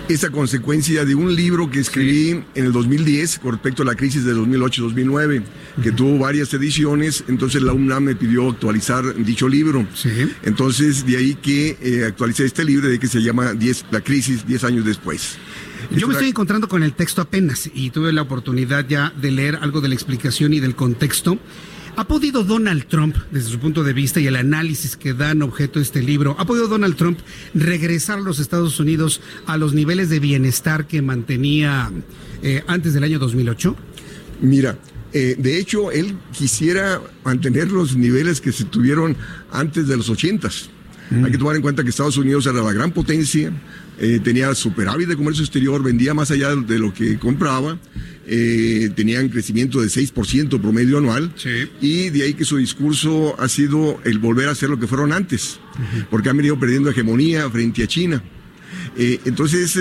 esa 0.09 0.29
consecuencia 0.29 1.05
de 1.05 1.15
un 1.15 1.35
libro 1.35 1.69
que 1.69 1.79
escribí 1.79 2.43
en 2.55 2.65
el 2.65 2.71
2010 2.71 3.39
con 3.39 3.53
respecto 3.53 3.83
a 3.83 3.85
la 3.85 3.95
crisis 3.95 4.23
de 4.25 4.33
2008-2009, 4.35 5.43
que 5.81 5.91
tuvo 5.91 6.19
varias 6.19 6.53
ediciones, 6.53 7.23
entonces 7.27 7.61
la 7.61 7.73
UNAM 7.73 8.03
me 8.03 8.15
pidió 8.15 8.49
actualizar 8.49 9.15
dicho 9.23 9.47
libro. 9.47 9.85
Entonces, 10.43 11.05
de 11.05 11.17
ahí 11.17 11.35
que 11.35 11.77
eh, 11.81 12.05
actualicé 12.05 12.45
este 12.45 12.63
libro, 12.63 12.89
de 12.89 12.99
que 12.99 13.07
se 13.07 13.21
llama 13.21 13.53
La 13.91 14.01
crisis 14.01 14.45
10 14.45 14.63
años 14.63 14.85
después. 14.85 15.37
Yo 15.91 16.07
me 16.07 16.13
estoy 16.13 16.29
encontrando 16.29 16.67
con 16.67 16.83
el 16.83 16.93
texto 16.93 17.21
apenas 17.21 17.69
y 17.73 17.89
tuve 17.89 18.13
la 18.13 18.21
oportunidad 18.21 18.87
ya 18.87 19.13
de 19.15 19.31
leer 19.31 19.59
algo 19.61 19.81
de 19.81 19.89
la 19.89 19.95
explicación 19.95 20.53
y 20.53 20.59
del 20.59 20.75
contexto. 20.75 21.37
¿Ha 21.95 22.07
podido 22.07 22.43
Donald 22.43 22.87
Trump, 22.87 23.15
desde 23.29 23.51
su 23.51 23.59
punto 23.59 23.83
de 23.83 23.93
vista 23.93 24.19
y 24.19 24.25
el 24.25 24.35
análisis 24.35 24.97
que 24.97 25.13
dan 25.13 25.43
objeto 25.43 25.77
a 25.77 25.81
este 25.81 26.01
libro, 26.01 26.35
ha 26.39 26.45
podido 26.45 26.67
Donald 26.67 26.95
Trump 26.95 27.19
regresar 27.53 28.17
a 28.17 28.21
los 28.21 28.39
Estados 28.39 28.79
Unidos 28.79 29.21
a 29.45 29.57
los 29.57 29.75
niveles 29.75 30.09
de 30.09 30.19
bienestar 30.19 30.87
que 30.87 31.03
mantenía 31.03 31.91
eh, 32.41 32.63
antes 32.65 32.95
del 32.95 33.03
año 33.03 33.19
2008? 33.19 33.75
Mira, 34.41 34.75
eh, 35.13 35.35
de 35.37 35.59
hecho, 35.59 35.91
él 35.91 36.17
quisiera 36.31 36.99
mantener 37.23 37.71
los 37.71 37.95
niveles 37.95 38.41
que 38.41 38.51
se 38.51 38.63
tuvieron 38.63 39.15
antes 39.51 39.87
de 39.87 39.95
los 39.95 40.09
ochentas. 40.09 40.69
Hay 41.23 41.31
que 41.31 41.37
tomar 41.37 41.55
en 41.55 41.61
cuenta 41.61 41.83
que 41.83 41.89
Estados 41.89 42.17
Unidos 42.17 42.47
era 42.47 42.63
la 42.63 42.73
gran 42.73 42.91
potencia, 42.91 43.51
eh, 43.99 44.19
tenía 44.23 44.55
superávit 44.55 45.07
de 45.07 45.15
comercio 45.15 45.43
exterior, 45.43 45.83
vendía 45.83 46.15
más 46.15 46.31
allá 46.31 46.55
de 46.55 46.79
lo 46.79 46.91
que 46.91 47.19
compraba, 47.19 47.77
eh, 48.27 48.89
tenían 48.95 49.29
crecimiento 49.29 49.81
de 49.81 49.87
6% 49.87 50.61
promedio 50.61 50.97
anual, 50.97 51.33
y 51.81 52.09
de 52.09 52.23
ahí 52.23 52.33
que 52.33 52.45
su 52.45 52.57
discurso 52.57 53.35
ha 53.39 53.47
sido 53.47 53.99
el 54.03 54.19
volver 54.19 54.49
a 54.49 54.55
ser 54.55 54.69
lo 54.69 54.79
que 54.79 54.87
fueron 54.87 55.13
antes, 55.13 55.59
porque 56.09 56.29
han 56.29 56.37
venido 56.37 56.59
perdiendo 56.59 56.89
hegemonía 56.89 57.49
frente 57.49 57.83
a 57.83 57.87
China. 57.87 58.23
Eh, 58.97 59.19
entonces, 59.25 59.77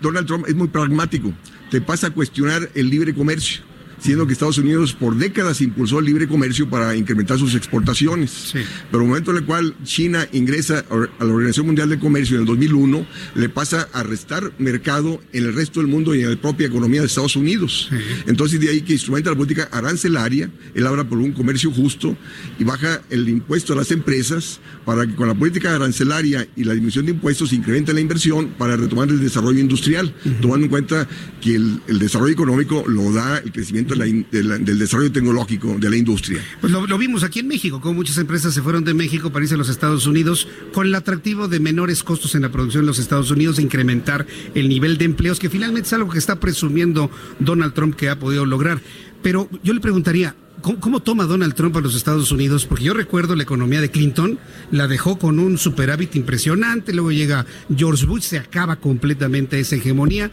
Donald 0.00 0.26
Trump 0.26 0.46
es 0.48 0.54
muy 0.54 0.68
pragmático, 0.68 1.32
te 1.70 1.80
pasa 1.80 2.08
a 2.08 2.10
cuestionar 2.10 2.70
el 2.74 2.90
libre 2.90 3.14
comercio 3.14 3.71
siendo 4.02 4.26
que 4.26 4.32
Estados 4.32 4.58
Unidos 4.58 4.94
por 4.94 5.16
décadas 5.16 5.60
impulsó 5.60 6.00
el 6.00 6.06
libre 6.06 6.26
comercio 6.26 6.68
para 6.68 6.96
incrementar 6.96 7.38
sus 7.38 7.54
exportaciones. 7.54 8.52
Pero 8.52 8.98
en 8.98 9.02
el 9.02 9.08
momento 9.08 9.30
en 9.30 9.36
el 9.38 9.44
cual 9.44 9.74
China 9.84 10.26
ingresa 10.32 10.84
a 10.90 11.24
la 11.24 11.32
Organización 11.32 11.66
Mundial 11.66 11.88
de 11.88 12.00
Comercio 12.00 12.36
en 12.36 12.42
el 12.42 12.46
2001, 12.46 13.06
le 13.36 13.48
pasa 13.48 13.88
a 13.92 14.02
restar 14.02 14.52
mercado 14.58 15.20
en 15.32 15.44
el 15.44 15.54
resto 15.54 15.80
del 15.80 15.88
mundo 15.88 16.14
y 16.14 16.22
en 16.22 16.30
la 16.30 16.36
propia 16.36 16.66
economía 16.66 17.00
de 17.00 17.06
Estados 17.06 17.36
Unidos. 17.36 17.90
Entonces 18.26 18.58
de 18.58 18.70
ahí 18.70 18.80
que 18.82 18.94
instrumenta 18.94 19.30
la 19.30 19.36
política 19.36 19.68
arancelaria, 19.70 20.50
él 20.74 20.86
habla 20.86 21.08
por 21.08 21.18
un 21.18 21.32
comercio 21.32 21.70
justo 21.70 22.16
y 22.58 22.64
baja 22.64 23.02
el 23.08 23.28
impuesto 23.28 23.72
a 23.72 23.76
las 23.76 23.92
empresas 23.92 24.58
para 24.84 25.06
que 25.06 25.14
con 25.14 25.28
la 25.28 25.34
política 25.34 25.76
arancelaria 25.76 26.48
y 26.56 26.64
la 26.64 26.72
disminución 26.72 27.06
de 27.06 27.12
impuestos 27.12 27.50
se 27.50 27.56
incremente 27.56 27.92
la 27.92 28.00
inversión 28.00 28.48
para 28.58 28.76
retomar 28.76 29.08
el 29.10 29.20
desarrollo 29.20 29.60
industrial, 29.60 30.12
tomando 30.40 30.64
en 30.64 30.70
cuenta 30.70 31.08
que 31.40 31.54
el 31.54 31.98
desarrollo 32.00 32.32
económico 32.32 32.82
lo 32.88 33.12
da 33.12 33.38
el 33.38 33.52
crecimiento 33.52 33.91
del 33.94 34.78
desarrollo 34.78 35.12
tecnológico 35.12 35.76
de 35.78 35.90
la 35.90 35.96
industria. 35.96 36.40
Pues 36.60 36.72
lo, 36.72 36.98
vimos 36.98 37.22
aquí 37.24 37.40
en 37.40 37.48
México, 37.48 37.80
como 37.80 37.94
muchas 37.94 38.18
empresas 38.18 38.54
se 38.54 38.62
fueron 38.62 38.84
de 38.84 38.94
México 38.94 39.30
para 39.30 39.44
irse 39.44 39.54
a 39.54 39.58
los 39.58 39.68
Estados 39.68 40.06
Unidos 40.06 40.48
con 40.72 40.86
el 40.86 40.94
atractivo 40.94 41.48
de 41.48 41.60
menores 41.60 42.02
costos 42.02 42.34
en 42.34 42.42
la 42.42 42.50
producción 42.50 42.82
en 42.82 42.86
los 42.86 42.98
Estados 42.98 43.30
Unidos, 43.30 43.56
de 43.56 43.62
incrementar 43.62 44.26
el 44.54 44.68
nivel 44.68 44.98
de 44.98 45.04
empleos, 45.04 45.38
que 45.38 45.50
finalmente 45.50 45.86
es 45.86 45.92
algo 45.92 46.10
que 46.10 46.18
está 46.18 46.40
presumiendo 46.40 47.10
Donald 47.38 47.74
Trump 47.74 47.94
que 47.96 48.08
ha 48.08 48.18
podido 48.18 48.46
lograr. 48.46 48.80
Pero 49.22 49.48
yo 49.62 49.72
le 49.72 49.80
preguntaría, 49.80 50.34
¿Cómo, 50.62 51.00
toma 51.00 51.24
Donald 51.24 51.54
Trump 51.54 51.76
a 51.76 51.80
los 51.80 51.96
Estados 51.96 52.30
Unidos? 52.30 52.66
Porque 52.66 52.84
yo 52.84 52.94
recuerdo 52.94 53.34
la 53.34 53.42
economía 53.42 53.80
de 53.80 53.90
Clinton, 53.90 54.38
la 54.70 54.86
dejó 54.86 55.18
con 55.18 55.40
un 55.40 55.58
superávit 55.58 56.14
impresionante, 56.14 56.92
luego 56.92 57.10
llega 57.10 57.46
George 57.76 58.06
Bush, 58.06 58.22
se 58.22 58.38
acaba 58.38 58.76
completamente 58.76 59.58
esa 59.58 59.74
hegemonía. 59.74 60.30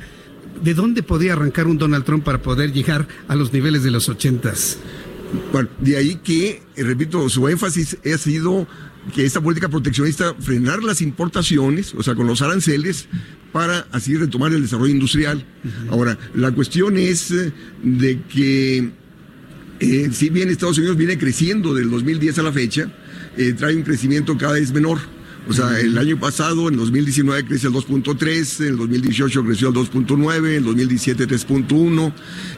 ¿De 0.61 0.73
dónde 0.73 1.03
podía 1.03 1.33
arrancar 1.33 1.67
un 1.67 1.77
Donald 1.77 2.05
Trump 2.05 2.23
para 2.23 2.41
poder 2.41 2.71
llegar 2.71 3.07
a 3.27 3.35
los 3.35 3.53
niveles 3.53 3.83
de 3.83 3.91
los 3.91 4.09
ochentas? 4.09 4.77
Bueno, 5.51 5.69
de 5.79 5.97
ahí 5.97 6.15
que, 6.23 6.61
eh, 6.75 6.83
repito, 6.83 7.29
su 7.29 7.47
énfasis 7.47 7.97
ha 8.13 8.17
sido 8.17 8.67
que 9.13 9.25
esta 9.25 9.41
política 9.41 9.69
proteccionista 9.69 10.33
frenar 10.39 10.83
las 10.83 11.01
importaciones, 11.01 11.93
o 11.95 12.03
sea, 12.03 12.15
con 12.15 12.27
los 12.27 12.41
aranceles, 12.41 13.07
para 13.51 13.87
así 13.91 14.15
retomar 14.15 14.53
el 14.53 14.61
desarrollo 14.61 14.91
industrial. 14.91 15.45
Ahora, 15.89 16.17
la 16.35 16.51
cuestión 16.51 16.97
es 16.97 17.31
eh, 17.31 17.51
de 17.83 18.21
que 18.23 18.91
eh, 19.79 20.09
si 20.11 20.29
bien 20.29 20.49
Estados 20.49 20.77
Unidos 20.77 20.97
viene 20.97 21.17
creciendo 21.17 21.73
del 21.73 21.89
2010 21.89 22.39
a 22.39 22.43
la 22.43 22.51
fecha, 22.51 22.91
trae 23.57 23.73
un 23.73 23.83
crecimiento 23.83 24.37
cada 24.37 24.53
vez 24.53 24.73
menor. 24.73 24.99
O 25.49 25.53
sea, 25.53 25.79
el 25.79 25.97
año 25.97 26.19
pasado, 26.19 26.69
en 26.69 26.77
2019, 26.77 27.45
creció 27.45 27.69
el 27.69 27.75
2.3, 27.75 28.61
en 28.61 28.67
el 28.67 28.77
2018 28.77 29.43
creció 29.43 29.69
el 29.69 29.73
2.9, 29.73 30.37
en 30.37 30.55
el 30.57 30.63
2017 30.63 31.27
3.1, 31.27 32.13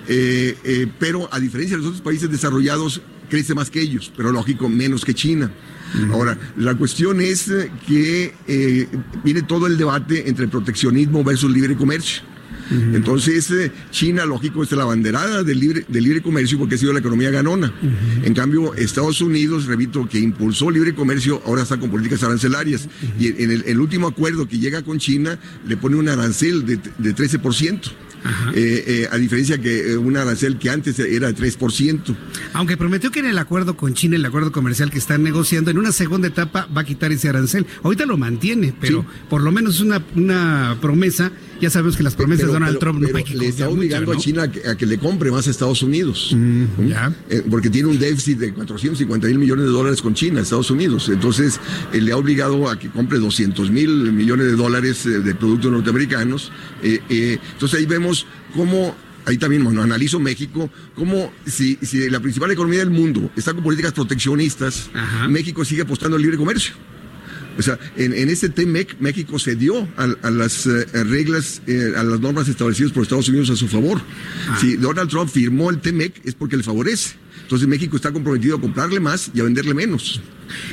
eh, 0.09 0.57
eh, 0.65 0.87
pero 0.99 1.33
a 1.33 1.39
diferencia 1.39 1.77
de 1.77 1.83
los 1.83 1.87
otros 1.87 2.01
países 2.01 2.29
desarrollados, 2.29 3.01
crece 3.29 3.55
más 3.55 3.69
que 3.69 3.79
ellos, 3.79 4.11
pero 4.17 4.33
lógico, 4.33 4.67
menos 4.67 5.05
que 5.05 5.13
China. 5.13 5.49
Ahora, 6.11 6.37
la 6.57 6.75
cuestión 6.75 7.21
es 7.21 7.49
que 7.87 8.33
eh, 8.47 8.87
viene 9.23 9.41
todo 9.43 9.67
el 9.67 9.77
debate 9.77 10.27
entre 10.27 10.49
proteccionismo 10.49 11.23
versus 11.23 11.49
libre 11.49 11.77
comercio. 11.77 12.23
Entonces, 12.93 13.51
eh, 13.51 13.71
China, 13.91 14.25
lógico, 14.25 14.63
es 14.63 14.71
la 14.71 14.85
banderada 14.85 15.43
del 15.43 15.59
libre, 15.59 15.85
del 15.87 16.03
libre 16.03 16.21
comercio 16.21 16.57
porque 16.57 16.75
ha 16.75 16.77
sido 16.77 16.93
la 16.93 16.99
economía 16.99 17.29
ganona. 17.29 17.73
En 18.23 18.33
cambio, 18.33 18.73
Estados 18.75 19.21
Unidos, 19.21 19.65
repito, 19.65 20.07
que 20.07 20.19
impulsó 20.19 20.71
libre 20.71 20.95
comercio, 20.95 21.41
ahora 21.45 21.63
está 21.63 21.77
con 21.77 21.89
políticas 21.89 22.23
arancelarias. 22.23 22.87
Y 23.19 23.27
en 23.27 23.51
el, 23.51 23.63
el 23.65 23.79
último 23.79 24.07
acuerdo 24.07 24.47
que 24.47 24.59
llega 24.59 24.81
con 24.83 24.99
China, 24.99 25.37
le 25.67 25.77
pone 25.77 25.97
un 25.97 26.09
arancel 26.09 26.65
de, 26.65 26.77
de 26.77 27.15
13%. 27.15 27.91
Eh, 28.53 28.83
eh, 28.87 29.07
a 29.11 29.17
diferencia 29.17 29.57
que 29.57 29.93
eh, 29.93 29.97
un 29.97 30.15
arancel 30.15 30.57
que 30.59 30.69
antes 30.69 30.99
era 30.99 31.31
de 31.31 31.35
3%. 31.35 32.15
Aunque 32.53 32.77
prometió 32.77 33.09
que 33.11 33.19
en 33.19 33.25
el 33.25 33.37
acuerdo 33.37 33.75
con 33.75 33.93
China, 33.93 34.15
el 34.15 34.25
acuerdo 34.25 34.51
comercial 34.51 34.91
que 34.91 34.99
están 34.99 35.23
negociando, 35.23 35.71
en 35.71 35.77
una 35.77 35.91
segunda 35.91 36.27
etapa 36.27 36.67
va 36.75 36.81
a 36.81 36.83
quitar 36.83 37.11
ese 37.11 37.29
arancel. 37.29 37.65
Ahorita 37.83 38.05
lo 38.05 38.17
mantiene, 38.17 38.73
pero 38.79 39.05
por 39.29 39.41
lo 39.41 39.51
menos 39.51 39.75
es 39.75 39.81
una, 39.81 40.03
una 40.15 40.77
promesa. 40.81 41.31
Ya 41.61 41.69
sabemos 41.69 41.95
que 41.95 42.01
las 42.01 42.15
promesas 42.15 42.47
de 42.47 42.53
Donald 42.53 42.79
Trump 42.79 42.99
no 42.99 43.15
hay 43.15 43.23
que 43.23 43.35
le 43.35 43.47
está 43.47 43.69
obligando 43.69 44.13
mucho, 44.13 44.15
¿no? 44.15 44.19
a 44.19 44.23
China 44.23 44.43
a 44.43 44.51
que, 44.51 44.67
a 44.67 44.75
que 44.75 44.87
le 44.87 44.97
compre 44.97 45.29
más 45.29 45.47
a 45.47 45.51
Estados 45.51 45.83
Unidos. 45.83 46.31
¿Mm? 46.35 46.63
Eh, 47.29 47.43
porque 47.49 47.69
tiene 47.69 47.87
un 47.87 47.99
déficit 47.99 48.39
de 48.39 48.51
450 48.51 49.27
mil 49.27 49.37
millones 49.37 49.65
de 49.65 49.71
dólares 49.71 50.01
con 50.01 50.15
China, 50.15 50.41
Estados 50.41 50.71
Unidos. 50.71 51.09
Entonces, 51.09 51.59
eh, 51.93 52.01
le 52.01 52.13
ha 52.13 52.17
obligado 52.17 52.67
a 52.67 52.79
que 52.79 52.89
compre 52.89 53.19
200 53.19 53.69
mil 53.69 54.11
millones 54.11 54.47
de 54.47 54.53
dólares 54.53 55.05
eh, 55.05 55.19
de 55.19 55.35
productos 55.35 55.71
norteamericanos. 55.71 56.51
Entonces, 56.81 57.79
ahí 57.79 57.85
vemos 57.85 58.25
cómo 58.55 58.95
ahí 59.25 59.37
también 59.37 59.63
bueno, 59.63 59.83
analizo 59.83 60.19
México, 60.19 60.67
como 60.95 61.31
si, 61.45 61.77
si 61.83 62.09
la 62.09 62.19
principal 62.19 62.49
economía 62.49 62.79
del 62.79 62.89
mundo 62.89 63.29
está 63.35 63.53
con 63.53 63.63
políticas 63.63 63.93
proteccionistas, 63.93 64.89
México 65.29 65.63
sigue 65.63 65.83
apostando 65.83 66.15
al 66.15 66.23
libre 66.23 66.37
comercio. 66.37 66.73
O 67.57 67.61
sea, 67.61 67.77
en, 67.97 68.13
en 68.13 68.29
este 68.29 68.49
TMEC 68.49 68.99
México 68.99 69.37
cedió 69.39 69.87
a, 69.97 70.03
a 70.21 70.31
las 70.31 70.65
eh, 70.65 70.85
reglas, 71.03 71.61
eh, 71.67 71.93
a 71.95 72.03
las 72.03 72.19
normas 72.19 72.47
establecidas 72.47 72.91
por 72.91 73.03
Estados 73.03 73.29
Unidos 73.29 73.49
a 73.49 73.55
su 73.55 73.67
favor. 73.67 74.01
Si 74.59 74.77
Donald 74.77 75.09
Trump 75.09 75.29
firmó 75.29 75.69
el 75.69 75.79
TMEC 75.79 76.21
es 76.25 76.33
porque 76.35 76.57
le 76.57 76.63
favorece. 76.63 77.15
Entonces 77.51 77.67
México 77.67 77.97
está 77.97 78.13
comprometido 78.13 78.55
a 78.55 78.61
comprarle 78.61 79.01
más 79.01 79.29
y 79.33 79.41
a 79.41 79.43
venderle 79.43 79.73
menos. 79.73 80.21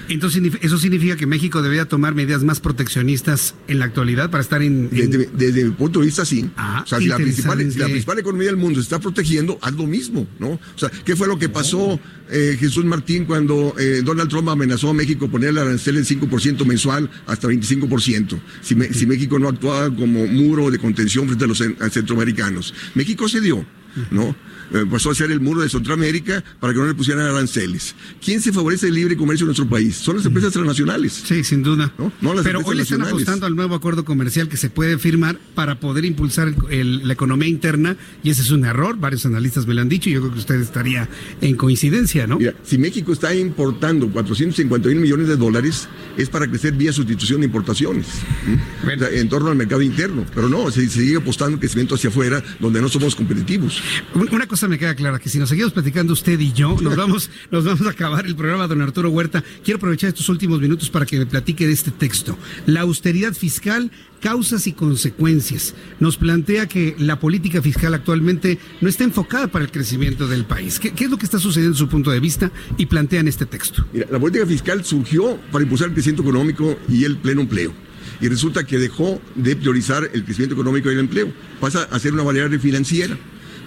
Entonces, 0.08 0.40
¿eso 0.60 0.78
significa 0.78 1.16
que 1.16 1.26
México 1.26 1.60
debería 1.60 1.86
tomar 1.86 2.14
medidas 2.14 2.44
más 2.44 2.60
proteccionistas 2.60 3.56
en 3.66 3.80
la 3.80 3.86
actualidad 3.86 4.30
para 4.30 4.42
estar 4.42 4.62
en... 4.62 4.88
en- 4.92 5.10
Desde, 5.10 5.28
desde 5.32 5.64
mi 5.64 5.70
punto 5.72 5.98
de 5.98 6.06
vista, 6.06 6.24
sí. 6.24 6.48
Ah, 6.56 6.82
o 6.84 6.86
sea, 6.86 6.98
si 7.00 7.06
la, 7.06 7.16
principal, 7.16 7.58
si 7.72 7.78
la 7.80 7.86
principal 7.86 8.18
economía 8.20 8.46
del 8.46 8.56
mundo 8.58 8.76
se 8.78 8.84
está 8.84 9.00
protegiendo, 9.00 9.58
haz 9.60 9.74
lo 9.74 9.88
mismo, 9.88 10.28
¿no? 10.38 10.50
O 10.50 10.60
sea, 10.76 10.88
¿qué 11.04 11.16
fue 11.16 11.26
lo 11.26 11.36
que 11.36 11.48
pasó, 11.48 11.98
eh, 12.30 12.56
Jesús 12.60 12.84
Martín, 12.84 13.24
cuando 13.24 13.74
eh, 13.76 14.02
Donald 14.04 14.30
Trump 14.30 14.48
amenazó 14.48 14.90
a 14.90 14.94
México 14.94 15.28
poner 15.28 15.48
el 15.50 15.58
arancel 15.58 15.96
en 15.96 16.04
5% 16.04 16.64
mensual 16.64 17.10
hasta 17.26 17.48
25%? 17.48 18.38
Si, 18.62 18.76
me- 18.76 18.92
si 18.92 19.04
México 19.04 19.38
no 19.40 19.48
actuaba 19.48 19.92
como 19.94 20.26
muro 20.28 20.70
de 20.70 20.78
contención 20.78 21.26
frente 21.26 21.44
a 21.44 21.48
los 21.48 21.58
centroamericanos. 21.92 22.72
México 22.94 23.28
cedió, 23.28 23.64
¿no? 24.12 24.36
Eh, 24.72 24.84
pasó 24.90 25.10
a 25.10 25.14
ser 25.14 25.30
el 25.30 25.40
muro 25.40 25.62
de 25.62 25.68
Centroamérica 25.68 26.44
para 26.60 26.72
que 26.72 26.78
no 26.78 26.86
le 26.86 26.94
pusieran 26.94 27.24
aranceles. 27.26 27.94
¿Quién 28.24 28.40
se 28.40 28.52
favorece 28.52 28.88
el 28.88 28.94
libre 28.94 29.16
comercio 29.16 29.44
en 29.44 29.48
nuestro 29.48 29.68
país? 29.68 29.96
Son 29.96 30.16
las 30.16 30.26
empresas 30.26 30.52
transnacionales. 30.52 31.12
Sí, 31.24 31.42
sin 31.44 31.62
duda. 31.62 31.92
No, 31.98 32.12
no 32.20 32.34
las 32.34 32.44
Pero 32.44 32.60
hoy 32.60 32.76
le 32.76 32.82
están 32.82 33.02
apostando 33.02 33.46
al 33.46 33.56
nuevo 33.56 33.74
acuerdo 33.74 34.04
comercial 34.04 34.48
que 34.48 34.56
se 34.56 34.68
puede 34.70 34.98
firmar 34.98 35.38
para 35.54 35.80
poder 35.80 36.04
impulsar 36.04 36.48
el- 36.48 36.56
el- 36.70 37.06
la 37.08 37.12
economía 37.14 37.48
interna 37.48 37.96
y 38.22 38.30
ese 38.30 38.42
es 38.42 38.50
un 38.50 38.64
error. 38.64 38.98
Varios 38.98 39.24
analistas 39.26 39.66
me 39.66 39.74
lo 39.74 39.80
han 39.80 39.88
dicho 39.88 40.08
y 40.10 40.12
yo 40.12 40.20
creo 40.20 40.32
que 40.32 40.38
usted 40.40 40.60
estaría 40.60 41.08
en 41.40 41.56
coincidencia, 41.56 42.26
¿no? 42.26 42.38
Mira, 42.38 42.54
si 42.64 42.78
México 42.78 43.12
está 43.12 43.34
importando 43.34 44.08
450 44.10 44.88
mil 44.88 44.98
millones 44.98 45.28
de 45.28 45.36
dólares, 45.36 45.88
es 46.16 46.28
para 46.28 46.46
crecer 46.46 46.74
vía 46.74 46.92
sustitución 46.92 47.40
de 47.40 47.46
importaciones, 47.46 48.06
¿m? 48.46 48.94
O 48.94 48.98
sea, 48.98 49.08
en 49.10 49.28
torno 49.28 49.50
al 49.50 49.56
mercado 49.56 49.82
interno. 49.82 50.24
Pero 50.34 50.48
no, 50.48 50.70
se, 50.70 50.82
se 50.88 51.00
sigue 51.00 51.16
apostando 51.16 51.54
en 51.54 51.60
crecimiento 51.60 51.94
hacia 51.94 52.10
afuera, 52.10 52.42
donde 52.60 52.80
no 52.82 52.88
somos 52.88 53.14
competitivos. 53.14 53.82
Un- 54.14 54.28
Una 54.30 54.46
cosa 54.46 54.57
me 54.66 54.78
queda 54.78 54.94
clara, 54.94 55.18
que 55.18 55.28
si 55.28 55.38
nos 55.38 55.50
seguimos 55.50 55.72
platicando 55.72 56.12
usted 56.12 56.40
y 56.40 56.52
yo, 56.52 56.76
nos 56.80 56.96
vamos, 56.96 57.30
nos 57.50 57.64
vamos 57.64 57.86
a 57.86 57.90
acabar 57.90 58.26
el 58.26 58.34
programa, 58.34 58.66
don 58.66 58.82
Arturo 58.82 59.10
Huerta. 59.10 59.44
Quiero 59.62 59.76
aprovechar 59.76 60.08
estos 60.08 60.28
últimos 60.28 60.60
minutos 60.60 60.90
para 60.90 61.06
que 61.06 61.18
me 61.18 61.26
platique 61.26 61.66
de 61.66 61.72
este 61.72 61.90
texto. 61.90 62.36
La 62.66 62.80
austeridad 62.80 63.34
fiscal, 63.34 63.92
causas 64.20 64.66
y 64.66 64.72
consecuencias. 64.72 65.74
Nos 66.00 66.16
plantea 66.16 66.66
que 66.66 66.96
la 66.98 67.20
política 67.20 67.62
fiscal 67.62 67.94
actualmente 67.94 68.58
no 68.80 68.88
está 68.88 69.04
enfocada 69.04 69.48
para 69.48 69.64
el 69.64 69.70
crecimiento 69.70 70.26
del 70.26 70.44
país. 70.44 70.80
¿Qué, 70.80 70.92
qué 70.92 71.04
es 71.04 71.10
lo 71.10 71.18
que 71.18 71.26
está 71.26 71.38
sucediendo 71.38 71.74
en 71.74 71.78
su 71.78 71.88
punto 71.88 72.10
de 72.10 72.18
vista? 72.18 72.50
Y 72.76 72.86
plantean 72.86 73.28
este 73.28 73.46
texto. 73.46 73.86
Mira, 73.92 74.06
la 74.10 74.18
política 74.18 74.46
fiscal 74.46 74.84
surgió 74.84 75.38
para 75.52 75.62
impulsar 75.62 75.88
el 75.88 75.94
crecimiento 75.94 76.22
económico 76.22 76.78
y 76.88 77.04
el 77.04 77.18
pleno 77.18 77.42
empleo. 77.42 77.72
Y 78.20 78.28
resulta 78.28 78.64
que 78.64 78.78
dejó 78.78 79.20
de 79.34 79.54
priorizar 79.54 80.10
el 80.12 80.24
crecimiento 80.24 80.54
económico 80.54 80.90
y 80.90 80.94
el 80.94 81.00
empleo. 81.00 81.32
Pasa 81.60 81.84
a 81.84 81.98
ser 81.98 82.12
una 82.12 82.22
variable 82.22 82.58
financiera. 82.58 83.16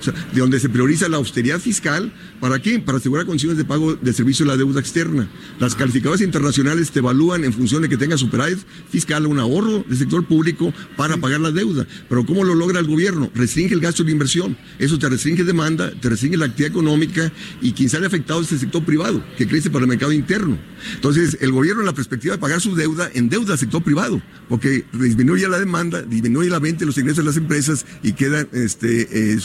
O 0.01 0.03
sea, 0.03 0.13
de 0.33 0.39
donde 0.39 0.59
se 0.59 0.67
prioriza 0.67 1.07
la 1.07 1.17
austeridad 1.17 1.59
fiscal, 1.59 2.11
¿para 2.39 2.59
qué? 2.59 2.79
Para 2.79 2.97
asegurar 2.97 3.25
condiciones 3.25 3.57
de 3.57 3.65
pago 3.65 3.95
de 3.95 4.13
servicio 4.13 4.45
de 4.45 4.51
la 4.51 4.57
deuda 4.57 4.79
externa. 4.79 5.29
Las 5.59 5.75
calificadoras 5.75 6.21
internacionales 6.21 6.89
te 6.91 6.99
evalúan 6.99 7.43
en 7.43 7.53
función 7.53 7.83
de 7.83 7.89
que 7.89 7.97
tengas 7.97 8.19
superávit 8.19 8.57
fiscal, 8.89 9.27
un 9.27 9.39
ahorro 9.39 9.85
del 9.87 9.97
sector 9.97 10.25
público 10.25 10.73
para 10.97 11.17
pagar 11.17 11.39
la 11.39 11.51
deuda. 11.51 11.85
Pero 12.09 12.25
¿cómo 12.25 12.43
lo 12.43 12.55
logra 12.55 12.79
el 12.79 12.87
gobierno? 12.87 13.31
Restringe 13.35 13.73
el 13.73 13.79
gasto 13.79 14.03
de 14.03 14.11
inversión. 14.11 14.57
Eso 14.79 14.97
te 14.97 15.07
restringe 15.07 15.43
demanda, 15.43 15.91
te 15.91 16.09
restringe 16.09 16.37
la 16.37 16.45
actividad 16.45 16.71
económica 16.71 17.31
y 17.61 17.73
quien 17.73 17.89
sale 17.89 18.07
afectado 18.07 18.41
es 18.41 18.51
el 18.51 18.59
sector 18.59 18.83
privado, 18.83 19.23
que 19.37 19.47
crece 19.47 19.69
para 19.69 19.83
el 19.83 19.89
mercado 19.89 20.11
interno. 20.11 20.57
Entonces, 20.95 21.37
el 21.41 21.51
gobierno 21.51 21.81
en 21.81 21.85
la 21.85 21.93
perspectiva 21.93 22.35
de 22.35 22.41
pagar 22.41 22.59
su 22.59 22.75
deuda, 22.75 23.09
endeuda 23.13 23.53
al 23.53 23.59
sector 23.59 23.83
privado, 23.83 24.21
porque 24.49 24.85
disminuye 24.93 25.47
la 25.47 25.59
demanda, 25.59 26.01
disminuye 26.01 26.49
la 26.49 26.59
venta 26.59 26.85
los 26.85 26.97
ingresos 26.97 27.17
de 27.17 27.23
las 27.23 27.37
empresas 27.37 27.85
y 28.01 28.13
quedan 28.13 28.47
este, 28.53 29.33
eh, 29.33 29.39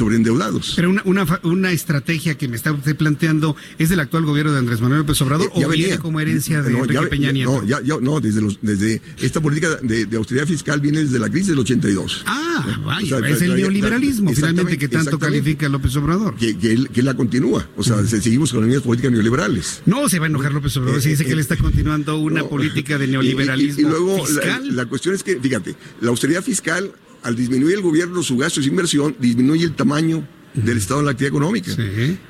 sobreendeudados. 0.46 0.72
Pero 0.76 0.90
una, 0.90 1.02
una, 1.04 1.40
una 1.42 1.70
estrategia 1.72 2.36
que 2.36 2.48
me 2.48 2.56
está 2.56 2.72
usted 2.72 2.96
planteando 2.96 3.56
es 3.78 3.88
del 3.88 4.00
actual 4.00 4.24
gobierno 4.24 4.52
de 4.52 4.58
Andrés 4.58 4.80
Manuel 4.80 5.00
López 5.00 5.20
Obrador 5.22 5.50
Ya 5.56 5.66
o 5.66 5.70
viene 5.70 5.84
venía. 5.84 5.98
como 5.98 6.20
herencia 6.20 6.62
de 6.62 6.70
No, 6.72 6.78
Enrique 6.78 6.94
ya- 7.02 7.08
Peña 7.08 7.32
Nieto. 7.32 7.52
No, 7.62 7.66
ya, 7.66 7.80
ya- 7.82 7.98
no, 8.00 8.20
desde, 8.20 8.40
los, 8.40 8.58
desde 8.62 9.00
esta 9.20 9.40
política 9.40 9.76
de, 9.82 10.06
de 10.06 10.16
austeridad 10.16 10.46
fiscal 10.46 10.80
viene 10.80 11.00
desde 11.04 11.18
la 11.18 11.28
crisis 11.28 11.48
del 11.48 11.58
82. 11.60 12.24
Ah, 12.26 12.78
vaya, 12.84 13.16
O 13.16 13.20
sea, 13.20 13.28
es 13.28 13.42
el 13.42 13.56
neoliberalismo 13.56 14.32
finalmente 14.32 14.78
que 14.78 14.88
tanto 14.88 15.18
califica 15.18 15.68
López 15.68 15.94
Obrador. 15.96 16.36
Que, 16.36 16.56
que 16.58 16.72
él, 16.72 16.88
que 16.90 17.02
la 17.02 17.14
continúa. 17.14 17.68
O 17.76 17.82
sea, 17.82 18.04
se- 18.04 18.20
seguimos 18.20 18.52
con 18.52 18.68
las 18.70 18.82
políticas 18.82 19.12
neoliberales. 19.12 19.82
No 19.86 20.08
se 20.08 20.18
va 20.18 20.26
a 20.26 20.28
enojar 20.28 20.52
López 20.52 20.76
Obrador 20.76 21.00
si 21.02 21.10
dice 21.10 21.24
que 21.24 21.32
él 21.32 21.38
está 21.40 21.56
continuando 21.56 22.18
una 22.18 22.40
No. 22.40 22.48
política 22.48 22.98
de 22.98 23.06
y- 23.06 23.10
neoliberalismo 23.10 23.80
Y, 23.80 23.84
y 23.84 23.88
luego 23.88 24.16
la, 24.18 24.24
fiscal. 24.24 24.76
la 24.76 24.86
cuestión 24.86 25.14
es 25.14 25.22
que, 25.22 25.36
fíjate, 25.40 25.74
la 26.00 26.10
austeridad 26.10 26.42
fiscal, 26.42 26.92
al 27.22 27.34
disminuir 27.36 27.74
el 27.76 27.82
gobierno 27.82 28.22
su 28.22 28.36
gasto 28.36 28.60
y 28.60 28.64
su 28.64 28.68
inversión, 28.70 29.16
disminuye 29.18 29.64
el 29.64 29.72
tamaño 29.74 30.26
del 30.56 30.78
Estado 30.78 31.00
en 31.00 31.06
la 31.06 31.12
actividad 31.12 31.34
económica. 31.34 31.70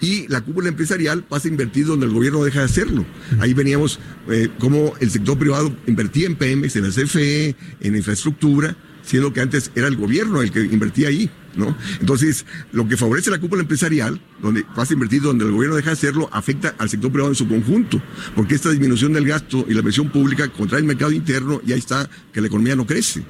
Y 0.01 0.29
la 0.29 0.41
cúpula 0.41 0.69
empresarial 0.69 1.23
pasa 1.23 1.49
a 1.49 1.51
invertir 1.51 1.87
donde 1.87 2.07
el 2.07 2.13
gobierno 2.13 2.45
deja 2.45 2.61
de 2.61 2.65
hacerlo. 2.67 3.07
Ahí 3.39 3.55
veníamos 3.55 3.99
eh, 4.29 4.49
cómo 4.59 4.95
el 5.01 5.11
sector 5.11 5.39
privado 5.39 5.75
invertía 5.87 6.27
en 6.27 6.37
Pemex, 6.37 6.77
en 6.77 6.85
la 6.85 6.91
CFE, 6.91 7.55
en 7.81 7.97
infraestructura, 7.97 8.77
siendo 9.03 9.33
que 9.33 9.41
antes 9.41 9.71
era 9.75 9.87
el 9.87 9.97
gobierno 9.97 10.43
el 10.43 10.51
que 10.51 10.61
invertía 10.61 11.09
ahí. 11.09 11.31
¿No? 11.57 11.75
Entonces, 12.01 12.45
lo 12.73 12.87
que 12.87 12.97
favorece 12.99 13.31
la 13.31 13.39
cúpula 13.39 13.63
empresarial, 13.63 14.21
donde 14.43 14.63
pasa 14.77 14.93
a 14.93 14.95
invertir 14.95 15.23
donde 15.23 15.47
el 15.47 15.53
gobierno 15.53 15.75
deja 15.77 15.89
de 15.91 15.95
hacerlo, 15.95 16.29
afecta 16.33 16.75
al 16.79 16.91
sector 16.91 17.11
privado 17.11 17.31
en 17.31 17.35
su 17.35 17.49
conjunto, 17.49 18.03
porque 18.35 18.55
esta 18.55 18.71
disminución 18.71 19.15
del 19.15 19.27
gasto 19.27 19.65
y 19.69 19.73
la 19.73 19.79
inversión 19.79 20.11
pública 20.11 20.49
contrae 20.49 20.81
el 20.83 20.87
mercado 20.87 21.13
interno 21.13 21.63
y 21.67 21.73
ahí 21.73 21.79
está 21.79 22.11
que 22.33 22.41
la 22.43 22.49
economía 22.49 22.77
no 22.77 22.87
crece. 22.87 23.23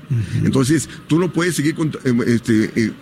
Entonces, 0.43 0.89
tú 1.07 1.19
no 1.21 1.33
puedes 1.33 1.55
seguir 1.55 1.77
eh, 2.05 2.13
este, 2.27 2.73
eh, 2.75 2.93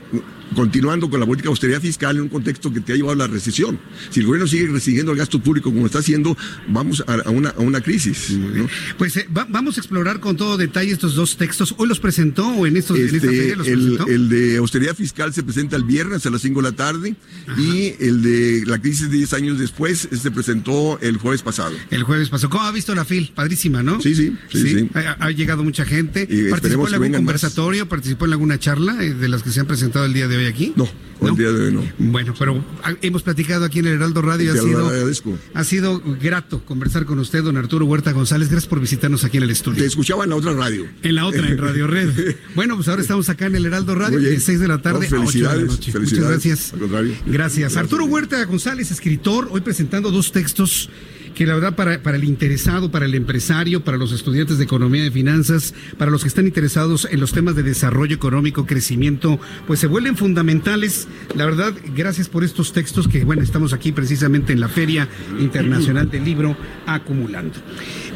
continuando 0.55 1.09
con 1.11 1.19
la 1.19 1.27
política 1.27 1.47
de 1.49 1.53
austeridad 1.53 1.81
fiscal 1.81 2.17
en 2.17 2.23
un 2.23 2.29
contexto 2.29 2.73
que 2.73 2.81
te 2.81 2.93
ha 2.93 2.97
llevado 2.97 3.15
a 3.15 3.27
la 3.27 3.33
recesión. 3.33 3.79
Si 4.11 4.21
el 4.21 4.27
gobierno 4.27 4.47
sigue 4.47 4.67
restringiendo 4.69 5.11
el 5.13 5.19
gasto 5.19 5.41
público 5.41 5.73
como 5.73 5.87
está 5.87 5.99
haciendo, 6.01 6.37
vamos 6.69 7.03
a, 7.07 7.31
una, 7.31 7.49
a 7.51 7.61
una 7.61 7.81
crisis. 7.81 8.31
¿no? 8.31 8.69
Pues 8.99 9.17
eh, 9.17 9.27
va- 9.37 9.47
vamos 9.49 9.79
a 9.79 9.81
explorar 9.81 10.21
con 10.21 10.37
todo 10.37 10.57
detalle 10.57 10.93
estos 10.93 11.15
dos 11.15 11.37
textos. 11.39 11.75
¿Hoy 11.79 11.89
los 11.89 11.99
presentó 11.99 12.47
o 12.47 12.67
en, 12.67 12.77
estos, 12.77 12.99
en 12.99 13.07
esta 13.07 13.17
Este, 13.17 13.29
feria 13.31 13.57
los 13.57 13.67
el, 13.67 13.79
presentó? 13.81 14.07
el 14.07 14.29
de 14.29 14.57
austeridad 14.59 14.95
fiscal 14.95 15.14
se 15.33 15.43
presenta 15.43 15.77
el 15.77 15.85
viernes 15.85 16.27
a 16.27 16.31
las 16.31 16.43
5 16.43 16.61
de 16.63 16.71
la 16.71 16.77
tarde 16.77 17.15
y 17.57 17.95
el 18.01 18.23
de 18.23 18.65
la 18.67 18.81
crisis 18.81 19.11
de 19.11 19.17
10 19.19 19.33
años 19.35 19.59
después 19.59 20.09
se 20.11 20.31
presentó 20.31 20.99
el 21.01 21.17
jueves 21.19 21.43
pasado. 21.43 21.75
El 21.91 22.03
jueves 22.03 22.29
pasó. 22.29 22.51
¿Cómo 22.51 22.65
ha 22.65 22.73
visto 22.73 22.95
la 22.95 23.05
FIL? 23.05 23.33
Padrísima, 23.35 23.83
¿no? 23.83 24.01
Sí, 24.01 24.15
sí, 24.15 24.37
sí, 24.51 24.63
sí. 24.63 24.91
Ha, 24.95 25.17
ha 25.25 25.31
llegado 25.31 25.63
mucha 25.65 25.85
gente. 25.85 26.27
Y 26.29 26.51
¿Participó 26.51 26.89
en 26.89 26.95
algún 26.95 27.11
más. 27.11 27.19
conversatorio? 27.19 27.89
¿Participó 27.89 28.27
en 28.27 28.33
alguna 28.33 28.59
charla 28.59 29.03
eh, 29.03 29.15
de 29.15 29.29
las 29.29 29.43
que 29.43 29.51
se 29.51 29.61
han 29.61 29.67
presentado 29.67 30.05
el 30.05 30.13
día 30.13 30.29
de 30.29 30.37
hoy 30.37 30.47
aquí? 30.47 30.73
No, 30.77 30.89
el 31.23 31.37
día 31.37 31.53
de 31.53 31.67
hoy 31.67 31.73
no. 31.73 31.83
Bueno, 31.99 32.35
pero 32.39 32.65
ah, 32.83 32.95
hemos 33.03 33.23
platicado 33.23 33.65
aquí 33.65 33.79
en 33.79 33.87
el 33.87 33.95
Heraldo 33.95 34.23
Radio. 34.23 34.53
Ha 34.53 34.57
sido, 34.57 34.89
agradezco. 34.89 35.39
ha 35.55 35.65
sido 35.65 36.03
grato 36.21 36.65
conversar 36.65 37.05
con 37.05 37.19
usted, 37.19 37.43
don 37.43 37.57
Arturo 37.57 37.87
Huerta 37.87 38.13
González. 38.13 38.49
Gracias 38.49 38.69
por 38.69 38.81
visitarnos 38.81 39.25
aquí 39.25 39.39
en 39.39 39.45
el 39.45 39.51
estudio. 39.51 39.81
Te 39.81 39.87
escuchaba 39.87 40.25
en 40.25 40.31
la 40.31 40.37
otra 40.37 40.53
radio. 40.53 40.87
En 41.03 41.15
la 41.15 41.27
otra, 41.27 41.49
en 41.49 41.59
Radio 41.59 41.87
Red. 41.87 42.37
Bueno, 42.55 42.77
pues 42.77 42.89
ahora 42.89 43.03
estamos 43.03 43.29
acá 43.29 43.47
en 43.47 43.57
el 43.57 43.67
Heraldo 43.67 43.95
Radio, 43.95 44.21
de 44.21 44.39
6 44.39 44.61
de 44.61 44.69
la 44.69 44.81
tarde 44.81 44.94
No, 44.95 45.01
a 45.01 45.01
8 45.01 45.09
de 45.09 45.19
la 45.19 45.27
felicidades, 45.27 45.67
noche. 45.67 45.77
Muchas 45.77 45.93
felicidades. 45.93 46.31
gracias. 46.31 46.73
Al 46.73 46.79
contrario. 46.81 47.15
Gracias. 47.27 47.77
Arturo 47.77 48.05
Huerta 48.07 48.45
González, 48.45 48.91
escritor, 48.91 49.49
hoy 49.51 49.61
presentando 49.61 50.11
dos 50.11 50.33
textos 50.33 50.91
que 51.35 51.47
la 51.47 51.55
verdad 51.55 51.75
para, 51.75 52.03
para 52.03 52.17
el 52.17 52.25
interesado, 52.25 52.91
para 52.91 53.07
el 53.07 53.15
empresario, 53.15 53.85
para 53.85 53.97
los 53.97 54.13
estudiantes 54.13 54.59
de 54.59 54.65
economía 54.65 55.05
y 55.05 55.11
finanzas, 55.11 55.75
para 55.99 56.11
los 56.11 56.23
que 56.23 56.29
están 56.29 56.47
interesados 56.47 57.09
en 57.11 57.21
los 57.21 57.33
temas 57.33 57.57
de 57.57 57.63
desarrollo 57.63 58.15
económico, 58.15 58.67
crecimiento, 58.67 59.41
pues 59.67 59.81
se 59.81 59.87
vuelven 59.87 60.17
fundamentales. 60.17 61.09
La 61.35 61.45
verdad, 61.45 61.75
gracias 61.95 62.29
por 62.29 62.45
estos 62.45 62.73
textos 62.73 63.09
que, 63.09 63.25
bueno, 63.25 63.43
estamos 63.43 63.73
aquí 63.73 63.93
precisamente 63.93 64.53
en 64.53 64.61
la 64.61 64.69
Feria 64.69 65.09
Internacional 65.39 66.11
del 66.11 66.25
Libro 66.25 66.57
acumulando. 66.87 67.59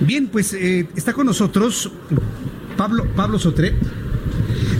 Bien, 0.01 0.29
pues 0.29 0.53
eh, 0.53 0.87
está 0.95 1.13
con 1.13 1.27
nosotros 1.27 1.91
Pablo, 2.77 3.07
Pablo 3.17 3.39
Sotre. 3.39 3.75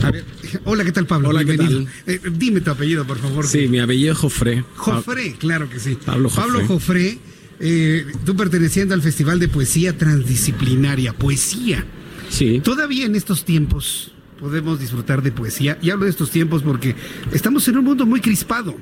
A 0.03 0.11
ver, 0.11 0.23
hola, 0.65 0.83
¿qué 0.83 0.91
tal 0.91 1.05
Pablo? 1.05 1.29
Hola, 1.29 1.39
¿qué 1.45 1.53
Bienvenido. 1.57 1.83
tal? 1.83 2.13
Eh, 2.13 2.19
dime 2.33 2.61
tu 2.61 2.71
apellido, 2.71 3.05
por 3.05 3.17
favor. 3.17 3.45
Sí, 3.47 3.67
mi 3.67 3.79
apellido 3.79 4.13
es 4.13 4.17
Jofré. 4.17 4.63
Jofré, 4.75 5.33
claro 5.39 5.69
que 5.69 5.79
sí. 5.79 5.97
Pablo 6.05 6.29
Jofré. 6.29 6.43
Pablo 6.43 6.67
Jofré, 6.67 7.17
eh, 7.59 8.05
tú 8.25 8.35
perteneciendo 8.35 8.93
al 8.95 9.01
Festival 9.01 9.39
de 9.39 9.47
Poesía 9.47 9.97
Transdisciplinaria, 9.97 11.13
poesía. 11.13 11.85
Sí. 12.29 12.61
Todavía 12.63 13.05
en 13.05 13.15
estos 13.15 13.45
tiempos 13.45 14.11
podemos 14.39 14.79
disfrutar 14.79 15.21
de 15.21 15.31
poesía. 15.31 15.77
Y 15.81 15.89
hablo 15.89 16.05
de 16.05 16.11
estos 16.11 16.31
tiempos 16.31 16.63
porque 16.63 16.95
estamos 17.33 17.67
en 17.67 17.77
un 17.77 17.83
mundo 17.85 18.05
muy 18.05 18.21
crispado. 18.21 18.77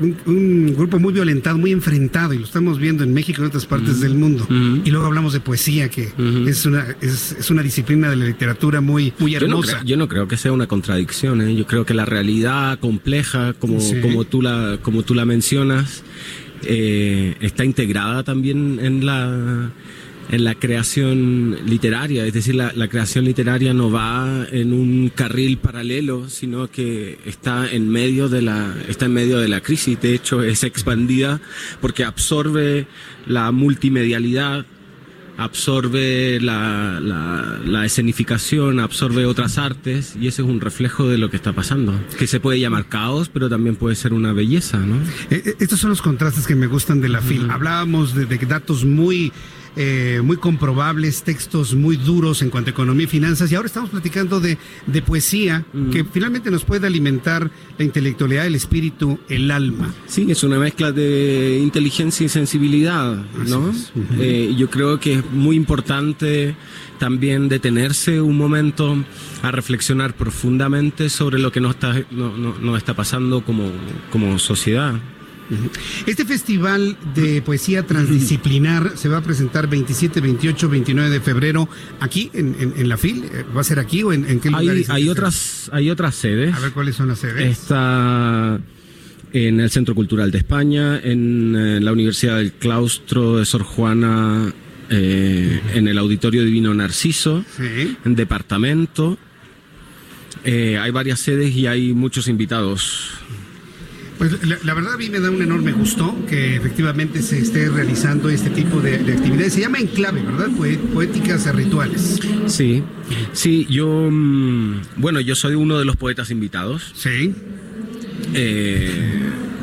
Un, 0.00 0.16
un 0.24 0.74
grupo 0.74 0.98
muy 0.98 1.12
violentado, 1.12 1.58
muy 1.58 1.72
enfrentado, 1.72 2.32
y 2.32 2.38
lo 2.38 2.44
estamos 2.44 2.78
viendo 2.78 3.04
en 3.04 3.12
México 3.12 3.40
y 3.40 3.44
en 3.44 3.48
otras 3.48 3.66
partes 3.66 4.00
del 4.00 4.14
mundo. 4.14 4.46
Y 4.84 4.90
luego 4.90 5.06
hablamos 5.06 5.32
de 5.34 5.40
poesía, 5.40 5.90
que 5.90 6.08
es, 6.46 6.64
una, 6.66 6.86
es, 7.02 7.32
es 7.38 7.50
una 7.50 7.62
disciplina 7.62 8.08
de 8.08 8.16
la 8.16 8.24
literatura 8.24 8.80
muy, 8.80 9.12
muy 9.18 9.32
Yo 9.32 9.40
no, 9.40 9.46
hermosa. 9.46 9.82
yo 9.84 9.96
no 9.98 10.08
creo 10.08 10.26
que 10.26 10.36
sea 10.38 10.52
una 10.52 10.66
contradicción. 10.66 11.42
¿eh? 11.42 11.54
Yo 11.54 11.66
creo 11.66 11.84
que 11.84 11.92
la 11.94 12.06
realidad 12.06 12.78
compleja, 12.78 13.52
como, 13.52 13.78
Sí. 13.80 14.00
como, 14.00 14.24
tú, 14.24 14.40
la, 14.40 14.78
como 14.82 15.02
tú 15.02 15.14
la 15.14 15.24
mencionas, 15.26 16.02
eh, 16.64 17.36
está 17.40 17.64
integrada 17.64 18.22
también 18.24 18.78
en 18.82 19.04
la, 19.04 19.70
en 20.30 20.44
la 20.44 20.54
creación 20.54 21.58
literaria. 21.66 22.24
Es 22.24 22.32
decir, 22.32 22.54
la, 22.54 22.72
la 22.74 22.88
creación 22.88 23.24
literaria 23.24 23.74
no 23.74 23.90
va 23.90 24.46
en 24.52 24.72
un 24.72 25.10
carril 25.14 25.58
paralelo, 25.58 26.28
sino 26.28 26.70
que 26.70 27.18
está 27.26 27.70
en 27.70 27.88
medio 27.88 28.28
de 28.28 28.42
la, 28.42 28.74
está 28.88 29.06
en 29.06 29.12
medio 29.12 29.38
de 29.38 29.48
la 29.48 29.60
crisis. 29.60 30.00
De 30.00 30.14
hecho, 30.14 30.42
es 30.42 30.62
expandida 30.64 31.40
porque 31.80 32.04
absorbe 32.04 32.86
la 33.26 33.50
multimedialidad 33.50 34.66
absorbe 35.40 36.38
la, 36.38 37.00
la, 37.00 37.58
la 37.64 37.86
escenificación, 37.86 38.78
absorbe 38.78 39.24
otras 39.24 39.56
artes 39.56 40.14
y 40.20 40.26
ese 40.26 40.42
es 40.42 40.48
un 40.48 40.60
reflejo 40.60 41.08
de 41.08 41.16
lo 41.16 41.30
que 41.30 41.36
está 41.36 41.54
pasando. 41.54 41.98
Que 42.18 42.26
se 42.26 42.40
puede 42.40 42.60
llamar 42.60 42.88
caos, 42.88 43.30
pero 43.30 43.48
también 43.48 43.76
puede 43.76 43.96
ser 43.96 44.12
una 44.12 44.34
belleza, 44.34 44.76
¿no? 44.78 44.96
Eh, 45.30 45.42
eh, 45.46 45.54
estos 45.58 45.80
son 45.80 45.90
los 45.90 46.02
contrastes 46.02 46.46
que 46.46 46.54
me 46.54 46.66
gustan 46.66 47.00
de 47.00 47.08
la 47.08 47.22
FIL. 47.22 47.50
Hablábamos 47.50 48.14
de, 48.14 48.26
de 48.26 48.36
datos 48.38 48.84
muy, 48.84 49.32
eh, 49.76 50.20
muy 50.24 50.36
comprobables, 50.36 51.22
textos 51.22 51.74
muy 51.74 51.96
duros 51.96 52.42
en 52.42 52.50
cuanto 52.50 52.70
a 52.70 52.72
economía 52.72 53.04
y 53.04 53.06
finanzas, 53.08 53.50
y 53.50 53.54
ahora 53.54 53.66
estamos 53.66 53.90
platicando 53.90 54.40
de, 54.40 54.58
de 54.86 55.02
poesía 55.02 55.64
que 55.92 56.04
finalmente 56.04 56.50
nos 56.50 56.64
puede 56.64 56.86
alimentar 56.86 57.50
la 57.78 57.84
intelectualidad, 57.84 58.46
el 58.46 58.54
espíritu, 58.56 59.18
el 59.28 59.50
alma. 59.50 59.94
Sí, 60.06 60.26
es 60.28 60.42
una 60.44 60.58
mezcla 60.58 60.92
de 60.92 61.58
inteligencia 61.62 62.26
y 62.26 62.28
sensibilidad, 62.28 63.16
¿no? 63.48 63.72
Eh, 64.18 64.54
yo 64.58 64.68
creo 64.70 64.98
que 64.98 65.14
es 65.14 65.30
muy 65.30 65.56
importante 65.56 66.54
también 66.98 67.48
detenerse 67.48 68.20
un 68.20 68.36
momento 68.36 68.96
a 69.42 69.50
reflexionar 69.50 70.14
profundamente 70.14 71.08
sobre 71.08 71.38
lo 71.38 71.50
que 71.52 71.60
nos 71.60 71.70
está, 71.76 71.94
no- 72.10 72.36
no- 72.36 72.54
nos 72.60 72.76
está 72.76 72.94
pasando 72.94 73.42
como, 73.42 73.70
como 74.10 74.38
sociedad. 74.38 74.94
Este 76.06 76.24
festival 76.24 76.96
de 77.14 77.42
poesía 77.42 77.84
transdisciplinar 77.86 78.92
se 78.96 79.08
va 79.08 79.18
a 79.18 79.22
presentar 79.22 79.68
27, 79.68 80.20
28, 80.20 80.68
29 80.68 81.10
de 81.10 81.20
febrero 81.20 81.68
aquí 82.00 82.30
en, 82.34 82.54
en- 82.58 82.74
en 82.76 82.88
la 82.88 82.96
FIL. 82.96 83.24
Eh, 83.24 83.44
¿Va 83.56 83.60
a 83.60 83.64
ser 83.64 83.78
aquí 83.78 84.02
o 84.02 84.12
en, 84.12 84.24
en 84.28 84.40
qué 84.40 84.48
Hay, 84.48 84.64
lugares? 84.66 84.90
hay 84.90 85.08
otras, 85.08 85.70
hay 85.72 85.90
otras 85.90 86.14
sedes. 86.14 86.54
A 86.54 86.60
ver 86.60 86.72
cuáles 86.72 86.96
son 86.96 87.08
las 87.08 87.18
sedes. 87.18 87.58
Está 87.58 88.60
en 89.32 89.60
el 89.60 89.70
Centro 89.70 89.94
Cultural 89.94 90.30
de 90.30 90.38
España, 90.38 90.98
en 91.02 91.84
la 91.84 91.92
Universidad 91.92 92.36
del 92.38 92.52
Claustro 92.52 93.36
de 93.38 93.44
Sor 93.46 93.62
Juana, 93.62 94.52
eh, 94.88 95.60
en 95.74 95.86
el 95.88 95.98
Auditorio 95.98 96.44
Divino 96.44 96.74
Narciso, 96.74 97.44
Sí. 97.56 97.96
en 98.04 98.14
Departamento. 98.16 99.18
Eh, 100.44 100.78
hay 100.78 100.90
varias 100.90 101.20
sedes 101.20 101.54
y 101.54 101.66
hay 101.66 101.92
muchos 101.92 102.26
invitados. 102.28 103.10
Pues 104.20 104.46
la, 104.46 104.58
la 104.62 104.74
verdad 104.74 104.92
a 104.92 104.96
mí 104.98 105.08
me 105.08 105.18
da 105.18 105.30
un 105.30 105.40
enorme 105.40 105.72
gusto 105.72 106.14
que 106.28 106.54
efectivamente 106.54 107.22
se 107.22 107.38
esté 107.38 107.70
realizando 107.70 108.28
este 108.28 108.50
tipo 108.50 108.78
de, 108.82 108.98
de 108.98 109.14
actividades. 109.14 109.54
Se 109.54 109.60
llama 109.62 109.78
Enclave, 109.78 110.20
¿verdad? 110.22 110.48
Poéticas 110.92 111.46
a 111.46 111.52
rituales. 111.52 112.20
Sí, 112.46 112.82
sí, 113.32 113.66
yo, 113.70 114.08
mm, 114.10 114.74
bueno, 114.98 115.20
yo 115.20 115.34
soy 115.34 115.54
uno 115.54 115.78
de 115.78 115.86
los 115.86 115.96
poetas 115.96 116.30
invitados. 116.30 116.92
Sí. 116.94 117.34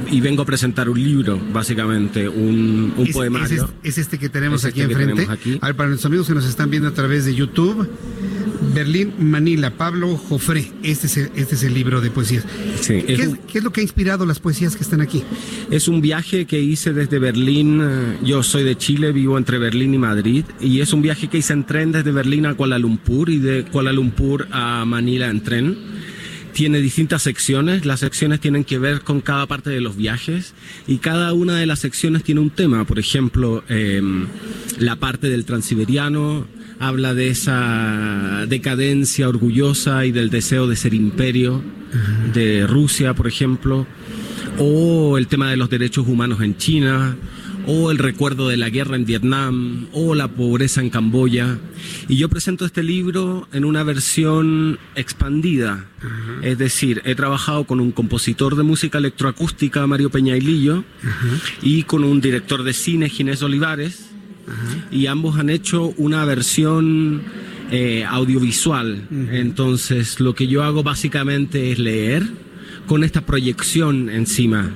y 0.09 0.21
vengo 0.21 0.41
a 0.41 0.45
presentar 0.45 0.89
un 0.89 1.01
libro, 1.03 1.39
básicamente, 1.53 2.27
un, 2.29 2.93
un 2.97 3.07
Es- 3.07 3.13
poemario. 3.13 3.45
Es, 3.45 3.51
este- 3.61 3.73
es 3.89 3.97
este 3.99 4.17
que 4.17 4.29
tenemos 4.29 4.63
Es 4.63 4.71
aquí 4.71 4.81
este 4.81 4.93
enfrente. 4.93 5.13
tenemos 5.21 5.37
aquí. 5.39 5.59
A 5.61 5.67
ver, 5.67 5.75
para 5.75 5.89
nuestros 5.89 6.09
amigos 6.09 6.27
que 6.27 6.33
nos 6.33 6.45
están 6.45 6.69
viendo 6.69 6.87
a 6.89 6.93
través 6.93 7.25
de 7.25 7.35
YouTube, 7.35 7.87
Berlín, 8.77 9.13
Manila, 9.19 9.71
Pablo 9.71 10.15
Jofré. 10.17 10.71
Este 10.83 11.07
es 11.07 11.17
el, 11.17 11.31
este 11.35 11.55
es 11.55 11.63
el 11.63 11.73
libro 11.73 11.99
de 12.01 12.11
poesías. 12.11 12.45
Sí, 12.79 13.01
¿Qué, 13.05 13.13
es 13.13 13.27
un- 13.27 13.37
qué 13.37 13.57
es 13.57 13.63
lo 13.63 13.71
que 13.71 13.81
ha 13.81 13.83
inspirado 13.83 14.25
las 14.25 14.39
poesías 14.39 14.75
que 14.75 14.83
están 14.83 15.01
aquí? 15.01 15.23
Es 15.71 15.87
un 15.87 15.99
viaje 16.01 16.45
que 16.45 16.59
hice 16.61 16.93
desde 16.93 17.17
Berlín. 17.19 17.79
eh, 17.83 18.17
Yo 18.23 18.43
soy 18.43 18.63
de 18.63 18.77
Chile, 18.77 19.11
vivo 19.11 19.37
entre 19.37 19.57
Berlín 19.57 19.93
y 19.93 19.97
Madrid. 19.97 20.45
Y 20.61 20.81
es 20.81 20.93
un 20.93 21.01
viaje 21.01 21.27
que 21.27 21.37
hice 21.39 21.53
en 21.53 21.65
tren 21.65 21.91
desde 21.91 22.11
Berlín 22.11 22.45
a 22.45 22.53
Kuala 22.53 22.77
Lumpur 22.77 23.29
y 23.29 23.39
de 23.39 23.63
Kuala 23.65 23.91
Lumpur 23.91 24.47
a 24.51 24.85
Manila 24.85 25.27
en 25.29 25.41
tren. 25.41 25.77
Tiene 26.53 26.79
distintas 26.81 27.21
secciones. 27.21 27.85
Las 27.85 27.99
secciones 27.99 28.39
tienen 28.39 28.63
que 28.63 28.79
ver 28.79 29.01
con 29.01 29.21
cada 29.21 29.45
parte 29.45 29.69
de 29.69 29.79
los 29.81 29.95
viajes. 29.95 30.53
Y 30.87 30.97
cada 30.97 31.33
una 31.33 31.55
de 31.55 31.65
las 31.67 31.79
secciones 31.79 32.23
tiene 32.23 32.41
un 32.41 32.49
tema. 32.49 32.83
Por 32.85 32.97
ejemplo, 32.99 33.63
eh, 33.69 34.01
la 34.79 34.95
parte 34.95 35.29
del 35.29 35.45
transiberiano 35.45 36.47
habla 36.79 37.13
de 37.13 37.29
esa 37.29 38.45
decadencia 38.47 39.29
orgullosa 39.29 40.05
y 40.05 40.11
del 40.11 40.29
deseo 40.29 40.67
de 40.67 40.75
ser 40.75 40.93
imperio 40.93 41.63
de 42.33 42.67
Rusia, 42.67 43.13
por 43.13 43.27
ejemplo 43.27 43.87
o 44.59 45.17
el 45.17 45.27
tema 45.27 45.49
de 45.49 45.57
los 45.57 45.69
derechos 45.69 46.07
humanos 46.07 46.41
en 46.41 46.57
China, 46.57 47.15
o 47.65 47.91
el 47.91 47.97
recuerdo 47.97 48.47
de 48.47 48.57
la 48.57 48.69
guerra 48.69 48.95
en 48.95 49.05
Vietnam, 49.05 49.87
o 49.91 50.15
la 50.15 50.29
pobreza 50.29 50.81
en 50.81 50.89
Camboya. 50.89 51.59
Y 52.07 52.15
yo 52.15 52.29
presento 52.29 52.65
este 52.65 52.81
libro 52.81 53.47
en 53.51 53.65
una 53.65 53.83
versión 53.83 54.79
expandida. 54.95 55.85
Es 56.41 56.57
decir, 56.57 57.01
he 57.05 57.13
trabajado 57.13 57.65
con 57.65 57.81
un 57.81 57.91
compositor 57.91 58.55
de 58.55 58.63
música 58.63 58.99
electroacústica, 58.99 59.85
Mario 59.85 60.09
Peñailillo, 60.09 60.85
y 61.61 61.83
con 61.83 62.03
un 62.03 62.21
director 62.21 62.63
de 62.63 62.73
cine, 62.73 63.09
Ginés 63.09 63.43
Olivares, 63.43 64.11
y 64.91 65.07
ambos 65.07 65.37
han 65.37 65.49
hecho 65.49 65.93
una 65.97 66.23
versión 66.25 67.23
eh, 67.71 68.05
audiovisual. 68.05 69.07
Entonces, 69.31 70.19
lo 70.19 70.35
que 70.35 70.47
yo 70.47 70.63
hago 70.63 70.83
básicamente 70.83 71.71
es 71.71 71.79
leer 71.79 72.23
con 72.85 73.03
esta 73.03 73.21
proyección 73.21 74.09
encima. 74.09 74.71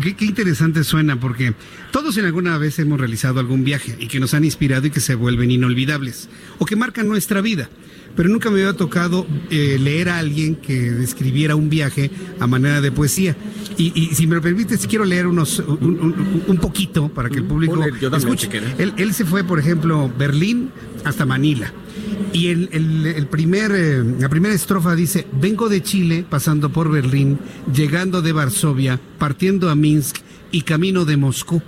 Qué, 0.00 0.14
qué 0.16 0.24
interesante 0.24 0.84
suena, 0.84 1.18
porque 1.18 1.54
todos 1.90 2.16
en 2.16 2.24
alguna 2.24 2.56
vez 2.56 2.78
hemos 2.78 2.98
realizado 2.98 3.40
algún 3.40 3.64
viaje 3.64 3.96
y 3.98 4.06
que 4.06 4.20
nos 4.20 4.32
han 4.32 4.44
inspirado 4.44 4.86
y 4.86 4.90
que 4.90 5.00
se 5.00 5.14
vuelven 5.14 5.50
inolvidables 5.50 6.28
o 6.58 6.64
que 6.64 6.76
marcan 6.76 7.08
nuestra 7.08 7.40
vida. 7.40 7.68
Pero 8.14 8.28
nunca 8.28 8.50
me 8.50 8.60
había 8.60 8.76
tocado 8.76 9.26
eh, 9.50 9.78
leer 9.80 10.08
a 10.10 10.18
alguien 10.18 10.56
que 10.56 10.90
describiera 10.90 11.56
un 11.56 11.68
viaje 11.70 12.10
a 12.40 12.46
manera 12.46 12.80
de 12.80 12.92
poesía. 12.92 13.36
Y, 13.78 13.92
y 13.98 14.14
si 14.14 14.26
me 14.26 14.34
lo 14.34 14.42
permites, 14.42 14.86
quiero 14.86 15.04
leer 15.04 15.26
unos 15.26 15.58
un, 15.60 15.98
un- 15.98 16.42
un 16.46 16.56
poquito 16.58 17.08
para 17.08 17.30
que 17.30 17.36
el 17.38 17.44
público 17.44 17.74
Ponle, 17.76 17.98
yo 18.00 18.10
escuche. 18.14 18.48
si. 18.50 18.82
Él, 18.82 18.92
él 18.98 19.14
se 19.14 19.24
fue, 19.24 19.44
por 19.44 19.58
ejemplo, 19.58 20.10
Berlín 20.18 20.70
hasta 21.04 21.24
Manila. 21.24 21.72
Y 22.34 22.48
el, 22.48 22.68
el- 22.72 23.06
el 23.06 23.26
primer, 23.28 23.72
eh, 23.74 24.02
la 24.18 24.28
primera 24.28 24.54
estrofa 24.54 24.94
dice, 24.94 25.26
vengo 25.40 25.68
de 25.70 25.82
Chile, 25.82 26.24
pasando 26.28 26.70
por 26.70 26.90
Berlín, 26.90 27.38
llegando 27.74 28.20
de 28.22 28.32
Varsovia, 28.32 29.00
partiendo 29.18 29.70
a 29.70 29.74
Minsk 29.74 30.18
y 30.50 30.62
camino 30.62 31.04
de 31.06 31.16
Moscú. 31.16 31.62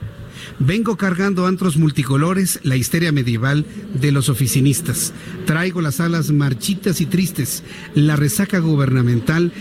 Vengo 0.59 0.97
cargando 0.97 1.47
antros 1.47 1.77
multicolores, 1.77 2.61
la 2.63 2.77
histeria 2.77 3.13
medieval 3.13 3.67
de 3.95 4.13
los 4.13 4.29
oficinistas. 4.29 5.13
Traigo 5.47 5.81
las 5.81 6.01
alas 6.01 6.31
marchitas 6.31 7.01
y 7.01 7.07
tristes, 7.07 7.65
la 7.95 8.17
resaca 8.17 8.61
gubernamental 8.61 9.53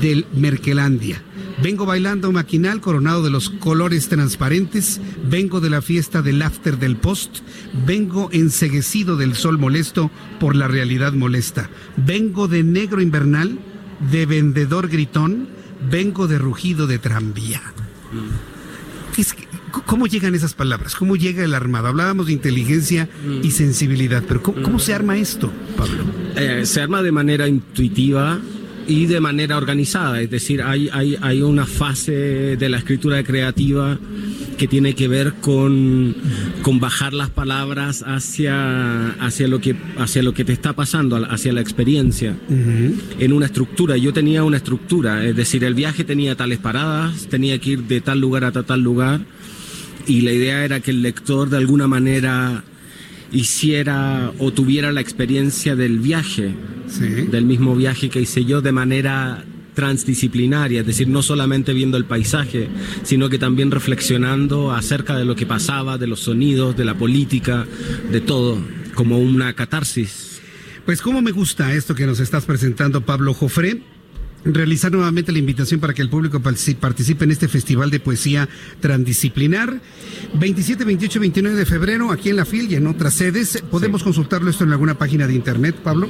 del 0.00 0.26
Merkelandia. 0.34 1.22
Vengo 1.62 1.84
bailando 1.86 2.32
maquinal 2.32 2.80
coronado 2.80 3.22
de 3.22 3.30
los 3.30 3.50
colores 3.50 4.08
transparentes, 4.08 5.00
vengo 5.24 5.60
de 5.60 5.70
la 5.70 5.82
fiesta 5.82 6.22
del 6.22 6.40
after 6.42 6.78
del 6.78 6.96
post, 6.96 7.38
vengo 7.86 8.30
enseguecido 8.32 9.16
del 9.16 9.34
sol 9.34 9.58
molesto 9.58 10.10
por 10.38 10.56
la 10.56 10.68
realidad 10.68 11.12
molesta. 11.12 11.68
Vengo 11.96 12.48
de 12.48 12.64
negro 12.64 13.02
invernal, 13.02 13.58
de 14.10 14.24
vendedor 14.26 14.88
gritón, 14.88 15.48
vengo 15.90 16.28
de 16.28 16.38
rugido 16.38 16.86
de 16.86 16.98
tranvía. 16.98 17.60
Es 19.16 19.34
que- 19.34 19.49
¿Cómo 19.70 20.06
llegan 20.06 20.34
esas 20.34 20.54
palabras? 20.54 20.94
¿Cómo 20.94 21.16
llega 21.16 21.44
el 21.44 21.54
armado? 21.54 21.88
Hablábamos 21.88 22.26
de 22.26 22.32
inteligencia 22.32 23.08
y 23.42 23.48
Mm. 23.48 23.50
sensibilidad, 23.50 24.22
pero 24.26 24.42
¿cómo, 24.42 24.62
cómo 24.62 24.78
se 24.78 24.94
arma 24.94 25.16
esto, 25.16 25.50
Pablo? 25.76 26.04
Eh, 26.36 26.62
se 26.64 26.80
arma 26.80 27.02
de 27.02 27.12
manera 27.12 27.46
intuitiva 27.48 28.38
y 28.88 29.06
de 29.06 29.20
manera 29.20 29.56
organizada, 29.56 30.20
es 30.20 30.30
decir, 30.30 30.62
hay, 30.62 30.88
hay, 30.92 31.16
hay 31.20 31.42
una 31.42 31.64
fase 31.66 32.56
de 32.56 32.68
la 32.68 32.78
escritura 32.78 33.22
creativa 33.22 33.98
que 34.58 34.66
tiene 34.66 34.94
que 34.94 35.06
ver 35.06 35.34
con, 35.40 36.14
con 36.62 36.80
bajar 36.80 37.12
las 37.14 37.30
palabras 37.30 38.02
hacia, 38.06 39.10
hacia, 39.12 39.48
lo 39.48 39.60
que, 39.60 39.76
hacia 39.98 40.22
lo 40.22 40.34
que 40.34 40.44
te 40.44 40.52
está 40.52 40.72
pasando, 40.72 41.16
hacia 41.30 41.52
la 41.52 41.60
experiencia, 41.60 42.36
en 43.18 43.32
una 43.32 43.46
estructura. 43.46 43.96
Yo 43.96 44.12
tenía 44.12 44.42
una 44.44 44.56
estructura, 44.56 45.24
es 45.24 45.36
decir, 45.36 45.62
el 45.64 45.74
viaje 45.74 46.02
tenía 46.04 46.34
tales 46.34 46.58
paradas, 46.58 47.26
tenía 47.28 47.58
que 47.58 47.70
ir 47.70 47.82
de 47.84 48.00
tal 48.00 48.18
lugar 48.18 48.44
a 48.44 48.50
tal 48.50 48.80
lugar, 48.80 49.20
y 50.10 50.22
la 50.22 50.32
idea 50.32 50.64
era 50.64 50.80
que 50.80 50.90
el 50.90 51.02
lector 51.02 51.48
de 51.48 51.56
alguna 51.56 51.86
manera 51.86 52.64
hiciera 53.32 54.32
o 54.38 54.52
tuviera 54.52 54.90
la 54.90 55.00
experiencia 55.00 55.76
del 55.76 56.00
viaje, 56.00 56.52
del 57.30 57.44
mismo 57.44 57.76
viaje 57.76 58.10
que 58.10 58.20
hice 58.20 58.44
yo 58.44 58.60
de 58.60 58.72
manera 58.72 59.44
transdisciplinaria, 59.74 60.80
es 60.80 60.86
decir, 60.86 61.06
no 61.06 61.22
solamente 61.22 61.72
viendo 61.72 61.96
el 61.96 62.06
paisaje, 62.06 62.68
sino 63.04 63.28
que 63.28 63.38
también 63.38 63.70
reflexionando 63.70 64.72
acerca 64.72 65.16
de 65.16 65.24
lo 65.24 65.36
que 65.36 65.46
pasaba, 65.46 65.96
de 65.96 66.08
los 66.08 66.20
sonidos, 66.20 66.76
de 66.76 66.84
la 66.84 66.98
política, 66.98 67.66
de 68.10 68.20
todo, 68.20 68.58
como 68.94 69.18
una 69.18 69.52
catarsis. 69.52 70.40
Pues 70.84 71.00
cómo 71.00 71.22
me 71.22 71.30
gusta 71.30 71.72
esto 71.72 71.94
que 71.94 72.06
nos 72.06 72.18
estás 72.18 72.46
presentando, 72.46 73.02
Pablo 73.02 73.32
Jofré. 73.32 73.80
Realizar 74.44 74.90
nuevamente 74.90 75.32
la 75.32 75.38
invitación 75.38 75.80
para 75.80 75.92
que 75.92 76.00
el 76.02 76.08
público 76.08 76.40
partici- 76.40 76.74
participe 76.76 77.24
en 77.24 77.30
este 77.30 77.46
festival 77.48 77.90
de 77.90 78.00
poesía 78.00 78.48
transdisciplinar. 78.80 79.80
27, 80.34 80.84
28, 80.84 81.20
29 81.20 81.56
de 81.58 81.66
febrero 81.66 82.10
aquí 82.10 82.30
en 82.30 82.36
la 82.36 82.44
FIL 82.44 82.70
y 82.72 82.76
en 82.76 82.86
otras 82.86 83.14
sedes. 83.14 83.62
¿Podemos 83.70 84.02
consultarlo 84.02 84.50
esto 84.50 84.64
en 84.64 84.72
alguna 84.72 84.94
página 84.96 85.26
de 85.26 85.34
internet, 85.34 85.76
Pablo? 85.82 86.08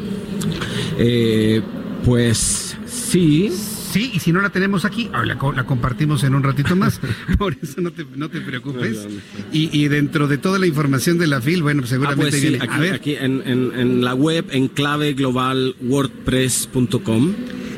Eh, 0.98 1.60
pues 2.04 2.76
sí. 2.86 3.50
Sí, 3.90 4.12
y 4.14 4.20
si 4.20 4.32
no 4.32 4.40
la 4.40 4.50
tenemos 4.50 4.84
aquí, 4.84 5.10
ah, 5.12 5.24
la, 5.24 5.36
la 5.56 5.66
compartimos 5.66 6.22
en 6.22 6.36
un 6.36 6.44
ratito 6.44 6.76
más. 6.76 7.00
Por 7.38 7.56
eso 7.60 7.80
no 7.80 7.90
te, 7.90 8.06
no 8.14 8.28
te 8.30 8.40
preocupes. 8.40 9.08
Y, 9.52 9.68
y 9.76 9.88
dentro 9.88 10.28
de 10.28 10.38
toda 10.38 10.60
la 10.60 10.68
información 10.68 11.18
de 11.18 11.26
la 11.26 11.40
FIL, 11.40 11.64
bueno, 11.64 11.80
pues 11.82 11.90
Ah, 11.90 11.94
seguramente 11.96 12.30
pues 12.30 12.40
sí, 12.40 12.48
viene. 12.50 12.64
aquí, 12.64 12.74
a 12.74 12.78
ver, 12.78 12.94
aquí 12.94 13.16
en, 13.16 13.42
en- 13.44 13.72
en 13.76 14.04
la 14.04 14.14
web 14.14 14.44
en 14.52 14.68
claveglobalwordpress.com. 14.68 17.32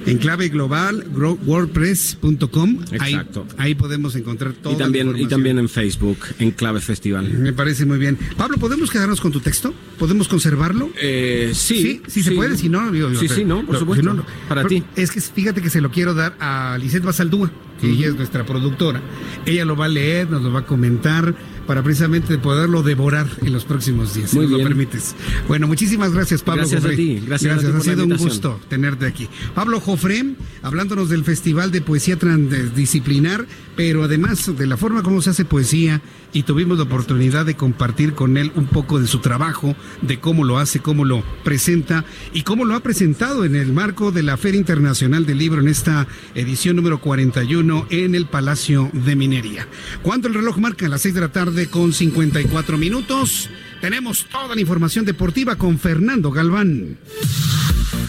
en 0.07 0.19
clave 0.19 0.49
global, 0.49 1.05
wordpress.com. 1.47 2.79
Ahí, 3.01 3.13
Exacto. 3.15 3.47
ahí 3.59 3.75
podemos 3.75 4.15
encontrar 4.17 4.53
todo. 4.55 4.73
Y 4.73 4.77
también, 4.77 5.15
y 5.17 5.27
también 5.27 5.59
en 5.59 5.69
Facebook, 5.69 6.19
en 6.39 6.51
Clave 6.53 6.81
Festival. 6.81 7.29
Me 7.33 7.53
parece 7.53 7.85
muy 7.87 7.99
bien. 7.99 8.19
Pablo, 8.37 8.59
¿podemos 8.59 8.91
quedarnos 8.91 9.21
con 9.21 9.33
tu 9.33 9.41
texto? 9.41 9.75
¿Podemos 9.99 10.29
conservarlo? 10.29 10.91
Eh, 11.01 11.53
sí, 11.55 12.03
sí, 12.07 12.23
se 12.23 12.33
puede, 12.33 12.57
si 12.57 12.69
no, 12.69 12.91
digo, 12.91 13.11
Sí, 13.11 13.17
pero- 13.23 13.35
sí, 13.35 13.45
no, 13.45 13.65
por 13.65 13.79
supuesto. 13.79 14.11
si 14.11 14.17
no. 14.17 14.25
Para 14.49 14.65
ti. 14.67 14.83
Es 14.97 15.11
que 15.11 15.21
fíjate 15.21 15.63
que 15.63 15.71
se 15.71 15.81
lo 15.81 15.91
quiero 15.91 16.15
dar 16.15 16.35
a 16.41 16.77
Lisette 16.81 17.05
Basaldúa, 17.05 17.51
que 17.81 17.89
ella 17.91 18.09
es 18.09 18.15
nuestra 18.17 18.45
productora. 18.45 19.01
Ella 19.47 19.65
lo 19.65 19.77
va 19.77 19.87
a 19.87 19.89
leer, 19.89 20.31
nos 20.31 20.43
lo 20.43 20.53
va 20.53 20.61
a 20.61 20.67
comentar 20.67 21.35
para 21.67 21.83
precisamente 21.83 22.39
poderlo 22.39 22.83
devorar 22.83 23.27
en 23.43 23.53
los 23.53 23.65
próximos 23.65 24.15
días, 24.15 24.31
si 24.31 24.37
Muy 24.37 24.47
nos 24.47 24.59
lo 24.59 24.65
permites. 24.65 25.15
Bueno, 25.49 25.67
muchísimas 25.67 26.13
gracias, 26.13 26.43
Pablo. 26.43 26.63
Gracias 26.63 26.81
a 26.81 26.89
Jofré. 26.89 26.97
ti, 26.97 27.23
gracias 27.27 27.59
a 27.59 27.61
ti 27.61 27.67
ha 27.77 27.81
sido 27.81 28.05
un 28.05 28.17
gusto 28.17 28.61
tenerte 28.69 29.07
aquí. 29.07 29.29
Pablo 29.55 29.81
Jofré, 29.81 30.35
hablándonos 30.63 31.09
del 31.09 31.25
Festival 31.25 31.71
de 31.71 31.81
Poesía 31.81 32.19
Transdisciplinar, 32.19 33.47
pero 33.77 34.05
además 34.05 34.57
de 34.57 34.67
la 34.67 34.77
forma 34.77 35.03
como 35.03 35.23
se 35.23 35.31
hace 35.31 35.45
poesía 35.45 36.03
y 36.33 36.43
tuvimos 36.45 36.79
la 36.79 36.85
oportunidad 36.85 37.47
de 37.47 37.57
compartir 37.57 38.15
con 38.15 38.37
él 38.37 38.53
un 38.55 38.67
poco 38.67 39.01
de 39.01 39.07
su 39.07 39.19
trabajo, 39.19 39.77
de 40.01 40.19
cómo 40.19 40.45
lo 40.45 40.59
hace, 40.59 40.81
cómo 40.81 41.05
lo 41.05 41.23
presenta 41.45 42.05
y 42.33 42.43
cómo 42.43 42.65
lo 42.65 42.75
ha 42.75 42.81
presentado 42.81 43.45
en 43.45 43.55
el 43.55 43.73
marco 43.73 44.13
de 44.13 44.23
la 44.23 44.37
Feria 44.37 44.59
Internacional 44.59 45.27
del 45.27 45.39
Libro 45.39 45.61
en 45.61 45.69
esta 45.69 46.07
edición 46.35 46.77
número 46.77 47.01
41 47.01 47.87
en 47.91 48.15
el 48.15 48.27
Palacio 48.27 48.91
de 48.93 49.17
Minería. 49.17 49.67
Cuando 50.03 50.29
el 50.29 50.35
reloj 50.35 50.59
marca 50.59 50.89
las 50.89 51.03
6 51.03 51.15
de 51.15 51.21
la 51.21 51.33
tarde 51.33 51.69
con 51.69 51.93
54 51.93 52.79
minutos, 52.79 53.51
tenemos 53.81 54.27
toda 54.31 54.55
la 54.55 54.61
información 54.61 55.05
deportiva 55.05 55.57
con 55.57 55.79
Fernando 55.79 56.31
Galván. 56.31 56.99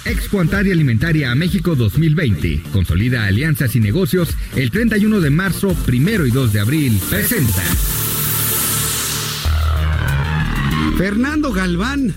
Expo 0.05 0.41
Antaria 0.41 0.73
Alimentaria 0.73 1.31
a 1.31 1.35
México 1.35 1.75
2020. 1.75 2.63
Consolida 2.71 3.25
alianzas 3.25 3.75
y 3.75 3.79
negocios 3.79 4.29
el 4.55 4.69
31 4.69 5.19
de 5.21 5.29
marzo, 5.29 5.73
primero 5.85 6.25
y 6.25 6.31
2 6.31 6.53
de 6.53 6.59
abril. 6.59 7.01
Presenta. 7.09 7.63
Fernando 10.97 11.51
Galván, 11.51 12.13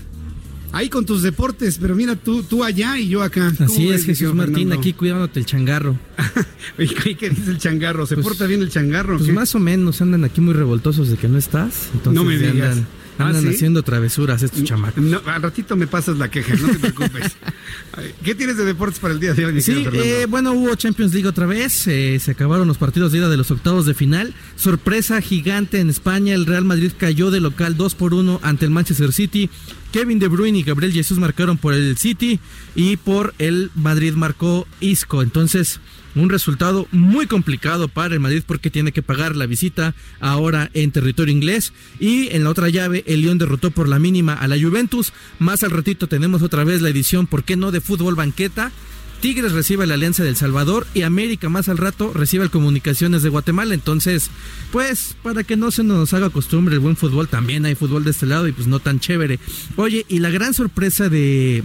ahí 0.71 0.89
con 0.89 1.05
tus 1.05 1.21
deportes, 1.23 1.77
pero 1.81 1.95
mira 1.95 2.15
tú, 2.15 2.43
tú 2.43 2.63
allá 2.63 2.97
y 2.99 3.09
yo 3.09 3.23
acá. 3.23 3.51
¿Cómo 3.57 3.69
Así 3.69 3.89
es, 3.89 4.05
Jesús 4.05 4.33
Martín, 4.33 4.55
Fernando? 4.55 4.75
aquí 4.79 4.93
cuidándote 4.93 5.39
el 5.39 5.45
changarro. 5.45 5.97
¿Y 6.77 6.87
qué 7.15 7.29
dice 7.29 7.51
el 7.51 7.57
changarro? 7.57 8.05
¿Se 8.05 8.17
porta 8.17 8.45
bien 8.45 8.61
el 8.61 8.69
changarro? 8.69 9.17
Pues 9.17 9.31
más 9.33 9.55
o 9.55 9.59
menos 9.59 10.01
andan 10.01 10.23
aquí 10.23 10.41
muy 10.41 10.53
revoltosos 10.53 11.09
de 11.09 11.17
que 11.17 11.27
no 11.27 11.37
estás. 11.37 11.89
Entonces 11.93 12.13
No 12.13 12.23
me 12.23 12.37
digas. 12.37 12.71
andan, 12.77 12.87
¿Ah, 13.17 13.27
andan 13.27 13.43
sí? 13.43 13.49
haciendo 13.49 13.83
travesuras 13.83 14.43
estos 14.43 14.63
chamacos. 14.63 15.03
No, 15.03 15.21
al 15.25 15.41
ratito 15.41 15.75
me 15.75 15.87
pasas 15.87 16.17
la 16.17 16.29
queja, 16.29 16.55
no 16.55 16.67
te 16.69 16.79
preocupes. 16.79 17.35
¿Qué 18.23 18.35
tienes 18.35 18.57
de 18.57 18.65
deportes 18.65 18.99
para 18.99 19.13
el 19.13 19.19
día 19.19 19.33
de 19.33 19.45
hoy, 19.45 19.61
Sí, 19.61 19.87
eh, 19.93 20.25
bueno, 20.29 20.53
hubo 20.53 20.75
Champions 20.75 21.13
League 21.13 21.27
otra 21.27 21.45
vez, 21.45 21.87
eh, 21.87 22.19
se 22.19 22.31
acabaron 22.31 22.67
los 22.67 22.77
partidos 22.77 23.11
de 23.11 23.19
ida 23.19 23.29
de 23.29 23.37
los 23.37 23.49
octavos 23.51 23.85
de 23.85 23.93
final. 23.93 24.33
Sorpresa 24.55 25.19
gigante 25.21 25.79
en 25.79 25.89
España, 25.89 26.33
el 26.33 26.45
Real 26.45 26.65
Madrid 26.65 26.91
cayó 26.97 27.31
de 27.31 27.39
local 27.39 27.75
2 27.77 27.95
por 27.95 28.13
1 28.13 28.39
ante 28.43 28.65
el 28.65 28.71
Manchester 28.71 29.11
City. 29.11 29.49
Kevin 29.91 30.19
De 30.19 30.27
Bruyne 30.27 30.59
y 30.59 30.63
Gabriel 30.63 30.93
Jesús 30.93 31.17
marcaron 31.17 31.57
por 31.57 31.73
el 31.73 31.97
City 31.97 32.39
y 32.75 32.97
por 32.97 33.33
el 33.39 33.71
Madrid 33.73 34.13
marcó 34.13 34.67
Isco. 34.79 35.23
Entonces, 35.23 35.79
un 36.15 36.29
resultado 36.29 36.87
muy 36.91 37.27
complicado 37.27 37.87
para 37.87 38.13
el 38.13 38.19
Madrid 38.19 38.43
porque 38.45 38.69
tiene 38.69 38.91
que 38.91 39.01
pagar 39.01 39.35
la 39.35 39.45
visita 39.45 39.93
ahora 40.19 40.69
en 40.73 40.91
territorio 40.91 41.33
inglés. 41.33 41.73
Y 41.99 42.29
en 42.35 42.43
la 42.43 42.49
otra 42.49 42.69
llave, 42.69 43.03
el 43.07 43.21
Lyon 43.21 43.37
derrotó 43.37 43.71
por 43.71 43.87
la 43.87 43.99
mínima 43.99 44.33
a 44.33 44.47
la 44.47 44.59
Juventus. 44.59 45.13
Más 45.39 45.63
al 45.63 45.71
ratito 45.71 46.07
tenemos 46.07 46.41
otra 46.41 46.63
vez 46.63 46.81
la 46.81 46.89
edición, 46.89 47.27
¿por 47.27 47.43
qué 47.43 47.55
no?, 47.55 47.71
de 47.71 47.81
fútbol 47.81 48.15
banqueta. 48.15 48.71
Tigres 49.19 49.51
recibe 49.51 49.87
la 49.87 49.95
Alianza 49.95 50.23
del 50.23 50.35
Salvador 50.35 50.85
y 50.93 51.01
América 51.01 51.49
más 51.49 51.69
al 51.69 51.79
rato 51.79 52.13
recibe 52.13 52.43
el 52.43 52.51
Comunicaciones 52.51 53.23
de 53.23 53.29
Guatemala. 53.29 53.73
Entonces, 53.73 54.29
pues 54.71 55.15
para 55.23 55.43
que 55.43 55.57
no 55.57 55.71
se 55.71 55.83
nos 55.83 56.13
haga 56.13 56.29
costumbre 56.29 56.75
el 56.75 56.81
buen 56.81 56.95
fútbol, 56.95 57.27
también 57.27 57.65
hay 57.65 57.73
fútbol 57.73 58.03
de 58.03 58.11
este 58.11 58.27
lado 58.27 58.47
y 58.47 58.51
pues 58.51 58.67
no 58.67 58.79
tan 58.79 58.99
chévere. 58.99 59.39
Oye, 59.75 60.05
y 60.07 60.19
la 60.19 60.29
gran 60.29 60.53
sorpresa 60.53 61.09
de 61.09 61.63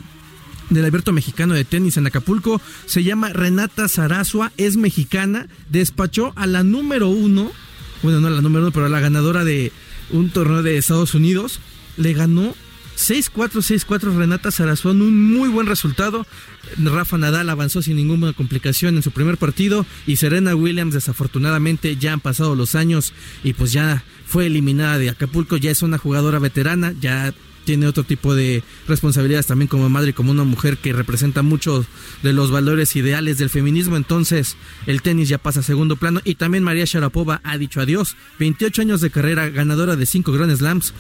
del 0.75 0.85
abierto 0.85 1.13
mexicano 1.13 1.55
de 1.55 1.65
tenis 1.65 1.97
en 1.97 2.07
Acapulco. 2.07 2.61
Se 2.87 3.03
llama 3.03 3.31
Renata 3.31 3.89
Zarazua, 3.89 4.53
es 4.57 4.77
mexicana, 4.77 5.49
despachó 5.71 6.33
a 6.37 6.47
la 6.47 6.63
número 6.63 7.09
uno, 7.09 7.51
bueno 8.03 8.21
no 8.21 8.29
a 8.29 8.31
la 8.31 8.41
número 8.41 8.65
uno, 8.65 8.73
pero 8.73 8.87
a 8.87 8.91
la 8.91 9.01
ganadora 9.01 9.45
de 9.45 9.73
un 10.11 10.31
torneo 10.31 10.63
de 10.63 10.79
Estados 10.79 11.15
Unidos, 11.15 11.61
le 11.97 12.13
ganó 12.13 12.55
6-4, 12.97 13.85
6-4 13.87 14.17
Renata 14.17 14.51
Zarazua, 14.51 14.93
un 14.93 15.33
muy 15.33 15.49
buen 15.49 15.67
resultado. 15.67 16.27
Rafa 16.79 17.19
Nadal 17.19 17.51
avanzó 17.51 17.83
sin 17.83 17.97
ninguna 17.97 18.33
complicación 18.33 18.97
en 18.97 19.03
su 19.03 19.11
primer 19.11 19.37
partido 19.37 19.85
y 20.07 20.17
Serena 20.17 20.55
Williams 20.55 20.95
desafortunadamente 20.95 21.97
ya 21.97 22.13
han 22.13 22.21
pasado 22.21 22.55
los 22.55 22.75
años 22.75 23.13
y 23.43 23.53
pues 23.53 23.73
ya 23.73 24.05
fue 24.27 24.47
eliminada 24.47 24.99
de 24.99 25.11
Acapulco, 25.11 25.57
ya 25.57 25.71
es 25.71 25.83
una 25.83 25.99
jugadora 25.99 26.39
veterana, 26.39 26.95
ya 27.01 27.35
tiene 27.65 27.87
otro 27.87 28.05
tipo 28.05 28.35
de 28.35 28.63
responsabilidades 28.89 29.47
también 29.47 29.69
como 29.69 29.89
madre 29.89 30.13
como 30.13 30.31
una 30.31 30.45
mujer 30.45 30.79
que 30.79 30.93
representa 30.93 31.43
muchos 31.43 31.87
de 32.23 32.33
los 32.33 32.51
valores 32.51 32.95
ideales 32.97 33.39
del 33.39 33.51
feminismo. 33.51 33.97
Entonces, 33.97 34.57
el 34.87 35.03
tenis 35.03 35.29
ya 35.29 35.39
pasa 35.39 35.61
a 35.61 35.63
segundo 35.63 35.97
plano. 35.97 36.21
Y 36.25 36.35
también 36.35 36.65
María 36.65 36.85
Sharapova 36.85 37.41
ha 37.45 37.59
dicho 37.59 37.81
adiós. 37.81 38.17
28 38.39 38.83
años 38.83 39.01
de 39.01 39.11
carrera, 39.11 39.49
ganadora 39.49 39.97
de 39.97 40.07
5 40.07 40.33
Grand 40.33 40.55
Slams. 40.57 40.95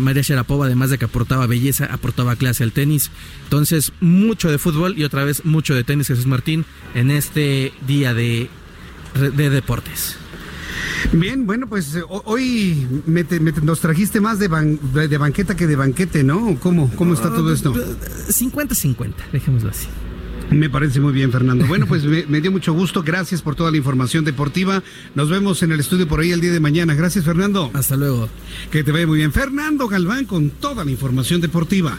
María 0.00 0.22
Sharapova, 0.22 0.66
además 0.66 0.90
de 0.90 0.98
que 0.98 1.06
aportaba 1.06 1.46
belleza, 1.46 1.86
aportaba 1.86 2.36
clase 2.36 2.62
al 2.62 2.72
tenis. 2.72 3.10
Entonces, 3.44 3.92
mucho 4.00 4.50
de 4.50 4.58
fútbol 4.58 4.96
y 4.96 5.04
otra 5.04 5.24
vez 5.24 5.44
mucho 5.44 5.74
de 5.74 5.82
tenis, 5.82 6.06
Jesús 6.06 6.26
Martín, 6.26 6.64
en 6.94 7.10
este 7.10 7.72
día 7.86 8.14
de, 8.14 8.48
de 9.14 9.50
deportes. 9.50 10.16
Bien, 11.12 11.46
bueno, 11.46 11.66
pues 11.68 11.94
eh, 11.96 12.02
ho- 12.08 12.22
hoy 12.26 12.86
me 13.06 13.24
te- 13.24 13.40
me 13.40 13.52
te- 13.52 13.60
nos 13.62 13.80
trajiste 13.80 14.20
más 14.20 14.38
de, 14.38 14.48
ban- 14.48 14.78
de, 14.92 15.08
de 15.08 15.18
banqueta 15.18 15.56
que 15.56 15.66
de 15.66 15.76
banquete, 15.76 16.24
¿no? 16.24 16.56
¿Cómo, 16.60 16.90
cómo 16.96 17.14
está 17.14 17.28
todo 17.30 17.52
esto? 17.52 17.72
50-50, 18.28 19.12
dejémoslo 19.32 19.70
así. 19.70 19.86
Me 20.50 20.68
parece 20.68 21.00
muy 21.00 21.14
bien, 21.14 21.32
Fernando. 21.32 21.66
Bueno, 21.66 21.86
pues 21.86 22.04
me, 22.04 22.26
me 22.26 22.40
dio 22.42 22.52
mucho 22.52 22.74
gusto. 22.74 23.02
Gracias 23.02 23.40
por 23.40 23.54
toda 23.54 23.70
la 23.70 23.78
información 23.78 24.22
deportiva. 24.24 24.82
Nos 25.14 25.30
vemos 25.30 25.62
en 25.62 25.72
el 25.72 25.80
estudio 25.80 26.06
por 26.06 26.20
ahí 26.20 26.30
el 26.32 26.42
día 26.42 26.52
de 26.52 26.60
mañana. 26.60 26.94
Gracias, 26.94 27.24
Fernando. 27.24 27.70
Hasta 27.72 27.96
luego. 27.96 28.28
Que 28.70 28.84
te 28.84 28.92
vaya 28.92 29.06
muy 29.06 29.18
bien. 29.18 29.32
Fernando 29.32 29.88
Galván 29.88 30.26
con 30.26 30.50
toda 30.50 30.84
la 30.84 30.90
información 30.90 31.40
deportiva. 31.40 31.98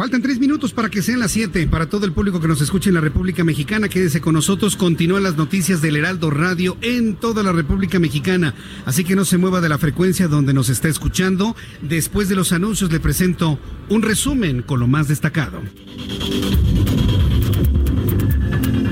Faltan 0.00 0.22
tres 0.22 0.38
minutos 0.38 0.72
para 0.72 0.88
que 0.88 1.02
sean 1.02 1.20
las 1.20 1.30
siete. 1.30 1.66
Para 1.66 1.84
todo 1.84 2.06
el 2.06 2.12
público 2.12 2.40
que 2.40 2.48
nos 2.48 2.62
escuche 2.62 2.88
en 2.88 2.94
la 2.94 3.02
República 3.02 3.44
Mexicana, 3.44 3.90
quédese 3.90 4.22
con 4.22 4.32
nosotros. 4.32 4.74
Continúan 4.74 5.22
las 5.22 5.36
noticias 5.36 5.82
del 5.82 5.96
Heraldo 5.96 6.30
Radio 6.30 6.78
en 6.80 7.16
toda 7.16 7.42
la 7.42 7.52
República 7.52 7.98
Mexicana. 7.98 8.54
Así 8.86 9.04
que 9.04 9.14
no 9.14 9.26
se 9.26 9.36
mueva 9.36 9.60
de 9.60 9.68
la 9.68 9.76
frecuencia 9.76 10.26
donde 10.26 10.54
nos 10.54 10.70
está 10.70 10.88
escuchando. 10.88 11.54
Después 11.82 12.30
de 12.30 12.34
los 12.34 12.54
anuncios 12.54 12.90
le 12.90 12.98
presento 12.98 13.58
un 13.90 14.00
resumen 14.00 14.62
con 14.62 14.80
lo 14.80 14.86
más 14.86 15.06
destacado. 15.06 15.60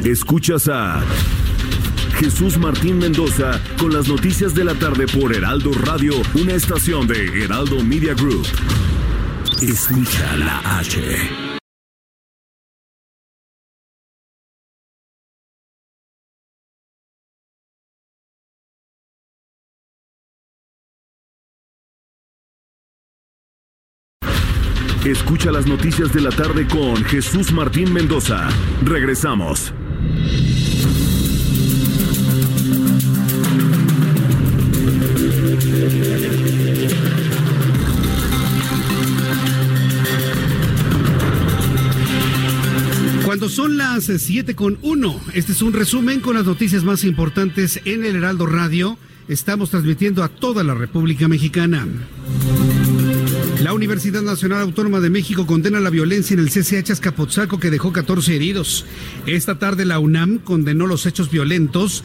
Escuchas 0.04 0.68
a 0.68 1.02
Jesús 2.18 2.58
Martín 2.58 2.98
Mendoza 2.98 3.58
con 3.78 3.94
las 3.94 4.08
noticias 4.08 4.54
de 4.54 4.64
la 4.64 4.74
tarde 4.74 5.06
por 5.06 5.34
Heraldo 5.34 5.72
Radio, 5.72 6.12
una 6.34 6.52
estación 6.52 7.06
de 7.06 7.44
Heraldo 7.44 7.82
Media 7.82 8.12
Group. 8.12 8.46
Escucha 9.60 10.36
la 10.36 10.78
H. 10.78 11.48
Escucha 25.04 25.50
las 25.50 25.66
noticias 25.66 26.12
de 26.12 26.20
la 26.20 26.30
tarde 26.30 26.68
con 26.68 27.02
Jesús 27.04 27.50
Martín 27.50 27.92
Mendoza. 27.92 28.48
Regresamos. 28.84 29.74
Las 44.06 44.22
7 44.22 44.54
con 44.54 44.78
1, 44.82 45.20
este 45.34 45.50
es 45.50 45.60
un 45.60 45.72
resumen 45.72 46.20
con 46.20 46.36
las 46.36 46.46
noticias 46.46 46.84
más 46.84 47.02
importantes 47.02 47.80
en 47.84 48.04
el 48.04 48.14
Heraldo 48.14 48.46
Radio. 48.46 48.96
Estamos 49.26 49.70
transmitiendo 49.70 50.22
a 50.22 50.28
toda 50.28 50.62
la 50.62 50.72
República 50.72 51.26
Mexicana. 51.26 51.84
La 53.60 53.72
Universidad 53.72 54.22
Nacional 54.22 54.60
Autónoma 54.60 55.00
de 55.00 55.10
México 55.10 55.48
condena 55.48 55.80
la 55.80 55.90
violencia 55.90 56.34
en 56.34 56.38
el 56.38 56.48
CCH 56.48 56.92
Azcapotzalco 56.92 57.58
que 57.58 57.70
dejó 57.70 57.92
14 57.92 58.36
heridos. 58.36 58.86
Esta 59.26 59.58
tarde 59.58 59.84
la 59.84 59.98
UNAM 59.98 60.38
condenó 60.38 60.86
los 60.86 61.04
hechos 61.04 61.28
violentos 61.28 62.04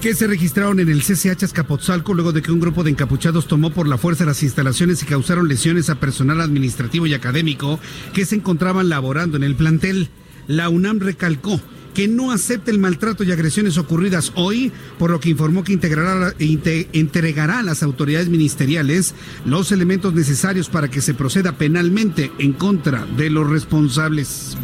que 0.00 0.14
se 0.14 0.28
registraron 0.28 0.78
en 0.78 0.88
el 0.88 1.02
CCH 1.02 1.42
Azcapotzalco 1.42 2.14
luego 2.14 2.32
de 2.32 2.42
que 2.42 2.52
un 2.52 2.60
grupo 2.60 2.84
de 2.84 2.90
encapuchados 2.90 3.48
tomó 3.48 3.70
por 3.70 3.88
la 3.88 3.98
fuerza 3.98 4.24
las 4.24 4.44
instalaciones 4.44 5.02
y 5.02 5.06
causaron 5.06 5.48
lesiones 5.48 5.90
a 5.90 5.96
personal 5.98 6.40
administrativo 6.40 7.08
y 7.08 7.14
académico 7.14 7.80
que 8.14 8.24
se 8.24 8.36
encontraban 8.36 8.88
laborando 8.88 9.36
en 9.36 9.42
el 9.42 9.56
plantel. 9.56 10.10
La 10.48 10.68
UNAM 10.68 10.98
recalcó 10.98 11.60
que 11.94 12.08
no 12.08 12.32
acepta 12.32 12.70
el 12.70 12.78
maltrato 12.78 13.24
y 13.24 13.32
agresiones 13.32 13.76
ocurridas 13.76 14.32
hoy, 14.34 14.72
por 14.98 15.10
lo 15.10 15.20
que 15.20 15.30
informó 15.30 15.64
que 15.64 15.72
integrará, 15.72 16.32
entregará 16.38 17.58
a 17.58 17.62
las 17.62 17.82
autoridades 17.82 18.28
ministeriales 18.28 19.14
los 19.44 19.72
elementos 19.72 20.14
necesarios 20.14 20.68
para 20.68 20.88
que 20.88 21.00
se 21.00 21.14
proceda 21.14 21.52
penalmente 21.52 22.30
en 22.38 22.52
contra 22.52 23.04
de 23.04 23.30
los 23.30 23.48
responsables. 23.50 24.56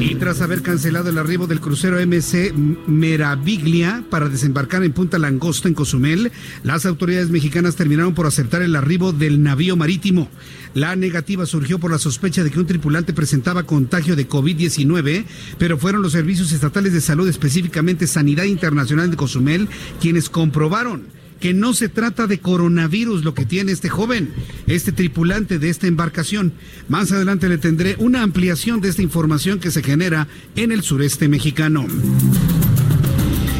Y 0.00 0.14
tras 0.14 0.40
haber 0.42 0.62
cancelado 0.62 1.10
el 1.10 1.18
arribo 1.18 1.48
del 1.48 1.60
crucero 1.60 1.98
MC 2.00 2.54
Meraviglia 2.86 4.04
para 4.08 4.28
desembarcar 4.28 4.84
en 4.84 4.92
Punta 4.92 5.18
Langosta, 5.18 5.66
en 5.66 5.74
Cozumel, 5.74 6.30
las 6.62 6.86
autoridades 6.86 7.30
mexicanas 7.30 7.74
terminaron 7.74 8.14
por 8.14 8.26
aceptar 8.26 8.62
el 8.62 8.76
arribo 8.76 9.12
del 9.12 9.42
navío 9.42 9.76
marítimo. 9.76 10.28
La 10.74 10.94
negativa 10.94 11.46
surgió 11.46 11.80
por 11.80 11.90
la 11.90 11.98
sospecha 11.98 12.44
de 12.44 12.52
que 12.52 12.60
un 12.60 12.66
tripulante 12.66 13.12
presentaba 13.12 13.64
contagio 13.64 14.14
de 14.14 14.28
COVID-19, 14.28 15.24
pero 15.58 15.78
fueron 15.78 16.02
los 16.02 16.12
servicios 16.12 16.52
estatales 16.52 16.92
de 16.92 17.00
salud, 17.00 17.28
específicamente 17.28 18.06
Sanidad 18.06 18.44
Internacional 18.44 19.10
de 19.10 19.16
Cozumel, 19.16 19.68
quienes 20.00 20.30
comprobaron 20.30 21.17
que 21.40 21.54
no 21.54 21.74
se 21.74 21.88
trata 21.88 22.26
de 22.26 22.40
coronavirus 22.40 23.24
lo 23.24 23.34
que 23.34 23.46
tiene 23.46 23.72
este 23.72 23.88
joven, 23.88 24.30
este 24.66 24.92
tripulante 24.92 25.58
de 25.58 25.70
esta 25.70 25.86
embarcación. 25.86 26.52
Más 26.88 27.12
adelante 27.12 27.48
le 27.48 27.58
tendré 27.58 27.96
una 27.98 28.22
ampliación 28.22 28.80
de 28.80 28.88
esta 28.88 29.02
información 29.02 29.60
que 29.60 29.70
se 29.70 29.82
genera 29.82 30.28
en 30.56 30.72
el 30.72 30.82
sureste 30.82 31.28
mexicano. 31.28 31.86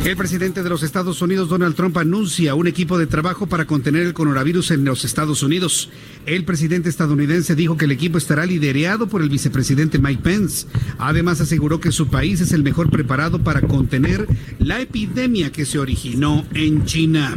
El 0.09 0.17
presidente 0.17 0.63
de 0.63 0.71
los 0.71 0.83
Estados 0.83 1.21
Unidos, 1.21 1.51
Donald 1.51 1.75
Trump, 1.75 1.99
anuncia 1.99 2.55
un 2.55 2.67
equipo 2.67 2.97
de 2.97 3.07
trabajo 3.07 3.47
para 3.47 3.67
contener 3.67 4.07
el 4.07 4.15
coronavirus 4.15 4.71
en 4.71 4.87
los 4.87 5.05
Estados 5.05 5.43
Unidos. 5.43 5.91
El 6.25 6.47
presidente 6.47 6.89
estadounidense 6.89 7.55
dijo 7.55 7.77
que 7.77 7.85
el 7.85 7.91
equipo 7.91 8.17
estará 8.17 8.47
liderado 8.47 9.07
por 9.07 9.21
el 9.21 9.29
vicepresidente 9.29 9.99
Mike 9.99 10.23
Pence. 10.23 10.67
Además, 10.97 11.43
aseguró 11.43 11.79
que 11.79 11.93
su 11.93 12.09
país 12.09 12.41
es 12.41 12.53
el 12.53 12.63
mejor 12.63 12.89
preparado 12.89 13.45
para 13.45 13.61
contener 13.61 14.27
la 14.59 14.81
epidemia 14.81 15.53
que 15.53 15.67
se 15.67 15.79
originó 15.79 16.47
en 16.55 16.87
China. 16.87 17.37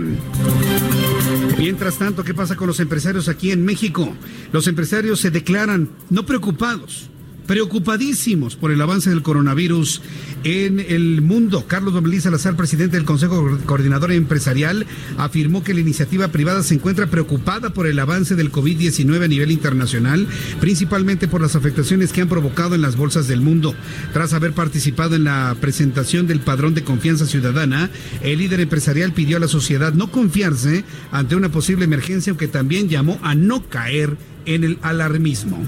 Mientras 1.57 1.97
tanto, 1.97 2.23
¿qué 2.23 2.33
pasa 2.33 2.55
con 2.55 2.67
los 2.67 2.79
empresarios 2.79 3.27
aquí 3.27 3.51
en 3.51 3.65
México? 3.65 4.15
Los 4.53 4.67
empresarios 4.67 5.19
se 5.19 5.29
declaran 5.29 5.89
no 6.09 6.25
preocupados 6.25 7.09
preocupadísimos 7.47 8.55
por 8.55 8.71
el 8.71 8.81
avance 8.81 9.09
del 9.09 9.23
coronavirus 9.23 10.01
en 10.43 10.79
el 10.79 11.21
mundo. 11.21 11.65
Carlos 11.67 11.93
Domelí 11.93 12.19
Salazar, 12.19 12.55
presidente 12.55 12.97
del 12.97 13.05
Consejo 13.05 13.57
Coordinador 13.65 14.11
Empresarial, 14.11 14.85
afirmó 15.17 15.63
que 15.63 15.73
la 15.73 15.81
iniciativa 15.81 16.29
privada 16.29 16.63
se 16.63 16.75
encuentra 16.75 17.07
preocupada 17.07 17.71
por 17.71 17.87
el 17.87 17.99
avance 17.99 18.35
del 18.35 18.51
COVID-19 18.51 19.23
a 19.23 19.27
nivel 19.27 19.51
internacional, 19.51 20.27
principalmente 20.59 21.27
por 21.27 21.41
las 21.41 21.55
afectaciones 21.55 22.11
que 22.11 22.21
han 22.21 22.29
provocado 22.29 22.75
en 22.75 22.81
las 22.81 22.95
bolsas 22.95 23.27
del 23.27 23.41
mundo. 23.41 23.75
Tras 24.13 24.33
haber 24.33 24.53
participado 24.53 25.15
en 25.15 25.25
la 25.25 25.55
presentación 25.59 26.27
del 26.27 26.39
padrón 26.39 26.73
de 26.73 26.83
confianza 26.83 27.25
ciudadana, 27.25 27.89
el 28.21 28.39
líder 28.39 28.61
empresarial 28.61 29.11
pidió 29.13 29.37
a 29.37 29.41
la 29.41 29.47
sociedad 29.47 29.93
no 29.93 30.11
confiarse 30.11 30.83
ante 31.11 31.35
una 31.35 31.49
posible 31.49 31.85
emergencia, 31.85 32.31
aunque 32.31 32.47
también 32.47 32.89
llamó 32.89 33.19
a 33.23 33.35
no 33.35 33.67
caer 33.67 34.17
en 34.45 34.63
el 34.63 34.79
alarmismo. 34.81 35.63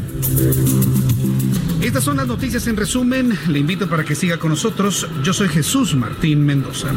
Estas 1.83 2.05
son 2.05 2.15
las 2.15 2.27
noticias 2.27 2.65
en 2.67 2.77
resumen. 2.77 3.37
Le 3.49 3.59
invito 3.59 3.89
para 3.89 4.05
que 4.05 4.15
siga 4.15 4.37
con 4.37 4.51
nosotros. 4.51 5.05
Yo 5.21 5.33
soy 5.33 5.49
Jesús 5.49 5.95
Martín 5.95 6.45
Mendoza. 6.45 6.87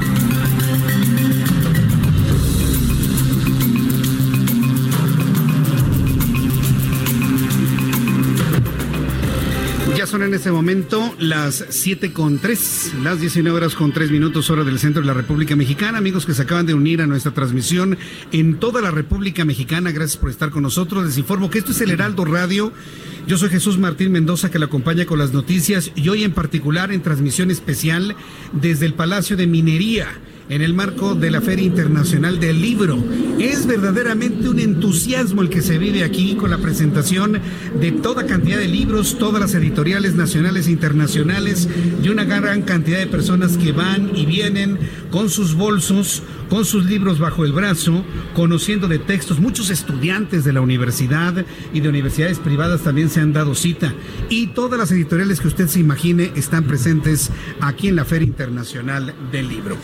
Son 10.06 10.22
en 10.22 10.34
este 10.34 10.52
momento 10.52 11.16
las 11.18 11.64
7 11.68 12.12
con 12.12 12.38
3, 12.38 12.92
las 13.02 13.20
19 13.20 13.56
horas 13.56 13.74
con 13.74 13.90
3 13.90 14.12
minutos 14.12 14.48
hora 14.50 14.62
del 14.62 14.78
centro 14.78 15.02
de 15.02 15.06
la 15.08 15.14
República 15.14 15.56
Mexicana. 15.56 15.98
Amigos 15.98 16.24
que 16.24 16.32
se 16.32 16.42
acaban 16.42 16.64
de 16.64 16.74
unir 16.74 17.02
a 17.02 17.08
nuestra 17.08 17.34
transmisión 17.34 17.98
en 18.30 18.60
toda 18.60 18.80
la 18.80 18.92
República 18.92 19.44
Mexicana, 19.44 19.90
gracias 19.90 20.16
por 20.16 20.30
estar 20.30 20.50
con 20.50 20.62
nosotros. 20.62 21.04
Les 21.04 21.18
informo 21.18 21.50
que 21.50 21.58
esto 21.58 21.72
es 21.72 21.80
el 21.80 21.90
Heraldo 21.90 22.24
Radio. 22.24 22.72
Yo 23.26 23.36
soy 23.36 23.48
Jesús 23.48 23.78
Martín 23.78 24.12
Mendoza 24.12 24.48
que 24.48 24.60
le 24.60 24.66
acompaña 24.66 25.06
con 25.06 25.18
las 25.18 25.32
noticias 25.32 25.90
y 25.96 26.08
hoy 26.08 26.22
en 26.22 26.32
particular 26.32 26.92
en 26.92 27.02
transmisión 27.02 27.50
especial 27.50 28.14
desde 28.52 28.86
el 28.86 28.94
Palacio 28.94 29.36
de 29.36 29.48
Minería 29.48 30.06
en 30.48 30.62
el 30.62 30.74
marco 30.74 31.14
de 31.14 31.30
la 31.30 31.40
Feria 31.40 31.64
Internacional 31.64 32.38
del 32.38 32.60
Libro. 32.60 33.02
Es 33.38 33.66
verdaderamente 33.66 34.48
un 34.48 34.58
entusiasmo 34.58 35.42
el 35.42 35.50
que 35.50 35.62
se 35.62 35.78
vive 35.78 36.04
aquí 36.04 36.36
con 36.36 36.50
la 36.50 36.58
presentación 36.58 37.40
de 37.80 37.92
toda 37.92 38.26
cantidad 38.26 38.58
de 38.58 38.68
libros, 38.68 39.18
todas 39.18 39.40
las 39.40 39.54
editoriales 39.54 40.14
nacionales 40.14 40.66
e 40.66 40.70
internacionales 40.70 41.68
y 42.02 42.08
una 42.08 42.24
gran 42.24 42.62
cantidad 42.62 42.98
de 42.98 43.06
personas 43.06 43.56
que 43.56 43.72
van 43.72 44.16
y 44.16 44.26
vienen 44.26 44.78
con 45.10 45.30
sus 45.30 45.54
bolsos, 45.54 46.22
con 46.48 46.64
sus 46.64 46.86
libros 46.86 47.18
bajo 47.18 47.44
el 47.44 47.52
brazo, 47.52 48.04
conociendo 48.34 48.88
de 48.88 48.98
textos. 48.98 49.40
Muchos 49.40 49.70
estudiantes 49.70 50.44
de 50.44 50.52
la 50.52 50.60
universidad 50.60 51.44
y 51.72 51.80
de 51.80 51.88
universidades 51.88 52.38
privadas 52.38 52.82
también 52.82 53.10
se 53.10 53.20
han 53.20 53.32
dado 53.32 53.54
cita. 53.54 53.94
Y 54.28 54.48
todas 54.48 54.78
las 54.78 54.92
editoriales 54.92 55.40
que 55.40 55.48
usted 55.48 55.68
se 55.68 55.80
imagine 55.80 56.32
están 56.36 56.64
presentes 56.64 57.30
aquí 57.60 57.88
en 57.88 57.96
la 57.96 58.04
Feria 58.04 58.26
Internacional 58.26 59.14
del 59.32 59.48
Libro. 59.48 59.76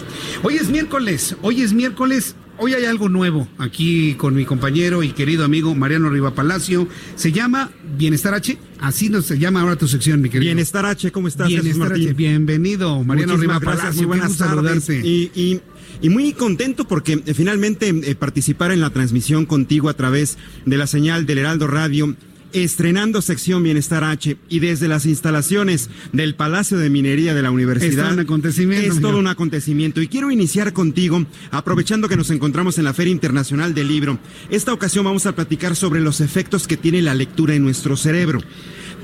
Hoy 0.42 0.51
es 0.57 0.68
miércoles, 0.68 1.36
hoy 1.42 1.62
es 1.62 1.72
miércoles 1.72 2.36
Hoy 2.59 2.74
hay 2.74 2.84
algo 2.84 3.09
nuevo 3.09 3.48
aquí 3.59 4.14
con 4.14 4.34
mi 4.34 4.44
compañero 4.44 5.03
y 5.03 5.09
querido 5.12 5.44
amigo 5.44 5.74
Mariano 5.74 6.11
Riva 6.11 6.34
Palacio. 6.34 6.86
Se 7.16 7.32
llama 7.32 7.72
Bienestar 7.96 8.34
H. 8.34 8.57
Así 8.78 9.09
nos 9.09 9.24
se 9.24 9.38
llama 9.38 9.62
ahora 9.62 9.74
tu 9.74 9.88
sección, 9.88 10.20
mi 10.20 10.28
querido. 10.28 10.50
Bienestar 10.50 10.84
H, 10.86 11.11
¿cómo 11.11 11.26
estás? 11.28 11.48
Bienestar? 11.48 11.92
H. 11.94 12.12
Bienvenido, 12.12 13.03
Mariano 13.03 13.36
Riva 13.38 13.59
Palacio. 13.59 14.07
buenas 14.07 14.36
tardes. 14.36 14.88
y- 14.90 15.61
y 16.03 16.09
muy 16.09 16.32
contento 16.34 16.86
porque 16.86 17.22
eh, 17.24 17.34
finalmente 17.34 17.88
eh, 17.88 18.14
participar 18.14 18.70
en 18.70 18.80
la 18.80 18.90
transmisión 18.90 19.46
contigo 19.46 19.88
a 19.88 19.94
través 19.94 20.36
de 20.66 20.76
la 20.76 20.86
señal 20.86 21.26
del 21.26 21.38
Heraldo 21.38 21.66
Radio. 21.66 22.14
Estrenando 22.53 23.22
sección 23.22 23.62
Bienestar 23.62 24.05
H 24.05 24.36
y 24.48 24.59
desde 24.59 24.88
las 24.88 25.07
instalaciones 25.07 25.90
del 26.12 26.34
Palacio 26.34 26.78
de 26.78 26.90
Minería 26.90 27.34
de 27.34 27.42
la 27.42 27.50
Universidad. 27.50 27.90
Es 27.90 27.96
todo 27.96 28.12
un 28.14 28.20
acontecimiento, 28.20 28.92
Es 28.92 29.00
todo 29.00 29.18
un 29.18 29.26
acontecimiento. 29.26 30.03
Y 30.03 30.09
quiero 30.09 30.30
iniciar 30.30 30.72
contigo, 30.72 31.24
aprovechando 31.50 32.09
que 32.09 32.16
nos 32.16 32.30
encontramos 32.30 32.78
en 32.78 32.84
la 32.84 32.94
Feria 32.94 33.12
Internacional 33.12 33.74
del 33.74 33.88
Libro. 33.88 34.18
Esta 34.50 34.72
ocasión 34.72 35.05
vamos 35.05 35.26
a 35.26 35.34
platicar 35.34 35.76
sobre 35.76 36.00
los 36.00 36.20
efectos 36.20 36.66
que 36.66 36.76
tiene 36.76 37.03
la 37.03 37.14
lectura 37.14 37.55
en 37.55 37.62
nuestro 37.62 37.96
cerebro. 37.96 38.40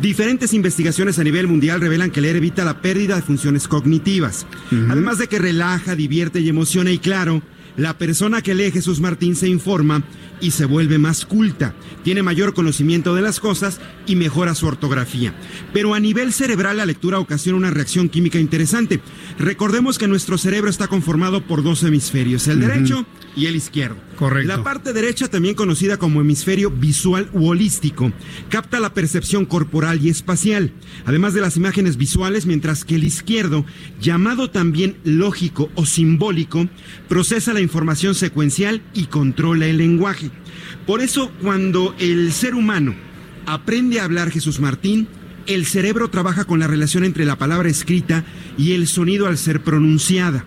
Diferentes 0.00 0.54
investigaciones 0.54 1.18
a 1.18 1.24
nivel 1.24 1.48
mundial 1.48 1.80
revelan 1.80 2.10
que 2.10 2.20
leer 2.20 2.36
evita 2.36 2.64
la 2.64 2.80
pérdida 2.80 3.16
de 3.16 3.22
funciones 3.22 3.66
cognitivas. 3.66 4.46
Además 4.88 5.18
de 5.18 5.26
que 5.26 5.38
relaja, 5.38 5.96
divierte 5.96 6.40
y 6.40 6.48
emociona 6.48 6.92
y 6.92 6.98
claro, 6.98 7.42
la 7.76 7.96
persona 7.96 8.42
que 8.42 8.54
lee 8.54 8.70
Jesús 8.70 9.00
Martín 9.00 9.36
se 9.36 9.48
informa 9.48 10.02
y 10.40 10.52
se 10.52 10.64
vuelve 10.64 10.98
más 10.98 11.26
culta, 11.26 11.74
tiene 12.02 12.22
mayor 12.22 12.54
conocimiento 12.54 13.14
de 13.14 13.22
las 13.22 13.40
cosas 13.40 13.80
y 14.06 14.16
mejora 14.16 14.54
su 14.54 14.66
ortografía. 14.66 15.34
Pero 15.72 15.94
a 15.94 16.00
nivel 16.00 16.32
cerebral 16.32 16.78
la 16.78 16.86
lectura 16.86 17.18
ocasiona 17.18 17.58
una 17.58 17.70
reacción 17.70 18.08
química 18.08 18.38
interesante. 18.38 19.00
Recordemos 19.38 19.98
que 19.98 20.08
nuestro 20.08 20.38
cerebro 20.38 20.70
está 20.70 20.88
conformado 20.88 21.42
por 21.46 21.62
dos 21.62 21.82
hemisferios, 21.82 22.48
el 22.48 22.60
derecho 22.60 23.06
y 23.36 23.46
el 23.46 23.56
izquierdo. 23.56 23.96
Correcto. 24.18 24.48
La 24.48 24.64
parte 24.64 24.92
derecha, 24.92 25.28
también 25.28 25.54
conocida 25.54 25.96
como 25.96 26.20
hemisferio 26.20 26.70
visual 26.70 27.30
u 27.32 27.46
holístico, 27.46 28.12
capta 28.48 28.80
la 28.80 28.92
percepción 28.92 29.44
corporal 29.44 30.04
y 30.04 30.08
espacial, 30.08 30.72
además 31.04 31.34
de 31.34 31.40
las 31.40 31.56
imágenes 31.56 31.96
visuales, 31.96 32.44
mientras 32.44 32.84
que 32.84 32.96
el 32.96 33.04
izquierdo, 33.04 33.64
llamado 34.00 34.50
también 34.50 34.96
lógico 35.04 35.70
o 35.76 35.86
simbólico, 35.86 36.68
procesa 37.08 37.52
la 37.52 37.60
información 37.60 38.16
secuencial 38.16 38.82
y 38.92 39.06
controla 39.06 39.66
el 39.66 39.78
lenguaje. 39.78 40.27
Por 40.86 41.00
eso, 41.00 41.30
cuando 41.42 41.94
el 41.98 42.32
ser 42.32 42.54
humano 42.54 42.94
aprende 43.46 44.00
a 44.00 44.04
hablar 44.04 44.30
Jesús 44.30 44.60
Martín, 44.60 45.08
el 45.46 45.66
cerebro 45.66 46.08
trabaja 46.08 46.44
con 46.44 46.60
la 46.60 46.66
relación 46.66 47.04
entre 47.04 47.24
la 47.24 47.36
palabra 47.36 47.68
escrita 47.68 48.24
y 48.56 48.72
el 48.72 48.86
sonido 48.86 49.26
al 49.26 49.38
ser 49.38 49.62
pronunciada 49.62 50.44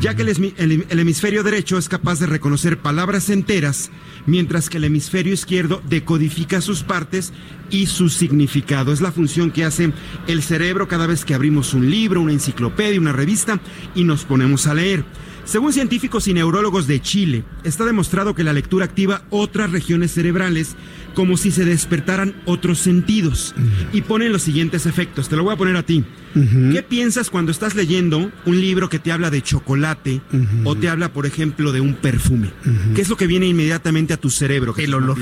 ya 0.00 0.14
que 0.14 0.22
el, 0.22 0.84
el 0.88 0.98
hemisferio 0.98 1.42
derecho 1.42 1.78
es 1.78 1.88
capaz 1.88 2.20
de 2.20 2.26
reconocer 2.26 2.78
palabras 2.78 3.30
enteras, 3.30 3.90
mientras 4.26 4.68
que 4.68 4.76
el 4.76 4.84
hemisferio 4.84 5.32
izquierdo 5.32 5.82
decodifica 5.88 6.60
sus 6.60 6.82
partes 6.82 7.32
y 7.70 7.86
su 7.86 8.10
significado. 8.10 8.92
Es 8.92 9.00
la 9.00 9.12
función 9.12 9.50
que 9.50 9.64
hace 9.64 9.92
el 10.26 10.42
cerebro 10.42 10.88
cada 10.88 11.06
vez 11.06 11.24
que 11.24 11.34
abrimos 11.34 11.72
un 11.72 11.90
libro, 11.90 12.20
una 12.20 12.32
enciclopedia, 12.32 13.00
una 13.00 13.12
revista 13.12 13.60
y 13.94 14.04
nos 14.04 14.24
ponemos 14.24 14.66
a 14.66 14.74
leer. 14.74 15.04
Según 15.50 15.72
científicos 15.72 16.28
y 16.28 16.32
neurólogos 16.32 16.86
de 16.86 17.02
Chile, 17.02 17.42
está 17.64 17.84
demostrado 17.84 18.36
que 18.36 18.44
la 18.44 18.52
lectura 18.52 18.84
activa 18.84 19.24
otras 19.30 19.72
regiones 19.72 20.12
cerebrales 20.12 20.76
como 21.12 21.36
si 21.36 21.50
se 21.50 21.64
despertaran 21.64 22.40
otros 22.44 22.78
sentidos 22.78 23.52
y 23.92 24.02
ponen 24.02 24.30
los 24.30 24.42
siguientes 24.42 24.86
efectos. 24.86 25.28
Te 25.28 25.34
lo 25.34 25.42
voy 25.42 25.54
a 25.54 25.56
poner 25.56 25.74
a 25.74 25.82
ti. 25.82 26.04
¿Qué 26.34 26.84
piensas 26.88 27.30
cuando 27.30 27.50
estás 27.50 27.74
leyendo 27.74 28.30
un 28.46 28.60
libro 28.60 28.88
que 28.88 29.00
te 29.00 29.10
habla 29.10 29.28
de 29.28 29.42
chocolate 29.42 30.20
o 30.62 30.76
te 30.76 30.88
habla, 30.88 31.12
por 31.12 31.26
ejemplo, 31.26 31.72
de 31.72 31.80
un 31.80 31.94
perfume? 31.94 32.52
¿Qué 32.94 33.02
es 33.02 33.08
lo 33.08 33.16
que 33.16 33.26
viene 33.26 33.48
inmediatamente 33.48 34.14
a 34.14 34.18
tu 34.18 34.30
cerebro? 34.30 34.72
El 34.78 34.94
olor. 34.94 35.18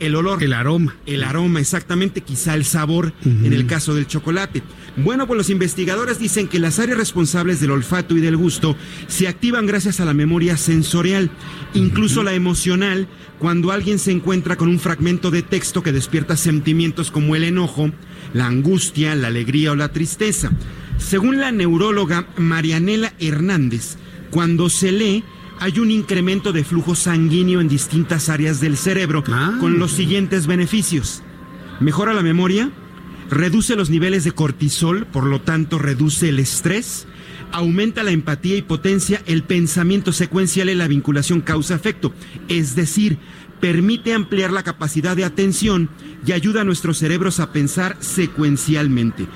El 0.00 0.14
olor. 0.14 0.42
El 0.42 0.52
aroma. 0.52 0.96
El 1.06 1.24
aroma, 1.24 1.60
exactamente, 1.60 2.20
quizá 2.20 2.54
el 2.54 2.64
sabor 2.64 3.12
en 3.24 3.52
el 3.52 3.66
caso 3.66 3.94
del 3.94 4.06
chocolate. 4.06 4.62
Bueno, 4.96 5.26
pues 5.26 5.38
los 5.38 5.50
investigadores 5.50 6.18
dicen 6.18 6.48
que 6.48 6.58
las 6.58 6.78
áreas 6.78 6.98
responsables 6.98 7.60
del 7.60 7.70
olfato 7.70 8.16
y 8.16 8.20
del 8.20 8.36
gusto 8.36 8.76
se 9.06 9.28
activan 9.28 9.66
gracias 9.66 10.00
a 10.00 10.04
la 10.04 10.14
memoria 10.14 10.56
sensorial, 10.56 11.30
incluso 11.74 12.22
la 12.22 12.34
emocional, 12.34 13.08
cuando 13.38 13.70
alguien 13.70 13.98
se 13.98 14.10
encuentra 14.10 14.56
con 14.56 14.68
un 14.68 14.80
fragmento 14.80 15.30
de 15.30 15.42
texto 15.42 15.82
que 15.82 15.92
despierta 15.92 16.36
sentimientos 16.36 17.10
como 17.10 17.36
el 17.36 17.44
enojo, 17.44 17.90
la 18.34 18.46
angustia, 18.46 19.14
la 19.14 19.28
alegría 19.28 19.72
o 19.72 19.76
la 19.76 19.92
tristeza. 19.92 20.50
Según 20.98 21.38
la 21.38 21.52
neuróloga 21.52 22.26
Marianela 22.36 23.14
Hernández, 23.20 23.96
cuando 24.30 24.68
se 24.68 24.90
lee, 24.90 25.24
hay 25.60 25.78
un 25.78 25.90
incremento 25.90 26.52
de 26.52 26.64
flujo 26.64 26.94
sanguíneo 26.94 27.60
en 27.60 27.68
distintas 27.68 28.28
áreas 28.28 28.60
del 28.60 28.76
cerebro 28.76 29.24
con 29.60 29.78
los 29.78 29.92
siguientes 29.92 30.46
beneficios. 30.46 31.22
Mejora 31.80 32.14
la 32.14 32.22
memoria, 32.22 32.70
reduce 33.30 33.76
los 33.76 33.90
niveles 33.90 34.24
de 34.24 34.32
cortisol, 34.32 35.06
por 35.06 35.24
lo 35.24 35.40
tanto 35.40 35.78
reduce 35.78 36.28
el 36.28 36.38
estrés, 36.38 37.06
aumenta 37.52 38.02
la 38.02 38.10
empatía 38.10 38.56
y 38.56 38.62
potencia 38.62 39.22
el 39.26 39.42
pensamiento 39.42 40.12
secuencial 40.12 40.70
y 40.70 40.74
la 40.74 40.88
vinculación 40.88 41.40
causa-efecto, 41.40 42.12
es 42.48 42.74
decir, 42.74 43.18
permite 43.60 44.14
ampliar 44.14 44.52
la 44.52 44.62
capacidad 44.62 45.16
de 45.16 45.24
atención 45.24 45.88
y 46.24 46.32
ayuda 46.32 46.60
a 46.60 46.64
nuestros 46.64 46.98
cerebros 46.98 47.40
a 47.40 47.52
pensar 47.52 47.96
secuencialmente. 48.00 49.26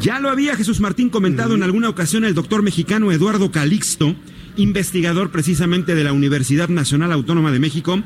Ya 0.00 0.20
lo 0.20 0.30
había 0.30 0.56
Jesús 0.56 0.80
Martín 0.80 1.10
comentado 1.10 1.54
en 1.54 1.62
alguna 1.62 1.88
ocasión 1.88 2.24
el 2.24 2.34
doctor 2.34 2.62
mexicano 2.62 3.12
Eduardo 3.12 3.50
Calixto, 3.50 4.14
investigador 4.58 5.30
precisamente 5.30 5.94
de 5.94 6.04
la 6.04 6.12
Universidad 6.12 6.68
Nacional 6.68 7.12
Autónoma 7.12 7.52
de 7.52 7.60
México, 7.60 8.02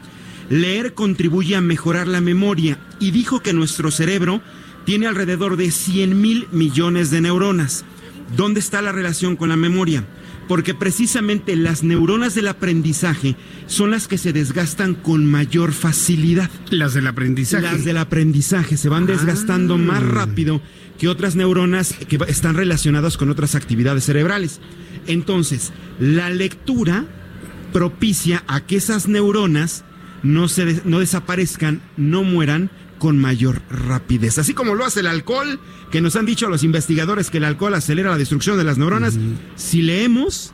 leer 0.49 0.95
contribuye 0.95 1.57
a 1.57 1.61
mejorar 1.61 2.07
la 2.07 2.21
memoria 2.21 2.79
y 3.01 3.11
dijo 3.11 3.41
que 3.41 3.53
nuestro 3.53 3.91
cerebro 3.91 4.41
tiene 4.85 5.07
alrededor 5.07 5.57
de 5.57 5.71
100 5.71 6.21
mil 6.21 6.47
millones 6.53 7.11
de 7.11 7.23
neuronas. 7.23 7.85
¿Dónde 8.37 8.61
está 8.61 8.83
la 8.83 8.93
relación 8.93 9.37
con 9.37 9.49
la 9.49 9.57
memoria? 9.57 10.05
Porque 10.49 10.75
precisamente 10.75 11.57
las 11.57 11.83
neuronas 11.83 12.35
del 12.35 12.49
aprendizaje 12.49 13.37
son 13.67 13.91
las 13.91 14.09
que 14.09 14.19
se 14.19 14.33
desgastan 14.33 14.95
con 14.95 15.25
mayor 15.25 15.73
facilidad. 15.73 16.51
Las 16.71 16.95
del 16.95 17.07
aprendizaje. 17.07 17.63
Las 17.63 17.85
del 17.85 17.97
aprendizaje 17.97 18.77
se 18.77 18.89
van 18.89 19.07
desgastando 19.07 19.79
más 19.79 20.03
rápido 20.03 20.61
que 20.99 21.09
otras 21.09 21.37
neuronas 21.37 21.95
que 22.09 22.19
están 22.29 22.55
relacionadas 22.55 23.17
con 23.17 23.31
otras 23.31 23.55
actividades 23.55 24.05
cerebrales. 24.05 24.61
Entonces, 25.07 25.73
la 25.99 26.31
lectura 26.31 27.07
propicia 27.73 28.45
a 28.47 28.61
que 28.61 28.77
esas 28.77 29.09
neuronas 29.09 29.85
no, 30.23 30.49
se 30.49 30.83
no 30.85 31.01
desaparezcan, 31.01 31.81
no 31.97 32.23
mueran 32.23 32.71
con 33.03 33.19
mayor 33.19 33.63
rapidez. 33.69 34.39
Así 34.39 34.55
como 34.55 34.77
lo 34.77 34.85
hace 34.85 35.01
el 35.01 35.09
alcohol, 35.09 35.59
que 35.91 36.01
nos 36.01 36.15
han 36.15 36.25
dicho 36.25 36.49
los 36.49 36.63
investigadores 36.63 37.31
que 37.31 37.39
el 37.39 37.45
alcohol 37.45 37.75
acelera 37.75 38.11
la 38.11 38.17
destrucción 38.17 38.57
de 38.57 38.63
las 38.63 38.79
neuronas, 38.79 39.19
si 39.57 39.83
leemos, 39.83 40.53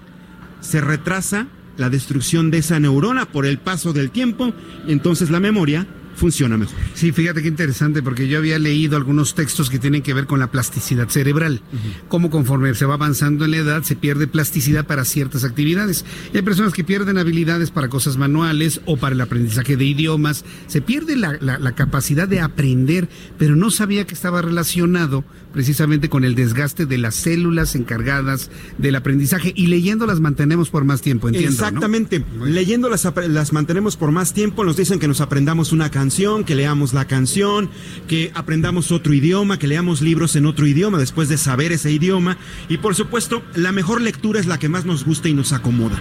se 0.63 0.81
retrasa 0.81 1.49
la 1.77 1.91
destrucción 1.91 2.51
de 2.51 2.57
esa 2.57 2.81
neurona 2.81 3.27
por 3.27 3.45
el 3.45 3.59
paso 3.59 3.93
del 3.93 4.11
tiempo, 4.11 4.55
entonces 4.87 5.29
la 5.29 5.41
memoria 5.41 5.87
funciona 6.19 6.59
mejor. 6.59 6.75
Sí, 6.95 7.13
fíjate 7.13 7.41
qué 7.43 7.49
interesante, 7.49 8.03
porque 8.03 8.29
yo 8.29 8.39
había 8.39 8.59
leído 8.59 8.97
algunos 8.97 9.35
textos 9.35 9.71
que 9.71 9.79
tienen 9.79 10.03
que 10.03 10.13
ver 10.13 10.27
con 10.27 10.39
la 10.41 10.51
plasticidad 10.51 11.09
cerebral. 11.09 11.63
Cómo 12.09 12.29
conforme 12.29 12.75
se 12.75 12.85
va 12.85 12.95
avanzando 12.95 13.45
en 13.45 13.53
la 13.53 13.57
edad, 13.59 13.83
se 13.85 13.97
pierde 13.97 14.27
plasticidad 14.27 14.87
para 14.87 15.05
ciertas 15.05 15.45
actividades. 15.45 16.05
Y 16.35 16.37
hay 16.37 16.43
personas 16.43 16.73
que 16.75 16.85
pierden 16.85 17.17
habilidades 17.19 17.71
para 17.71 17.89
cosas 17.89 18.17
manuales 18.17 18.81
o 18.85 18.97
para 18.97 19.15
el 19.15 19.21
aprendizaje 19.21 19.77
de 19.77 19.85
idiomas. 19.85 20.45
Se 20.67 20.81
pierde 20.83 21.17
la, 21.17 21.39
la- 21.41 21.59
la 21.59 21.73
capacidad 21.77 22.27
de 22.29 22.41
aprender, 22.41 23.09
pero 23.39 23.55
no 23.57 23.71
sabía 23.71 24.07
que 24.07 24.15
estaba 24.15 24.43
relacionado 24.43 25.25
precisamente 25.59 26.09
con 26.09 26.23
el 26.23 26.37
desgaste 26.37 26.87
de 26.87 26.99
las 26.99 27.17
células 27.17 27.75
encargadas 27.75 28.49
del 28.79 28.95
aprendizaje. 28.95 29.53
Y 29.57 29.67
leyendo 29.67 30.07
las 30.07 30.21
mantenemos 30.21 30.71
por 30.71 30.85
más 30.85 31.01
tiempo, 31.01 31.27
entiendo. 31.27 31.51
¿no? 31.51 31.67
Exactamente. 31.67 32.25
Leyendo 32.45 32.89
las, 32.89 33.13
las 33.27 33.53
mantenemos 33.53 33.97
por 33.97 34.13
más 34.13 34.35
tiempo, 34.35 34.63
nos 34.63 34.77
dicen 34.77 35.01
que 35.01 35.09
nos 35.09 35.21
aprendamos 35.21 35.73
una 35.73 35.91
canción, 35.91 36.45
que 36.45 36.55
leamos 36.55 36.95
la 36.95 37.07
canción, 37.07 37.71
que 38.07 38.31
aprendamos 38.37 38.93
otro 38.93 39.13
idioma, 39.13 39.59
que 39.59 39.67
leamos 39.67 40.01
libros 40.01 40.37
en 40.37 40.47
otro 40.47 40.65
idioma 40.65 40.97
después 40.97 41.29
de 41.29 41.37
saber 41.37 41.73
ese 41.73 41.91
idioma. 41.91 42.39
Y 42.69 42.77
por 42.77 42.95
supuesto, 42.95 43.43
la 43.57 43.73
mejor 43.73 44.01
lectura 44.01 44.39
es 44.39 44.47
la 44.47 44.61
que 44.61 44.69
más 44.69 44.85
nos 44.85 45.05
gusta 45.05 45.29
y 45.29 45.35
nos 45.35 45.53
acomoda. 45.53 46.01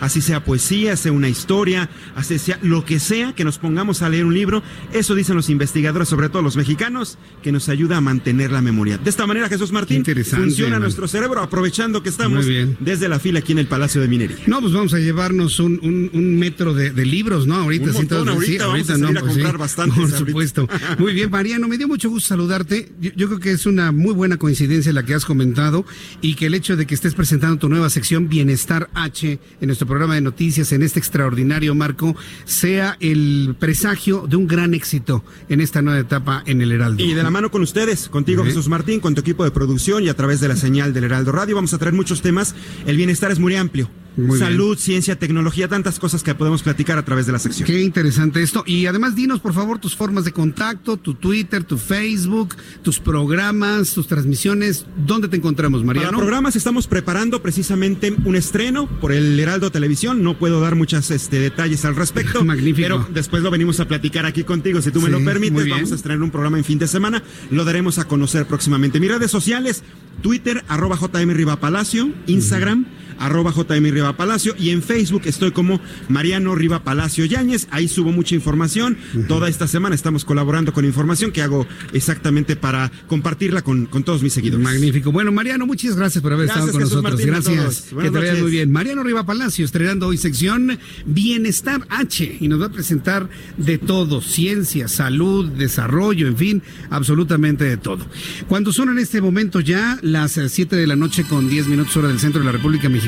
Así 0.00 0.20
sea 0.20 0.42
poesía, 0.42 0.96
sea 0.96 1.12
una 1.12 1.28
historia, 1.28 1.90
así 2.16 2.40
sea 2.40 2.58
lo 2.60 2.84
que 2.84 2.98
sea 2.98 3.36
que 3.36 3.44
nos 3.44 3.58
pongamos 3.58 4.02
a 4.02 4.08
leer 4.08 4.24
un 4.24 4.34
libro, 4.34 4.64
eso 4.92 5.14
dicen 5.14 5.36
los 5.36 5.48
investigadores, 5.48 6.08
sobre 6.08 6.28
todo 6.28 6.42
los 6.42 6.56
mexicanos, 6.56 7.18
que 7.40 7.52
nos 7.52 7.68
ayuda 7.68 7.98
a 7.98 8.00
mantener 8.00 8.50
la 8.50 8.62
memoria. 8.62 8.95
De 9.02 9.10
esta 9.10 9.26
manera, 9.26 9.48
Jesús 9.48 9.72
Martín, 9.72 10.04
funciona 10.04 10.72
man. 10.72 10.82
nuestro 10.82 11.06
cerebro 11.08 11.40
aprovechando 11.40 12.02
que 12.02 12.08
estamos 12.08 12.46
desde 12.80 13.08
la 13.08 13.18
fila 13.18 13.38
aquí 13.40 13.52
en 13.52 13.58
el 13.58 13.66
Palacio 13.66 14.00
de 14.00 14.08
Minería. 14.08 14.36
No, 14.46 14.60
pues 14.60 14.72
vamos 14.72 14.92
a 14.94 14.98
llevarnos 14.98 15.58
un, 15.60 15.78
un- 15.82 16.10
un 16.12 16.36
metro 16.38 16.74
de, 16.74 16.90
de 16.90 17.04
libros, 17.06 17.46
¿no? 17.46 17.56
Ahorita 17.56 17.86
Un 17.86 17.92
sí, 17.92 17.96
montón, 17.98 18.24
sí, 18.26 18.30
ahorita 18.58 18.66
vamos 18.66 18.90
a 18.90 18.92
salir 18.98 19.04
a 19.06 19.20
pues 19.20 19.32
sí. 19.34 19.38
encontrar 19.40 19.58
bastantes. 19.58 19.94
Por 19.96 20.04
ahorita. 20.10 20.18
supuesto. 20.26 20.68
Muy 20.98 21.12
bien, 21.14 21.30
Mariano, 21.30 21.68
me 21.68 21.78
dio 21.78 21.88
mucho 21.88 22.08
gusto 22.10 22.28
saludarte. 22.28 22.92
Yo, 23.00 23.10
yo 23.16 23.26
creo 23.28 23.40
que 23.40 23.50
es 23.52 23.66
una 23.66 23.92
muy 23.92 24.12
buena 24.14 24.36
coincidencia 24.36 24.92
la 24.92 25.04
que 25.04 25.14
has 25.14 25.24
comentado 25.24 25.84
y 26.20 26.34
que 26.34 26.46
el 26.46 26.54
hecho 26.54 26.76
de 26.76 26.86
que 26.86 26.94
estés 26.94 27.14
presentando 27.14 27.58
tu 27.58 27.68
nueva 27.68 27.90
sección 27.90 28.28
Bienestar 28.28 28.88
H 28.94 29.38
en 29.60 29.66
nuestro 29.66 29.86
programa 29.86 30.14
de 30.14 30.20
noticias 30.20 30.72
en 30.72 30.82
este 30.82 30.98
extraordinario 30.98 31.74
marco 31.74 32.16
sea 32.44 32.96
el 33.00 33.54
presagio 33.58 34.26
de 34.28 34.36
un 34.36 34.46
gran 34.46 34.74
éxito 34.74 35.24
en 35.48 35.60
esta 35.60 35.82
nueva 35.82 36.00
etapa 36.00 36.42
en 36.46 36.60
el 36.62 36.72
Heraldo. 36.72 37.02
Y 37.02 37.14
de 37.14 37.22
la 37.22 37.30
mano 37.30 37.50
con 37.50 37.62
ustedes, 37.62 38.08
contigo 38.08 38.42
Sí. 38.42 38.48
Jesús 38.50 38.68
Martín, 38.68 38.75
con 39.00 39.14
tu 39.14 39.22
equipo 39.22 39.42
de 39.42 39.50
producción 39.50 40.04
y 40.04 40.10
a 40.10 40.14
través 40.14 40.38
de 40.40 40.48
la 40.48 40.56
señal 40.56 40.92
del 40.92 41.04
Heraldo 41.04 41.32
Radio 41.32 41.54
vamos 41.54 41.72
a 41.72 41.78
traer 41.78 41.94
muchos 41.94 42.20
temas. 42.20 42.54
El 42.86 42.98
bienestar 42.98 43.30
es 43.30 43.38
muy 43.38 43.56
amplio. 43.56 43.88
Muy 44.16 44.38
Salud, 44.38 44.78
ciencia, 44.78 45.18
tecnología, 45.18 45.68
tantas 45.68 45.98
cosas 45.98 46.22
que 46.22 46.34
podemos 46.34 46.62
platicar 46.62 46.96
a 46.98 47.04
través 47.04 47.26
de 47.26 47.32
la 47.32 47.38
sección. 47.38 47.66
Qué 47.66 47.82
interesante 47.82 48.42
esto. 48.42 48.64
Y 48.66 48.86
además, 48.86 49.14
dinos 49.14 49.40
por 49.40 49.52
favor 49.52 49.78
tus 49.78 49.94
formas 49.94 50.24
de 50.24 50.32
contacto, 50.32 50.96
tu 50.96 51.14
Twitter, 51.14 51.64
tu 51.64 51.76
Facebook, 51.76 52.56
tus 52.82 52.98
programas, 52.98 53.92
tus 53.92 54.06
transmisiones. 54.06 54.86
¿Dónde 54.96 55.28
te 55.28 55.36
encontramos, 55.36 55.80
Para 55.82 55.86
Mariano? 55.86 56.18
programas 56.18 56.56
estamos 56.56 56.86
preparando 56.86 57.42
precisamente 57.42 58.14
un 58.24 58.36
estreno 58.36 58.86
por 58.86 59.12
el 59.12 59.38
Heraldo 59.38 59.70
Televisión. 59.70 60.22
No 60.22 60.38
puedo 60.38 60.60
dar 60.60 60.76
muchos 60.76 61.10
este, 61.10 61.38
detalles 61.38 61.84
al 61.84 61.94
respecto. 61.94 62.44
Magnífico. 62.44 62.76
Pero 62.88 63.06
después 63.12 63.42
lo 63.42 63.50
venimos 63.50 63.80
a 63.80 63.88
platicar 63.88 64.24
aquí 64.24 64.44
contigo, 64.44 64.80
si 64.80 64.90
tú 64.90 65.00
me 65.00 65.10
lo 65.10 65.22
permites. 65.22 65.68
Vamos 65.68 65.92
a 65.92 65.94
estrenar 65.94 66.22
un 66.22 66.30
programa 66.30 66.58
en 66.58 66.64
fin 66.64 66.78
de 66.78 66.88
semana. 66.88 67.22
Lo 67.50 67.64
daremos 67.64 67.98
a 67.98 68.06
conocer 68.06 68.46
próximamente. 68.46 68.98
Mis 68.98 69.10
redes 69.10 69.30
sociales, 69.30 69.82
Twitter, 70.22 70.64
arroba 70.68 70.96
JM 70.96 71.30
Riva 71.30 71.60
Palacio, 71.60 72.10
Instagram, 72.26 72.86
arroba 73.18 73.52
JM 73.52 73.84
Riva 73.90 74.16
Palacio 74.16 74.54
y 74.58 74.70
en 74.70 74.82
Facebook 74.82 75.22
estoy 75.24 75.50
como 75.52 75.80
Mariano 76.08 76.54
Riva 76.54 76.84
Palacio 76.84 77.24
Yáñez. 77.24 77.66
Ahí 77.70 77.88
subo 77.88 78.12
mucha 78.12 78.34
información. 78.34 78.96
Toda 79.28 79.48
esta 79.48 79.66
semana 79.66 79.94
estamos 79.94 80.24
colaborando 80.24 80.72
con 80.72 80.84
información 80.84 81.32
que 81.32 81.42
hago 81.42 81.66
exactamente 81.92 82.56
para 82.56 82.90
compartirla 83.06 83.62
con, 83.62 83.86
con 83.86 84.02
todos 84.04 84.22
mis 84.22 84.32
seguidores. 84.32 84.64
Magnífico. 84.64 85.12
Bueno, 85.12 85.32
Mariano, 85.32 85.66
muchas 85.66 85.96
gracias 85.96 86.22
por 86.22 86.32
haber 86.32 86.46
Gracias, 86.46 86.66
estado 86.66 86.78
con 86.78 86.88
Jesús 86.88 87.02
nosotros. 87.02 87.26
Martín, 87.26 87.54
gracias. 87.56 87.82
Que 87.90 88.10
te 88.10 88.10
noches. 88.10 88.42
muy 88.42 88.50
bien. 88.50 88.70
Mariano 88.70 89.02
Riva 89.02 89.24
Palacio, 89.24 89.64
estrenando 89.64 90.08
hoy 90.08 90.18
sección 90.18 90.78
Bienestar 91.04 91.86
H 91.88 92.38
y 92.40 92.48
nos 92.48 92.60
va 92.60 92.66
a 92.66 92.70
presentar 92.70 93.28
de 93.56 93.78
todo: 93.78 94.20
ciencia, 94.20 94.88
salud, 94.88 95.46
desarrollo, 95.46 96.26
en 96.26 96.36
fin, 96.36 96.62
absolutamente 96.90 97.64
de 97.64 97.76
todo. 97.76 98.06
Cuando 98.48 98.72
son 98.72 98.90
en 98.90 98.98
este 98.98 99.20
momento 99.20 99.60
ya 99.60 99.98
las 100.02 100.32
7 100.32 100.76
de 100.76 100.86
la 100.86 100.96
noche 100.96 101.24
con 101.24 101.48
10 101.48 101.68
minutos 101.68 101.96
hora 101.96 102.08
del 102.08 102.18
centro 102.18 102.40
de 102.40 102.46
la 102.46 102.52
República 102.52 102.88
Mexicana. 102.88 103.05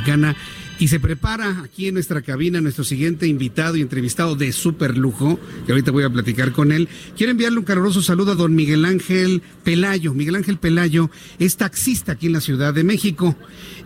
Y 0.81 0.87
se 0.87 1.01
prepara 1.01 1.63
aquí 1.65 1.89
en 1.89 1.95
nuestra 1.95 2.23
cabina 2.23 2.61
nuestro 2.61 2.85
siguiente 2.85 3.27
invitado 3.27 3.77
y 3.77 3.81
entrevistado 3.81 4.37
de 4.37 4.53
súper 4.53 4.97
lujo, 4.97 5.41
que 5.67 5.73
ahorita 5.73 5.91
voy 5.91 6.05
a 6.05 6.11
platicar 6.11 6.53
con 6.53 6.71
él. 6.71 6.89
Quiero 7.17 7.33
enviarle 7.33 7.59
un 7.59 7.65
caluroso 7.65 8.01
saludo 8.01 8.33
a 8.33 8.35
don 8.37 8.55
Miguel 8.55 8.85
Ángel 8.85 9.43
Pelayo. 9.65 10.15
Miguel 10.15 10.37
Ángel 10.37 10.57
Pelayo 10.59 11.11
es 11.41 11.57
taxista 11.57 12.13
aquí 12.13 12.27
en 12.27 12.35
la 12.35 12.41
Ciudad 12.41 12.73
de 12.73 12.85
México 12.85 13.37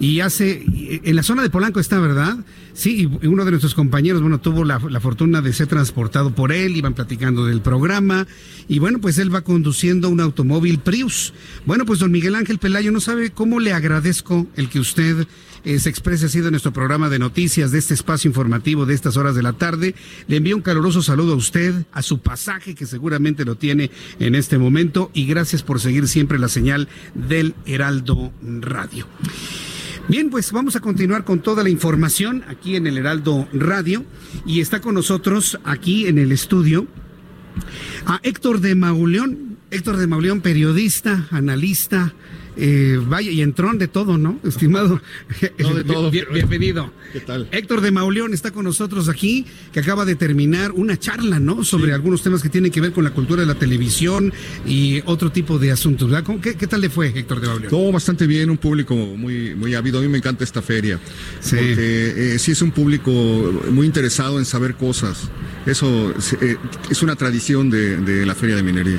y 0.00 0.20
hace, 0.20 0.64
en 0.66 1.16
la 1.16 1.22
zona 1.22 1.42
de 1.42 1.48
Polanco 1.48 1.80
está, 1.80 1.98
¿verdad? 1.98 2.36
Sí, 2.74 3.08
y 3.22 3.26
uno 3.26 3.44
de 3.46 3.52
nuestros 3.52 3.74
compañeros, 3.74 4.20
bueno, 4.20 4.40
tuvo 4.40 4.64
la, 4.64 4.78
la 4.78 5.00
fortuna 5.00 5.40
de 5.40 5.52
ser 5.54 5.68
transportado 5.68 6.34
por 6.34 6.52
él, 6.52 6.76
iban 6.76 6.92
platicando 6.92 7.46
del 7.46 7.62
programa 7.62 8.26
y 8.68 8.80
bueno, 8.80 9.00
pues 9.00 9.16
él 9.18 9.34
va 9.34 9.42
conduciendo 9.42 10.10
un 10.10 10.20
automóvil 10.20 10.78
Prius. 10.78 11.32
Bueno, 11.64 11.86
pues 11.86 12.00
don 12.00 12.10
Miguel 12.10 12.34
Ángel 12.34 12.58
Pelayo 12.58 12.92
no 12.92 13.00
sabe 13.00 13.30
cómo 13.30 13.60
le 13.60 13.72
agradezco 13.72 14.46
el 14.56 14.68
que 14.68 14.78
usted 14.78 15.26
eh, 15.64 15.78
se 15.78 15.88
exprese 15.88 16.26
así 16.26 16.40
de 16.40 16.50
nuestro 16.50 16.72
programa 16.72 17.08
de 17.08 17.18
noticias, 17.18 17.70
de 17.70 17.78
este 17.78 17.94
espacio 17.94 18.28
informativo 18.28 18.86
de 18.86 18.94
estas 18.94 19.16
horas 19.16 19.34
de 19.34 19.42
la 19.42 19.52
tarde. 19.52 19.94
Le 20.26 20.36
envío 20.36 20.56
un 20.56 20.62
caluroso 20.62 21.02
saludo 21.02 21.34
a 21.34 21.36
usted, 21.36 21.86
a 21.92 22.02
su 22.02 22.20
pasaje 22.20 22.74
que 22.74 22.86
seguramente 22.86 23.44
lo 23.44 23.56
tiene 23.56 23.90
en 24.18 24.34
este 24.34 24.58
momento 24.58 25.10
y 25.14 25.26
gracias 25.26 25.62
por 25.62 25.80
seguir 25.80 26.08
siempre 26.08 26.38
la 26.38 26.48
señal 26.48 26.88
del 27.14 27.54
Heraldo 27.66 28.32
Radio. 28.42 29.06
Bien, 30.08 30.30
pues 30.30 30.50
vamos 30.50 30.74
a 30.74 30.80
continuar 30.80 31.24
con 31.24 31.40
toda 31.40 31.62
la 31.62 31.70
información 31.70 32.44
aquí 32.48 32.74
en 32.74 32.86
el 32.86 32.98
Heraldo 32.98 33.48
Radio 33.52 34.04
y 34.44 34.60
está 34.60 34.80
con 34.80 34.94
nosotros 34.94 35.60
aquí 35.64 36.06
en 36.06 36.18
el 36.18 36.32
estudio 36.32 36.88
a 38.06 38.18
Héctor 38.22 38.60
de 38.60 38.74
Mauleón. 38.74 39.58
Héctor 39.70 39.96
de 39.96 40.06
Mauleón, 40.06 40.40
periodista, 40.42 41.28
analista, 41.30 42.14
eh, 42.56 42.98
vaya, 43.06 43.30
y 43.30 43.40
entrón 43.42 43.78
de 43.78 43.88
todo, 43.88 44.18
¿no? 44.18 44.38
Estimado. 44.44 45.00
No, 45.58 45.74
de 45.74 45.84
todo. 45.84 46.10
Bien- 46.10 46.26
bienvenido. 46.32 46.92
¿Qué 47.12 47.20
tal? 47.20 47.48
Héctor 47.52 47.80
de 47.82 47.90
Mauleón 47.90 48.32
está 48.32 48.50
con 48.52 48.64
nosotros 48.64 49.08
aquí, 49.08 49.44
que 49.72 49.80
acaba 49.80 50.04
de 50.04 50.14
terminar 50.16 50.72
una 50.72 50.98
charla, 50.98 51.38
¿no? 51.40 51.62
Sobre 51.64 51.92
algunos 51.92 52.22
temas 52.22 52.42
que 52.42 52.48
tienen 52.48 52.70
que 52.70 52.80
ver 52.80 52.92
con 52.92 53.04
la 53.04 53.10
cultura 53.10 53.42
de 53.42 53.46
la 53.46 53.54
televisión 53.54 54.32
y 54.66 55.02
otro 55.04 55.30
tipo 55.30 55.58
de 55.58 55.72
asuntos. 55.72 56.08
¿verdad? 56.10 56.24
¿Cómo- 56.24 56.40
¿Qué, 56.40 56.54
qué 56.54 56.66
tal 56.66 56.80
le 56.80 56.88
fue, 56.90 57.08
Héctor 57.08 57.40
de 57.40 57.48
Mauleón? 57.48 57.70
Todo 57.70 57.92
bastante 57.92 58.26
bien, 58.26 58.48
un 58.50 58.56
público 58.58 58.94
muy, 58.96 59.54
muy 59.54 59.74
ávido. 59.74 59.98
A 59.98 60.02
mí 60.02 60.08
me 60.08 60.18
encanta 60.18 60.42
esta 60.44 60.62
feria. 60.62 60.98
Porque 61.42 62.34
eh, 62.34 62.38
sí 62.38 62.52
es 62.52 62.62
un 62.62 62.70
público 62.70 63.10
muy 63.70 63.86
interesado 63.86 64.38
en 64.38 64.44
saber 64.44 64.74
cosas. 64.76 65.28
Eso 65.66 66.12
eh, 66.40 66.56
es 66.90 67.02
una 67.02 67.14
tradición 67.14 67.70
de, 67.70 67.96
de 67.98 68.26
la 68.26 68.34
Feria 68.34 68.56
de 68.56 68.62
Minería. 68.62 68.98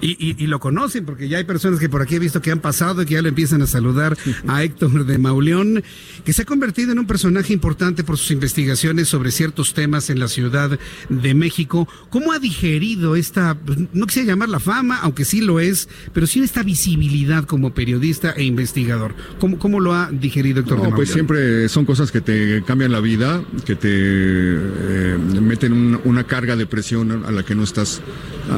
Y- 0.00 0.16
y 0.42 0.46
lo 0.48 0.58
conocen, 0.60 1.04
porque 1.06 1.28
ya 1.28 1.38
hay 1.38 1.44
personas 1.44 1.78
que 1.80 1.88
por 1.88 2.02
aquí 2.02 2.16
he 2.16 2.18
visto 2.18 2.42
que 2.42 2.50
han 2.50 2.60
pasado 2.60 2.75
y 2.76 3.06
que 3.06 3.14
ya 3.14 3.22
lo 3.22 3.28
empiezan 3.28 3.62
a 3.62 3.66
saludar 3.66 4.16
a 4.46 4.62
Héctor 4.66 5.06
de 5.06 5.18
Mauleón, 5.18 5.82
que 6.24 6.32
se 6.32 6.42
ha 6.42 6.44
convertido 6.44 6.92
en 6.92 6.98
un 6.98 7.06
personaje 7.06 7.52
importante 7.52 8.04
por 8.04 8.18
sus 8.18 8.30
investigaciones 8.32 9.08
sobre 9.08 9.30
ciertos 9.30 9.72
temas 9.74 10.10
en 10.10 10.18
la 10.18 10.28
Ciudad 10.28 10.78
de 11.08 11.34
México. 11.34 11.88
¿Cómo 12.10 12.32
ha 12.32 12.38
digerido 12.38 13.16
esta, 13.16 13.54
pues, 13.58 13.78
no 13.92 14.06
quisiera 14.06 14.28
llamarla 14.28 14.60
fama, 14.60 14.98
aunque 15.02 15.24
sí 15.24 15.40
lo 15.40 15.60
es, 15.60 15.88
pero 16.12 16.26
sí 16.26 16.40
esta 16.42 16.62
visibilidad 16.62 17.44
como 17.44 17.72
periodista 17.74 18.32
e 18.32 18.44
investigador? 18.44 19.14
¿Cómo, 19.38 19.58
cómo 19.58 19.80
lo 19.80 19.94
ha 19.94 20.10
digerido 20.10 20.60
Héctor 20.60 20.78
de 20.78 20.84
No, 20.84 20.90
Mauleón? 20.90 20.96
pues 20.96 21.10
siempre 21.10 21.68
son 21.68 21.84
cosas 21.84 22.10
que 22.12 22.20
te 22.20 22.62
cambian 22.66 22.92
la 22.92 23.00
vida, 23.00 23.42
que 23.64 23.74
te 23.74 23.88
eh, 23.90 25.18
meten 25.40 25.72
un- 25.72 26.00
una 26.04 26.24
carga 26.24 26.56
de 26.56 26.66
presión 26.66 27.24
a 27.24 27.30
la 27.30 27.42
que 27.44 27.54
no 27.54 27.62
estás 27.64 28.00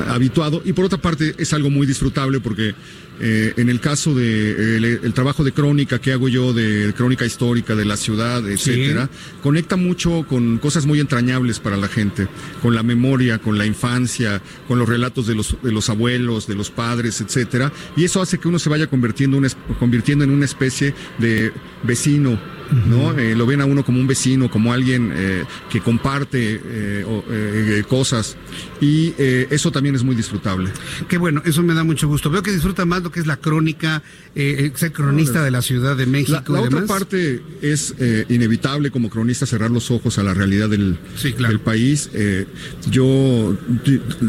habituado. 0.09 0.63
Y 0.65 0.73
por 0.73 0.85
otra 0.85 0.99
parte 0.99 1.35
es 1.39 1.53
algo 1.53 1.71
muy 1.71 1.87
disfrutable 1.87 2.41
porque 2.41 2.75
eh, 3.21 3.53
en 3.57 3.69
el 3.69 3.81
caso 3.81 4.15
de 4.15 4.77
el, 4.77 4.85
el 4.85 5.13
trabajo 5.13 5.43
de 5.43 5.53
crónica 5.53 5.99
que 5.99 6.13
hago 6.13 6.29
yo, 6.29 6.53
de 6.53 6.93
crónica 6.97 7.27
histórica 7.27 7.75
de 7.75 7.85
la 7.85 7.97
ciudad, 7.97 8.49
etcétera, 8.49 9.11
conecta 9.43 9.77
mucho 9.77 10.25
con 10.29 10.59
cosas 10.59 10.87
muy 10.87 11.01
entrañables 11.01 11.59
para 11.59 11.77
la 11.77 11.89
gente, 11.89 12.29
con 12.63 12.75
la 12.75 12.83
memoria, 12.83 13.39
con 13.39 13.59
la 13.59 13.67
infancia, 13.67 14.41
con 14.69 14.79
los 14.79 14.89
relatos 14.89 15.27
de 15.27 15.35
los, 15.35 15.57
de 15.63 15.73
los 15.73 15.91
abuelos, 15.91 16.47
de 16.47 16.55
los 16.55 16.71
padres, 16.71 17.21
etcétera. 17.21 17.73
Y 17.97 18.05
eso 18.05 18.23
hace 18.23 18.39
que 18.39 18.49
uno 18.49 18.59
se 18.59 18.69
vaya 18.69 18.87
convirtiendo, 18.87 19.37
una 19.37 19.49
convirtiendo 19.81 20.25
en 20.25 20.31
una 20.31 20.45
especie 20.45 20.95
de 21.19 21.53
vecino 21.83 22.39
¿no? 22.87 23.19
Eh, 23.19 23.35
lo 23.35 23.47
ven 23.47 23.61
a 23.61 23.65
uno 23.67 23.85
como 23.85 24.01
un 24.01 24.07
vecino, 24.07 24.51
como 24.51 24.73
alguien 24.73 25.13
eh, 25.15 25.45
que 25.71 25.81
comparte 25.81 26.61
eh, 26.65 27.05
o, 27.07 27.25
eh, 27.31 27.85
cosas 27.89 28.37
y 28.81 29.15
eh, 29.19 29.47
eso 29.51 29.71
también 29.73 29.95
es 29.95 30.05
muy 30.05 30.15
disfrutable. 30.15 30.71
Qué 31.09 31.19
bueno, 31.19 31.43
eso 31.45 31.63
me 31.63 31.75
da 31.75 31.85
mucho 31.85 32.09
gusto. 32.09 32.31
Veo 32.31 32.43
que 32.43 32.53
disfruta 32.53 32.85
más 32.85 33.03
lo 33.03 33.11
que 33.11 33.21
es 33.21 33.27
la 33.27 33.37
crónica, 33.37 34.03
eh, 34.35 34.67
eh, 34.67 34.73
ser 34.75 34.93
cronista 34.93 35.43
de 35.43 35.51
la 35.51 35.63
Ciudad 35.63 35.97
de 35.97 36.07
México. 36.07 36.43
La, 36.49 36.55
la 36.55 36.61
y 36.61 36.67
otra 36.67 36.81
demás. 36.81 36.99
parte 36.99 37.43
es 37.63 37.95
eh, 37.99 38.25
inevitable 38.29 38.91
como 38.91 39.11
cronista 39.11 39.47
cerrar 39.47 39.71
los 39.71 39.91
ojos 39.91 40.19
a 40.19 40.23
la 40.23 40.35
realidad 40.35 40.69
del, 40.69 40.99
del 41.39 41.61
país. 41.61 42.11
Eh, 42.15 42.47
yo 42.91 43.57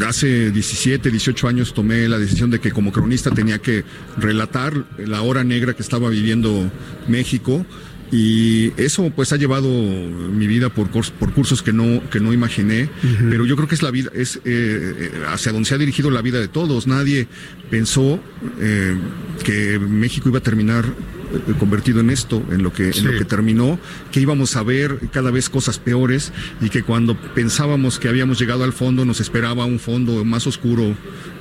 hace 0.07 0.51
17, 0.51 1.11
18 1.11 1.47
años 1.47 1.73
tomé 1.73 2.07
la 2.07 2.17
decisión 2.17 2.49
de 2.49 2.59
que 2.59 2.71
como 2.71 2.91
cronista 2.91 3.31
tenía 3.31 3.59
que 3.59 3.83
relatar 4.17 4.85
la 4.97 5.21
hora 5.21 5.43
negra 5.43 5.73
que 5.73 5.81
estaba 5.81 6.09
viviendo 6.09 6.71
México. 7.07 7.65
Y 8.11 8.73
eso 8.77 9.11
pues 9.15 9.31
ha 9.33 9.37
llevado 9.37 9.69
mi 9.69 10.47
vida 10.47 10.69
por, 10.69 10.89
por 10.89 11.33
cursos 11.33 11.61
que 11.61 11.71
no, 11.73 12.01
que 12.09 12.19
no 12.19 12.33
imaginé, 12.33 12.89
pero 13.29 13.45
yo 13.45 13.55
creo 13.55 13.67
que 13.67 13.75
es 13.75 13.83
la 13.83 13.91
vida, 13.91 14.09
es 14.15 14.37
eh, 14.37 14.41
eh, 14.45 15.11
hacia 15.27 15.51
donde 15.51 15.67
se 15.69 15.75
ha 15.75 15.77
dirigido 15.77 16.09
la 16.09 16.21
vida 16.21 16.39
de 16.39 16.47
todos. 16.47 16.87
Nadie 16.87 17.27
pensó 17.69 18.19
eh, 18.59 18.95
que 19.43 19.77
México 19.79 20.27
iba 20.29 20.39
a 20.39 20.43
terminar 20.43 20.85
eh, 20.85 21.53
convertido 21.59 21.99
en 21.99 22.09
esto, 22.09 22.43
en 22.51 22.63
lo 22.63 22.73
que, 22.73 22.91
Sí. 22.93 23.01
en 23.01 23.13
lo 23.13 23.19
que 23.19 23.25
terminó, 23.25 23.77
que 24.11 24.19
íbamos 24.19 24.55
a 24.55 24.63
ver 24.63 24.97
cada 25.13 25.29
vez 25.29 25.47
cosas 25.47 25.77
peores 25.77 26.33
y 26.61 26.69
que 26.69 26.81
cuando 26.81 27.15
pensábamos 27.35 27.99
que 27.99 28.07
habíamos 28.09 28.39
llegado 28.39 28.63
al 28.63 28.73
fondo 28.73 29.05
nos 29.05 29.19
esperaba 29.19 29.65
un 29.65 29.77
fondo 29.79 30.25
más 30.25 30.47
oscuro 30.47 30.95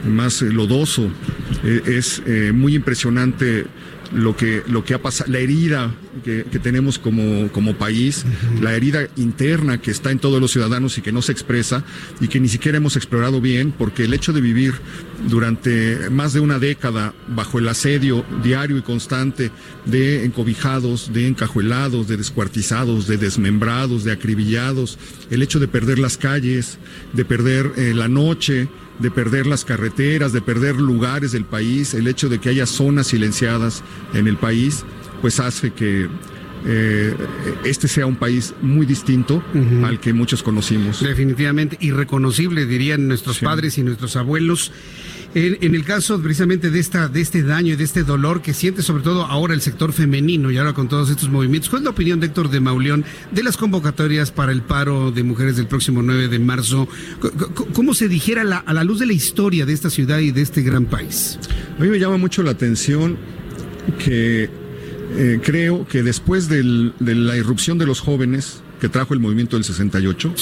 más 0.07 0.43
lodoso. 0.43 1.09
Eh, 1.65 1.83
es 1.87 2.23
eh, 2.27 2.53
muy 2.55 2.75
impresionante 2.75 3.65
lo 4.13 4.37
que, 4.37 4.63
lo 4.67 4.85
que 4.85 4.95
ha 4.95 5.03
pasado, 5.03 5.31
la 5.31 5.39
herida 5.39 5.95
que, 6.25 6.45
que 6.51 6.59
tenemos 6.59 6.99
como, 6.99 7.51
como 7.53 7.75
país, 7.75 8.25
la 8.61 8.75
herida 8.75 9.09
interna 9.17 9.81
que 9.81 9.91
está 9.91 10.11
en 10.11 10.19
todos 10.19 10.41
los 10.41 10.53
ciudadanos 10.53 10.99
y 10.99 11.03
que 11.03 11.13
no 11.13 11.23
se 11.23 11.33
expresa 11.33 11.85
y 12.21 12.29
que 12.29 12.41
ni 12.41 12.49
siquiera 12.49 12.79
hemos 12.79 12.97
explorado 12.97 13.41
bien, 13.41 13.73
porque 13.77 14.05
el 14.05 14.15
hecho 14.15 14.33
de 14.33 14.41
vivir 14.41 14.75
durante 15.29 16.11
más 16.11 16.33
de 16.33 16.41
una 16.41 16.59
década 16.59 17.15
bajo 17.29 17.59
el 17.59 17.69
asedio 17.69 18.25
diario 18.43 18.79
y 18.79 18.83
constante 18.83 19.51
de 19.85 20.25
encobijados, 20.25 21.13
de 21.13 21.27
encajuelados, 21.27 22.09
de 22.09 22.17
descuartizados, 22.17 23.07
de 23.07 23.17
desmembrados, 23.17 24.05
de 24.05 24.13
acribillados, 24.13 24.99
el 25.31 25.43
hecho 25.43 25.61
de 25.61 25.69
perder 25.69 25.99
las 25.99 26.17
calles, 26.17 26.79
de 27.13 27.25
perder 27.25 27.73
eh, 27.77 27.93
la 27.95 28.09
noche, 28.09 28.69
de 28.99 29.11
perder 29.11 29.47
las 29.47 29.65
carreteras, 29.65 30.33
de 30.33 30.41
perder 30.41 30.77
lugares 30.77 31.33
del 31.33 31.45
país, 31.45 31.95
el 31.95 32.07
hecho 32.09 32.29
de 32.29 32.39
que 32.39 32.49
haya 32.49 32.67
zonas 32.67 33.09
silenciadas 33.09 33.83
en 34.15 34.27
el 34.27 34.37
país, 34.37 34.85
pues 35.21 35.41
hace 35.41 35.73
que 35.73 36.09
eh, 36.67 37.15
este 37.65 37.89
sea 37.89 38.07
un 38.07 38.17
país 38.17 38.55
muy 38.63 38.85
distinto 38.87 39.43
al 39.85 40.01
que 40.01 40.13
muchos 40.13 40.43
conocimos. 40.43 41.01
Definitivamente 41.03 41.77
irreconocible, 41.81 42.67
dirían 42.67 43.09
nuestros 43.09 43.39
padres 43.41 43.79
y 43.79 43.83
nuestros 43.83 44.17
abuelos. 44.17 44.73
En, 45.35 45.59
en 45.61 45.75
el 45.75 45.85
caso 45.85 46.19
precisamente 46.23 46.71
de 46.71 46.79
esta 46.81 47.07
de 47.09 47.21
este 47.21 47.43
daño 47.43 47.75
y 47.75 47.77
de 47.77 47.85
este 47.85 48.03
dolor 48.03 48.41
que 48.41 48.55
siente 48.55 48.81
sobre 48.81 49.03
todo 49.03 49.27
ahora 49.27 49.53
el 49.53 49.61
sector 49.61 49.93
femenino 49.93 50.51
y 50.51 50.57
ahora 50.57 50.73
con 50.73 50.89
todos 50.89 51.11
estos 51.11 51.29
movimientos, 51.29 51.69
¿cuál 51.69 51.83
es 51.83 51.85
la 51.85 51.91
opinión 51.91 52.19
de 52.19 52.29
Héctor 52.29 52.49
de 52.49 52.61
Mauleón 52.61 53.05
de 53.31 53.43
las 53.43 53.59
convocatorias 53.59 54.31
para 54.31 54.53
el 54.53 54.63
paro 54.63 55.11
de 55.11 55.23
mujeres 55.25 55.57
del 55.59 55.67
próximo 55.67 56.03
9 56.03 56.29
de 56.29 56.39
marzo? 56.39 56.89
¿Cómo 57.75 57.93
se 57.93 58.09
dijera 58.09 58.43
la- 58.43 58.57
a 58.59 58.73
la 58.73 58.85
luz 58.85 59.01
de 59.01 59.07
la 59.07 59.13
historia 59.13 59.67
de 59.67 59.75
esta 59.75 59.91
ciudad 59.91 60.19
y 60.21 60.31
de 60.31 60.41
este 60.41 60.63
gran 60.63 60.87
país? 60.87 61.39
A 61.79 61.83
mí 61.83 61.89
me 61.91 61.99
llama 61.99 62.17
mucho 62.17 62.43
la 62.43 62.53
atención 62.53 63.19
que 64.03 64.49
eh, 65.17 65.41
creo 65.43 65.87
que 65.87 66.03
después 66.03 66.49
del- 66.49 66.93
de 67.01 67.15
la 67.15 67.37
irrupción 67.37 67.79
de 67.79 67.87
los 67.87 68.01
jóvenes 68.01 68.61
que 68.81 68.89
trajo 68.89 69.15
el 69.15 69.21
movimiento 69.21 69.57
del 69.57 69.65
68, 69.65 70.33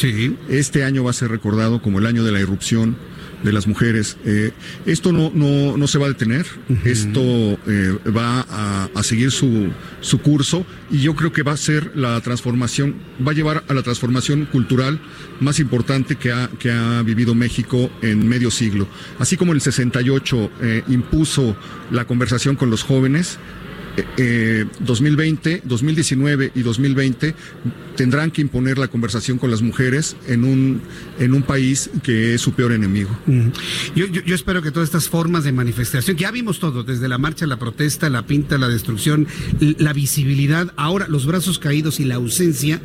este 0.49 0.85
año 0.85 1.05
va 1.05 1.11
a 1.11 1.15
ser 1.15 1.31
recordado 1.31 1.81
como 1.81 1.99
el 2.01 2.07
año 2.07 2.23
de 2.25 2.33
la 2.33 2.41
irrupción 2.41 2.97
de 3.43 3.53
las 3.53 3.67
mujeres. 3.67 4.17
Eh, 4.25 4.51
esto 4.87 5.13
no, 5.13 5.31
no, 5.35 5.77
no 5.77 5.87
se 5.87 5.99
va 5.99 6.07
a 6.07 6.09
detener, 6.09 6.47
esto 6.85 7.21
eh, 7.67 7.97
va 8.15 8.45
a, 8.49 8.89
a 8.95 9.03
seguir 9.03 9.31
su, 9.31 9.69
su 10.01 10.19
curso 10.21 10.67
y 10.91 10.99
yo 11.01 11.15
creo 11.15 11.33
que 11.33 11.43
va 11.43 11.53
a 11.53 11.57
ser 11.57 11.93
la 11.95 12.21
transformación, 12.21 12.95
va 13.27 13.33
a 13.33 13.35
llevar 13.35 13.65
a 13.69 13.75
la 13.75 13.83
transformación 13.83 14.47
cultural 14.47 14.99
más 15.41 15.59
importante 15.61 16.17
que 16.17 16.33
ha, 16.33 16.49
que 16.59 16.71
ha 16.73 17.03
vivido 17.03 17.35
México 17.35 17.91
en 18.03 18.27
medio 18.29 18.51
siglo. 18.51 18.87
Así 19.19 19.37
como 19.37 19.53
el 19.53 19.61
68 19.61 20.51
eh, 20.63 20.83
impuso 20.89 21.57
la 21.91 22.05
conversación 22.07 22.57
con 22.57 22.71
los 22.71 22.83
jóvenes, 22.83 23.39
eh, 23.97 24.05
eh, 24.17 24.65
2020, 24.81 25.63
2019 25.65 26.53
y 26.55 26.63
2020 26.63 27.35
tendrán 27.97 28.31
que 28.31 28.43
imponer 28.43 28.79
la 28.79 28.89
conversación 28.89 29.39
con 29.39 29.51
las 29.51 29.63
mujeres 29.63 30.17
en 30.27 30.45
un, 30.45 30.81
en 31.19 31.35
un 31.35 31.43
país 31.43 31.91
que 32.03 32.35
es 32.35 32.41
su 32.41 32.53
peor 32.53 32.73
enemigo. 32.73 33.11
Mm. 33.27 33.49
Yo, 33.95 34.07
yo, 34.07 34.23
yo 34.23 34.35
espero 34.35 34.63
que 34.63 34.71
todas 34.71 34.89
estas 34.89 35.09
formas 35.09 35.45
de 35.45 35.53
manifestación, 35.53 36.17
que 36.17 36.23
ya 36.23 36.31
vimos 36.31 36.61
todo, 36.61 36.85
desde 36.85 37.09
la 37.09 37.19
marcha, 37.19 37.47
la 37.47 37.59
protesta, 37.59 38.09
la 38.11 38.27
pinta, 38.27 38.59
la 38.59 38.69
destrucción, 38.69 39.27
la 39.61 39.93
visibilidad, 39.93 40.73
ahora 40.77 41.09
los 41.09 41.27
brazos 41.27 41.59
caídos 41.59 42.01
y 42.01 42.05
la 42.05 42.17
ausencia, 42.17 42.81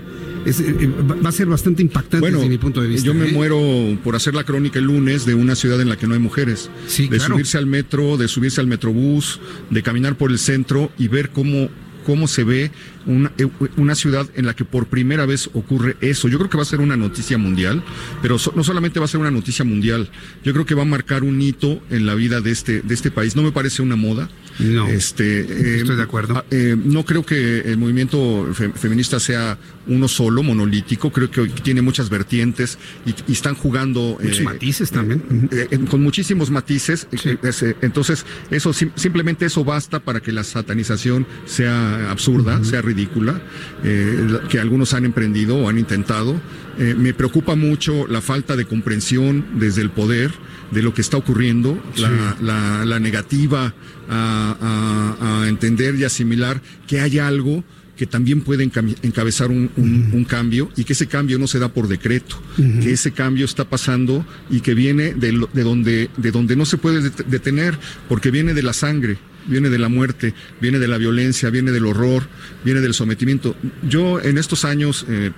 es, 0.46 0.60
eh, 0.60 0.76
eh, 0.80 0.90
va 1.04 1.30
a 1.30 1.32
ser 1.32 1.48
bastante 1.48 1.82
impactante 1.82 2.32
desde 2.32 2.50
mi 2.50 2.58
punto 2.58 2.82
de 2.82 2.88
vista. 2.88 3.06
Yo 3.06 3.14
me 3.14 3.30
¿eh? 3.30 3.32
muero 3.32 3.60
por 4.04 4.16
hacer 4.16 4.34
la 4.34 4.44
crónica 4.44 4.80
el 4.80 4.86
lunes 4.86 5.26
de 5.26 5.36
una 5.36 5.56
ciudad 5.56 5.80
en 5.82 5.90
la 5.90 5.98
que 5.98 6.08
no 6.08 6.14
hay 6.14 6.20
mujeres. 6.20 6.70
de 6.98 7.08
claro. 7.08 7.36
subirse 7.36 7.58
al 7.58 7.68
metro, 7.68 8.18
de 8.18 8.28
subirse 8.28 8.62
al 8.62 8.68
metrobús, 8.68 9.40
de 9.70 9.84
caminar 9.84 10.18
por 10.18 10.32
el 10.32 10.40
centro 10.40 10.92
y 10.98 11.08
ver 11.08 11.30
cómo 11.30 11.70
cómo 12.06 12.28
se 12.28 12.44
ve 12.44 12.72
una, 13.06 13.32
eh, 13.38 13.48
una 13.78 13.95
ciudad 13.95 14.28
en 14.36 14.45
la 14.45 14.53
que 14.56 14.65
por 14.65 14.88
primera 14.88 15.26
vez 15.26 15.49
ocurre 15.53 15.98
eso. 16.02 16.28
Yo 16.28 16.38
creo 16.38 16.49
que 16.49 16.57
va 16.57 16.64
a 16.64 16.65
ser 16.65 16.80
una 16.82 16.98
noticia 16.98 17.38
mundial, 17.38 17.84
pero 18.22 18.38
so- 18.40 18.53
no 18.56 18.64
solamente 18.64 18.99
va 18.99 19.06
a 19.06 19.10
ser 19.10 19.19
una 19.19 19.32
noticia 19.32 19.65
mundial, 19.65 20.10
yo 20.44 20.53
creo 20.53 20.65
que 20.65 20.76
va 20.76 20.82
a 20.84 20.86
marcar 20.86 21.23
un 21.23 21.41
hito 21.41 21.82
en 21.90 22.06
la 22.06 22.15
vida 22.15 22.41
de 22.41 22.52
este, 22.52 22.82
de 22.82 22.94
este 22.94 23.11
país. 23.11 23.36
No 23.36 23.44
me 23.44 23.52
parece 23.52 23.82
una 23.82 23.95
moda. 23.95 24.30
No. 24.60 24.88
Este, 24.88 25.78
Estoy 25.80 25.95
de 25.95 26.03
acuerdo. 26.03 26.38
ah, 26.38 26.45
eh, 26.52 26.76
no 26.78 27.06
creo 27.06 27.26
que 27.26 27.61
el 27.61 27.78
movimiento 27.78 28.48
fe- 28.53 28.72
feminista 28.73 29.19
sea 29.19 29.57
uno 29.88 30.07
solo, 30.07 30.44
monolítico. 30.44 31.11
Creo 31.11 31.32
que 31.32 31.48
tiene 31.48 31.82
muchas 31.82 32.10
vertientes 32.10 32.78
y, 33.06 33.15
y 33.28 33.34
están 33.34 33.56
jugando. 33.56 34.18
Muchos 34.22 34.41
matices 34.44 34.91
también. 34.91 35.23
eh, 35.52 35.68
eh, 35.72 35.80
con 35.90 36.03
muchísimos 36.03 36.52
matices. 36.52 37.07
eh, 37.11 37.38
es, 37.41 37.64
eh, 37.64 37.76
entonces, 37.82 38.26
eso 38.52 38.73
sim- 38.73 38.91
simplemente 38.95 39.45
eso 39.45 39.64
basta 39.64 39.99
para 39.99 40.19
que 40.19 40.32
la 40.32 40.44
satanización 40.44 41.26
sea 41.45 42.11
absurda, 42.11 42.64
sea 42.64 42.82
ridícula, 42.94 43.42
eh, 43.84 44.40
que 44.50 44.60
algunos 44.60 44.94
han 44.94 45.06
emprendido 45.06 45.56
o 45.58 45.70
han 45.70 45.78
intentado. 45.80 46.40
Eh, 46.80 46.96
me 46.98 47.14
preocupa 47.14 47.56
mucho 47.56 48.08
la 48.08 48.22
falta 48.22 48.56
de 48.56 48.66
comprensión 48.66 49.46
desde 49.56 49.82
el 49.82 49.90
poder 49.90 50.32
de 50.72 50.82
lo 50.82 50.94
que 50.94 51.02
está 51.02 51.18
ocurriendo, 51.18 51.78
la, 51.98 52.38
la- 52.42 52.86
la 52.86 53.00
negativa 53.00 53.74
a, 54.10 55.16
a- 55.20 55.44
a 55.44 55.48
entender 55.50 55.96
y 55.96 56.04
asimilar 56.06 56.62
que 56.88 57.00
hay 57.02 57.20
algo 57.20 57.64
que 57.98 58.08
también 58.08 58.42
puede 58.42 58.64
encabezar 58.64 59.52
un, 59.52 59.70
un- 59.78 60.10
un 60.14 60.24
cambio 60.26 60.70
y 60.76 60.86
que 60.86 60.94
ese 60.94 61.06
cambio 61.08 61.38
no 61.38 61.46
se 61.48 61.60
da 61.60 61.70
por 61.70 61.88
decreto, 61.88 62.42
que 62.82 62.92
ese 62.94 63.12
cambio 63.12 63.46
está 63.46 63.66
pasando 63.66 64.26
y 64.50 64.62
que 64.62 64.74
viene 64.74 65.14
de, 65.14 65.32
donde, 65.64 66.10
de 66.18 66.32
donde 66.32 66.56
no 66.56 66.66
se 66.66 66.78
puede 66.78 67.02
det- 67.12 67.26
detener, 67.28 67.78
porque 68.10 68.32
viene 68.32 68.54
de 68.56 68.64
la 68.64 68.74
sangre, 68.74 69.18
viene 69.48 69.70
de 69.70 69.78
la 69.80 69.90
muerte, 69.90 70.34
viene 70.60 70.80
de 70.80 70.88
la 70.88 70.98
violencia, 70.98 71.50
viene 71.50 71.72
del 71.72 71.86
horror, 71.86 72.24
viene 72.64 72.82
del 72.82 72.94
sometimiento. 72.94 73.56
Yo 73.88 74.20
en 74.22 74.38
estos 74.38 74.66
años, 74.66 75.06
eh, 75.10 75.32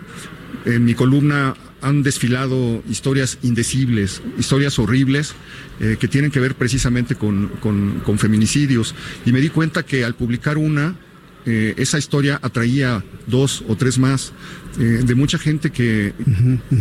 en 0.66 0.86
mi 0.86 0.94
columna 0.94 1.56
han 1.82 2.04
desfilado 2.04 2.82
historias 2.90 3.38
indecibles, 3.42 4.22
historias 4.40 4.80
horribles 4.80 5.34
eh, 5.82 5.98
que 6.00 6.08
tienen 6.08 6.32
que 6.32 6.40
ver 6.40 6.56
precisamente 6.56 7.16
con, 7.16 7.48
con- 7.60 8.00
con 8.06 8.18
feminicidios. 8.20 8.96
Y 9.26 9.32
me 9.34 9.42
di 9.42 9.50
cuenta 9.50 9.84
que 9.84 10.06
al 10.06 10.16
publicar 10.16 10.58
una, 10.58 10.96
eh, 11.46 11.74
esa 11.78 11.98
historia 11.98 12.40
atraía 12.42 13.04
dos 13.28 13.64
o 13.68 13.76
tres 13.76 13.98
más, 13.98 14.34
eh, 14.80 15.02
de 15.06 15.16
mucha 15.16 15.38
gente 15.38 15.72
que, 15.72 16.14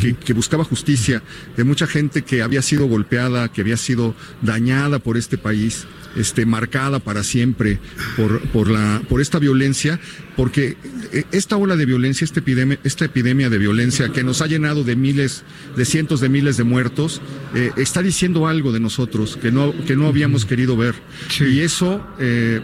que, 0.01 0.15
que 0.15 0.33
buscaba 0.33 0.65
justicia, 0.65 1.23
de 1.57 1.65
mucha 1.65 1.87
gente 1.87 2.23
que 2.23 2.43
había 2.43 2.63
sido 2.63 2.87
golpeada, 2.87 3.49
que 3.51 3.61
había 3.61 3.77
sido 3.77 4.15
dañada 4.41 4.99
por 4.99 5.17
este 5.17 5.39
país, 5.39 5.87
este, 6.17 6.47
marcada 6.47 6.99
para 6.99 7.23
siempre 7.23 7.79
por, 8.17 8.41
por, 8.49 8.69
la, 8.69 9.03
por 9.09 9.21
esta 9.21 9.39
violencia, 9.39 9.99
porque 10.37 10.77
eh, 11.13 11.25
esta 11.33 11.57
ola 11.57 11.77
de 11.77 11.87
violencia, 11.87 12.25
esta 12.25 12.41
epidemia, 12.41 12.79
esta 12.85 13.05
epidemia 13.05 13.51
de 13.51 13.59
violencia 13.59 14.11
que 14.11 14.23
nos 14.25 14.43
ha 14.43 14.47
llenado 14.47 14.85
de 14.85 14.97
miles, 14.97 15.45
de 15.77 15.85
cientos 15.85 16.21
de 16.21 16.29
miles 16.29 16.57
de 16.57 16.65
muertos, 16.65 17.21
eh, 17.55 17.73
está 17.77 18.03
diciendo 18.03 18.47
algo 18.47 18.73
de 18.73 18.81
nosotros 18.81 19.39
que 19.41 19.51
no, 19.51 19.73
que 19.87 19.97
no 19.97 20.07
habíamos 20.07 20.45
querido 20.45 20.77
ver. 20.77 20.95
Y 21.41 21.61
eso 21.61 22.07
eh, 22.19 22.61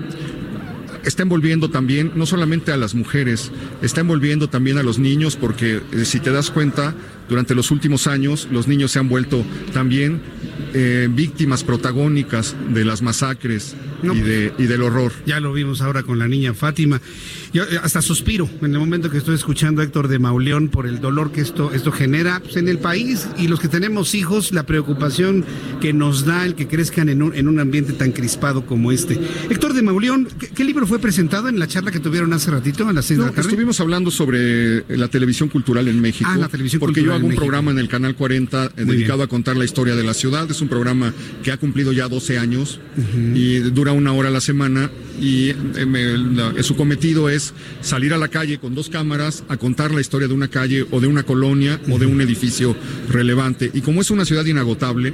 está 1.04 1.22
envolviendo 1.22 1.70
también 1.70 2.12
no 2.14 2.26
solamente 2.26 2.72
a 2.72 2.76
las 2.76 2.94
mujeres, 2.94 3.50
está 3.82 4.00
envolviendo 4.00 4.48
también 4.48 4.78
a 4.78 4.82
los 4.82 4.98
niños, 4.98 5.36
porque 5.36 5.80
eh, 5.92 6.04
si 6.04 6.20
te 6.20 6.30
das 6.30 6.50
cuenta, 6.50 6.94
durante 7.28 7.54
los 7.54 7.70
últimos 7.70 8.06
años 8.06 8.48
los 8.50 8.68
niños 8.68 8.92
se 8.92 8.98
han 8.98 9.08
vuelto 9.08 9.44
también 9.72 10.20
eh, 10.74 11.08
víctimas 11.10 11.64
protagónicas 11.64 12.54
de 12.72 12.84
las 12.84 13.02
masacres 13.02 13.74
y, 14.02 14.20
de, 14.20 14.52
y 14.58 14.64
del 14.64 14.82
horror. 14.82 15.12
Ya 15.26 15.40
lo 15.40 15.52
vimos 15.52 15.80
ahora 15.80 16.02
con 16.02 16.18
la 16.18 16.28
niña 16.28 16.54
Fátima. 16.54 17.00
Yo 17.52 17.64
eh, 17.64 17.80
hasta 17.82 18.02
suspiro 18.02 18.48
en 18.60 18.72
el 18.74 18.78
momento 18.78 19.10
que 19.10 19.18
estoy 19.18 19.34
escuchando 19.34 19.80
a 19.80 19.84
Héctor 19.84 20.08
de 20.08 20.18
Mauleón 20.18 20.68
por 20.68 20.86
el 20.86 21.00
dolor 21.00 21.32
que 21.32 21.40
esto, 21.40 21.72
esto 21.72 21.90
genera 21.90 22.40
pues, 22.40 22.56
en 22.56 22.68
el 22.68 22.78
país 22.78 23.26
y 23.38 23.48
los 23.48 23.60
que 23.60 23.68
tenemos 23.68 24.14
hijos, 24.14 24.52
la 24.52 24.64
preocupación 24.64 25.44
que 25.80 25.92
nos 25.92 26.24
da 26.24 26.44
el 26.44 26.54
que 26.54 26.68
crezcan 26.68 27.08
en 27.08 27.22
un, 27.22 27.34
en 27.34 27.48
un 27.48 27.58
ambiente 27.60 27.92
tan 27.94 28.12
crispado 28.12 28.66
como 28.66 28.92
este. 28.92 29.18
Héctor 29.50 29.72
de 29.72 29.82
Mauleón, 29.82 30.28
¿qué, 30.38 30.48
qué 30.48 30.64
libro 30.64 30.86
fue 30.86 30.98
presentado 30.98 31.48
en 31.48 31.58
la 31.58 31.66
charla 31.66 31.90
que 31.90 32.00
tuvieron 32.00 32.32
hace 32.32 32.50
ratito 32.50 32.86
a 32.88 32.92
las 32.92 33.06
seis 33.06 33.18
No, 33.18 33.24
de 33.24 33.30
la 33.30 33.36
tarde? 33.36 33.48
estuvimos 33.48 33.80
hablando 33.80 34.10
sobre 34.10 34.84
la 34.96 35.08
televisión 35.08 35.48
cultural 35.48 35.88
en 35.88 36.00
México. 36.00 36.28
Ah, 36.32 36.36
la 36.36 36.48
televisión 36.48 36.80
porque 36.80 37.00
cultural 37.00 37.17
yo 37.17 37.17
hago 37.18 37.26
un 37.26 37.30
México. 37.30 37.44
programa 37.44 37.70
en 37.70 37.78
el 37.78 37.88
Canal 37.88 38.14
40 38.16 38.66
eh, 38.76 38.84
dedicado 38.84 39.22
a 39.22 39.26
contar 39.28 39.56
la 39.56 39.64
historia 39.64 39.94
de 39.94 40.04
la 40.04 40.14
ciudad. 40.14 40.50
Es 40.50 40.60
un 40.60 40.68
programa 40.68 41.12
que 41.42 41.52
ha 41.52 41.56
cumplido 41.58 41.92
ya 41.92 42.08
12 42.08 42.38
años 42.38 42.80
y 43.34 43.58
dura 43.58 43.92
una 43.92 44.12
hora 44.12 44.28
a 44.28 44.32
la 44.32 44.40
semana. 44.40 44.90
Y 45.20 45.50
eh, 45.50 45.56
me- 45.86 46.16
la- 46.16 46.62
su 46.62 46.76
cometido 46.76 47.28
es 47.28 47.52
salir 47.80 48.14
a 48.14 48.18
la 48.18 48.28
calle 48.28 48.58
con 48.58 48.74
dos 48.74 48.88
cámaras 48.88 49.42
a 49.48 49.56
contar 49.56 49.90
la 49.92 50.00
historia 50.00 50.28
de 50.28 50.34
una 50.34 50.48
calle 50.48 50.86
o 50.90 51.00
de 51.00 51.06
una 51.08 51.24
colonia 51.24 51.80
o 51.90 51.98
de 51.98 52.06
un 52.06 52.20
edificio 52.20 52.76
relevante. 53.08 53.70
Y 53.74 53.80
como 53.80 54.00
es 54.00 54.10
una 54.10 54.24
ciudad 54.24 54.44
inagotable, 54.44 55.12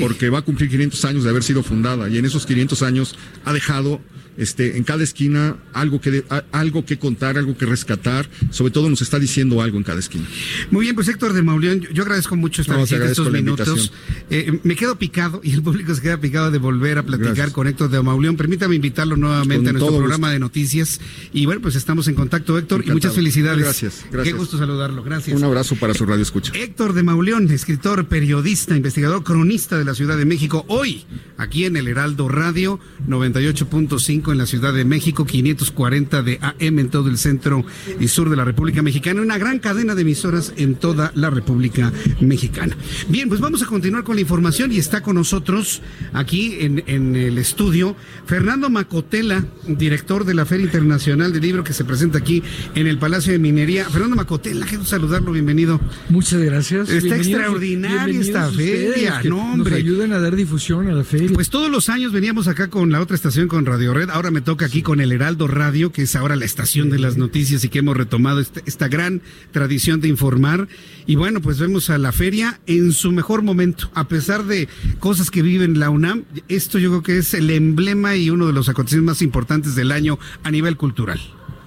porque 0.00 0.28
va 0.28 0.38
a 0.38 0.42
cumplir 0.42 0.68
500 0.70 1.04
años 1.06 1.24
de 1.24 1.30
haber 1.30 1.42
sido 1.42 1.62
fundada 1.62 2.08
y 2.08 2.18
en 2.18 2.24
esos 2.26 2.44
500 2.46 2.82
años 2.82 3.14
ha 3.44 3.52
dejado 3.52 4.00
este, 4.36 4.76
en 4.76 4.84
cada 4.84 5.02
esquina 5.04 5.56
algo 5.72 6.00
que, 6.00 6.10
de- 6.10 6.24
algo 6.52 6.84
que 6.84 6.98
contar, 6.98 7.38
algo 7.38 7.56
que 7.56 7.66
rescatar, 7.66 8.28
sobre 8.50 8.72
todo 8.72 8.88
nos 8.90 9.02
está 9.02 9.18
diciendo 9.18 9.62
algo 9.62 9.78
en 9.78 9.84
cada 9.84 9.98
esquina. 10.00 10.24
Muy 10.70 10.82
bien, 10.86 10.94
pues 10.94 11.08
Héctor 11.08 11.32
de 11.32 11.42
Mauleón, 11.42 11.80
yo- 11.80 11.90
yo 11.90 12.02
agradezco 12.02 12.36
mucho 12.36 12.62
esta 12.62 12.74
No, 12.74 12.80
visita, 12.82 13.04
estos 13.04 13.30
minutos. 13.32 13.92
Eh, 14.30 14.60
me 14.64 14.76
quedo 14.76 14.96
picado 14.98 15.40
y 15.42 15.52
el 15.52 15.62
público 15.62 15.94
se 15.94 16.02
queda 16.02 16.18
picado 16.20 16.50
de 16.50 16.58
volver 16.58 16.98
a 16.98 17.02
platicar 17.02 17.52
con 17.52 17.66
Héctor 17.66 17.90
de 17.90 18.02
Mauleón. 18.02 18.36
Permítame 18.36 18.74
invitarlo 18.76 19.16
nuevamente 19.16 19.66
Con 19.66 19.76
a 19.76 19.78
nuestro 19.78 19.98
programa 19.98 20.30
de 20.32 20.38
noticias. 20.38 21.00
Y 21.32 21.46
bueno, 21.46 21.60
pues 21.62 21.76
estamos 21.76 22.08
en 22.08 22.14
contacto, 22.14 22.58
Héctor, 22.58 22.84
y 22.86 22.90
muchas 22.90 23.14
felicidades. 23.14 23.62
Gracias, 23.64 24.04
gracias. 24.10 24.34
Qué 24.34 24.38
gusto 24.38 24.58
saludarlo, 24.58 25.02
gracias. 25.02 25.36
Un 25.36 25.44
abrazo 25.44 25.76
para 25.76 25.94
su 25.94 26.04
radio 26.06 26.22
escucha. 26.22 26.52
Héctor 26.54 26.92
de 26.92 27.02
Mauleón, 27.02 27.50
escritor, 27.50 28.06
periodista, 28.06 28.76
investigador, 28.76 29.22
cronista 29.24 29.78
de 29.78 29.84
la 29.84 29.94
Ciudad 29.94 30.16
de 30.16 30.24
México, 30.24 30.64
hoy 30.68 31.04
aquí 31.38 31.64
en 31.64 31.76
el 31.76 31.88
Heraldo 31.88 32.28
Radio 32.28 32.80
98.5 33.08 34.25
en 34.32 34.38
la 34.38 34.46
Ciudad 34.46 34.72
de 34.72 34.84
México, 34.84 35.24
540 35.26 36.22
de 36.22 36.38
AM 36.42 36.78
en 36.78 36.88
todo 36.90 37.08
el 37.08 37.18
centro 37.18 37.64
y 38.00 38.08
sur 38.08 38.30
de 38.30 38.36
la 38.36 38.44
República 38.44 38.82
Mexicana, 38.82 39.22
una 39.22 39.38
gran 39.38 39.58
cadena 39.58 39.94
de 39.94 40.02
emisoras 40.02 40.52
en 40.56 40.74
toda 40.74 41.12
la 41.14 41.30
República 41.30 41.92
Mexicana. 42.20 42.76
Bien, 43.08 43.28
pues 43.28 43.40
vamos 43.40 43.62
a 43.62 43.66
continuar 43.66 44.04
con 44.04 44.16
la 44.16 44.20
información 44.22 44.72
y 44.72 44.78
está 44.78 45.02
con 45.02 45.16
nosotros 45.16 45.82
aquí 46.12 46.56
en, 46.60 46.82
en 46.86 47.16
el 47.16 47.38
estudio 47.38 47.96
Fernando 48.26 48.70
Macotela, 48.70 49.44
director 49.66 50.24
de 50.24 50.34
la 50.34 50.44
Feria 50.46 50.64
Internacional 50.66 51.32
del 51.32 51.42
Libro 51.42 51.64
que 51.64 51.72
se 51.72 51.84
presenta 51.84 52.18
aquí 52.18 52.42
en 52.74 52.86
el 52.86 52.98
Palacio 52.98 53.32
de 53.32 53.38
Minería. 53.38 53.84
Fernando 53.88 54.16
Macotela, 54.16 54.66
quiero 54.66 54.84
saludarlo, 54.84 55.32
bienvenido. 55.32 55.80
Muchas 56.08 56.40
gracias. 56.40 56.88
Está 56.88 57.16
Bienvenidos- 57.16 57.26
extraordinaria 57.26 58.04
bienvenidos 58.06 58.26
esta 58.28 58.50
feria, 58.50 59.20
no 59.24 59.52
hombre. 59.52 59.70
Nos 59.70 59.78
ayuden 59.80 60.12
a 60.12 60.18
dar 60.20 60.34
difusión 60.36 60.88
a 60.88 60.92
la 60.92 61.04
feria. 61.04 61.30
Pues 61.34 61.50
todos 61.50 61.70
los 61.70 61.88
años 61.88 62.12
veníamos 62.12 62.48
acá 62.48 62.68
con 62.68 62.90
la 62.90 63.00
otra 63.00 63.16
estación, 63.16 63.48
con 63.48 63.66
Radio 63.66 63.94
Red. 63.94 64.10
Ahora 64.16 64.30
me 64.30 64.40
toca 64.40 64.64
aquí 64.64 64.80
con 64.80 65.02
el 65.02 65.12
Heraldo 65.12 65.46
Radio, 65.46 65.92
que 65.92 66.00
es 66.00 66.16
ahora 66.16 66.36
la 66.36 66.46
estación 66.46 66.88
de 66.88 66.98
las 66.98 67.18
noticias 67.18 67.62
y 67.64 67.68
que 67.68 67.80
hemos 67.80 67.94
retomado 67.94 68.40
este- 68.40 68.62
esta 68.64 68.88
gran 68.88 69.20
tradición 69.52 70.00
de 70.00 70.08
informar. 70.08 70.68
Y 71.04 71.16
bueno, 71.16 71.42
pues 71.42 71.58
vemos 71.58 71.90
a 71.90 71.98
la 71.98 72.12
feria 72.12 72.58
en 72.66 72.92
su 72.92 73.12
mejor 73.12 73.42
momento. 73.42 73.90
A 73.92 74.08
pesar 74.08 74.44
de 74.46 74.68
cosas 75.00 75.30
que 75.30 75.42
vive 75.42 75.66
en 75.66 75.78
la 75.78 75.90
UNAM, 75.90 76.24
esto 76.48 76.78
yo 76.78 76.88
creo 76.88 77.02
que 77.02 77.18
es 77.18 77.34
el 77.34 77.50
emblema 77.50 78.16
y 78.16 78.30
uno 78.30 78.46
de 78.46 78.54
los 78.54 78.70
acontecimientos 78.70 79.16
más 79.16 79.20
importantes 79.22 79.74
del 79.74 79.92
año 79.92 80.18
a 80.44 80.50
nivel 80.50 80.78
cultural. 80.78 81.20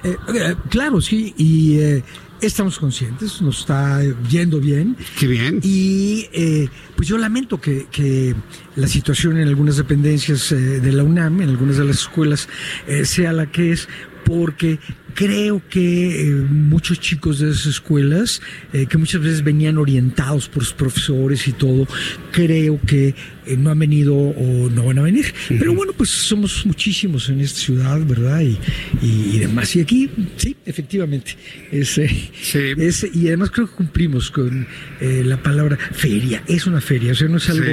Eh, 0.04 0.16
eh, 0.34 0.56
claro, 0.72 1.02
sí, 1.02 1.36
y 1.38 1.76
eh, 1.76 2.04
estamos 2.42 2.80
conscientes, 2.80 3.42
nos 3.42 3.60
está 3.60 4.02
yendo 4.30 4.60
bien. 4.60 4.96
Qué 5.18 5.28
bien. 5.28 5.60
Y 5.64 6.28
eh, 6.32 6.70
pues 6.96 7.08
yo 7.08 7.18
lamento 7.18 7.60
que, 7.60 7.88
que 7.92 8.36
la 8.76 8.88
situación 8.88 9.38
en 9.38 9.48
algunas 9.48 9.78
dependencias 9.78 10.52
eh, 10.52 10.56
de 10.56 10.92
la 10.92 11.04
UNAM, 11.04 11.42
en 11.42 11.50
algunas 11.50 11.78
de 11.78 11.86
las 11.86 12.02
escuelas, 12.02 12.48
eh, 12.88 13.06
sea 13.06 13.34
la 13.34 13.52
que 13.52 13.72
es, 13.72 13.88
porque 14.30 14.78
creo 15.16 15.60
que 15.70 16.22
eh, 16.22 16.34
muchos 16.34 17.00
chicos 17.00 17.40
de 17.40 17.50
esas 17.50 17.66
escuelas, 17.66 18.42
eh, 18.74 18.86
que 18.86 18.98
muchas 19.00 19.22
veces 19.22 19.44
venían 19.44 19.80
orientados 19.80 20.48
por 20.48 20.64
sus 20.64 20.74
profesores 20.74 21.48
y 21.48 21.52
todo, 21.54 21.88
creo 22.32 22.80
que 22.86 23.16
eh, 23.48 23.58
no 23.58 23.72
han 23.72 23.80
venido 23.80 24.16
o 24.16 24.70
no 24.70 24.86
van 24.86 25.00
a 25.00 25.02
venir. 25.02 25.34
Pero 25.48 25.74
bueno, 25.74 25.94
pues 25.98 26.12
somos 26.12 26.64
muchísimos 26.68 27.28
en 27.30 27.40
esta 27.42 27.60
ciudad, 27.60 28.00
¿verdad? 28.06 28.42
Y, 28.42 28.58
y, 29.02 29.36
y 29.36 29.40
demás. 29.40 29.76
Y 29.76 29.82
aquí, 29.82 30.10
sí, 30.38 30.56
efectivamente. 30.64 31.36
Es, 31.72 31.98
eh, 31.98 32.30
es- 32.78 33.08
y 33.12 33.28
además 33.30 33.50
creo 33.50 33.68
que 33.68 33.76
cumplimos 33.76 34.30
con 34.30 34.68
la 35.02 35.42
palabra 35.42 35.76
feria. 35.92 36.44
Es 36.48 36.68
una 36.68 36.82
feria, 36.82 37.14
o 37.14 37.16
sea, 37.16 37.28
no 37.28 37.38
es 37.38 37.50
algo 37.50 37.66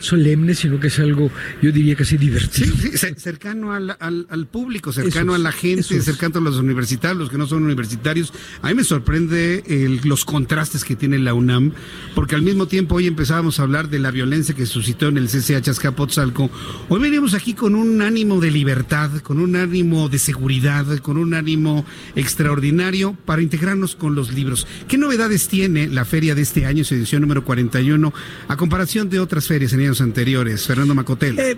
solemne, 0.00 0.54
sino 0.54 0.80
que 0.80 0.88
es 0.88 0.98
algo, 0.98 1.30
yo 1.62 1.70
diría 1.72 1.94
casi 1.94 2.16
divertido. 2.16 2.74
Sí, 2.76 2.88
cer- 2.92 3.16
cercano 3.16 3.72
al, 3.72 3.96
al- 4.00 4.26
al 4.28 4.46
público, 4.46 4.92
cercano 4.92 5.32
es, 5.34 5.40
a 5.40 5.42
la 5.42 5.52
gente, 5.52 5.96
es. 5.96 6.04
cercano 6.04 6.38
a 6.38 6.40
los 6.40 6.56
universitarios, 6.56 7.18
los 7.18 7.30
que 7.30 7.38
no 7.38 7.46
son 7.46 7.62
universitarios. 7.62 8.32
A 8.62 8.68
mí 8.68 8.74
me 8.74 8.84
sorprende 8.84 9.62
el- 9.68 10.00
los 10.04 10.24
contrastes 10.24 10.84
que 10.84 10.96
tiene 10.96 11.18
la 11.18 11.34
UNAM, 11.34 11.72
porque 12.14 12.34
al 12.34 12.42
mismo 12.42 12.66
tiempo 12.66 12.96
hoy 12.96 13.06
empezábamos 13.06 13.60
a 13.60 13.62
hablar 13.62 13.88
de 13.90 13.98
la 14.00 14.10
violencia 14.10 14.54
que 14.54 14.66
suscitó 14.66 15.08
en 15.08 15.18
el 15.18 15.28
CCH 15.28 15.68
Azcapotzalco. 15.68 16.50
Hoy 16.88 17.00
venimos 17.00 17.34
aquí 17.34 17.54
con 17.54 17.74
un 17.74 18.02
ánimo 18.02 18.40
de 18.40 18.50
libertad, 18.50 19.10
con 19.22 19.38
un 19.38 19.54
ánimo 19.56 20.08
de 20.08 20.18
seguridad, 20.18 20.86
con 20.98 21.16
un 21.18 21.34
ánimo 21.34 21.84
extraordinario 22.14 23.14
para 23.26 23.42
integrarnos 23.42 23.96
con 23.96 24.14
los 24.14 24.32
libros. 24.32 24.66
¿Qué 24.88 24.96
novedades 24.96 25.48
tiene 25.48 25.88
la 25.88 26.04
feria 26.04 26.34
de 26.34 26.42
este 26.42 26.64
año, 26.64 26.84
su 26.84 26.94
edición 26.94 27.20
número 27.22 27.44
41, 27.44 28.14
a 28.48 28.56
comparación 28.56 29.10
de 29.10 29.18
otras 29.20 29.46
ferias 29.46 29.72
en 29.72 29.80
años 29.90 30.00
anteriores? 30.00 30.66
Fernando 30.66 30.94
Macotel. 30.94 31.38
Eh, 31.38 31.56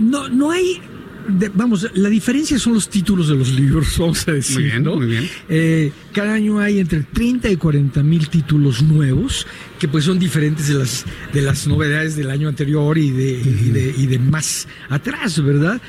no, 0.00 0.28
no 0.28 0.50
hay. 0.50 0.80
de- 1.28 1.48
vamos, 1.54 1.88
la 1.94 2.08
diferencia 2.08 2.58
son 2.58 2.74
los 2.74 2.88
títulos 2.88 3.28
de 3.28 3.34
los 3.34 3.50
libros, 3.52 3.94
vamos 3.98 4.26
a 4.28 4.32
decir. 4.32 4.56
Muy 4.56 4.64
bien, 4.64 4.82
¿no? 4.82 4.96
muy 4.96 5.06
bien. 5.06 5.28
Eh, 5.48 5.92
cada 6.14 6.32
año 6.32 6.60
hay 6.60 6.78
entre 6.78 7.02
30 7.02 7.50
y 7.50 7.56
40 7.56 8.02
mil 8.04 8.28
títulos 8.28 8.82
nuevos, 8.82 9.46
que 9.78 9.88
pues 9.88 10.04
son 10.04 10.18
diferentes 10.18 10.68
de 10.68 10.74
las, 10.74 11.04
de 11.32 11.42
las 11.42 11.66
novedades 11.66 12.14
del 12.16 12.30
año 12.30 12.48
anterior 12.48 12.96
y 12.96 13.10
de, 13.10 13.32
y 13.32 13.70
de, 13.70 13.94
y 13.98 14.06
de 14.06 14.18
más 14.20 14.68
atrás, 14.88 15.42
¿verdad? 15.42 15.82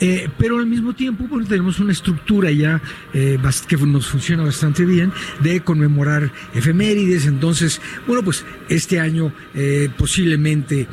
Eh, 0.00 0.28
pero 0.36 0.58
al 0.58 0.66
mismo 0.66 0.94
tiempo, 0.94 1.26
bueno, 1.28 1.46
tenemos 1.46 1.78
una 1.78 1.92
estructura 1.92 2.50
ya 2.50 2.82
eh, 3.14 3.38
que 3.68 3.76
nos 3.76 4.08
funciona 4.08 4.42
bastante 4.42 4.84
bien 4.84 5.12
de 5.40 5.60
conmemorar 5.60 6.32
efemérides. 6.54 7.26
Entonces, 7.26 7.80
bueno, 8.06 8.22
pues 8.24 8.44
este 8.68 8.98
año 8.98 9.32
eh, 9.54 9.88
posiblemente 9.96 10.88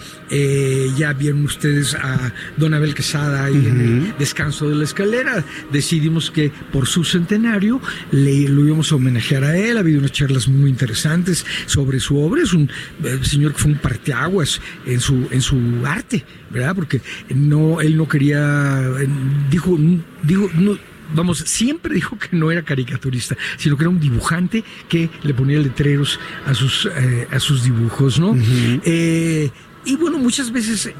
ya 0.97 1.13
vieron 1.13 1.43
ustedes 1.43 1.95
a 1.95 2.31
Don 2.57 2.73
Abel 2.73 2.93
Quesada 2.93 3.45
ahí 3.45 3.55
en 3.55 3.81
el 3.81 4.17
descanso 4.17 4.69
de 4.69 4.75
la 4.75 4.83
escalera. 4.83 5.43
Decidimos 5.71 6.29
que 6.29 6.51
por 6.71 6.87
su 6.87 7.03
centenario 7.03 7.81
le, 8.11 8.47
lo 8.47 8.74
íbamos 8.75 8.91
a 8.91 8.95
homenajear 8.95 9.43
a 9.45 9.57
él. 9.57 9.77
Ha 9.77 9.79
habido 9.79 9.99
unas 9.99 10.11
charlas 10.11 10.47
muy 10.49 10.69
interesantes 10.69 11.45
sobre 11.65 11.99
su 12.01 12.19
obra. 12.19 12.43
Es 12.43 12.53
un 12.53 12.69
eh, 13.03 13.19
señor 13.21 13.53
que 13.53 13.59
fue 13.59 13.71
un 13.71 13.77
parteaguas 13.77 14.59
en 14.85 14.99
su, 14.99 15.27
en 15.31 15.41
su 15.41 15.57
arte, 15.85 16.25
¿verdad? 16.49 16.75
Porque 16.75 17.01
no, 17.33 17.79
él 17.79 17.95
no 17.95 18.07
quería, 18.07 18.81
eh, 18.99 19.07
dijo, 19.49 19.77
dijo, 20.23 20.49
no, 20.55 20.77
vamos, 21.13 21.37
siempre 21.39 21.95
dijo 21.95 22.17
que 22.19 22.35
no 22.35 22.51
era 22.51 22.63
caricaturista, 22.63 23.37
sino 23.55 23.77
que 23.77 23.83
era 23.83 23.89
un 23.89 23.99
dibujante 23.99 24.65
que 24.89 25.09
le 25.23 25.33
ponía 25.33 25.57
letreros 25.59 26.19
a 26.45 26.53
sus, 26.53 26.89
eh, 26.97 27.27
a 27.31 27.39
sus 27.39 27.63
dibujos, 27.63 28.19
¿no? 28.19 28.35
Eh, 28.83 29.49
y 29.85 29.95
bueno, 29.95 30.17
muchas 30.17 30.51
veces, 30.51 30.91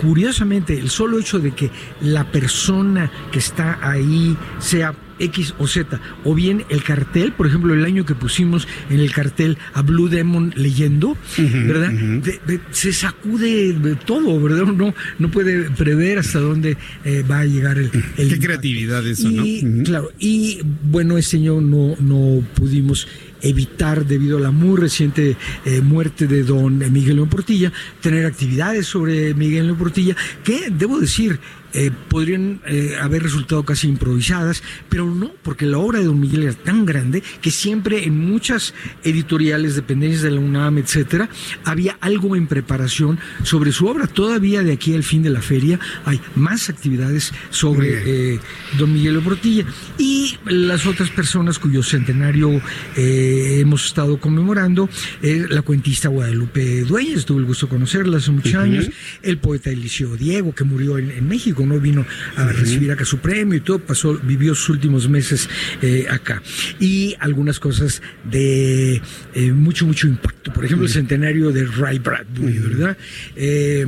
curiosamente, 0.00 0.78
el 0.78 0.88
solo 0.88 1.18
hecho 1.18 1.38
de 1.38 1.52
que 1.52 1.70
la 2.00 2.24
persona 2.32 3.10
que 3.30 3.40
está 3.40 3.78
ahí 3.82 4.38
sea 4.58 4.94
X 5.20 5.54
o 5.58 5.66
Z, 5.68 6.00
o 6.24 6.34
bien 6.34 6.64
el 6.70 6.82
cartel, 6.82 7.32
por 7.32 7.46
ejemplo, 7.46 7.72
el 7.74 7.84
año 7.84 8.04
que 8.04 8.14
pusimos 8.14 8.66
en 8.88 9.00
el 9.00 9.12
cartel 9.12 9.58
a 9.74 9.82
Blue 9.82 10.08
Demon 10.08 10.52
leyendo, 10.56 11.16
¿verdad? 11.38 11.90
De- 11.90 12.40
de- 12.46 12.60
se 12.70 12.92
sacude 12.92 13.74
de 13.74 13.94
todo, 13.94 14.40
¿verdad? 14.40 14.62
Uno 14.62 14.94
no 15.18 15.30
puede 15.30 15.70
prever 15.70 16.18
hasta 16.18 16.38
dónde 16.40 16.76
eh, 17.04 17.22
va 17.30 17.40
a 17.40 17.44
llegar 17.46 17.78
el, 17.78 17.90
el 18.16 18.28
Qué 18.30 18.38
creatividad 18.38 19.06
eso, 19.06 19.30
¿no? 19.30 19.44
y, 19.44 19.82
Claro, 19.84 20.10
y 20.18 20.60
bueno, 20.90 21.18
este 21.18 21.36
año 21.36 21.60
no, 21.60 21.94
no 22.00 22.42
pudimos 22.54 23.06
evitar, 23.42 24.04
debido 24.06 24.36
a 24.36 24.40
la 24.40 24.50
muy 24.50 24.78
reciente 24.78 25.36
eh, 25.64 25.80
muerte 25.80 26.26
de 26.26 26.42
don 26.42 26.78
Miguel 26.92 27.16
León 27.16 27.28
Portilla, 27.28 27.72
tener 28.02 28.26
actividades 28.26 28.86
sobre 28.86 29.32
Miguel 29.34 29.66
León 29.66 29.78
Portilla, 29.78 30.14
que, 30.44 30.70
debo 30.70 31.00
decir, 31.00 31.38
eh, 31.72 31.90
podrían 32.08 32.60
eh, 32.66 32.96
haber 33.00 33.22
resultado 33.22 33.64
casi 33.64 33.86
improvisadas, 33.88 34.62
pero 34.88 35.06
no, 35.06 35.32
porque 35.42 35.66
la 35.66 35.78
obra 35.78 36.00
de 36.00 36.06
don 36.06 36.18
Miguel 36.18 36.42
era 36.44 36.52
tan 36.52 36.84
grande 36.84 37.22
que 37.40 37.50
siempre 37.50 38.04
en 38.04 38.18
muchas 38.18 38.74
editoriales, 39.04 39.76
dependencias 39.76 40.22
de 40.22 40.30
la 40.32 40.40
UNAM, 40.40 40.78
etcétera, 40.78 41.28
había 41.64 41.96
algo 42.00 42.34
en 42.34 42.46
preparación 42.46 43.18
sobre 43.44 43.72
su 43.72 43.86
obra. 43.86 44.06
Todavía 44.06 44.62
de 44.62 44.72
aquí 44.72 44.94
al 44.94 45.04
fin 45.04 45.22
de 45.22 45.30
la 45.30 45.42
feria 45.42 45.78
hay 46.04 46.20
más 46.34 46.68
actividades 46.68 47.32
sobre 47.50 48.34
eh, 48.34 48.40
don 48.78 48.92
Miguel 48.92 49.20
Portilla 49.20 49.64
y 49.98 50.38
las 50.46 50.86
otras 50.86 51.10
personas 51.10 51.58
cuyo 51.58 51.82
centenario 51.82 52.60
eh, 52.96 53.58
hemos 53.60 53.86
estado 53.86 54.18
conmemorando, 54.18 54.88
la 55.20 55.62
cuentista 55.62 56.08
Guadalupe 56.08 56.82
Dueñas, 56.82 57.24
tuve 57.24 57.40
el 57.40 57.46
gusto 57.46 57.66
de 57.66 57.70
conocerla 57.70 58.16
hace 58.16 58.30
muchos 58.30 58.54
años, 58.54 58.90
el 59.22 59.38
poeta 59.38 59.70
Eliseo 59.70 60.16
Diego, 60.16 60.54
que 60.54 60.64
murió 60.64 60.98
en, 60.98 61.10
en 61.10 61.28
México, 61.28 61.59
no 61.66 61.78
vino 61.80 62.04
a 62.36 62.44
recibir 62.46 62.90
acá 62.90 63.04
su 63.04 63.18
premio 63.18 63.56
y 63.56 63.60
todo, 63.60 63.78
pasó, 63.78 64.18
vivió 64.22 64.54
sus 64.54 64.70
últimos 64.70 65.08
meses 65.08 65.48
eh, 65.82 66.06
acá. 66.10 66.42
Y 66.78 67.16
algunas 67.20 67.58
cosas 67.58 68.02
de 68.24 69.00
eh, 69.34 69.52
mucho, 69.52 69.86
mucho 69.86 70.06
impacto. 70.06 70.52
Por 70.52 70.64
ejemplo, 70.64 70.86
el 70.86 70.92
centenario 70.92 71.52
de 71.52 71.66
Ray 71.66 71.98
Bradbury, 71.98 72.58
¿verdad? 72.58 72.96
Eh, 73.36 73.86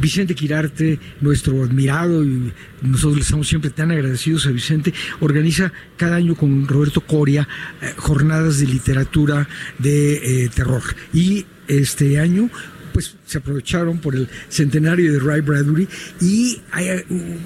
Vicente 0.00 0.34
Quirarte, 0.34 0.98
nuestro 1.20 1.62
admirado, 1.62 2.24
y 2.24 2.52
nosotros 2.82 3.16
le 3.16 3.22
estamos 3.22 3.48
siempre 3.48 3.70
tan 3.70 3.90
agradecidos 3.90 4.46
a 4.46 4.50
Vicente, 4.50 4.92
organiza 5.20 5.72
cada 5.96 6.16
año 6.16 6.34
con 6.34 6.66
Roberto 6.66 7.00
Coria 7.00 7.48
eh, 7.80 7.92
jornadas 7.96 8.58
de 8.58 8.66
literatura 8.66 9.48
de 9.78 10.50
terror. 10.54 10.82
Y 11.12 11.46
este 11.68 12.18
año 12.18 12.50
pues 12.92 13.14
se 13.26 13.38
aprovecharon 13.38 13.98
por 13.98 14.14
el 14.14 14.28
centenario 14.48 15.12
de 15.12 15.18
Ray 15.20 15.40
Bradbury 15.40 15.88
y 16.20 16.60
hay, 16.70 16.88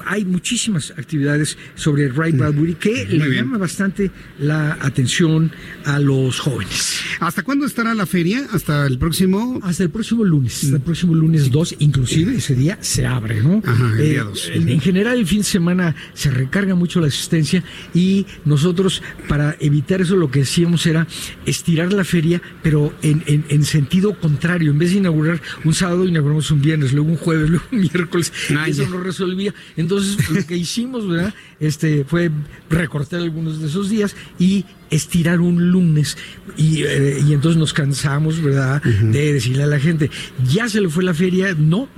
hay 0.04 0.24
muchísimas 0.24 0.92
actividades 0.96 1.56
sobre 1.74 2.08
Ray 2.08 2.32
Bradbury 2.32 2.74
que 2.74 3.06
Muy 3.08 3.18
le 3.18 3.28
bien. 3.28 3.44
llama 3.44 3.58
bastante 3.58 4.10
la 4.38 4.76
atención 4.80 5.52
a 5.84 5.98
los 5.98 6.38
jóvenes. 6.40 7.00
¿Hasta 7.20 7.42
cuándo 7.42 7.66
estará 7.66 7.94
la 7.94 8.06
feria? 8.06 8.46
¿Hasta 8.52 8.86
el 8.86 8.98
próximo? 8.98 9.60
Hasta 9.62 9.84
el 9.84 9.90
próximo 9.90 10.24
lunes, 10.24 10.64
hasta 10.64 10.76
el 10.76 10.82
próximo 10.82 11.14
lunes 11.14 11.50
2, 11.50 11.76
inclusive 11.78 12.36
ese 12.36 12.54
día 12.54 12.78
se 12.80 13.06
abre, 13.06 13.42
¿no? 13.42 13.62
Ajá, 13.64 13.92
el 13.94 14.00
Eh, 14.00 14.10
día 14.10 14.22
2. 14.24 14.50
en, 14.54 14.68
en 14.68 14.80
general 14.80 15.18
el 15.18 15.26
fin 15.26 15.38
de 15.38 15.44
semana 15.44 15.94
se 16.14 16.30
recarga 16.30 16.74
mucho 16.74 17.00
la 17.00 17.06
asistencia 17.06 17.62
y 17.94 18.26
nosotros 18.44 19.02
para 19.28 19.56
evitar 19.60 20.00
eso 20.00 20.16
lo 20.16 20.30
que 20.30 20.40
decíamos 20.40 20.86
era 20.86 21.06
estirar 21.46 21.92
la 21.92 22.04
feria, 22.04 22.40
pero 22.62 22.94
en, 23.02 23.22
en- 23.26 23.44
en 23.48 23.64
sentido 23.64 24.18
contrario, 24.18 24.70
en 24.70 24.78
vez 24.78 24.90
de 24.92 24.98
inaugurar 24.98 25.35
un 25.64 25.74
sábado, 25.74 26.06
inauguramos 26.06 26.50
un 26.50 26.62
viernes, 26.62 26.92
luego 26.92 27.08
un 27.10 27.16
jueves, 27.16 27.50
luego 27.50 27.64
un 27.72 27.80
miércoles, 27.80 28.32
Ah, 28.56 28.68
y 28.68 28.72
eso 28.72 28.86
no 28.88 29.00
resolvía. 29.00 29.54
Entonces 29.76 30.30
lo 30.30 30.46
que 30.46 30.56
hicimos, 30.56 31.08
¿verdad? 31.08 31.34
Este 31.60 32.04
fue 32.04 32.30
recortar 32.70 33.20
algunos 33.20 33.60
de 33.60 33.68
esos 33.68 33.88
días 33.90 34.14
y 34.38 34.64
estirar 34.90 35.40
un 35.40 35.70
lunes 35.70 36.16
y, 36.56 36.82
eh, 36.82 37.20
y 37.26 37.32
entonces 37.32 37.58
nos 37.58 37.72
cansamos, 37.72 38.40
¿verdad? 38.42 38.82
De 38.82 39.32
decirle 39.32 39.64
a 39.64 39.66
la 39.66 39.78
gente, 39.80 40.10
ya 40.48 40.68
se 40.68 40.80
le 40.80 40.88
fue 40.88 41.02
la 41.04 41.12
feria, 41.14 41.54
no, 41.58 41.88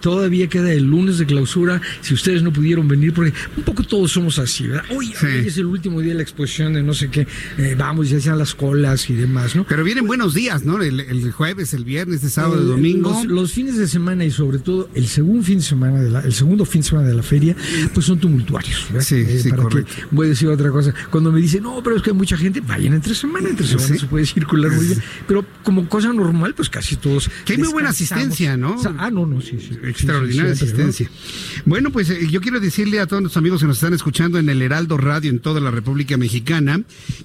todavía 0.00 0.48
queda 0.48 0.72
el 0.72 0.84
lunes 0.84 1.18
de 1.18 1.26
clausura, 1.26 1.80
si 2.00 2.14
ustedes 2.14 2.42
no 2.42 2.52
pudieron 2.52 2.88
venir, 2.88 3.12
porque 3.12 3.32
un 3.56 3.62
poco 3.64 3.82
todos 3.84 4.12
somos 4.12 4.38
así, 4.38 4.66
¿verdad? 4.66 4.84
Hoy, 4.90 5.06
Sí. 5.18 5.26
hoy 5.26 5.46
es 5.46 5.56
el 5.58 5.66
último 5.66 6.00
día 6.00 6.10
de 6.10 6.16
la 6.16 6.22
exposición 6.22 6.72
de 6.74 6.82
no 6.82 6.94
sé 6.94 7.08
qué, 7.10 7.26
eh, 7.58 7.74
vamos, 7.78 8.08
ya 8.10 8.20
sean 8.20 8.38
las 8.38 8.54
colas 8.54 9.08
y 9.10 9.14
demás, 9.14 9.54
¿no? 9.54 9.64
Pero 9.68 9.84
vienen 9.84 10.06
buenos 10.06 10.34
días, 10.34 10.64
¿no? 10.64 10.80
El, 10.82 11.00
el 11.00 11.30
jueves, 11.32 11.74
el 11.74 11.84
viernes, 11.84 12.22
el 12.24 12.30
sábado, 12.30 12.54
el 12.60 12.66
Eh, 12.66 12.70
domingo. 12.70 13.10
Los, 13.10 13.26
los 13.26 13.52
fines 13.52 13.76
de 13.76 13.86
semana 13.88 14.24
y 14.24 14.30
sobre 14.30 14.58
todo 14.58 14.88
el 14.94 15.06
segundo 15.06 15.42
fin 15.42 15.58
de 15.58 15.64
semana 15.64 16.00
de 16.00 16.10
la, 16.10 16.20
el 16.20 16.32
segundo 16.32 16.64
fin 16.64 16.80
de 16.82 16.88
semana 16.88 17.08
de 17.08 17.14
la 17.14 17.22
feria, 17.22 17.54
pues 17.94 18.06
son 18.06 18.18
tumultuarios. 18.18 18.86
¿verdad? 18.90 19.04
Sí, 19.06 19.24
sí, 19.42 19.50
para 19.50 19.62
correcto. 19.64 19.92
que- 19.94 20.02
voy 20.10 20.26
a 20.26 20.30
decir 20.30 20.48
otra 20.48 20.70
cosa. 20.70 20.94
Cuando 21.10 21.30
me 21.32 21.40
dicen, 21.40 21.62
no, 21.62 21.82
pero 21.82 21.96
es 21.96 22.02
que 22.02 22.10
hay 22.10 22.16
mucha 22.16 22.36
gente, 22.38 22.60
vayan 22.60 22.94
entre 22.94 23.14
semana, 23.14 23.48
entre 23.48 23.66
semana 23.66 23.86
Sí. 23.88 23.98
se 23.98 24.06
puede 24.06 24.24
circular 24.26 24.70
muy 24.72 24.86
bien. 24.86 25.02
Pero 25.26 25.44
como 25.62 25.88
cosa 25.88 26.12
normal, 26.12 26.54
pues 26.54 26.70
casi 26.70 26.96
todos. 26.96 27.30
Que 27.44 27.52
hay 27.54 27.58
muy 27.58 27.68
buena 27.68 27.90
asistencia, 27.90 28.56
¿no? 28.56 28.76
O 28.76 28.78
sea, 28.82 28.94
ah, 28.98 29.10
no, 29.10 29.26
no, 29.26 29.40
sí, 29.40 29.58
sí. 29.60 29.76
Extraordinaria 29.84 30.54
Sí, 30.54 30.60
sí, 30.60 30.64
siempre, 30.66 30.84
¿no? 30.84 30.90
asistencia. 30.90 31.62
Bueno, 31.64 31.90
pues 31.90 32.10
eh, 32.10 32.28
yo 32.30 32.40
quiero 32.40 32.60
decirle 32.60 33.00
a 33.00 33.06
todos 33.06 33.22
nuestros 33.22 33.40
amigos 33.40 33.60
que 33.60 33.66
nos 33.66 33.76
están 33.76 33.94
escuchando 33.94 34.38
en 34.38 34.48
el 34.48 34.62
Heraldo 34.62 34.96
Radio 34.96 35.30
en 35.30 35.40
toda 35.40 35.60
la 35.60 35.70
República 35.70 36.16
Mexicana 36.16 36.82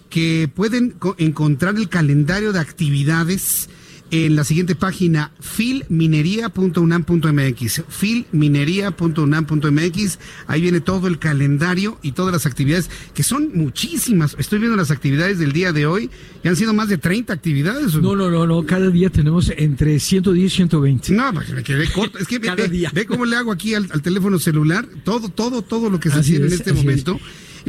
que 0.10 0.50
pueden 0.54 0.92
co- 0.92 1.16
encontrar 1.18 1.76
el 1.76 1.90
calendario 1.90 2.52
de 2.54 2.60
actividades 2.60 3.70
en 4.16 4.36
la 4.36 4.44
siguiente 4.44 4.76
página 4.76 5.32
filminería.unam.mx 5.40 7.82
filminería.unam.mx 7.90 10.20
ahí 10.46 10.62
viene 10.62 10.82
todo 10.82 11.08
el 11.08 11.18
calendario 11.18 11.98
y 12.04 12.12
todas 12.12 12.32
las 12.32 12.46
actividades 12.46 12.92
que 13.16 13.24
son 13.24 13.50
muchísimas 13.56 14.36
estoy 14.38 14.60
viendo 14.60 14.78
las 14.78 14.92
actividades 14.92 15.40
del 15.40 15.52
día 15.52 15.74
de 15.74 15.88
hoy 15.88 16.12
y 16.44 16.48
han 16.48 16.56
sido 16.56 16.76
más 16.76 16.90
de 16.90 17.00
30 17.00 17.34
actividades 17.34 17.96
No, 17.96 18.16
no, 18.16 18.30
no, 18.30 18.46
no. 18.46 18.64
Cada 18.68 18.92
día 18.92 19.10
tenemos 19.10 19.52
entre 19.58 20.00
110 20.00 20.46
y 20.46 20.50
120. 20.58 21.12
no, 21.14 21.34
pues 21.34 21.50
me 21.52 21.64
quedé 21.64 21.88
corto. 21.92 22.20
Es 22.20 22.28
que 22.28 22.38
ve, 22.40 22.48
Cada 22.48 22.64
ve- 22.64 22.70
día. 22.70 22.92
ve 22.94 23.06
cómo 23.08 23.26
le 23.26 23.36
hago 23.36 23.52
aquí 23.52 23.74
al, 23.74 23.88
al 23.92 24.02
teléfono 24.04 24.38
celular, 24.38 24.88
todo, 25.04 25.30
todo, 25.30 25.64
todo 25.64 25.90
lo 25.90 26.00
que 26.00 26.12
se 26.12 26.20
Así 26.20 26.32
tiene 26.32 26.46
en 26.48 26.54
es, 26.54 26.60
este 26.60 26.72
así 26.72 26.80
momento. 26.82 27.20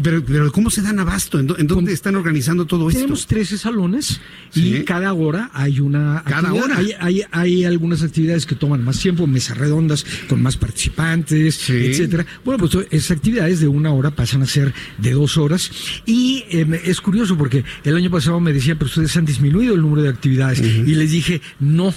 Pero, 0.03 0.25
pero 0.25 0.51
¿cómo 0.53 0.71
se 0.71 0.83
dan 0.83 0.99
abasto? 0.99 1.39
¿En, 1.39 1.47
dó- 1.49 1.59
en 1.59 1.67
dónde 1.67 1.93
están 1.93 2.17
organizando 2.17 2.67
todo 2.67 2.89
esto? 2.89 3.01
Tenemos 3.01 3.27
13 3.27 3.59
salones 3.59 4.21
Sí. 4.51 4.77
y 4.79 4.85
cada 4.85 5.13
hora 5.13 5.51
hay 5.53 5.81
una 5.81 6.23
Cada 6.27 6.53
hora. 6.53 6.77
Hay, 6.79 6.93
hay, 7.01 7.23
hay 7.31 7.65
algunas 7.65 8.03
actividades 8.03 8.47
que 8.47 8.55
toman 8.55 8.85
más 8.85 8.99
tiempo, 8.99 9.27
mesas 9.27 9.57
redondas 9.59 10.05
con 10.29 10.43
más 10.43 10.57
participantes, 10.57 11.69
etcétera. 11.71 12.27
Bueno, 12.45 12.67
pues 12.67 12.87
esas 12.91 13.17
actividades 13.17 13.61
de 13.61 13.69
una 13.69 13.93
hora 13.93 14.11
pasan 14.11 14.43
a 14.43 14.47
ser 14.47 14.73
de 14.99 15.13
dos 15.13 15.37
horas. 15.37 15.71
Y 16.07 16.45
eh, 16.51 16.81
es 16.85 17.01
curioso 17.01 17.37
porque 17.37 17.65
el 17.85 17.97
año 17.97 18.11
pasado 18.11 18.41
me 18.41 18.53
decían, 18.53 18.77
pero 18.79 18.87
ustedes 18.87 19.17
han 19.17 19.25
disminuido 19.25 19.75
el 19.75 19.81
número 19.83 20.03
de 20.03 20.09
actividades. 20.09 20.61
Y 20.61 20.95
les 20.95 21.11
dije, 21.11 21.41
no. 21.61 21.95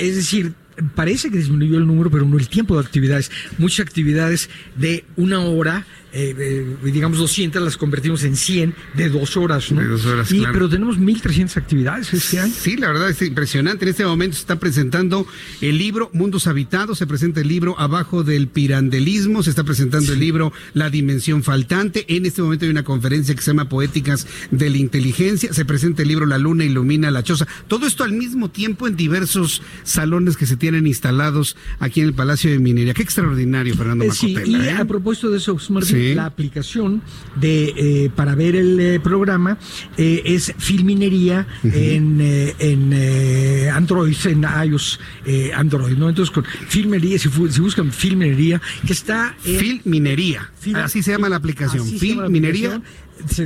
Es 0.00 0.16
decir, 0.16 0.52
parece 0.94 1.30
que 1.30 1.38
disminuyó 1.38 1.78
el 1.78 1.86
número, 1.86 2.10
pero 2.10 2.24
no 2.24 2.38
el 2.38 2.48
tiempo 2.48 2.74
de 2.74 2.80
actividades. 2.86 3.30
Muchas 3.58 3.86
actividades 3.86 4.48
de 4.76 5.04
una 5.16 5.40
hora, 5.40 5.86
eh, 6.12 6.34
eh, 6.38 6.76
digamos 6.84 7.18
200, 7.18 7.62
las 7.62 7.76
convertimos 7.76 8.22
en 8.24 8.36
100 8.36 8.74
de 8.94 9.08
dos 9.10 9.36
horas, 9.36 9.70
¿no? 9.72 9.80
De 9.80 9.86
dos 9.88 10.06
horas, 10.06 10.30
Y- 10.32 10.38
claro. 10.38 10.52
Pero 10.54 10.68
tenemos 10.68 10.98
1.300 10.98 11.56
actividades 11.56 12.12
este 12.14 12.40
año. 12.40 12.52
Sí, 12.58 12.76
la 12.76 12.88
verdad 12.88 13.10
es 13.10 13.20
impresionante. 13.22 13.84
En 13.84 13.90
este 13.90 14.04
momento 14.04 14.34
se 14.36 14.40
está 14.40 14.58
presentando 14.58 15.26
el 15.60 15.78
libro 15.78 16.10
Mundos 16.12 16.46
Habitados, 16.46 16.98
se 16.98 17.06
presenta 17.06 17.40
el 17.40 17.48
libro 17.48 17.78
Abajo 17.78 18.24
del 18.24 18.48
Pirandelismo, 18.48 19.42
se 19.42 19.50
está 19.50 19.64
presentando 19.64 20.12
el 20.12 20.20
libro 20.20 20.52
La 20.74 20.90
Dimensión 20.90 21.42
Faltante. 21.42 22.04
En 22.08 22.26
este 22.26 22.42
momento 22.42 22.64
hay 22.64 22.70
una 22.70 22.84
conferencia 22.84 23.34
que 23.34 23.42
se 23.42 23.50
llama 23.50 23.68
Poéticas 23.68 24.26
de 24.50 24.70
la 24.70 24.76
Inteligencia, 24.78 25.52
se 25.52 25.64
presenta 25.64 26.02
el 26.02 26.08
libro 26.08 26.26
La 26.26 26.38
Luna 26.38 26.64
Ilumina 26.64 27.10
la 27.10 27.22
Choza. 27.22 27.46
Todo 27.66 27.86
esto 27.86 28.04
al 28.04 28.12
mismo 28.12 28.50
tiempo 28.50 28.86
en 28.86 28.96
diversos 28.96 29.62
salones 29.84 30.36
que 30.36 30.46
se 30.46 30.56
tienen 30.56 30.86
instalados 30.86 31.56
aquí 31.80 32.00
en 32.00 32.06
el 32.06 32.14
Palacio 32.14 32.50
de 32.50 32.58
Minería. 32.58 32.94
Qué 32.94 33.02
extraordinario, 33.02 33.74
Fernando 33.74 34.04
Eh, 34.04 34.10
sí, 34.12 34.36
y. 34.44 34.54
¿eh? 34.54 34.70
a 34.72 34.84
propósito 34.84 35.30
de 35.30 35.38
eso, 35.38 35.58
Martín, 35.70 35.96
Sí. 35.96 35.97
La 36.14 36.26
aplicación 36.26 37.02
de 37.36 37.74
eh, 37.76 38.10
para 38.14 38.34
ver 38.34 38.56
el 38.56 38.78
eh, 38.80 39.00
programa 39.00 39.58
eh, 39.96 40.22
es 40.24 40.54
Filminería 40.58 41.46
en, 41.62 42.20
eh, 42.20 42.54
en 42.58 42.92
eh, 42.92 43.57
Android, 43.78 44.16
en 44.26 44.44
iOS 44.66 44.98
eh, 45.24 45.52
Android, 45.54 45.96
¿no? 45.96 46.08
Entonces 46.08 46.34
con 46.34 46.44
Filminería, 46.44 47.18
si, 47.18 47.28
si 47.28 47.60
buscan 47.60 47.92
Filminería, 47.92 48.60
que 48.86 48.92
está 48.92 49.36
en 49.44 49.58
Filminería, 49.58 50.50
así 50.74 51.02
se 51.02 51.12
llama 51.12 51.28
la 51.28 51.36
aplicación, 51.36 51.86
Filminería 51.86 52.82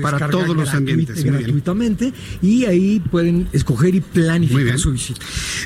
para 0.01 0.29
todos 0.29 0.57
los 0.57 0.73
ambientes. 0.75 1.25
Gratuitamente 1.25 2.13
y 2.41 2.65
ahí 2.65 3.01
pueden 3.01 3.49
escoger 3.53 3.95
y 3.95 4.01
planificar 4.01 4.79
su 4.79 4.93
visita. 4.93 5.21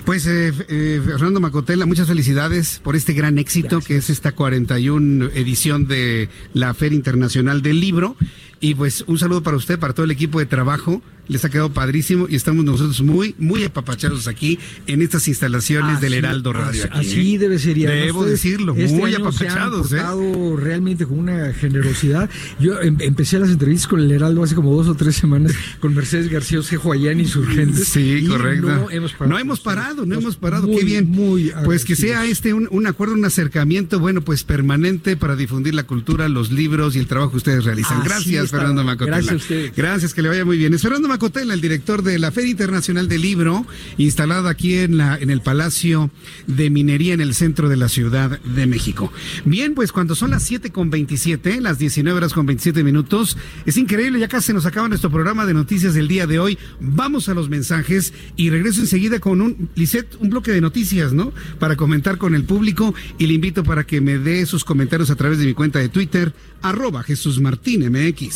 Pues 0.04 0.26
eh, 0.26 0.52
eh, 0.68 1.00
Fernando 1.04 1.40
Macotela, 1.40 1.86
muchas 1.86 2.08
felicidades 2.08 2.80
por 2.82 2.96
este 2.96 3.12
gran 3.12 3.38
éxito 3.38 3.80
que 3.80 3.96
es 3.96 4.10
esta 4.10 4.32
41 4.32 5.26
edición 5.34 5.86
de 5.86 6.28
la 6.54 6.74
Feria 6.74 6.96
Internacional 6.96 7.62
del 7.62 7.80
Libro. 7.80 8.16
Y 8.60 8.74
pues 8.74 9.04
un 9.06 9.18
saludo 9.18 9.42
para 9.42 9.56
usted, 9.56 9.78
para 9.78 9.92
todo 9.94 10.04
el 10.04 10.10
equipo 10.10 10.38
de 10.38 10.46
trabajo. 10.46 11.02
Les 11.28 11.44
ha 11.44 11.50
quedado 11.50 11.72
padrísimo 11.72 12.28
y 12.30 12.36
estamos 12.36 12.64
nosotros 12.64 13.02
muy, 13.02 13.34
muy 13.36 13.64
apapachados 13.64 14.28
aquí 14.28 14.60
en 14.86 15.02
estas 15.02 15.26
instalaciones 15.26 16.00
del 16.00 16.14
Heraldo 16.14 16.52
Radio. 16.52 16.84
Así, 16.84 16.88
aquí, 16.88 16.98
así 17.08 17.34
¿eh? 17.34 17.38
debe 17.40 17.58
ser. 17.58 17.76
Debo 17.76 18.20
ustedes 18.20 18.40
decirlo, 18.40 18.74
este 18.76 18.96
muy 18.96 19.12
año 19.12 19.32
se 19.32 19.48
han 19.48 19.58
apapachados. 19.58 19.92
¿eh? 19.92 20.56
realmente 20.56 21.04
con 21.04 21.18
una 21.18 21.52
generosidad. 21.52 22.30
Yo 22.60 22.80
em- 22.80 22.96
empecé 23.00 23.40
las 23.40 23.50
entrevistas 23.50 23.88
con 23.88 23.98
el 23.98 24.12
Heraldo 24.12 24.44
hace 24.44 24.54
como 24.54 24.72
dos 24.76 24.86
o 24.86 24.94
tres 24.94 25.16
semanas 25.16 25.52
con 25.80 25.96
Mercedes 25.96 26.30
García 26.30 26.60
Osejo 26.60 26.92
allá 26.92 27.10
en 27.10 27.18
Insurgentes. 27.18 27.88
Sí, 27.88 28.20
y 28.22 28.26
correcto. 28.28 28.68
No 28.68 28.88
hemos 28.92 29.12
parado. 29.12 29.28
No 29.32 29.38
hemos 29.40 29.58
parado, 29.60 30.06
no 30.06 30.14
Nos- 30.14 30.22
hemos 30.22 30.36
parado. 30.36 30.68
muy, 30.68 30.76
Qué 30.78 30.84
bien. 30.84 31.10
Muy 31.10 31.52
pues 31.64 31.84
que 31.84 31.96
sea 31.96 32.24
este 32.24 32.54
un, 32.54 32.68
un 32.70 32.86
acuerdo, 32.86 33.14
un 33.14 33.24
acercamiento, 33.24 33.98
bueno, 33.98 34.20
pues 34.20 34.44
permanente 34.44 35.16
para 35.16 35.34
difundir 35.34 35.74
la 35.74 35.82
cultura, 35.82 36.28
los 36.28 36.52
libros 36.52 36.94
y 36.94 37.00
el 37.00 37.08
trabajo 37.08 37.32
que 37.32 37.38
ustedes 37.38 37.64
realizan. 37.64 37.98
Así 37.98 38.08
Gracias, 38.08 38.45
está. 38.46 38.58
Fernando 38.58 38.84
Macotela. 38.84 39.16
Gracias 39.18 39.32
a 39.32 39.36
ustedes. 39.36 39.76
Gracias, 39.76 40.14
que 40.14 40.22
le 40.22 40.28
vaya 40.28 40.44
muy 40.44 40.58
bien. 40.58 40.74
Es 40.74 40.82
Fernando 40.82 41.08
Macotela, 41.08 41.54
el 41.54 41.60
director 41.60 42.02
de 42.02 42.18
la 42.18 42.32
Feria 42.32 42.50
Internacional 42.50 43.08
del 43.08 43.22
Libro, 43.22 43.66
instalada 43.98 44.50
aquí 44.50 44.74
en, 44.78 44.96
la, 44.96 45.16
en 45.18 45.30
el 45.30 45.40
Palacio 45.40 46.10
de 46.46 46.70
Minería 46.70 47.14
en 47.14 47.20
el 47.20 47.34
centro 47.34 47.68
de 47.68 47.76
la 47.76 47.88
Ciudad 47.88 48.40
de 48.40 48.66
México. 48.66 49.12
Bien, 49.44 49.74
pues 49.74 49.92
cuando 49.92 50.14
son 50.14 50.30
las 50.30 50.42
7 50.42 50.70
con 50.70 50.90
27, 50.90 51.60
las 51.60 51.78
19 51.78 52.16
horas 52.16 52.32
con 52.32 52.46
27 52.46 52.82
minutos, 52.82 53.36
es 53.64 53.76
increíble, 53.76 54.18
ya 54.18 54.28
casi 54.28 54.52
nos 54.52 54.66
acaba 54.66 54.88
nuestro 54.88 55.10
programa 55.10 55.46
de 55.46 55.54
noticias 55.54 55.94
del 55.94 56.08
día 56.08 56.26
de 56.26 56.38
hoy. 56.38 56.58
Vamos 56.80 57.28
a 57.28 57.34
los 57.34 57.48
mensajes 57.48 58.12
y 58.36 58.50
regreso 58.50 58.80
enseguida 58.80 59.18
con 59.20 59.40
un, 59.40 59.68
Lisette, 59.74 60.16
un 60.20 60.30
bloque 60.30 60.52
de 60.52 60.60
noticias, 60.60 61.12
¿no? 61.12 61.32
Para 61.58 61.76
comentar 61.76 62.18
con 62.18 62.34
el 62.34 62.44
público 62.44 62.94
y 63.18 63.26
le 63.26 63.34
invito 63.34 63.64
para 63.64 63.84
que 63.84 64.00
me 64.00 64.18
dé 64.18 64.46
sus 64.46 64.64
comentarios 64.64 65.10
a 65.10 65.16
través 65.16 65.38
de 65.38 65.46
mi 65.46 65.54
cuenta 65.54 65.78
de 65.78 65.88
Twitter, 65.88 66.32
arroba 66.62 67.02
Jesús 67.02 67.40
Martín 67.40 67.90
MX. 67.90 68.35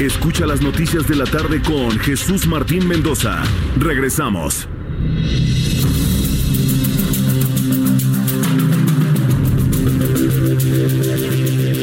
Escucha 0.00 0.46
las 0.46 0.60
noticias 0.60 1.08
de 1.08 1.16
la 1.16 1.24
tarde 1.24 1.62
con 1.62 1.98
Jesús 1.98 2.46
Martín 2.46 2.86
Mendoza. 2.86 3.42
Regresamos. 3.78 4.68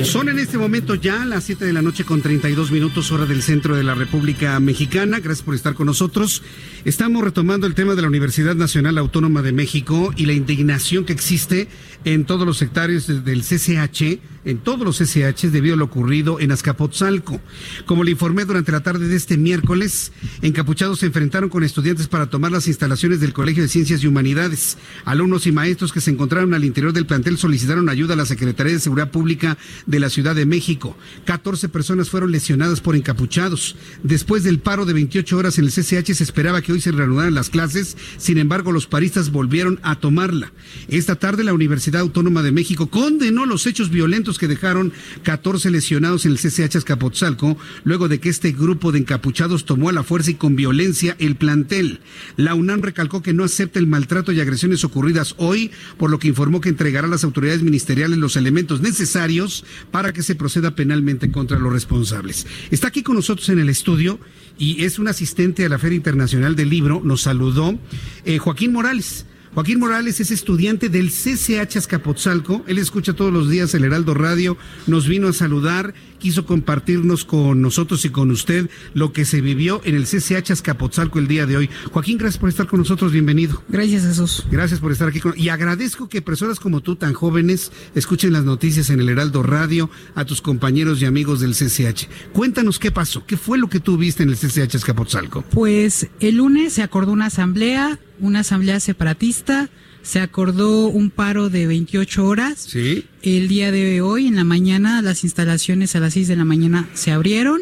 Son 0.03 0.29
en 0.29 0.37
este 0.37 0.59
momento 0.59 0.93
ya 0.93 1.25
las 1.25 1.45
7 1.45 1.65
de 1.65 1.73
la 1.73 1.81
noche 1.81 2.03
con 2.03 2.21
32 2.21 2.69
minutos 2.69 3.11
hora 3.11 3.25
del 3.25 3.41
centro 3.41 3.75
de 3.75 3.83
la 3.83 3.95
República 3.95 4.59
Mexicana. 4.59 5.19
Gracias 5.19 5.43
por 5.43 5.55
estar 5.55 5.73
con 5.73 5.87
nosotros. 5.87 6.43
Estamos 6.85 7.23
retomando 7.23 7.65
el 7.65 7.73
tema 7.73 7.95
de 7.95 8.03
la 8.03 8.09
Universidad 8.09 8.53
Nacional 8.53 8.99
Autónoma 8.99 9.41
de 9.41 9.53
México 9.53 10.13
y 10.15 10.27
la 10.27 10.33
indignación 10.33 11.05
que 11.05 11.13
existe 11.13 11.67
en 12.05 12.25
todos 12.25 12.45
los 12.45 12.59
sectarios 12.59 13.07
del 13.25 13.41
CCH, 13.41 14.19
en 14.45 14.57
todos 14.57 14.81
los 14.81 14.97
CCH 14.97 15.47
debido 15.51 15.75
a 15.75 15.77
lo 15.77 15.85
ocurrido 15.85 16.39
en 16.39 16.51
Azcapotzalco. 16.51 17.39
Como 17.85 18.03
le 18.03 18.11
informé 18.11 18.45
durante 18.45 18.71
la 18.71 18.81
tarde 18.81 19.07
de 19.07 19.15
este 19.15 19.37
miércoles, 19.37 20.11
encapuchados 20.41 20.99
se 20.99 21.05
enfrentaron 21.05 21.49
con 21.49 21.63
estudiantes 21.63 22.07
para 22.07 22.29
tomar 22.29 22.51
las 22.51 22.67
instalaciones 22.67 23.19
del 23.19 23.33
Colegio 23.33 23.63
de 23.63 23.69
Ciencias 23.69 24.03
y 24.03 24.07
Humanidades. 24.07 24.77
Alumnos 25.05 25.47
y 25.47 25.51
maestros 25.51 25.93
que 25.93 26.01
se 26.01 26.11
encontraron 26.11 26.53
al 26.53 26.63
interior 26.63 26.93
del 26.93 27.05
plantel 27.05 27.37
solicitaron 27.37 27.89
ayuda 27.89 28.13
a 28.13 28.17
la 28.17 28.25
Secretaría 28.25 28.73
de 28.73 28.79
Seguridad 28.79 29.11
Pública 29.11 29.57
de 29.85 29.99
la 29.99 30.09
Ciudad 30.09 30.35
de 30.35 30.45
México. 30.45 30.97
14 31.25 31.69
personas 31.69 32.09
fueron 32.09 32.31
lesionadas 32.31 32.81
por 32.81 32.95
encapuchados. 32.95 33.75
Después 34.03 34.43
del 34.43 34.59
paro 34.59 34.85
de 34.85 34.93
28 34.93 35.37
horas 35.37 35.57
en 35.57 35.65
el 35.65 35.71
CCH 35.71 36.13
se 36.13 36.23
esperaba 36.23 36.61
que 36.61 36.73
hoy 36.73 36.81
se 36.81 36.91
reanudaran 36.91 37.33
las 37.33 37.49
clases, 37.49 37.97
sin 38.17 38.37
embargo 38.37 38.71
los 38.71 38.87
paristas 38.87 39.31
volvieron 39.31 39.79
a 39.83 39.99
tomarla. 39.99 40.51
Esta 40.87 41.15
tarde 41.15 41.43
la 41.43 41.53
Universidad 41.53 42.01
Autónoma 42.01 42.43
de 42.43 42.51
México 42.51 42.87
condenó 42.87 43.45
los 43.45 43.65
hechos 43.67 43.89
violentos 43.89 44.32
que 44.37 44.47
dejaron 44.47 44.93
14 45.23 45.71
lesionados 45.71 46.25
en 46.25 46.31
el 46.31 46.39
CCH 46.39 46.77
Azcapotzalco, 46.77 47.57
luego 47.83 48.07
de 48.07 48.19
que 48.19 48.29
este 48.29 48.51
grupo 48.51 48.91
de 48.91 48.99
encapuchados 48.99 49.65
tomó 49.65 49.89
a 49.89 49.93
la 49.93 50.03
fuerza 50.03 50.31
y 50.31 50.35
con 50.35 50.55
violencia 50.55 51.15
el 51.19 51.35
plantel. 51.35 51.99
La 52.37 52.55
UNAM 52.55 52.81
recalcó 52.81 53.21
que 53.21 53.33
no 53.33 53.43
acepta 53.43 53.79
el 53.79 53.87
maltrato 53.87 54.31
y 54.31 54.39
agresiones 54.39 54.83
ocurridas 54.83 55.35
hoy, 55.37 55.71
por 55.97 56.09
lo 56.09 56.19
que 56.19 56.27
informó 56.27 56.61
que 56.61 56.69
entregará 56.69 57.07
a 57.07 57.09
las 57.09 57.23
autoridades 57.23 57.63
ministeriales 57.63 58.17
los 58.17 58.35
elementos 58.35 58.81
necesarios 58.81 59.65
para 59.91 60.13
que 60.13 60.23
se 60.23 60.35
proceda 60.35 60.75
penalmente 60.75 61.31
contra 61.31 61.59
los 61.59 61.71
responsables. 61.71 62.45
Está 62.71 62.87
aquí 62.87 63.03
con 63.03 63.15
nosotros 63.15 63.49
en 63.49 63.59
el 63.59 63.69
estudio 63.69 64.19
y 64.57 64.83
es 64.83 64.99
un 64.99 65.07
asistente 65.07 65.65
a 65.65 65.69
la 65.69 65.79
Feria 65.79 65.95
Internacional 65.97 66.55
del 66.55 66.69
Libro, 66.69 67.01
nos 67.03 67.21
saludó 67.21 67.77
eh, 68.25 68.37
Joaquín 68.37 68.71
Morales. 68.71 69.25
Joaquín 69.53 69.79
Morales 69.79 70.19
es 70.19 70.31
estudiante 70.31 70.89
del 70.89 71.11
CCH 71.11 71.77
Azcapotzalco. 71.77 72.63
Él 72.65 72.79
escucha 72.79 73.13
todos 73.13 73.31
los 73.31 73.51
días 73.51 73.75
el 73.75 73.83
Heraldo 73.83 74.15
Radio. 74.15 74.57
Nos 74.87 75.07
vino 75.07 75.27
a 75.27 75.33
saludar, 75.33 75.93
quiso 76.17 76.47
compartirnos 76.47 77.23
con 77.23 77.61
nosotros 77.61 78.03
y 78.03 78.09
con 78.09 78.31
usted 78.31 78.67
lo 78.95 79.13
que 79.13 79.25
se 79.25 79.41
vivió 79.41 79.79
en 79.85 79.93
el 79.93 80.05
CCH 80.05 80.49
Azcapotzalco 80.49 81.19
el 81.19 81.27
día 81.27 81.45
de 81.45 81.57
hoy. 81.57 81.69
Joaquín, 81.91 82.17
gracias 82.17 82.39
por 82.39 82.49
estar 82.49 82.65
con 82.65 82.79
nosotros. 82.79 83.11
Bienvenido. 83.11 83.61
Gracias, 83.69 84.07
Jesús. 84.07 84.43
Gracias 84.49 84.79
por 84.79 84.91
estar 84.91 85.07
aquí. 85.07 85.19
Con... 85.19 85.37
Y 85.37 85.49
agradezco 85.49 86.09
que 86.09 86.23
personas 86.23 86.59
como 86.59 86.81
tú, 86.81 86.95
tan 86.95 87.13
jóvenes, 87.13 87.71
escuchen 87.93 88.33
las 88.33 88.45
noticias 88.45 88.89
en 88.89 89.01
el 89.01 89.09
Heraldo 89.09 89.43
Radio 89.43 89.87
a 90.15 90.25
tus 90.25 90.41
compañeros 90.41 90.99
y 90.99 91.05
amigos 91.05 91.41
del 91.41 91.53
CCH. 91.53 92.07
Cuéntanos 92.33 92.79
qué 92.79 92.89
pasó. 92.89 93.23
¿Qué 93.27 93.37
fue 93.37 93.59
lo 93.59 93.69
que 93.69 93.79
tú 93.79 93.97
viste 93.97 94.23
en 94.23 94.29
el 94.29 94.35
CCH 94.35 94.77
Azcapotzalco? 94.77 95.43
Pues 95.51 96.07
el 96.19 96.37
lunes 96.37 96.73
se 96.73 96.81
acordó 96.81 97.11
una 97.11 97.27
asamblea 97.27 97.99
una 98.23 98.39
asamblea 98.39 98.79
separatista, 98.79 99.69
se 100.01 100.19
acordó 100.19 100.87
un 100.87 101.09
paro 101.09 101.49
de 101.49 101.67
28 101.67 102.25
horas. 102.25 102.59
Sí. 102.59 103.05
El 103.21 103.47
día 103.47 103.71
de 103.71 104.01
hoy, 104.01 104.27
en 104.27 104.35
la 104.35 104.43
mañana, 104.43 105.01
las 105.01 105.23
instalaciones 105.23 105.95
a 105.95 105.99
las 105.99 106.13
6 106.13 106.29
de 106.29 106.35
la 106.35 106.45
mañana 106.45 106.89
se 106.93 107.11
abrieron, 107.11 107.61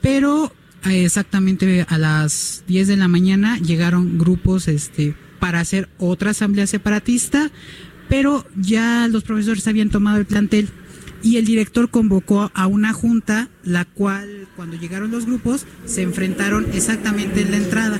pero 0.00 0.52
eh, 0.84 1.04
exactamente 1.04 1.86
a 1.88 1.98
las 1.98 2.64
10 2.68 2.88
de 2.88 2.96
la 2.96 3.08
mañana 3.08 3.58
llegaron 3.58 4.18
grupos 4.18 4.68
este, 4.68 5.14
para 5.38 5.60
hacer 5.60 5.88
otra 5.98 6.30
asamblea 6.30 6.66
separatista, 6.66 7.50
pero 8.08 8.46
ya 8.56 9.08
los 9.08 9.24
profesores 9.24 9.66
habían 9.66 9.90
tomado 9.90 10.18
el 10.18 10.26
plantel 10.26 10.68
y 11.26 11.38
el 11.38 11.44
director 11.44 11.90
convocó 11.90 12.52
a 12.54 12.68
una 12.68 12.92
junta, 12.92 13.48
la 13.64 13.84
cual 13.84 14.46
cuando 14.54 14.76
llegaron 14.76 15.10
los 15.10 15.26
grupos 15.26 15.66
se 15.84 16.02
enfrentaron 16.02 16.66
exactamente 16.72 17.40
en 17.40 17.50
la 17.50 17.56
entrada. 17.56 17.98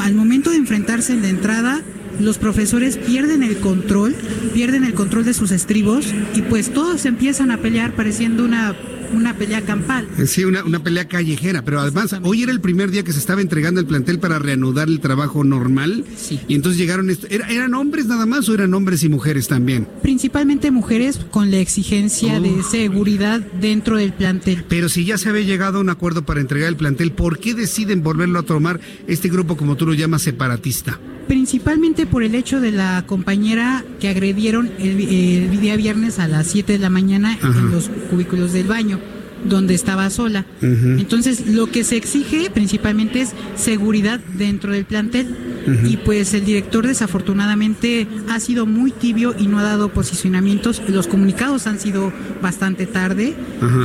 Al 0.00 0.14
momento 0.14 0.50
de 0.50 0.58
enfrentarse 0.58 1.12
en 1.12 1.22
la 1.22 1.28
entrada, 1.28 1.82
los 2.20 2.38
profesores 2.38 2.96
pierden 2.96 3.42
el 3.42 3.56
control, 3.56 4.14
pierden 4.54 4.84
el 4.84 4.94
control 4.94 5.24
de 5.24 5.34
sus 5.34 5.50
estribos 5.50 6.06
y 6.36 6.42
pues 6.42 6.72
todos 6.72 7.04
empiezan 7.04 7.50
a 7.50 7.58
pelear 7.58 7.96
pareciendo 7.96 8.44
una 8.44 8.76
una 9.12 9.36
pelea 9.36 9.62
campal. 9.62 10.06
Sí, 10.26 10.44
una, 10.44 10.64
una 10.64 10.82
pelea 10.82 11.08
callejera, 11.08 11.62
pero 11.62 11.80
además 11.80 12.14
hoy 12.22 12.42
era 12.42 12.52
el 12.52 12.60
primer 12.60 12.90
día 12.90 13.02
que 13.02 13.12
se 13.12 13.18
estaba 13.18 13.40
entregando 13.40 13.80
el 13.80 13.86
plantel 13.86 14.18
para 14.18 14.38
reanudar 14.38 14.88
el 14.88 15.00
trabajo 15.00 15.44
normal. 15.44 16.04
Sí. 16.16 16.40
Y 16.48 16.54
entonces 16.54 16.78
llegaron, 16.78 17.10
¿eran 17.30 17.74
hombres 17.74 18.06
nada 18.06 18.26
más 18.26 18.48
o 18.48 18.54
eran 18.54 18.74
hombres 18.74 19.02
y 19.02 19.08
mujeres 19.08 19.48
también? 19.48 19.86
Principalmente 20.02 20.70
mujeres 20.70 21.18
con 21.30 21.50
la 21.50 21.58
exigencia 21.58 22.40
de 22.40 22.62
seguridad 22.62 23.40
dentro 23.60 23.96
del 23.96 24.12
plantel. 24.12 24.64
Pero 24.68 24.88
si 24.88 25.04
ya 25.04 25.18
se 25.18 25.28
había 25.28 25.42
llegado 25.42 25.78
a 25.78 25.80
un 25.80 25.90
acuerdo 25.90 26.22
para 26.24 26.40
entregar 26.40 26.68
el 26.68 26.76
plantel, 26.76 27.12
¿por 27.12 27.38
qué 27.38 27.54
deciden 27.54 28.02
volverlo 28.02 28.38
a 28.38 28.42
tomar 28.42 28.80
este 29.06 29.28
grupo, 29.28 29.56
como 29.56 29.76
tú 29.76 29.86
lo 29.86 29.94
llamas, 29.94 30.22
separatista? 30.22 30.98
Principalmente 31.26 32.06
por 32.06 32.22
el 32.22 32.34
hecho 32.34 32.58
de 32.58 32.72
la 32.72 33.04
compañera 33.06 33.84
que 34.00 34.08
agredieron 34.08 34.70
el, 34.78 34.98
el 35.00 35.60
día 35.60 35.76
viernes 35.76 36.18
a 36.18 36.26
las 36.26 36.46
7 36.46 36.72
de 36.72 36.78
la 36.78 36.88
mañana 36.88 37.38
Ajá. 37.42 37.58
en 37.58 37.70
los 37.70 37.90
cubículos 38.10 38.54
del 38.54 38.66
baño 38.66 38.97
donde 39.44 39.74
estaba 39.74 40.10
sola. 40.10 40.44
Entonces, 40.62 41.46
lo 41.46 41.70
que 41.70 41.84
se 41.84 41.96
exige 41.96 42.50
principalmente 42.50 43.20
es 43.20 43.32
seguridad 43.56 44.20
dentro 44.36 44.72
del 44.72 44.84
plantel. 44.84 45.36
Y 45.84 45.98
pues 45.98 46.32
el 46.32 46.44
director 46.44 46.86
desafortunadamente 46.86 48.06
ha 48.30 48.40
sido 48.40 48.64
muy 48.64 48.90
tibio 48.90 49.34
y 49.38 49.46
no 49.48 49.58
ha 49.58 49.62
dado 49.62 49.92
posicionamientos. 49.92 50.82
Los 50.88 51.06
comunicados 51.06 51.66
han 51.66 51.78
sido 51.78 52.12
bastante 52.40 52.86
tarde. 52.86 53.34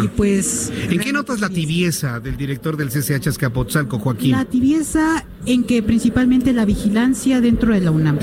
Y 0.03 0.07
pues 0.09 0.71
¿En 0.89 0.99
qué 0.99 1.11
notas 1.11 1.41
la 1.41 1.49
tibieza 1.49 2.19
del 2.19 2.37
director 2.37 2.77
del 2.77 2.89
CCH 2.89 3.27
Azcapotzalco, 3.27 3.99
Joaquín? 3.99 4.31
la 4.31 4.45
tibieza 4.45 5.25
en 5.45 5.63
que 5.63 5.83
principalmente 5.83 6.53
la 6.53 6.65
vigilancia 6.65 7.41
dentro 7.41 7.73
de 7.73 7.81
la 7.81 7.91
UNAM. 7.91 8.17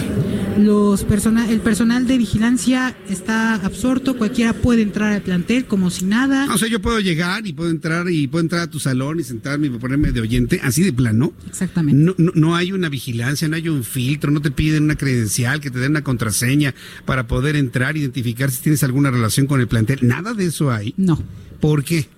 Los 0.58 1.04
persona, 1.04 1.50
el 1.50 1.60
personal 1.60 2.06
de 2.06 2.18
vigilancia 2.18 2.96
está 3.08 3.54
absorto, 3.54 4.16
cualquiera 4.16 4.52
puede 4.52 4.82
entrar 4.82 5.12
al 5.12 5.22
plantel 5.22 5.66
como 5.66 5.90
si 5.90 6.04
nada. 6.04 6.48
O 6.52 6.58
sea, 6.58 6.68
yo 6.68 6.80
puedo 6.80 6.98
llegar 7.00 7.19
y 7.44 7.52
puedo 7.52 7.70
entrar 7.70 8.10
y 8.10 8.26
puedo 8.26 8.42
entrar 8.42 8.62
a 8.62 8.70
tu 8.70 8.78
salón 8.78 9.20
y 9.20 9.24
sentarme 9.24 9.66
y 9.66 9.70
ponerme 9.70 10.12
de 10.12 10.20
oyente, 10.20 10.60
así 10.62 10.82
de 10.82 10.92
plano. 10.92 11.32
Exactamente. 11.48 12.02
No, 12.02 12.14
no, 12.18 12.32
no 12.34 12.56
hay 12.56 12.72
una 12.72 12.88
vigilancia, 12.88 13.48
no 13.48 13.56
hay 13.56 13.68
un 13.68 13.84
filtro, 13.84 14.30
no 14.30 14.40
te 14.40 14.50
piden 14.50 14.84
una 14.84 14.96
credencial, 14.96 15.60
que 15.60 15.70
te 15.70 15.78
den 15.78 15.90
una 15.90 16.02
contraseña 16.02 16.74
para 17.04 17.26
poder 17.26 17.56
entrar, 17.56 17.96
identificar 17.96 18.50
si 18.50 18.62
tienes 18.62 18.82
alguna 18.82 19.10
relación 19.10 19.46
con 19.46 19.60
el 19.60 19.68
plantel. 19.68 19.98
Nada 20.02 20.34
de 20.34 20.46
eso 20.46 20.70
hay. 20.70 20.94
No. 20.96 21.22
¿Por 21.60 21.84
qué? 21.84 22.08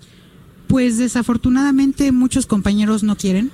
Pues 0.69 0.99
desafortunadamente 0.99 2.13
muchos 2.13 2.47
compañeros 2.47 3.03
no 3.03 3.17
quieren. 3.17 3.51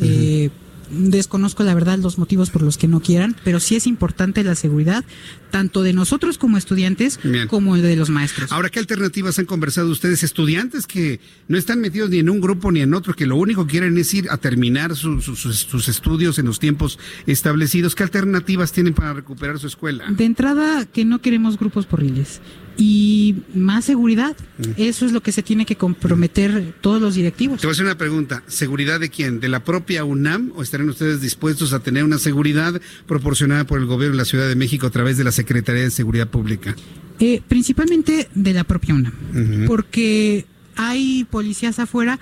Eh, 0.00 0.50
desconozco 0.90 1.62
la 1.64 1.74
verdad 1.74 1.98
los 1.98 2.18
motivos 2.18 2.50
por 2.50 2.62
los 2.62 2.78
que 2.78 2.88
no 2.88 3.00
quieran, 3.00 3.36
pero 3.44 3.60
sí 3.60 3.76
es 3.76 3.86
importante 3.86 4.42
la 4.44 4.54
seguridad, 4.54 5.04
tanto 5.50 5.82
de 5.82 5.92
nosotros 5.92 6.38
como 6.38 6.56
estudiantes, 6.58 7.18
Bien. 7.22 7.48
como 7.48 7.76
de 7.76 7.96
los 7.96 8.10
maestros. 8.10 8.52
Ahora, 8.52 8.68
¿qué 8.70 8.78
alternativas 8.78 9.38
han 9.38 9.46
conversado 9.46 9.90
ustedes? 9.90 10.22
Estudiantes 10.22 10.86
que 10.86 11.20
no 11.48 11.56
están 11.58 11.80
metidos 11.80 12.10
ni 12.10 12.18
en 12.18 12.28
un 12.30 12.40
grupo 12.40 12.70
ni 12.72 12.80
en 12.80 12.94
otro, 12.94 13.14
que 13.14 13.26
lo 13.26 13.36
único 13.36 13.66
que 13.66 13.72
quieren 13.72 13.96
es 13.98 14.12
ir 14.14 14.28
a 14.30 14.36
terminar 14.38 14.94
su- 14.96 15.20
su- 15.20 15.36
sus, 15.36 15.56
sus 15.60 15.88
estudios 15.88 16.38
en 16.38 16.46
los 16.46 16.58
tiempos 16.58 16.98
establecidos. 17.26 17.94
¿Qué 17.94 18.02
alternativas 18.02 18.72
tienen 18.72 18.94
para 18.94 19.12
recuperar 19.14 19.58
su 19.58 19.66
escuela? 19.66 20.04
De 20.10 20.24
entrada, 20.24 20.84
que 20.86 21.04
no 21.04 21.20
queremos 21.20 21.58
grupos 21.58 21.86
porriles. 21.86 22.40
Y 22.80 23.34
más 23.54 23.84
seguridad. 23.84 24.36
Eso 24.76 25.04
es 25.04 25.10
lo 25.10 25.20
que 25.20 25.32
se 25.32 25.42
tiene 25.42 25.66
que 25.66 25.74
comprometer 25.76 26.74
todos 26.80 27.02
los 27.02 27.16
directivos. 27.16 27.60
Te 27.60 27.66
voy 27.66 27.72
a 27.72 27.74
hacer 27.74 27.84
una 27.84 27.98
pregunta. 27.98 28.44
¿Seguridad 28.46 29.00
de 29.00 29.10
quién? 29.10 29.40
¿De 29.40 29.48
la 29.48 29.64
propia 29.64 30.04
UNAM 30.04 30.52
o 30.54 30.62
estarán 30.62 30.88
ustedes 30.88 31.20
dispuestos 31.20 31.72
a 31.72 31.80
tener 31.80 32.04
una 32.04 32.18
seguridad 32.18 32.80
proporcionada 33.06 33.64
por 33.64 33.80
el 33.80 33.86
gobierno 33.86 34.14
de 34.14 34.18
la 34.18 34.24
Ciudad 34.24 34.48
de 34.48 34.54
México 34.54 34.86
a 34.86 34.90
través 34.90 35.16
de 35.18 35.24
la 35.24 35.32
Secretaría 35.32 35.82
de 35.82 35.90
Seguridad 35.90 36.28
Pública? 36.28 36.76
Eh, 37.18 37.42
principalmente 37.48 38.28
de 38.32 38.52
la 38.52 38.62
propia 38.62 38.94
UNAM. 38.94 39.66
Porque 39.66 40.46
hay 40.76 41.26
policías 41.28 41.80
afuera, 41.80 42.20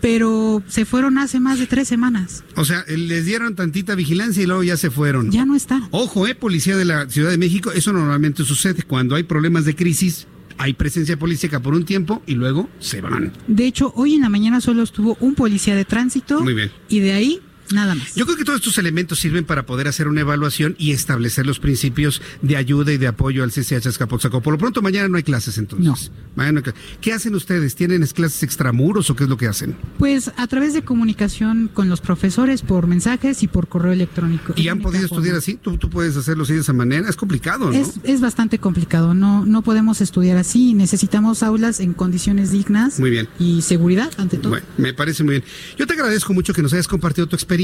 pero 0.00 0.62
se 0.66 0.84
fueron 0.84 1.18
hace 1.18 1.40
más 1.40 1.58
de 1.58 1.66
tres 1.66 1.88
semanas. 1.88 2.44
O 2.56 2.64
sea, 2.64 2.84
les 2.88 3.24
dieron 3.26 3.54
tantita 3.54 3.94
vigilancia 3.94 4.42
y 4.42 4.46
luego 4.46 4.62
ya 4.62 4.76
se 4.76 4.90
fueron. 4.90 5.30
Ya 5.30 5.44
no 5.44 5.54
está. 5.56 5.88
Ojo, 5.90 6.26
eh, 6.26 6.34
policía 6.34 6.76
de 6.76 6.84
la 6.84 7.08
Ciudad 7.08 7.30
de 7.30 7.38
México, 7.38 7.70
eso 7.72 7.92
normalmente 7.92 8.44
sucede 8.44 8.82
cuando 8.82 9.14
hay 9.14 9.22
problemas 9.24 9.64
de 9.64 9.74
crisis. 9.74 10.26
Hay 10.58 10.74
presencia 10.74 11.18
policíaca 11.18 11.60
por 11.60 11.72
un 11.74 11.84
tiempo 11.86 12.22
y 12.26 12.34
luego 12.34 12.68
se 12.80 13.00
van. 13.00 13.32
De 13.46 13.66
hecho, 13.66 13.92
hoy 13.96 14.14
en 14.14 14.20
la 14.20 14.28
mañana 14.28 14.60
solo 14.60 14.82
estuvo 14.82 15.16
un 15.20 15.34
policía 15.34 15.74
de 15.74 15.86
tránsito 15.86 16.42
Muy 16.42 16.52
bien. 16.52 16.70
y 16.90 17.00
de 17.00 17.12
ahí 17.12 17.40
Nada 17.72 17.94
más. 17.94 18.14
Yo 18.14 18.24
creo 18.26 18.36
que 18.36 18.44
todos 18.44 18.60
estos 18.60 18.78
elementos 18.78 19.18
sirven 19.18 19.44
para 19.44 19.66
poder 19.66 19.88
hacer 19.88 20.08
una 20.08 20.20
evaluación 20.20 20.74
y 20.78 20.92
establecer 20.92 21.46
los 21.46 21.60
principios 21.60 22.20
de 22.42 22.56
ayuda 22.56 22.92
y 22.92 22.98
de 22.98 23.06
apoyo 23.06 23.44
al 23.44 23.50
CCH 23.50 23.86
Azcapotzalco. 23.86 24.40
Por 24.40 24.52
lo 24.52 24.58
pronto, 24.58 24.82
mañana 24.82 25.08
no 25.08 25.16
hay 25.16 25.22
clases 25.22 25.58
entonces. 25.58 26.10
Mañana 26.34 26.52
no 26.52 26.58
hay 26.58 26.64
clases. 26.64 26.82
¿Qué 27.00 27.12
hacen 27.12 27.34
ustedes? 27.34 27.74
¿Tienen 27.74 28.04
clases 28.06 28.42
extramuros 28.42 29.10
o 29.10 29.16
qué 29.16 29.24
es 29.24 29.30
lo 29.30 29.36
que 29.36 29.46
hacen? 29.46 29.76
Pues 29.98 30.30
a 30.36 30.46
través 30.46 30.74
de 30.74 30.82
comunicación 30.82 31.70
con 31.72 31.88
los 31.88 32.00
profesores 32.00 32.62
por 32.62 32.86
mensajes 32.86 33.42
y 33.42 33.48
por 33.48 33.68
correo 33.68 33.92
electrónico. 33.92 34.54
¿Y 34.56 34.68
han 34.68 34.80
podido 34.80 35.04
estudiar 35.04 35.36
así? 35.36 35.54
¿Tú, 35.54 35.76
¿Tú 35.76 35.90
puedes 35.90 36.16
hacerlo 36.16 36.44
así 36.44 36.54
de 36.54 36.60
esa 36.60 36.72
manera? 36.72 37.08
Es 37.08 37.16
complicado, 37.16 37.70
¿no? 37.70 37.72
Es, 37.72 37.94
es 38.04 38.20
bastante 38.20 38.58
complicado. 38.58 39.14
No, 39.14 39.44
no 39.46 39.62
podemos 39.62 40.00
estudiar 40.00 40.36
así. 40.36 40.74
Necesitamos 40.74 41.42
aulas 41.42 41.80
en 41.80 41.94
condiciones 41.94 42.50
dignas. 42.50 42.98
Muy 42.98 43.10
bien. 43.10 43.28
Y 43.38 43.62
seguridad, 43.62 44.10
ante 44.18 44.38
todo. 44.38 44.50
Bueno, 44.50 44.66
me 44.76 44.94
parece 44.94 45.24
muy 45.24 45.34
bien. 45.34 45.44
Yo 45.78 45.86
te 45.86 45.94
agradezco 45.94 46.32
mucho 46.32 46.52
que 46.52 46.62
nos 46.62 46.72
hayas 46.72 46.88
compartido 46.88 47.26
tu 47.26 47.36
experiencia, 47.36 47.59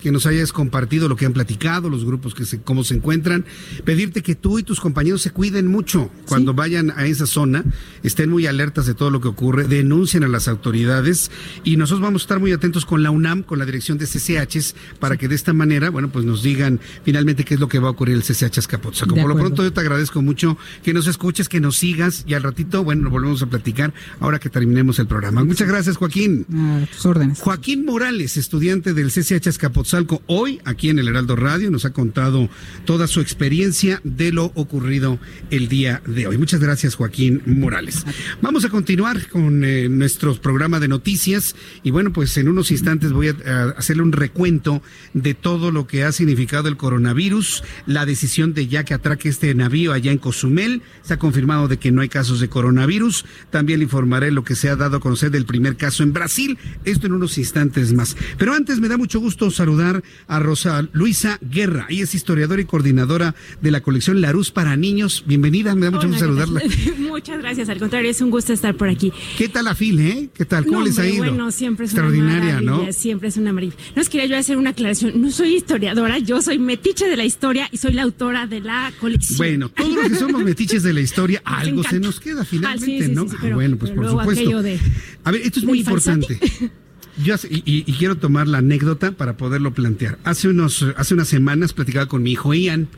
que 0.00 0.12
nos 0.12 0.26
hayas 0.26 0.52
compartido 0.52 1.08
lo 1.08 1.16
que 1.16 1.26
han 1.26 1.32
platicado, 1.32 1.90
los 1.90 2.04
grupos 2.04 2.34
que 2.34 2.44
se, 2.44 2.60
cómo 2.60 2.84
se 2.84 2.94
encuentran. 2.94 3.44
Pedirte 3.84 4.22
que 4.22 4.34
tú 4.34 4.58
y 4.58 4.62
tus 4.62 4.80
compañeros 4.80 5.22
se 5.22 5.30
cuiden 5.30 5.66
mucho 5.66 6.10
cuando 6.26 6.54
vayan 6.54 6.92
a 6.96 7.06
esa 7.06 7.26
zona, 7.26 7.64
estén 8.02 8.30
muy 8.30 8.46
alertas 8.46 8.86
de 8.86 8.94
todo 8.94 9.10
lo 9.10 9.20
que 9.20 9.28
ocurre, 9.28 9.66
denuncien 9.66 10.24
a 10.24 10.28
las 10.28 10.48
autoridades 10.48 11.30
y 11.64 11.76
nosotros 11.76 12.02
vamos 12.02 12.22
a 12.22 12.24
estar 12.24 12.40
muy 12.40 12.52
atentos 12.52 12.86
con 12.86 13.02
la 13.02 13.10
UNAM, 13.10 13.42
con 13.42 13.58
la 13.58 13.66
dirección 13.66 13.98
de 13.98 14.06
CCHs, 14.06 14.74
para 15.00 15.16
que 15.16 15.28
de 15.28 15.34
esta 15.34 15.52
manera, 15.52 15.90
bueno, 15.90 16.10
pues 16.10 16.24
nos 16.24 16.42
digan 16.42 16.80
finalmente 17.04 17.44
qué 17.44 17.54
es 17.54 17.60
lo 17.60 17.68
que 17.68 17.78
va 17.78 17.88
a 17.88 17.90
ocurrir 17.92 18.16
el 18.16 18.22
CCH 18.22 18.58
Azcapotzalco. 18.58 19.14
De 19.14 19.20
Por 19.20 19.30
lo 19.30 19.36
pronto 19.36 19.62
yo 19.62 19.72
te 19.72 19.80
agradezco 19.80 20.22
mucho 20.22 20.56
que 20.82 20.92
nos 20.92 21.06
escuches, 21.06 21.48
que 21.48 21.60
nos 21.60 21.76
sigas 21.76 22.24
y 22.26 22.34
al 22.34 22.42
ratito, 22.42 22.84
bueno, 22.84 23.02
nos 23.02 23.12
volvemos 23.12 23.42
a 23.42 23.46
platicar 23.46 23.92
ahora 24.20 24.38
que 24.38 24.50
terminemos 24.50 24.98
el 24.98 25.06
programa. 25.06 25.44
Muchas 25.44 25.68
gracias, 25.68 25.96
Joaquín. 25.96 26.46
A 26.52 26.86
tus 26.86 27.04
órdenes. 27.06 27.40
Joaquín 27.40 27.84
Morales, 27.84 28.36
estudiante 28.36 28.94
del 28.94 29.10
CCH 29.10 29.37
Azcapotzalco, 29.46 30.22
hoy 30.26 30.60
aquí 30.64 30.88
en 30.88 30.98
el 30.98 31.08
Heraldo 31.08 31.36
Radio, 31.36 31.70
nos 31.70 31.84
ha 31.84 31.92
contado 31.92 32.48
toda 32.84 33.06
su 33.06 33.20
experiencia 33.20 34.00
de 34.02 34.32
lo 34.32 34.46
ocurrido 34.54 35.18
el 35.50 35.68
día 35.68 36.02
de 36.06 36.26
hoy. 36.26 36.38
Muchas 36.38 36.60
gracias, 36.60 36.94
Joaquín 36.94 37.42
Morales. 37.46 38.04
Vamos 38.42 38.64
a 38.64 38.68
continuar 38.70 39.28
con 39.28 39.62
eh, 39.64 39.88
nuestro 39.88 40.34
programa 40.34 40.80
de 40.80 40.88
noticias 40.88 41.54
y 41.82 41.90
bueno, 41.90 42.12
pues 42.12 42.36
en 42.38 42.48
unos 42.48 42.70
instantes 42.70 43.12
voy 43.12 43.28
a, 43.28 43.36
a 43.46 43.70
hacerle 43.70 44.02
un 44.02 44.12
recuento 44.12 44.82
de 45.14 45.34
todo 45.34 45.70
lo 45.70 45.86
que 45.86 46.04
ha 46.04 46.12
significado 46.12 46.68
el 46.68 46.76
coronavirus, 46.76 47.62
la 47.86 48.06
decisión 48.06 48.54
de 48.54 48.66
ya 48.66 48.84
que 48.84 48.94
atraque 48.94 49.28
este 49.28 49.54
navío 49.54 49.92
allá 49.92 50.10
en 50.10 50.18
Cozumel, 50.18 50.82
se 51.02 51.14
ha 51.14 51.18
confirmado 51.18 51.68
de 51.68 51.78
que 51.78 51.92
no 51.92 52.00
hay 52.00 52.08
casos 52.08 52.40
de 52.40 52.48
coronavirus, 52.48 53.24
también 53.50 53.78
le 53.78 53.84
informaré 53.84 54.30
lo 54.30 54.44
que 54.44 54.54
se 54.54 54.68
ha 54.68 54.76
dado 54.76 54.96
a 54.96 55.00
conocer 55.00 55.30
del 55.30 55.46
primer 55.46 55.76
caso 55.76 56.02
en 56.02 56.12
Brasil, 56.12 56.58
esto 56.84 57.06
en 57.06 57.12
unos 57.12 57.38
instantes 57.38 57.92
más. 57.92 58.16
Pero 58.38 58.54
antes 58.54 58.80
me 58.80 58.88
da 58.88 58.96
mucho 58.96 59.17
gusto 59.20 59.50
saludar 59.50 60.02
a 60.26 60.38
Rosa 60.38 60.86
Luisa 60.92 61.38
Guerra, 61.42 61.86
ella 61.88 62.04
es 62.04 62.14
historiadora 62.14 62.60
y 62.62 62.64
coordinadora 62.64 63.34
de 63.60 63.70
la 63.70 63.80
colección 63.80 64.20
Laruz 64.20 64.50
para 64.50 64.76
niños. 64.76 65.24
Bienvenida, 65.26 65.74
me 65.74 65.86
da 65.86 65.90
mucho 65.90 66.06
Hola, 66.06 66.16
gusto 66.18 66.24
saludarla. 66.26 66.62
Muchas 66.98 67.38
gracias, 67.38 67.68
al 67.68 67.78
contrario, 67.78 68.10
es 68.10 68.20
un 68.20 68.30
gusto 68.30 68.52
estar 68.52 68.74
por 68.76 68.88
aquí. 68.88 69.12
¿Qué 69.36 69.48
tal 69.48 69.64
la 69.66 69.74
fila, 69.74 70.02
eh? 70.02 70.28
¿Qué 70.34 70.44
tal? 70.44 70.64
¿Cómo 70.64 70.80
No, 70.80 70.84
les 70.86 70.98
ha 70.98 71.06
ido? 71.08 71.24
Bueno, 71.24 71.50
siempre 71.50 71.86
es 71.86 71.92
una 71.92 72.02
Extraordinaria, 72.02 72.60
¿no? 72.60 72.72
maravilla, 72.72 72.92
Siempre 72.92 73.28
es 73.28 73.36
una 73.36 73.52
maravilla. 73.52 73.76
No 73.96 74.02
es 74.02 74.08
quería 74.08 74.26
yo 74.26 74.36
hacer 74.36 74.56
una 74.56 74.70
aclaración. 74.70 75.20
No 75.20 75.30
soy 75.30 75.56
historiadora, 75.56 76.18
yo 76.18 76.40
soy 76.42 76.58
metiche 76.58 77.06
de 77.08 77.16
la 77.16 77.24
historia 77.24 77.68
y 77.72 77.76
soy 77.78 77.92
la 77.92 78.02
autora 78.02 78.46
de 78.46 78.60
la 78.60 78.92
colección. 79.00 79.36
Bueno, 79.38 79.68
todos 79.68 79.94
los 79.94 80.08
que 80.08 80.14
somos 80.16 80.42
metiches 80.44 80.82
de 80.82 80.92
la 80.92 81.00
historia, 81.00 81.42
Nos 81.48 81.58
algo 81.58 81.82
se 81.84 82.00
nos 82.00 82.20
queda 82.20 82.42
Ah, 82.42 82.44
finalmente, 82.44 82.86
sí, 82.86 83.04
sí, 83.04 83.12
¿no? 83.12 83.22
sí, 83.24 83.30
Ah, 83.34 83.38
pero- 83.40 83.56
bueno, 83.56 83.76
pues 83.76 83.92
por 83.92 84.08
supuesto. 84.08 84.62
de- 84.62 84.78
A 85.24 85.30
ver, 85.30 85.42
esto 85.42 85.60
es 85.60 85.64
muy 85.66 85.82
falsati. 85.82 86.26
Yo 87.24 87.34
y- 87.50 87.84
y 87.86 87.92
quiero 87.94 88.16
tomar 88.16 88.46
la 88.48 88.58
anécdota 88.58 89.12
para 89.12 89.36
poderlo 89.36 89.72
plantear. 89.72 90.18
Hace 90.24 90.48
unos, 90.48 90.84
hace 90.96 91.14
unas 91.14 91.28
semanas 91.28 91.72
platicaba 91.72 92.06
con 92.06 92.22
mi 92.22 92.32
hijo 92.32 92.54
Ian 92.54 92.88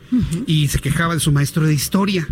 y 0.47 0.67
se 0.67 0.79
quejaba 0.79 1.13
de 1.15 1.19
su 1.19 1.31
maestro 1.31 1.65
de 1.65 1.73
historia. 1.73 2.27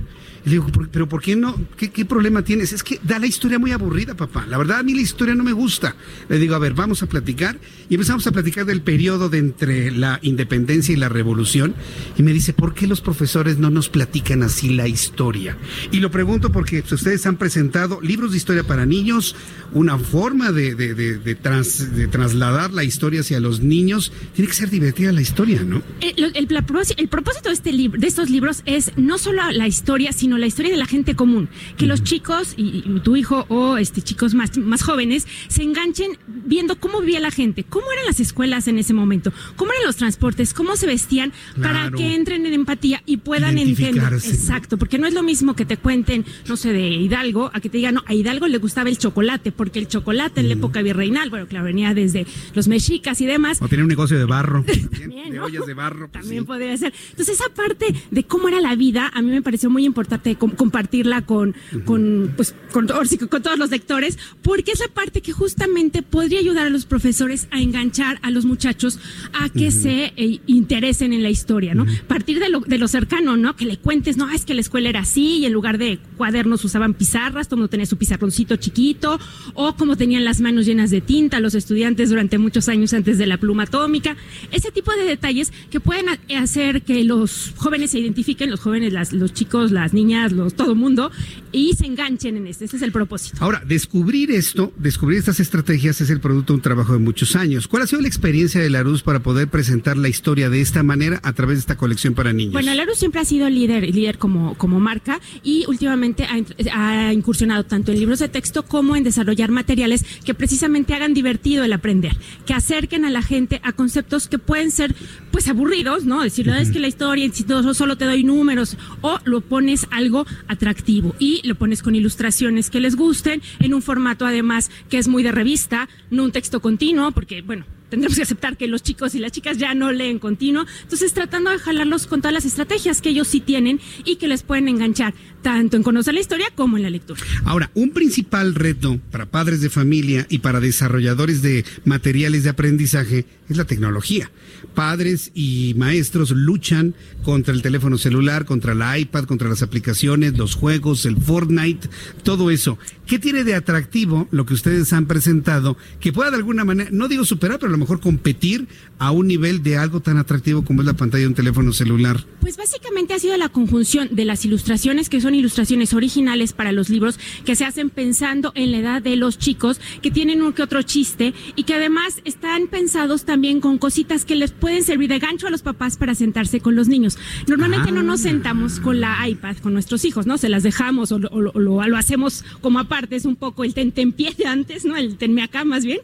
Y 0.45 0.49
le 0.49 0.51
digo, 0.53 0.67
"¿Por- 0.67 0.89
pero 0.89 1.07
¿por 1.09 1.21
qué 1.21 1.35
no? 1.35 1.55
¿Qué, 1.77 1.89
qué 1.91 2.05
problema 2.05 2.43
tienes? 2.43 2.73
Es 2.73 2.83
que 2.83 2.99
da 3.03 3.19
la 3.19 3.27
historia 3.27 3.59
muy 3.59 3.71
aburrida, 3.71 4.15
papá. 4.15 4.45
La 4.47 4.57
verdad, 4.57 4.79
a 4.79 4.83
mí 4.83 4.93
la 4.93 5.01
historia 5.01 5.35
no 5.35 5.43
me 5.43 5.51
gusta. 5.53 5.95
Le 6.29 6.37
digo, 6.39 6.55
a 6.55 6.59
ver, 6.59 6.73
vamos 6.73 7.03
a 7.03 7.07
platicar. 7.07 7.57
Y 7.89 7.95
empezamos 7.95 8.25
a 8.27 8.31
platicar 8.31 8.65
del 8.65 8.81
periodo 8.81 9.29
de 9.29 9.39
entre 9.39 9.91
la 9.91 10.19
independencia 10.21 10.93
y 10.93 10.95
la 10.97 11.09
revolución. 11.09 11.75
Y 12.17 12.23
me 12.23 12.33
dice, 12.33 12.53
¿por 12.53 12.73
qué 12.73 12.87
los 12.87 13.01
profesores 13.01 13.57
no 13.57 13.69
nos 13.69 13.89
platican 13.89 14.43
así 14.43 14.69
la 14.69 14.87
historia? 14.87 15.57
Y 15.91 15.99
lo 15.99 16.11
pregunto 16.11 16.51
porque 16.51 16.81
pues, 16.81 16.93
ustedes 16.93 17.25
han 17.25 17.37
presentado 17.37 17.99
libros 18.01 18.31
de 18.31 18.37
historia 18.37 18.63
para 18.63 18.85
niños, 18.85 19.35
una 19.73 19.97
forma 19.97 20.51
de, 20.51 20.75
de- 20.75 20.93
de- 20.93 21.17
de 21.17 21.35
trans- 21.35 21.87
trasladar 22.11 22.71
la 22.73 22.83
historia 22.83 23.21
hacia 23.21 23.39
los 23.39 23.61
niños. 23.61 24.11
Tiene 24.35 24.47
que 24.49 24.55
ser 24.55 24.69
divertida 24.69 25.11
la 25.11 25.21
historia, 25.21 25.63
¿no? 25.63 25.81
El, 26.01 26.23
Eh, 26.25 26.31
el- 26.35 26.47
propós- 26.47 26.93
el 26.97 27.07
propósito 27.07 27.49
de, 27.49 27.55
este 27.55 27.71
de 27.71 28.07
estos 28.07 28.29
libros 28.29 28.61
es 28.65 28.91
no 28.97 29.17
solo 29.17 29.41
la 29.51 29.67
historia, 29.67 30.11
sino 30.11 30.28
la 30.37 30.47
historia 30.47 30.71
de 30.71 30.77
la 30.77 30.85
gente 30.85 31.15
común. 31.15 31.49
Que 31.77 31.85
los 31.87 32.03
chicos, 32.03 32.53
y, 32.57 32.83
y 32.85 32.99
tu 33.01 33.15
hijo 33.15 33.45
o 33.49 33.77
este 33.77 34.01
chicos 34.01 34.33
más, 34.33 34.57
más 34.57 34.83
jóvenes, 34.83 35.27
se 35.47 35.63
enganchen 35.63 36.17
viendo 36.27 36.79
cómo 36.79 37.01
vivía 37.01 37.19
la 37.19 37.31
gente, 37.31 37.63
cómo 37.63 37.91
eran 37.91 38.05
las 38.05 38.19
escuelas 38.19 38.67
en 38.67 38.79
ese 38.79 38.93
momento, 38.93 39.31
cómo 39.55 39.71
eran 39.71 39.85
los 39.85 39.95
transportes, 39.95 40.53
cómo 40.53 40.75
se 40.75 40.87
vestían, 40.87 41.33
para 41.61 41.91
que 41.91 42.15
entren 42.15 42.45
en 42.45 42.53
empatía 42.53 43.01
y 43.05 43.17
puedan 43.17 43.57
entender. 43.57 44.13
Exacto, 44.13 44.77
porque 44.77 44.97
no 44.97 45.07
es 45.07 45.13
lo 45.13 45.23
mismo 45.23 45.55
que 45.55 45.65
te 45.65 45.77
cuenten, 45.77 46.25
no 46.47 46.57
sé, 46.57 46.73
de 46.73 46.87
Hidalgo, 46.87 47.51
a 47.53 47.59
que 47.59 47.69
te 47.69 47.77
digan, 47.77 47.95
no, 47.95 48.03
a 48.05 48.13
Hidalgo 48.13 48.47
le 48.47 48.57
gustaba 48.57 48.89
el 48.89 48.97
chocolate, 48.97 49.51
porque 49.51 49.79
el 49.79 49.87
chocolate 49.87 50.41
en 50.41 50.47
la 50.47 50.53
época 50.55 50.81
virreinal, 50.81 51.29
bueno, 51.29 51.47
claro, 51.47 51.65
venía 51.65 51.93
desde 51.93 52.25
los 52.53 52.67
mexicas 52.67 53.21
y 53.21 53.25
demás, 53.25 53.61
O 53.61 53.67
tener 53.67 53.83
un 53.83 53.89
negocio 53.89 54.17
de 54.17 54.25
barro. 54.25 54.63
También, 54.99 55.31
de 55.31 55.39
ollas 55.39 55.65
de 55.65 55.73
barro. 55.73 56.09
pues, 56.09 56.23
también 56.23 56.43
sí. 56.43 56.47
podría 56.47 56.75
ser. 56.77 56.93
Entonces, 57.11 57.39
esa 57.39 57.49
parte 57.53 57.93
de 58.09 58.23
cómo 58.23 58.47
era 58.47 58.59
la 58.59 58.75
vida, 58.75 59.11
a 59.13 59.21
mí 59.21 59.29
me 59.29 59.41
pareció 59.41 59.69
muy 59.69 59.85
importante 59.85 60.18
com- 60.37 60.51
compartirla 60.51 61.21
con, 61.23 61.55
con, 61.85 62.33
pues, 62.35 62.53
con, 62.71 62.87
sí 63.07 63.17
que 63.17 63.27
con 63.27 63.41
todos 63.41 63.57
los 63.57 63.69
lectores, 63.71 64.17
porque 64.41 64.71
es 64.71 64.79
la 64.79 64.87
parte 64.87 65.21
que 65.21 65.31
justamente 65.31 66.01
podría 66.01 66.39
ayudar 66.39 66.67
a 66.67 66.69
los 66.69 66.85
profesores 66.85 67.47
a 67.51 67.61
enganchar 67.61 68.19
a 68.21 68.31
los 68.31 68.45
muchachos 68.45 68.99
a 69.33 69.49
que 69.49 69.71
se 69.71 70.13
eh, 70.15 70.39
interesen 70.47 71.13
en 71.13 71.23
la 71.23 71.29
historia, 71.29 71.73
¿no? 71.75 71.85
Partir 72.07 72.39
de 72.39 72.49
lo, 72.49 72.59
de 72.61 72.77
lo 72.77 72.87
cercano, 72.87 73.37
¿no? 73.37 73.55
Que 73.55 73.65
le 73.65 73.77
cuentes, 73.77 74.17
no, 74.17 74.29
es 74.29 74.45
que 74.45 74.53
la 74.53 74.61
escuela 74.61 74.89
era 74.89 75.01
así 75.01 75.37
y 75.39 75.45
en 75.45 75.53
lugar 75.53 75.77
de 75.77 75.99
cuadernos 76.17 76.63
usaban 76.65 76.93
pizarras, 76.93 77.47
todo 77.47 77.57
mundo 77.57 77.69
tenía 77.69 77.85
su 77.85 77.97
pizarroncito 77.97 78.55
chiquito, 78.57 79.19
o 79.53 79.75
como 79.75 79.95
tenían 79.95 80.25
las 80.25 80.41
manos 80.41 80.65
llenas 80.65 80.89
de 80.91 81.01
tinta 81.01 81.39
los 81.39 81.55
estudiantes 81.55 82.09
durante 82.09 82.37
muchos 82.37 82.67
años 82.69 82.93
antes 82.93 83.17
de 83.17 83.25
la 83.27 83.37
pluma 83.37 83.63
atómica, 83.63 84.15
ese 84.51 84.71
tipo 84.71 84.91
de 84.93 85.03
detalles 85.05 85.51
que 85.69 85.79
pueden 85.79 86.05
ha- 86.09 86.19
hacer 86.41 86.81
que 86.81 87.03
los 87.03 87.53
jóvenes 87.57 87.91
se 87.91 87.99
identifiquen, 87.99 88.49
los 88.49 88.59
jóvenes, 88.59 88.93
las, 88.93 89.13
los 89.13 89.33
chicos, 89.33 89.71
las 89.71 89.93
niñas, 89.93 90.08
los 90.09 90.53
todo 90.55 90.75
mundo, 90.75 91.11
y 91.51 91.73
se 91.73 91.85
enganchen 91.85 92.37
en 92.37 92.47
este. 92.47 92.65
Ese 92.65 92.77
es 92.77 92.81
el 92.83 92.91
propósito. 92.91 93.37
Ahora, 93.39 93.61
descubrir 93.65 94.31
esto, 94.31 94.71
descubrir 94.77 95.19
estas 95.19 95.39
estrategias 95.39 96.01
es 96.01 96.09
el 96.09 96.19
producto 96.19 96.53
de 96.53 96.57
un 96.57 96.61
trabajo 96.61 96.93
de 96.93 96.99
muchos 96.99 97.35
años. 97.35 97.67
¿Cuál 97.67 97.83
ha 97.83 97.87
sido 97.87 98.01
la 98.01 98.07
experiencia 98.07 98.59
de 98.61 98.69
Laruz 98.69 99.01
para 99.03 99.19
poder 99.21 99.47
presentar 99.47 99.97
la 99.97 100.09
historia 100.09 100.49
de 100.49 100.61
esta 100.61 100.83
manera 100.83 101.19
a 101.23 101.33
través 101.33 101.57
de 101.57 101.59
esta 101.61 101.77
colección 101.77 102.13
para 102.13 102.33
niños? 102.33 102.53
Bueno, 102.53 102.73
Larus 102.73 102.97
siempre 102.97 103.21
ha 103.21 103.25
sido 103.25 103.49
líder, 103.49 103.93
líder 103.93 104.17
como, 104.17 104.55
como 104.57 104.79
marca 104.79 105.19
y 105.43 105.65
últimamente 105.67 106.25
ha, 106.71 107.07
ha 107.07 107.13
incursionado 107.13 107.63
tanto 107.65 107.91
en 107.91 107.99
libros 107.99 108.19
de 108.19 108.29
texto 108.29 108.63
como 108.63 108.95
en 108.95 109.03
desarrollar 109.03 109.51
materiales 109.51 110.05
que 110.25 110.33
precisamente 110.33 110.93
hagan 110.93 111.13
divertido 111.13 111.63
el 111.63 111.73
aprender, 111.73 112.15
que 112.45 112.53
acerquen 112.53 113.05
a 113.05 113.09
la 113.09 113.21
gente 113.21 113.59
a 113.63 113.73
conceptos 113.73 114.27
que 114.27 114.37
pueden 114.39 114.71
ser 114.71 114.95
pues 115.31 115.47
aburridos, 115.47 116.05
¿no? 116.05 116.21
Decir, 116.23 116.47
"No, 116.47 116.55
es 116.55 116.71
que 116.71 116.79
la 116.79 116.87
historia, 116.87 117.29
si 117.31 117.43
todo- 117.43 117.73
solo 117.73 117.97
te 117.97 118.05
doy 118.05 118.23
números, 118.23 118.77
o 119.01 119.19
lo 119.25 119.41
pones 119.41 119.87
algo 119.99 120.25
atractivo 120.47 121.15
y 121.19 121.45
lo 121.47 121.55
pones 121.55 121.83
con 121.83 121.93
ilustraciones 121.93 122.69
que 122.69 122.79
les 122.79 122.95
gusten, 122.95 123.41
en 123.59 123.73
un 123.73 123.81
formato 123.81 124.25
además 124.25 124.71
que 124.89 124.97
es 124.97 125.07
muy 125.07 125.23
de 125.23 125.31
revista, 125.31 125.87
no 126.09 126.23
un 126.23 126.31
texto 126.31 126.61
continuo, 126.61 127.11
porque 127.11 127.41
bueno, 127.41 127.65
tendremos 127.89 128.15
que 128.15 128.23
aceptar 128.23 128.55
que 128.55 128.67
los 128.67 128.81
chicos 128.81 129.15
y 129.15 129.19
las 129.19 129.31
chicas 129.31 129.57
ya 129.57 129.73
no 129.73 129.91
leen 129.91 130.19
continuo. 130.19 130.65
Entonces, 130.83 131.13
tratando 131.13 131.51
de 131.51 131.59
jalarlos 131.59 132.07
con 132.07 132.21
todas 132.21 132.33
las 132.33 132.45
estrategias 132.45 133.01
que 133.01 133.09
ellos 133.09 133.27
sí 133.27 133.39
tienen 133.39 133.79
y 134.05 134.15
que 134.15 134.27
les 134.27 134.43
pueden 134.43 134.67
enganchar 134.67 135.13
tanto 135.41 135.77
en 135.77 135.83
conocer 135.83 136.13
la 136.13 136.19
historia 136.19 136.47
como 136.55 136.77
en 136.77 136.83
la 136.83 136.89
lectura. 136.89 137.21
Ahora, 137.45 137.71
un 137.73 137.91
principal 137.91 138.55
reto 138.55 138.99
para 139.11 139.25
padres 139.25 139.61
de 139.61 139.69
familia 139.69 140.25
y 140.29 140.39
para 140.39 140.59
desarrolladores 140.59 141.41
de 141.41 141.65
materiales 141.85 142.43
de 142.43 142.49
aprendizaje 142.49 143.25
es 143.49 143.57
la 143.57 143.65
tecnología. 143.65 144.31
Padres 144.75 145.31
y 145.33 145.73
maestros 145.77 146.31
luchan 146.31 146.93
contra 147.23 147.53
el 147.53 147.61
teléfono 147.61 147.97
celular, 147.97 148.45
contra 148.45 148.75
la 148.75 148.97
iPad, 148.97 149.25
contra 149.25 149.49
las 149.49 149.61
aplicaciones, 149.63 150.37
los 150.37 150.55
juegos, 150.55 151.05
el 151.05 151.17
Fortnite, 151.17 151.89
todo 152.23 152.51
eso. 152.51 152.77
¿Qué 153.07 153.17
tiene 153.17 153.43
de 153.43 153.55
atractivo 153.55 154.27
lo 154.31 154.45
que 154.45 154.53
ustedes 154.53 154.93
han 154.93 155.07
presentado 155.07 155.77
que 155.99 156.13
pueda 156.13 156.29
de 156.29 156.37
alguna 156.37 156.63
manera, 156.63 156.89
no 156.93 157.07
digo 157.07 157.25
superar, 157.25 157.59
pero 157.59 157.69
a 157.69 157.71
lo 157.71 157.77
mejor 157.77 157.99
competir 157.99 158.67
a 158.99 159.11
un 159.11 159.27
nivel 159.27 159.63
de 159.63 159.77
algo 159.77 159.99
tan 159.99 160.17
atractivo 160.17 160.63
como 160.63 160.81
es 160.81 160.85
la 160.85 160.93
pantalla 160.93 161.21
de 161.21 161.27
un 161.27 161.33
teléfono 161.33 161.73
celular? 161.73 162.23
Pues 162.39 162.57
básicamente 162.57 163.13
ha 163.13 163.19
sido 163.19 163.35
la 163.37 163.49
conjunción 163.49 164.09
de 164.11 164.25
las 164.25 164.45
ilustraciones, 164.45 165.09
que 165.09 165.21
son 165.21 165.28
ilustraciones 165.35 165.93
originales 165.93 166.53
para 166.53 166.71
los 166.71 166.89
libros, 166.89 167.19
que 167.45 167.55
se 167.55 167.65
hacen 167.65 167.89
pensando 167.89 168.51
en 168.55 168.71
la 168.71 168.77
edad 168.79 169.01
de 169.01 169.15
los 169.15 169.37
chicos, 169.37 169.79
que 170.01 170.11
tienen 170.11 170.41
un 170.41 170.53
que 170.53 170.63
otro 170.63 170.81
chiste 170.81 171.33
y 171.55 171.63
que 171.63 171.73
además 171.75 172.21
están 172.25 172.67
pensados 172.67 173.25
también 173.25 173.59
con 173.61 173.77
cositas 173.77 174.25
que 174.25 174.35
les 174.35 174.51
pueden 174.51 174.83
servir 174.83 175.09
de 175.09 175.19
gancho 175.19 175.47
a 175.47 175.49
los 175.49 175.61
papás 175.61 175.97
para 175.97 176.15
sentarse 176.15 176.59
con 176.59 176.75
los 176.75 176.87
niños. 176.87 177.17
Normalmente 177.47 177.91
no 177.91 178.03
nos 178.03 178.21
sentamos 178.21 178.79
con 178.79 178.99
la 178.99 179.27
iPad 179.27 179.57
con 179.57 179.73
nuestros 179.73 180.05
hijos, 180.05 180.25
¿no? 180.27 180.37
Se 180.37 180.49
las 180.49 180.63
dejamos 180.63 181.11
o, 181.11 181.19
lo, 181.19 181.29
o 181.29 181.39
lo- 181.41 181.79
lo 181.89 181.97
hacemos 181.97 182.43
como 182.61 182.79
aparte, 182.79 183.15
es 183.15 183.25
un 183.25 183.35
poco 183.35 183.63
el 183.63 183.73
ten, 183.73 183.91
ten 183.91 184.11
pie 184.11 184.33
de 184.37 184.45
antes, 184.45 184.85
¿no? 184.85 184.95
El 184.95 185.17
tenme 185.17 185.41
acá 185.41 185.63
más 185.65 185.85
bien. 185.85 185.99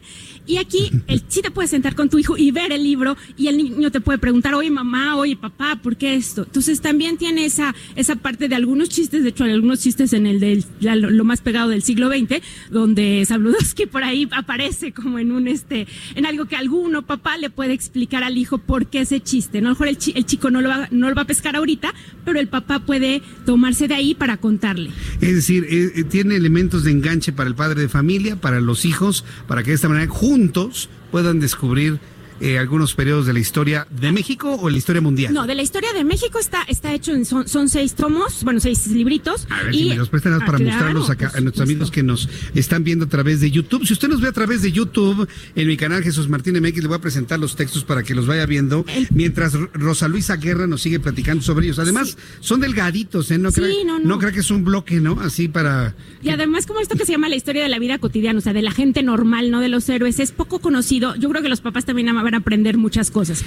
Y 0.46 0.56
aquí 0.58 0.90
el, 1.06 1.22
sí 1.28 1.42
te 1.42 1.50
puedes 1.50 1.70
sentar 1.70 1.94
con 1.94 2.08
tu 2.08 2.18
hijo 2.18 2.36
y 2.36 2.50
ver 2.50 2.72
el 2.72 2.82
libro 2.82 3.16
y 3.36 3.48
el 3.48 3.56
niño 3.58 3.90
te 3.90 4.00
puede 4.00 4.18
preguntar, 4.18 4.54
oye 4.54 4.70
mamá, 4.70 5.16
oye 5.16 5.36
papá, 5.36 5.76
¿por 5.82 5.96
qué 5.96 6.14
esto? 6.14 6.42
Entonces 6.44 6.80
también 6.80 7.16
tiene 7.16 7.44
esa, 7.44 7.74
esa 7.94 8.16
parte 8.16 8.48
de 8.48 8.54
algunos 8.54 8.88
chistes, 8.88 9.15
de 9.22 9.30
hecho 9.30 9.44
algunos 9.44 9.80
chistes 9.80 10.12
en 10.12 10.26
el 10.26 10.64
ya 10.80 10.96
lo, 10.96 11.24
más 11.24 11.40
pegado 11.40 11.70
del 11.70 11.82
siglo 11.82 12.08
XX, 12.08 12.42
donde 12.70 13.24
Sabludowski 13.26 13.86
por 13.86 14.04
ahí 14.04 14.28
aparece 14.32 14.92
como 14.92 15.18
en 15.18 15.32
un 15.32 15.48
este, 15.48 15.86
en 16.14 16.26
algo 16.26 16.46
que 16.46 16.56
alguno 16.56 17.02
papá 17.02 17.36
le 17.36 17.50
puede 17.50 17.72
explicar 17.72 18.22
al 18.22 18.36
hijo 18.36 18.58
por 18.58 18.86
qué 18.86 19.00
ese 19.00 19.20
chiste. 19.20 19.60
¿no? 19.60 19.68
A 19.68 19.70
lo 19.70 19.74
mejor 19.74 19.88
el 19.88 20.26
chico 20.26 20.50
no 20.50 20.60
lo, 20.60 20.68
va, 20.68 20.88
no 20.90 21.08
lo 21.08 21.14
va 21.14 21.22
a 21.22 21.26
pescar 21.26 21.56
ahorita, 21.56 21.92
pero 22.24 22.38
el 22.38 22.48
papá 22.48 22.80
puede 22.80 23.22
tomarse 23.44 23.88
de 23.88 23.94
ahí 23.94 24.14
para 24.14 24.36
contarle. 24.36 24.90
Es 25.20 25.34
decir, 25.34 25.66
eh, 25.68 25.92
eh, 25.94 26.04
tiene 26.04 26.36
elementos 26.36 26.84
de 26.84 26.90
enganche 26.90 27.32
para 27.32 27.48
el 27.48 27.54
padre 27.54 27.80
de 27.80 27.88
familia, 27.88 28.36
para 28.36 28.60
los 28.60 28.84
hijos, 28.84 29.24
para 29.46 29.62
que 29.62 29.70
de 29.70 29.76
esta 29.76 29.88
manera 29.88 30.10
juntos 30.10 30.88
puedan 31.10 31.40
descubrir 31.40 31.98
eh, 32.40 32.58
algunos 32.58 32.94
periodos 32.94 33.26
de 33.26 33.32
la 33.32 33.38
historia 33.40 33.86
de 33.90 34.12
México 34.12 34.54
o 34.60 34.68
la 34.70 34.76
historia 34.76 35.00
mundial. 35.00 35.32
No, 35.32 35.46
de 35.46 35.54
la 35.54 35.62
historia 35.62 35.92
de 35.92 36.04
México 36.04 36.38
está, 36.38 36.62
está 36.68 36.92
hecho 36.94 37.12
en, 37.12 37.24
son, 37.24 37.48
son 37.48 37.68
seis 37.68 37.94
tomos, 37.94 38.42
bueno, 38.44 38.60
seis 38.60 38.86
libritos. 38.88 39.46
A 39.50 39.62
ver 39.64 39.74
y, 39.74 39.78
si 39.78 39.88
me 39.90 39.96
los 39.96 40.08
prestan 40.08 40.34
Ah, 40.34 40.38
para 40.44 40.58
claro, 40.58 40.64
mostrarlos 40.72 41.10
acá 41.10 41.32
a 41.34 41.40
nuestros 41.40 41.62
amigos 41.64 41.90
que 41.90 42.02
nos 42.02 42.28
están 42.54 42.84
viendo 42.84 43.06
a 43.06 43.08
través 43.08 43.40
de 43.40 43.50
YouTube. 43.50 43.86
Si 43.86 43.92
usted 43.94 44.08
nos 44.08 44.20
ve 44.20 44.28
a 44.28 44.32
través 44.32 44.60
de 44.62 44.70
YouTube, 44.72 45.28
en 45.54 45.66
mi 45.68 45.76
canal 45.76 46.02
Jesús 46.02 46.28
Martín 46.28 46.54
MX, 46.60 46.82
le 46.82 46.88
voy 46.88 46.96
a 46.96 47.00
presentar 47.00 47.38
los 47.38 47.56
textos 47.56 47.84
para 47.84 48.02
que 48.02 48.14
los 48.14 48.26
vaya 48.26 48.44
viendo, 48.46 48.84
mientras 49.10 49.54
Rosa 49.72 50.08
Luisa 50.08 50.36
Guerra 50.36 50.66
nos 50.66 50.82
sigue 50.82 51.00
platicando 51.00 51.42
sobre 51.42 51.66
ellos. 51.66 51.78
Además, 51.78 52.18
son 52.40 52.60
delgaditos, 52.60 53.30
¿eh? 53.30 53.38
No, 53.38 53.50
Sí, 53.50 53.60
crea- 53.60 53.84
no, 53.86 53.98
no. 53.98 54.18
crea 54.18 54.32
que 54.32 54.40
es 54.40 54.50
un 54.50 54.64
bloque, 54.64 55.00
¿no? 55.00 55.18
Así 55.20 55.48
para... 55.48 55.94
Y 56.22 56.30
además, 56.30 56.66
como 56.66 56.80
esto 56.80 56.96
que 56.96 57.06
se 57.06 57.12
llama 57.12 57.28
la 57.28 57.36
historia 57.36 57.62
de 57.62 57.68
la 57.68 57.78
vida 57.78 57.98
cotidiana, 57.98 58.38
o 58.38 58.42
sea, 58.42 58.52
de 58.52 58.62
la 58.62 58.72
gente 58.72 59.02
normal, 59.02 59.50
no 59.50 59.60
de 59.60 59.68
los 59.68 59.88
héroes, 59.88 60.18
es 60.20 60.32
poco 60.32 60.58
conocido. 60.60 61.14
Yo 61.16 61.28
creo 61.30 61.42
que 61.42 61.48
los 61.48 61.60
papás 61.60 61.84
también 61.84 62.06
van 62.14 62.25
a 62.34 62.38
aprender 62.38 62.76
muchas 62.78 63.10
cosas. 63.10 63.44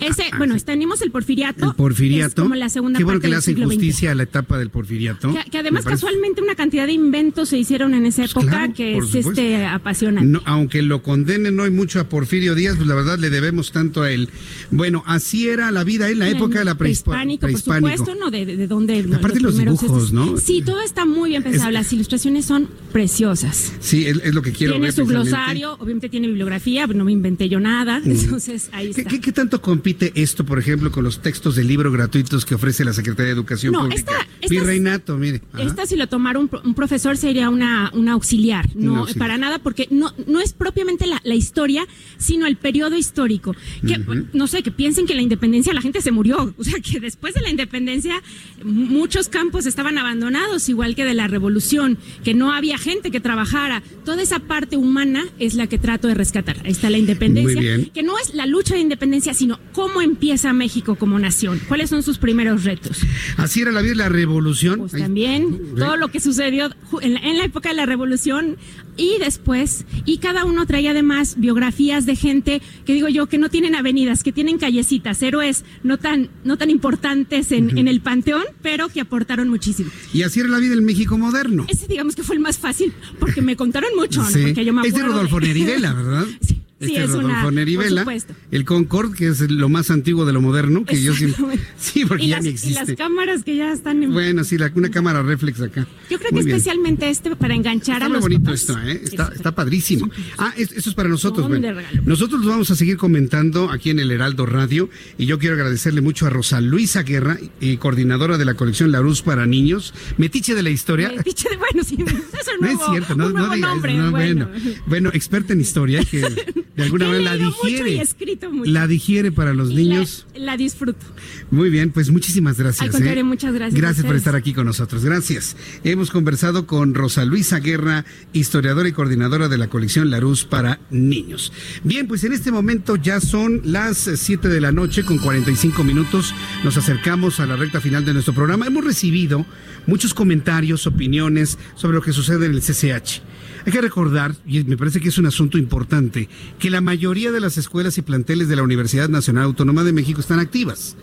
Ese, 0.00 0.24
bueno, 0.38 0.56
tenemos 0.64 1.02
el 1.02 1.10
porfiriato. 1.10 1.66
Ah, 1.66 1.68
El 1.70 1.74
porfiriato. 1.74 2.40
Es 2.42 2.48
como 2.48 2.54
la 2.54 2.70
segunda 2.70 2.96
Qué 2.96 3.04
bueno 3.04 3.18
parte 3.20 3.26
que 3.26 3.30
le 3.32 3.36
hacen 3.36 3.56
XX. 3.56 3.64
justicia 3.66 4.12
a 4.12 4.14
la 4.14 4.22
etapa 4.22 4.56
del 4.58 4.70
porfiriato. 4.70 5.30
Que, 5.34 5.50
que 5.50 5.58
además, 5.58 5.84
casualmente, 5.84 6.40
una 6.40 6.54
cantidad 6.54 6.86
de 6.86 6.92
inventos 6.94 7.50
se 7.50 7.58
hicieron 7.58 7.92
en 7.92 8.06
esa 8.06 8.24
época 8.24 8.46
claro, 8.48 8.72
que 8.72 8.96
es 8.96 9.04
supuesto. 9.04 9.32
este 9.32 9.66
apasionante. 9.66 10.26
No, 10.30 10.40
aunque 10.46 10.80
lo 10.80 11.02
condenen 11.02 11.60
hoy 11.60 11.70
mucho 11.70 12.00
a 12.00 12.04
Porfirio 12.08 12.54
Díaz, 12.54 12.76
pues 12.76 12.88
la 12.88 12.94
verdad 12.94 13.18
le 13.18 13.28
debemos 13.28 13.72
tanto 13.72 14.00
a 14.00 14.10
él. 14.10 14.30
Bueno, 14.70 15.02
así 15.06 15.48
era 15.50 15.70
la 15.70 15.84
vida 15.84 16.08
en 16.08 16.18
la 16.18 16.30
época 16.30 16.60
de 16.60 16.64
la 16.64 16.76
prehispa- 16.78 17.10
prehispánico, 17.12 17.46
por 17.48 17.60
supuesto, 17.60 18.14
¿no? 18.14 18.30
De, 18.30 18.46
de, 18.46 18.56
de 18.56 18.66
dónde. 18.66 19.04
Aparte 19.14 19.38
los 19.40 19.52
primeros 19.54 19.80
dibujos, 19.82 20.04
estos- 20.04 20.12
¿no? 20.14 20.38
Sí, 20.38 20.62
todo 20.64 20.80
está 20.80 21.04
muy 21.04 21.28
bien 21.30 21.42
pensado. 21.42 21.68
Es- 21.68 21.74
Las 21.74 21.92
ilustraciones 21.92 22.46
son 22.46 22.68
preciosas. 22.90 23.72
Sí, 23.80 24.06
es, 24.06 24.18
es 24.24 24.34
lo 24.34 24.40
que 24.40 24.52
quiero 24.52 24.72
tiene 24.74 24.86
ver. 24.86 24.92
su 24.94 25.04
precisamente. 25.06 25.30
glosario, 25.30 25.76
obviamente 25.78 26.08
tiene 26.08 26.26
bibliografía, 26.28 26.86
no 26.86 27.04
me 27.04 27.12
inventé 27.12 27.48
yo 27.50 27.60
nada. 27.60 28.00
Mm. 28.02 28.10
Entonces, 28.24 28.68
ahí 28.72 28.92
¿Qué, 28.92 29.00
está. 29.02 29.10
qué- 29.10 29.20
qué 29.20 29.32
tanto 29.32 29.60
compite 29.60 30.12
esto, 30.14 30.44
por 30.44 30.58
ejemplo, 30.58 30.90
con 30.90 31.04
los 31.04 31.20
textos 31.22 31.56
de 31.56 31.64
libro 31.64 31.90
gratuitos 31.92 32.44
que 32.44 32.54
ofrece 32.54 32.84
la 32.84 32.92
Secretaría 32.92 33.26
de 33.26 33.32
Educación 33.34 33.72
No, 33.72 33.80
Pública? 33.80 33.98
esta- 34.00 34.26
estas- 34.40 34.50
Virreinato, 34.50 35.16
mire. 35.16 35.42
Ajá. 35.52 35.62
Esta, 35.62 35.86
si 35.86 35.96
lo 35.96 36.06
tomara 36.08 36.38
un, 36.38 36.50
un 36.64 36.74
profesor, 36.74 37.16
sería 37.16 37.50
una, 37.50 37.90
una 37.94 38.12
auxiliar. 38.12 38.68
No, 38.74 39.06
para 39.18 39.38
nada, 39.38 39.58
porque 39.58 39.86
no, 39.90 40.12
no 40.26 40.40
es 40.40 40.52
propiamente 40.52 41.06
la, 41.06 41.20
la 41.24 41.34
historia, 41.34 41.86
sino 42.18 42.46
el 42.46 42.56
periodo 42.56 42.96
histórico. 42.96 43.54
Que, 43.86 43.98
no 44.32 44.46
sé, 44.46 44.62
que 44.62 44.70
piensen 44.70 45.06
que 45.06 45.14
la 45.14 45.22
independencia 45.22 45.72
la 45.72 45.82
gente 45.82 46.00
se 46.00 46.10
murió. 46.12 46.54
O 46.58 46.64
sea, 46.64 46.74
que 46.80 47.00
después 47.00 47.34
de 47.34 47.40
la 47.40 47.50
independencia, 47.50 48.22
muchos 48.64 49.28
campos 49.28 49.66
estaban 49.66 49.98
abandonados, 49.98 50.68
igual 50.68 50.94
que 50.94 51.04
de 51.04 51.14
la 51.14 51.26
revolución, 51.28 51.98
que 52.24 52.34
no 52.34 52.52
había 52.52 52.78
gente 52.78 53.10
que 53.10 53.20
trabajara. 53.20 53.82
Toda 54.04 54.22
esa 54.22 54.38
parte 54.40 54.76
humana 54.76 55.24
es 55.38 55.54
la 55.54 55.66
que 55.66 55.78
trato 55.78 56.08
de 56.08 56.14
rescatar. 56.14 56.58
Ahí 56.64 56.72
está 56.72 56.90
la 56.90 56.98
independencia. 56.98 57.54
Muy 57.54 57.62
bien. 57.62 57.90
Que 57.92 58.02
no 58.02 58.09
es 58.18 58.34
la 58.34 58.46
lucha 58.46 58.74
de 58.74 58.80
independencia, 58.80 59.34
sino 59.34 59.58
cómo 59.72 60.00
empieza 60.00 60.52
México 60.52 60.96
como 60.96 61.18
nación. 61.18 61.60
¿Cuáles 61.68 61.90
son 61.90 62.02
sus 62.02 62.18
primeros 62.18 62.64
retos? 62.64 62.98
Así 63.36 63.60
era 63.60 63.72
la 63.72 63.80
vida 63.80 63.90
de 63.90 63.96
la 63.96 64.08
revolución. 64.08 64.80
Pues 64.80 64.94
Ahí- 64.94 65.02
también 65.02 65.74
todo 65.76 65.96
lo 65.96 66.08
que 66.08 66.20
sucedió 66.20 66.70
en 67.00 67.14
la, 67.14 67.20
en 67.20 67.38
la 67.38 67.44
época 67.44 67.70
de 67.70 67.74
la 67.74 67.86
revolución 67.86 68.56
y 68.96 69.16
después, 69.18 69.86
y 70.04 70.18
cada 70.18 70.44
uno 70.44 70.66
traía 70.66 70.90
además 70.90 71.36
biografías 71.38 72.06
de 72.06 72.16
gente 72.16 72.60
que 72.84 72.92
digo 72.92 73.08
yo 73.08 73.26
que 73.28 73.38
no 73.38 73.48
tienen 73.48 73.74
avenidas, 73.74 74.22
que 74.22 74.32
tienen 74.32 74.58
callecitas, 74.58 75.22
héroes 75.22 75.64
no 75.82 75.98
tan, 75.98 76.28
no 76.44 76.58
tan 76.58 76.70
importantes 76.70 77.52
en, 77.52 77.88
el 77.88 78.00
panteón, 78.00 78.42
pero 78.62 78.88
que 78.88 79.00
aportaron 79.00 79.48
muchísimo. 79.48 79.90
Y 80.12 80.22
así 80.22 80.40
era 80.40 80.48
la 80.48 80.58
vida 80.58 80.70
del 80.70 80.82
México 80.82 81.16
moderno. 81.16 81.64
Ese 81.68 81.86
digamos 81.86 82.14
que 82.14 82.22
fue 82.22 82.36
el 82.36 82.42
más 82.42 82.58
fácil, 82.58 82.92
porque 83.18 83.40
me 83.42 83.56
contaron 83.56 83.90
mucho, 83.96 84.20
¿no? 84.22 84.28
Porque 84.28 84.64
yo 84.64 84.72
me 84.72 84.82
Es 84.82 84.92
de 84.92 85.00
acuerdo 85.00 85.14
Rodolfo 85.14 85.40
Nerivela, 85.40 85.92
¿verdad? 85.94 86.26
Sí, 86.46 86.60
Este 86.80 87.02
es 87.04 87.10
Rodolfo 87.10 87.28
una, 87.28 87.42
por 87.42 87.52
Nerivela, 87.52 88.00
supuesto. 88.00 88.34
el 88.50 88.64
Concord, 88.64 89.14
que 89.14 89.28
es 89.28 89.40
lo 89.50 89.68
más 89.68 89.90
antiguo 89.90 90.24
de 90.24 90.32
lo 90.32 90.40
moderno, 90.40 90.84
que 90.86 91.00
yo 91.02 91.14
siempre... 91.14 91.58
Sí, 91.78 92.04
porque 92.06 92.24
y 92.24 92.28
ya 92.28 92.36
las, 92.36 92.44
ni 92.44 92.50
y 92.50 92.52
existe. 92.54 92.74
las 92.86 92.96
cámaras 92.96 93.44
que 93.44 93.54
ya 93.56 93.72
están 93.72 94.02
en... 94.02 94.12
Bueno, 94.12 94.44
sí, 94.44 94.56
la- 94.56 94.72
una 94.74 94.90
cámara 94.90 95.22
reflex 95.22 95.60
acá. 95.60 95.86
Yo 96.08 96.18
creo 96.18 96.30
Muy 96.32 96.40
que 96.40 96.46
bien. 96.46 96.56
especialmente 96.56 97.10
este 97.10 97.36
para 97.36 97.54
enganchar 97.54 97.96
Está 97.96 98.06
a 98.06 98.08
los 98.08 98.20
bonito 98.22 98.44
papás. 98.44 98.60
esto, 98.60 98.78
¿eh? 98.80 99.00
Está, 99.04 99.30
está 99.34 99.54
padrísimo. 99.54 100.10
Ah, 100.38 100.54
es- 100.56 100.72
eso 100.72 100.88
es 100.90 100.94
para 100.96 101.08
nosotros. 101.10 101.46
Bueno. 101.48 101.68
regalo. 101.74 102.02
Nosotros 102.06 102.42
lo 102.44 102.50
vamos 102.50 102.70
a 102.70 102.76
seguir 102.76 102.96
comentando 102.96 103.70
aquí 103.70 103.90
en 103.90 103.98
el 104.00 104.10
Heraldo 104.10 104.46
Radio 104.46 104.88
y 105.18 105.26
yo 105.26 105.38
quiero 105.38 105.56
agradecerle 105.56 106.00
mucho 106.00 106.26
a 106.26 106.30
Rosa 106.30 106.60
Luisa 106.62 107.02
Guerra, 107.02 107.38
y 107.60 107.76
coordinadora 107.76 108.38
de 108.38 108.44
la 108.46 108.54
colección 108.54 108.90
Larus 108.90 109.20
para 109.20 109.44
niños, 109.46 109.92
metiche 110.16 110.54
de 110.54 110.62
la 110.62 110.70
historia. 110.70 111.12
Metiche 111.14 111.48
de- 111.50 111.56
bueno, 111.58 111.84
sí, 111.84 111.96
es 111.98 112.12
un 112.54 112.60
No 112.60 112.68
es 112.68 112.78
cierto, 112.90 113.14
no, 113.16 113.26
un 113.26 113.32
no 113.34 113.38
nuevo 113.40 113.54
diga 113.54 113.66
eso, 113.68 113.74
nombre, 113.74 113.94
no, 113.96 114.10
bueno. 114.10 114.48
bueno. 114.48 114.74
Bueno, 114.86 115.10
experta 115.12 115.52
en 115.52 115.60
historia 115.60 116.04
que 116.04 116.22
de 116.76 116.84
alguna 116.84 117.06
manera 117.08 117.36
la 117.36 117.44
mucho 117.44 117.56
digiere. 117.64 117.90
y 117.90 117.98
he 117.98 118.02
escrito 118.02 118.50
mucho. 118.50 118.70
La 118.70 118.86
digiere 118.86 119.32
para 119.32 119.52
los 119.54 119.70
Y 119.70 119.74
niños. 119.74 120.26
La, 120.34 120.40
la 120.40 120.56
disfruto. 120.56 121.04
Muy 121.50 121.68
bien, 121.68 121.90
pues 121.90 122.10
muchísimas 122.10 122.58
gracias. 122.58 122.82
Al 122.82 122.90
contrario, 122.90 123.20
¿eh? 123.20 123.24
muchas 123.24 123.52
gracias 123.52 123.80
Gracias 123.80 124.06
por 124.06 124.16
estar 124.16 124.36
aquí 124.36 124.52
con 124.54 124.66
nosotros. 124.66 125.04
Gracias. 125.04 125.56
Hemos 125.84 126.10
conversado 126.10 126.66
con 126.66 126.94
Rosa 126.94 127.24
Luisa 127.24 127.58
Guerra, 127.58 128.04
historiadora 128.32 128.88
y 128.88 128.92
coordinadora 128.92 129.48
de 129.48 129.58
la 129.58 129.68
colección 129.68 130.10
Larus 130.10 130.44
para 130.44 130.80
niños. 130.90 131.52
Bien, 131.84 132.06
pues 132.06 132.24
en 132.24 132.32
este 132.32 132.52
momento 132.52 132.96
ya 132.96 133.20
son 133.20 133.60
las 133.64 133.98
7 133.98 134.48
de 134.48 134.60
la 134.60 134.72
noche 134.72 135.04
con 135.04 135.18
45 135.18 135.84
minutos. 135.84 136.34
Nos 136.64 136.76
acercamos 136.76 137.40
a 137.40 137.46
la 137.46 137.56
recta 137.56 137.80
final 137.80 138.04
de 138.04 138.12
nuestro 138.12 138.34
programa. 138.34 138.66
Hemos 138.66 138.84
recibido 138.84 139.44
muchos 139.86 140.14
comentarios, 140.14 140.86
opiniones 140.86 141.58
sobre 141.74 141.96
lo 141.96 142.02
que 142.02 142.12
sucede 142.12 142.46
en 142.46 142.52
el 142.52 142.60
CCH. 142.60 143.22
Hay 143.66 143.72
que 143.72 143.80
recordar, 143.80 144.34
y 144.46 144.64
me 144.64 144.76
parece 144.76 145.00
que 145.00 145.08
es 145.08 145.18
un 145.18 145.26
asunto 145.26 145.58
importante, 145.58 146.28
que 146.58 146.70
la 146.70 146.80
mayoría 146.80 147.32
de 147.32 147.40
las 147.40 147.58
escuelas 147.58 147.98
y 147.98 148.02
planteles 148.02 148.48
de 148.48 148.56
la 148.56 148.62
Universidad 148.62 149.08
Nacional 149.08 149.44
Autónoma 149.44 149.84
de 149.84 149.92
México 149.92 150.20
están 150.20 150.38
activas. 150.38 150.96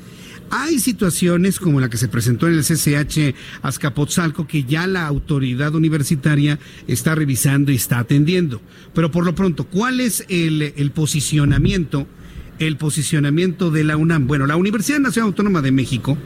Hay 0.50 0.80
situaciones 0.80 1.60
como 1.60 1.82
la 1.82 1.90
que 1.90 1.98
se 1.98 2.08
presentó 2.08 2.48
en 2.48 2.54
el 2.54 2.64
CCH 2.64 3.36
Azcapotzalco 3.62 4.48
que 4.48 4.64
ya 4.64 4.88
la 4.88 5.06
autoridad 5.06 5.76
universitaria 5.76 6.58
está 6.88 7.16
revisando 7.16 7.72
y 7.72 7.76
está 7.76 8.00
atendiendo. 8.00 8.62
Pero 8.94 9.12
por 9.12 9.26
lo 9.26 9.36
pronto, 9.36 9.66
¿cuál 9.66 10.00
es 10.00 10.26
el, 10.30 10.92
posicionamiento? 10.96 12.08
El 12.60 12.78
posicionamiento 12.78 13.72
de 13.72 13.84
la 13.84 13.98
UNAM. 13.98 14.28
Bueno, 14.28 14.48
la 14.48 14.56
Universidad 14.56 15.00
Nacional 15.00 15.30
Autónoma 15.30 15.62
de 15.62 15.72
México, 15.72 16.18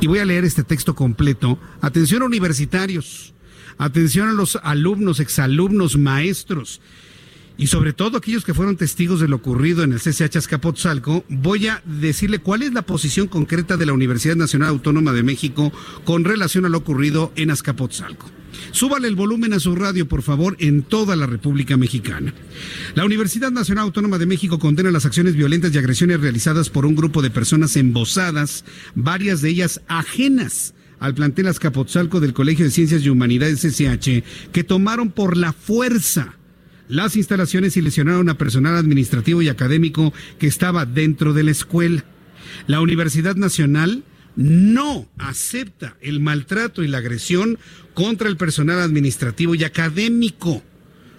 y 0.00 0.06
voy 0.06 0.20
a 0.20 0.24
leer 0.24 0.44
este 0.44 0.62
texto 0.62 0.94
completo. 0.94 1.58
Atención 1.80 2.22
universitarios, 2.22 3.34
atención 3.78 4.28
a 4.28 4.32
los 4.32 4.56
alumnos, 4.62 5.20
exalumnos, 5.20 5.96
maestros 5.96 6.80
y 7.58 7.66
sobre 7.66 7.92
todo 7.92 8.16
aquellos 8.16 8.44
que 8.44 8.54
fueron 8.54 8.76
testigos 8.76 9.18
de 9.18 9.26
lo 9.26 9.36
ocurrido 9.36 9.82
en 9.82 9.92
el 9.92 9.98
CCH 9.98 10.36
Azcapotzalco, 10.36 11.24
voy 11.28 11.66
a 11.66 11.82
decirle 11.84 12.38
cuál 12.38 12.62
es 12.62 12.72
la 12.72 12.82
posición 12.82 13.26
concreta 13.26 13.76
de 13.76 13.84
la 13.84 13.92
Universidad 13.92 14.36
Nacional 14.36 14.68
Autónoma 14.68 15.12
de 15.12 15.24
México 15.24 15.72
con 16.04 16.24
relación 16.24 16.66
a 16.66 16.68
lo 16.68 16.78
ocurrido 16.78 17.32
en 17.34 17.50
Azcapotzalco. 17.50 18.30
Súbale 18.70 19.08
el 19.08 19.16
volumen 19.16 19.54
a 19.54 19.58
su 19.58 19.74
radio, 19.74 20.06
por 20.06 20.22
favor, 20.22 20.56
en 20.60 20.84
toda 20.84 21.16
la 21.16 21.26
República 21.26 21.76
Mexicana. 21.76 22.32
La 22.94 23.04
Universidad 23.04 23.50
Nacional 23.50 23.86
Autónoma 23.86 24.18
de 24.18 24.26
México 24.26 24.60
condena 24.60 24.92
las 24.92 25.04
acciones 25.04 25.34
violentas 25.34 25.74
y 25.74 25.78
agresiones 25.78 26.20
realizadas 26.20 26.70
por 26.70 26.86
un 26.86 26.94
grupo 26.94 27.22
de 27.22 27.30
personas 27.30 27.74
embosadas, 27.76 28.64
varias 28.94 29.40
de 29.42 29.50
ellas 29.50 29.80
ajenas 29.88 30.74
al 31.00 31.14
plantel 31.14 31.46
Azcapotzalco 31.46 32.20
del 32.20 32.32
Colegio 32.32 32.64
de 32.64 32.70
Ciencias 32.70 33.02
y 33.02 33.08
Humanidades 33.08 33.60
CCH, 33.60 34.50
que 34.52 34.64
tomaron 34.64 35.10
por 35.10 35.36
la 35.36 35.52
fuerza 35.52 36.34
las 36.88 37.16
instalaciones 37.16 37.76
y 37.76 37.82
lesionaron 37.82 38.28
a 38.28 38.38
personal 38.38 38.76
administrativo 38.76 39.42
y 39.42 39.48
académico 39.48 40.12
que 40.38 40.46
estaba 40.46 40.86
dentro 40.86 41.34
de 41.34 41.42
la 41.42 41.50
escuela. 41.50 42.04
La 42.66 42.80
Universidad 42.80 43.36
Nacional 43.36 44.04
no 44.36 45.08
acepta 45.18 45.96
el 46.00 46.20
maltrato 46.20 46.82
y 46.82 46.88
la 46.88 46.98
agresión 46.98 47.58
contra 47.92 48.28
el 48.28 48.36
personal 48.36 48.80
administrativo 48.80 49.54
y 49.54 49.64
académico, 49.64 50.62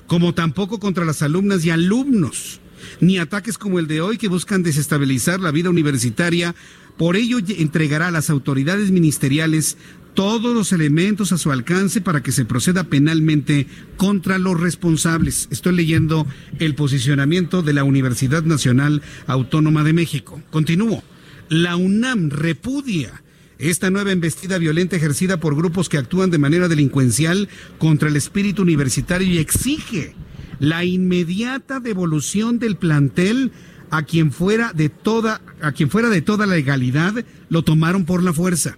como 0.07 0.33
tampoco 0.33 0.79
contra 0.79 1.05
las 1.05 1.21
alumnas 1.21 1.65
y 1.65 1.69
alumnos, 1.69 2.61
ni 3.01 3.17
ataques 3.17 3.57
como 3.57 3.77
el 3.77 3.87
de 3.87 4.01
hoy 4.01 4.17
que 4.17 4.29
buscan 4.29 4.63
desestabilizar 4.63 5.39
la 5.39 5.51
vida 5.51 5.69
universitaria. 5.69 6.55
Por 6.99 7.15
ello 7.15 7.37
entregará 7.47 8.09
a 8.09 8.11
las 8.11 8.29
autoridades 8.29 8.91
ministeriales 8.91 9.77
todos 10.15 10.53
los 10.53 10.73
elementos 10.73 11.31
a 11.31 11.37
su 11.37 11.49
alcance 11.49 12.01
para 12.01 12.21
que 12.21 12.33
se 12.33 12.43
proceda 12.43 12.83
penalmente 12.83 13.67
contra 13.95 14.37
los 14.37 14.59
responsables. 14.59 15.47
Estoy 15.49 15.77
leyendo 15.77 16.27
el 16.59 16.75
posicionamiento 16.75 17.61
de 17.61 17.71
la 17.71 17.85
Universidad 17.85 18.43
Nacional 18.43 19.01
Autónoma 19.27 19.85
de 19.85 19.93
México. 19.93 20.43
Continúo. 20.51 21.01
La 21.47 21.77
UNAM 21.77 22.31
repudia 22.31 23.23
esta 23.59 23.89
nueva 23.89 24.11
embestida 24.11 24.57
violenta 24.57 24.97
ejercida 24.97 25.39
por 25.39 25.55
grupos 25.55 25.87
que 25.87 25.97
actúan 25.97 26.31
de 26.31 26.37
manera 26.37 26.67
delincuencial 26.67 27.47
contra 27.77 28.09
el 28.09 28.17
espíritu 28.17 28.63
universitario 28.63 29.25
y 29.25 29.37
exige 29.37 30.15
la 30.59 30.83
inmediata 30.83 31.79
devolución 31.79 32.59
del 32.59 32.75
plantel 32.75 33.53
a 33.89 34.03
quien 34.03 34.31
fuera 34.31 34.73
de 34.73 34.89
toda 34.89 35.41
a 35.61 35.71
quien 35.71 35.89
fuera 35.89 36.09
de 36.09 36.21
toda 36.21 36.45
legalidad 36.45 37.13
lo 37.49 37.63
tomaron 37.63 38.05
por 38.05 38.23
la 38.23 38.33
fuerza. 38.33 38.77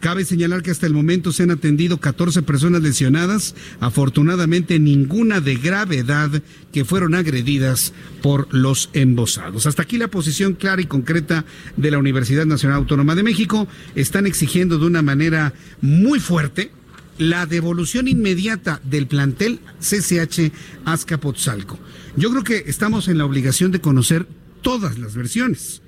Cabe 0.00 0.24
señalar 0.24 0.62
que 0.62 0.70
hasta 0.70 0.86
el 0.86 0.92
momento 0.92 1.32
se 1.32 1.42
han 1.42 1.50
atendido 1.50 1.98
14 1.98 2.42
personas 2.42 2.82
lesionadas, 2.82 3.54
afortunadamente 3.80 4.78
ninguna 4.78 5.40
de 5.40 5.56
gravedad 5.56 6.42
que 6.72 6.84
fueron 6.84 7.14
agredidas 7.14 7.94
por 8.22 8.52
los 8.54 8.90
embosados. 8.92 9.66
Hasta 9.66 9.82
aquí 9.82 9.96
la 9.96 10.08
posición 10.08 10.52
clara 10.52 10.82
y 10.82 10.86
concreta 10.86 11.46
de 11.76 11.90
la 11.90 11.98
Universidad 11.98 12.44
Nacional 12.44 12.78
Autónoma 12.78 13.14
de 13.14 13.22
México. 13.22 13.66
Están 13.94 14.26
exigiendo 14.26 14.78
de 14.78 14.86
una 14.86 15.02
manera 15.02 15.54
muy 15.80 16.20
fuerte 16.20 16.70
la 17.18 17.46
devolución 17.46 18.08
inmediata 18.08 18.80
del 18.84 19.06
plantel 19.06 19.60
CCH 19.80 20.52
Azcapotzalco. 20.84 21.78
Yo 22.16 22.30
creo 22.30 22.44
que 22.44 22.64
estamos 22.66 23.08
en 23.08 23.18
la 23.18 23.24
obligación 23.24 23.72
de 23.72 23.80
conocer 23.80 24.26
todas 24.62 24.98
las 24.98 25.14
versiones. 25.14 25.82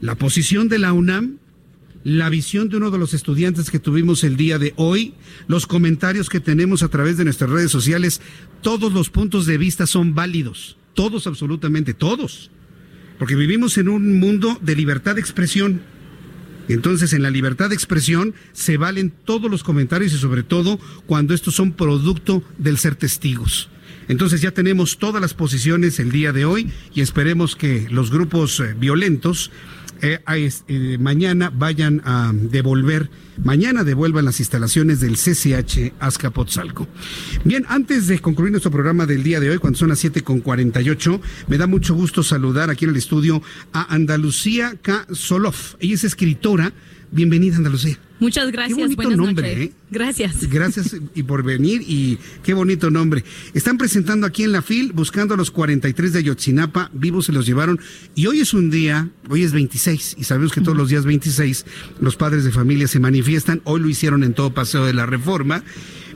La 0.00 0.16
posición 0.16 0.68
de 0.68 0.78
la 0.78 0.92
UNAM, 0.92 1.38
la 2.04 2.28
visión 2.28 2.68
de 2.68 2.76
uno 2.76 2.90
de 2.90 2.98
los 2.98 3.14
estudiantes 3.14 3.70
que 3.70 3.78
tuvimos 3.78 4.24
el 4.24 4.36
día 4.36 4.58
de 4.58 4.74
hoy, 4.76 5.14
los 5.48 5.66
comentarios 5.66 6.28
que 6.28 6.40
tenemos 6.40 6.82
a 6.82 6.88
través 6.88 7.16
de 7.16 7.24
nuestras 7.24 7.50
redes 7.50 7.70
sociales, 7.70 8.20
todos 8.60 8.92
los 8.92 9.10
puntos 9.10 9.46
de 9.46 9.58
vista 9.58 9.86
son 9.86 10.14
válidos, 10.14 10.76
todos 10.92 11.26
absolutamente, 11.26 11.94
todos, 11.94 12.50
porque 13.18 13.36
vivimos 13.36 13.78
en 13.78 13.88
un 13.88 14.18
mundo 14.18 14.58
de 14.60 14.76
libertad 14.76 15.14
de 15.14 15.22
expresión. 15.22 15.80
Entonces, 16.68 17.12
en 17.12 17.22
la 17.22 17.30
libertad 17.30 17.68
de 17.68 17.74
expresión 17.74 18.34
se 18.52 18.76
valen 18.76 19.12
todos 19.24 19.50
los 19.50 19.62
comentarios 19.62 20.12
y 20.12 20.18
sobre 20.18 20.42
todo 20.42 20.78
cuando 21.06 21.34
estos 21.34 21.54
son 21.54 21.72
producto 21.72 22.42
del 22.58 22.78
ser 22.78 22.96
testigos. 22.96 23.68
Entonces 24.08 24.40
ya 24.40 24.50
tenemos 24.50 24.98
todas 24.98 25.20
las 25.20 25.34
posiciones 25.34 25.98
el 25.98 26.10
día 26.10 26.32
de 26.32 26.44
hoy 26.44 26.70
y 26.94 27.00
esperemos 27.00 27.56
que 27.56 27.86
los 27.90 28.10
grupos 28.10 28.60
eh, 28.60 28.74
violentos 28.78 29.50
eh, 30.04 30.20
eh, 30.68 30.98
mañana 30.98 31.50
vayan 31.50 32.02
a 32.04 32.30
devolver, 32.34 33.08
mañana 33.42 33.84
devuelvan 33.84 34.26
las 34.26 34.38
instalaciones 34.38 35.00
del 35.00 35.16
CCH 35.16 35.94
Azcapotzalco. 35.98 36.86
Bien, 37.44 37.64
antes 37.68 38.06
de 38.06 38.18
concluir 38.18 38.50
nuestro 38.50 38.70
programa 38.70 39.06
del 39.06 39.22
día 39.22 39.40
de 39.40 39.48
hoy, 39.48 39.58
cuando 39.58 39.78
son 39.78 39.88
las 39.88 40.00
7 40.00 40.22
con 40.22 40.40
48, 40.40 41.20
me 41.48 41.56
da 41.56 41.66
mucho 41.66 41.94
gusto 41.94 42.22
saludar 42.22 42.68
aquí 42.68 42.84
en 42.84 42.90
el 42.90 42.96
estudio 42.96 43.42
a 43.72 43.94
Andalucía 43.94 44.76
K. 44.82 45.06
Solof. 45.12 45.76
Ella 45.80 45.94
es 45.94 46.04
escritora. 46.04 46.72
Bienvenida, 47.14 47.56
Andalucía. 47.56 47.96
Muchas 48.18 48.50
gracias. 48.50 48.76
Qué 48.76 48.82
bonito 48.82 49.02
Buenas 49.02 49.18
nombre, 49.18 49.48
noches. 49.54 49.68
¿eh? 49.68 49.72
Gracias. 49.90 50.48
Gracias 50.50 50.96
y 51.14 51.22
por 51.22 51.44
venir 51.44 51.82
y 51.86 52.18
qué 52.42 52.54
bonito 52.54 52.90
nombre. 52.90 53.24
Están 53.54 53.78
presentando 53.78 54.26
aquí 54.26 54.42
en 54.42 54.50
la 54.52 54.62
FIL, 54.62 54.92
buscando 54.92 55.34
a 55.34 55.36
los 55.36 55.50
43 55.52 56.12
de 56.12 56.18
Ayotzinapa, 56.18 56.90
vivos 56.92 57.26
se 57.26 57.32
los 57.32 57.46
llevaron. 57.46 57.78
Y 58.16 58.26
hoy 58.26 58.40
es 58.40 58.52
un 58.52 58.68
día, 58.70 59.08
hoy 59.28 59.44
es 59.44 59.52
26, 59.52 60.16
y 60.18 60.24
sabemos 60.24 60.52
que 60.52 60.60
todos 60.60 60.76
los 60.76 60.88
días 60.88 61.04
26 61.04 61.64
los 62.00 62.16
padres 62.16 62.42
de 62.44 62.50
familia 62.50 62.88
se 62.88 62.98
manifiestan. 62.98 63.60
Hoy 63.64 63.80
lo 63.80 63.88
hicieron 63.88 64.24
en 64.24 64.34
todo 64.34 64.52
Paseo 64.52 64.84
de 64.84 64.94
la 64.94 65.06
Reforma, 65.06 65.62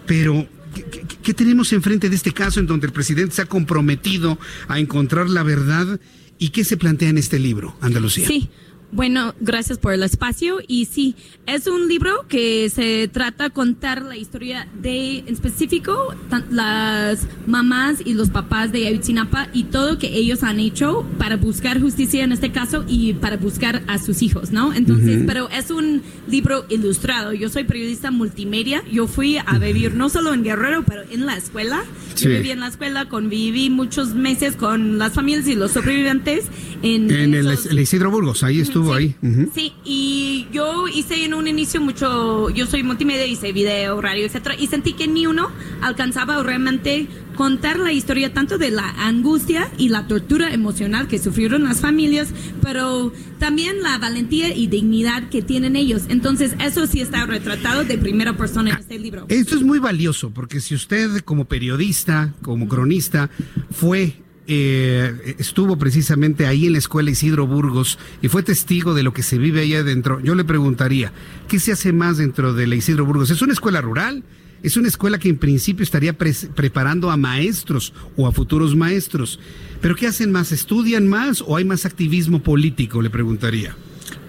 pero 0.07 0.49
¿qué, 0.75 0.83
qué- 0.85 1.05
qué 1.23 1.35
tenemos 1.35 1.73
enfrente 1.73 2.11
de 2.11 2.17
este 2.17 2.33
caso 2.33 2.59
en 2.59 2.67
donde 2.67 2.87
el 2.89 2.93
presidente 2.93 3.37
se 3.37 3.43
ha 3.43 3.47
comprometido 3.47 4.39
a 4.67 4.81
encontrar 4.81 5.29
la 5.31 5.45
verdad? 5.45 6.01
¿Y 6.41 6.51
qué 6.51 6.65
se 6.65 6.77
plantea 6.77 7.09
en 7.09 7.19
este 7.19 7.39
libro, 7.39 7.77
Andalucía? 7.81 8.27
Sí. 8.27 8.49
Bueno, 8.91 9.35
gracias 9.41 9.77
por 9.79 9.93
el 9.93 10.03
espacio. 10.03 10.59
Y 10.67 10.87
sí, 10.87 11.15
es 11.47 11.67
un 11.67 11.89
libro 11.89 12.27
que 12.29 12.71
se 12.71 13.09
trata 13.13 13.45
de 13.45 13.51
contar 13.51 14.03
la 14.03 14.17
historia 14.17 14.67
de, 14.81 15.19
en 15.19 15.29
específico, 15.29 16.15
las 16.51 17.27
mamás 17.47 17.99
y 18.05 18.15
los 18.15 18.31
papás 18.31 18.73
de 18.73 18.87
Ayotzinapa 18.87 19.49
y 19.53 19.65
todo 19.65 19.93
lo 19.93 19.99
que 19.99 20.09
ellos 20.17 20.43
han 20.43 20.59
hecho 20.61 21.07
para 21.19 21.37
buscar 21.37 21.81
justicia 21.81 22.25
en 22.25 22.33
este 22.33 22.51
caso 22.51 22.85
y 22.89 23.13
para 23.15 23.37
buscar 23.37 23.83
a 23.89 23.99
sus 23.99 24.23
hijos, 24.23 24.51
¿no? 24.53 24.73
Entonces, 24.73 25.23
pero 25.27 25.49
es 25.51 25.71
un 25.71 26.03
libro 26.29 26.65
ilustrado. 26.69 27.33
Yo 27.33 27.49
soy 27.49 27.65
periodista 27.65 28.11
multimedia. 28.11 28.83
Yo 28.91 29.07
fui 29.07 29.37
a 29.39 29.59
vivir 29.59 29.95
no 29.95 30.09
solo 30.09 30.33
en 30.33 30.43
Guerrero, 30.45 30.85
pero 30.87 31.03
en 31.11 31.27
la 31.27 31.37
escuela. 31.37 31.85
Sí. 32.15 32.25
Yo 32.25 32.31
viví 32.31 32.51
en 32.51 32.61
la 32.61 32.69
escuela, 32.69 33.07
conviví 33.09 33.71
muchos 33.71 34.15
meses 34.15 34.57
con 34.57 34.99
las 34.99 35.13
familias 35.13 35.47
y 35.47 35.55
los 35.55 35.73
sobrevivientes 35.73 36.47
en, 36.83 37.11
En 37.11 37.35
el, 37.35 37.47
esos- 37.51 37.67
el 37.67 37.79
Isidro 37.79 38.11
Burgos, 38.11 38.43
ahí 38.43 38.61
estuvo 38.79 38.95
ahí. 38.95 39.15
Ujú. 39.23 39.51
Sí, 39.55 39.73
y 39.85 40.47
yo 40.53 40.89
hice 40.89 41.25
en 41.25 41.35
un 41.35 41.49
inicio 41.49 41.81
mucho, 41.81 42.51
yo 42.51 42.67
soy 42.67 42.83
multimedia, 42.83 43.27
hice 43.27 43.53
video, 43.53 44.01
radio, 44.01 44.27
etcétera, 44.27 44.55
y 44.59 44.67
sentí 44.67 44.93
que 44.93 45.07
ni 45.07 45.27
uno 45.27 45.51
alcanzaba 45.81 46.43
realmente 46.43 47.07
contar 47.37 47.79
la 47.79 47.93
historia 47.93 48.35
tanto 48.35 48.59
de 48.59 48.73
la 48.73 48.89
angustia 48.99 49.71
y 49.79 49.91
la 49.91 50.09
tortura 50.09 50.53
emocional 50.53 51.07
que 51.07 51.21
sufrieron 51.21 51.63
las 51.63 51.81
familias, 51.81 52.31
pero 52.63 53.13
también 53.39 53.81
la 53.81 53.97
valentía 53.99 54.53
y 54.55 54.67
dignidad 54.67 55.29
que 55.29 55.41
tienen 55.41 55.77
ellos. 55.77 56.03
Entonces, 56.09 56.57
eso 56.59 56.87
sí 56.89 57.01
está 57.01 57.27
retratado 57.27 57.85
de 57.85 57.97
primera 57.97 58.37
persona 58.37 58.71
en 58.71 58.79
este 58.79 58.99
libro. 58.99 59.27
Esto 59.29 59.55
es 59.55 59.63
muy 59.63 59.79
valioso 59.79 60.31
porque 60.31 60.61
si 60.61 60.75
usted 60.75 61.21
como 61.21 61.45
periodista, 61.45 62.35
como 62.43 62.67
cronista, 62.67 63.31
fue, 63.71 64.17
eh, 64.49 65.37
estuvo 65.39 65.77
precisamente 65.77 66.47
ahí 66.47 66.67
en 66.67 66.73
la 66.73 66.79
escuela 66.79 67.11
Isidro 67.11 67.47
Burgos 67.47 67.99
y 68.23 68.29
fue 68.29 68.43
testigo 68.43 68.95
de 68.95 69.03
lo 69.03 69.13
que 69.13 69.23
se 69.23 69.37
vive 69.37 69.61
ahí 69.61 69.75
adentro, 69.75 70.21
yo 70.21 70.35
le 70.35 70.43
preguntaría, 70.43 71.13
¿qué 71.49 71.61
se 71.61 71.73
hace 71.73 71.93
más 71.93 72.17
dentro 72.17 72.55
de 72.55 72.67
la 72.67 72.75
Isidro 72.75 73.05
Burgos? 73.05 73.31
¿Es 73.31 73.43
una 73.43 73.53
escuela 73.53 73.83
rural? 73.83 74.25
Es 74.63 74.77
una 74.79 74.89
escuela 74.89 75.19
que 75.19 75.29
en 75.29 75.37
principio 75.39 75.85
estaría 75.85 76.17
preparando 76.17 77.11
a 77.11 77.17
maestros 77.17 77.93
o 78.17 78.27
a 78.27 78.33
futuros 78.33 78.75
maestros. 78.75 79.39
¿Pero 79.81 79.95
qué 79.95 80.09
hacen 80.09 80.33
más? 80.33 80.51
¿Estudian 80.51 81.07
más 81.07 81.43
o 81.47 81.57
hay 81.57 81.65
más 81.65 81.85
activismo 81.85 82.43
político? 82.43 83.01
Le 83.01 83.11
preguntaría. 83.11 83.77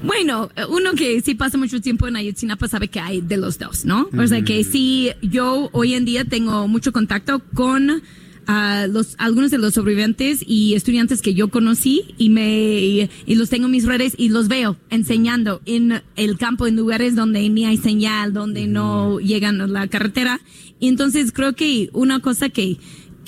Bueno, 0.04 0.50
uno 0.70 0.94
que 0.94 1.20
sí 1.22 1.34
pasa 1.34 1.58
mucho 1.58 1.82
tiempo 1.82 2.08
en 2.08 2.16
Ayotzinapa 2.16 2.68
sabe 2.68 2.90
que 2.90 3.00
hay 3.00 3.22
de 3.22 3.38
los 3.38 3.58
dos, 3.58 3.86
¿no? 3.86 4.10
O 4.18 4.28
sea 4.28 4.44
que 4.44 4.64
sí, 4.64 5.12
yo 5.22 5.70
hoy 5.72 5.94
en 5.94 6.06
día 6.06 6.26
tengo 6.26 6.68
mucho 6.68 6.92
contacto 6.92 7.42
con 7.54 8.04
ah, 8.50 8.88
los 8.90 9.16
algunos 9.20 9.52
de 9.52 9.60
los 9.60 9.76
sobrevivientes 9.76 10.44
y 10.46 10.74
estudiantes 10.74 11.22
que 11.22 11.34
yo 11.34 11.50
conocí 11.50 12.16
y 12.18 12.30
me 12.30 12.80
y, 12.80 13.10
y 13.26 13.36
los 13.36 13.50
tengo 13.50 13.66
en 13.66 13.72
mis 13.72 13.86
redes 13.86 14.16
y 14.18 14.30
los 14.30 14.48
veo 14.48 14.76
enseñando 14.90 15.62
en 15.66 16.02
el 16.16 16.38
campo 16.38 16.68
en 16.68 16.76
lugares 16.76 17.16
donde 17.16 17.48
ni 17.50 17.66
hay 17.66 17.78
señal, 17.78 18.34
donde 18.34 18.68
no 18.68 19.20
llegan 19.20 19.62
a 19.62 19.68
la 19.68 19.88
carretera. 19.88 20.42
Y 20.80 20.88
entonces 20.88 21.32
creo 21.32 21.54
que 21.54 21.90
una 21.94 22.20
cosa 22.20 22.50
que 22.50 22.78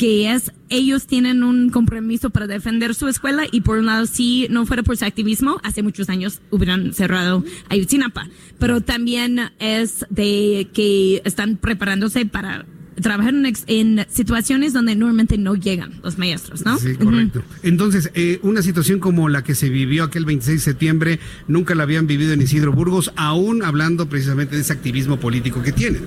que 0.02 0.32
es 0.32 0.52
ellos 0.70 1.06
tienen 1.06 1.44
un 1.44 1.70
compromiso 1.70 2.32
para 2.32 2.48
defender 2.48 2.96
su 2.96 3.08
escuela 3.08 3.44
y 3.52 3.62
por 3.62 3.78
un 3.78 3.86
lado 3.86 4.08
si 4.08 4.48
no 4.50 4.66
fuera 4.66 4.82
por 4.82 4.98
su 4.98 5.06
activismo 5.06 5.60
hace 5.62 5.84
muchos 5.84 6.10
años 6.10 6.42
hubieran 6.50 6.94
cerrado 6.94 7.44
Ayotzinapa 7.70 8.28
pero 8.58 8.82
también 8.82 9.52
es 9.60 10.06
de 10.10 10.70
que 10.74 11.22
están 11.24 11.58
preparándose 11.58 12.26
para 12.26 12.66
trabajar 13.02 13.34
en, 13.34 13.54
en 13.68 14.06
situaciones 14.10 14.74
donde 14.74 14.96
normalmente 14.96 15.38
no 15.38 15.56
llegan 15.56 15.94
los 16.04 16.18
maestros 16.18 16.66
¿no? 16.66 16.78
Sí, 16.78 16.96
correcto. 16.96 17.44
Entonces, 17.64 18.12
eh, 18.14 18.40
una 18.44 18.62
situación 18.62 19.00
como 19.00 19.30
la 19.30 19.44
que 19.44 19.56
se 19.56 19.70
vivió 19.70 20.04
aquel 20.04 20.26
26 20.26 20.58
de 20.58 20.64
septiembre, 20.64 21.20
nunca 21.48 21.76
la 21.76 21.84
habían 21.84 22.08
vivido 22.08 22.34
en 22.34 22.42
Isidro 22.42 22.72
Burgos, 22.72 23.12
aún 23.16 23.64
hablando 23.64 24.08
precisamente 24.08 24.56
de 24.56 24.62
ese 24.62 24.74
activismo 24.74 25.20
político 25.20 25.62
que 25.62 25.72
tienen. 25.72 26.06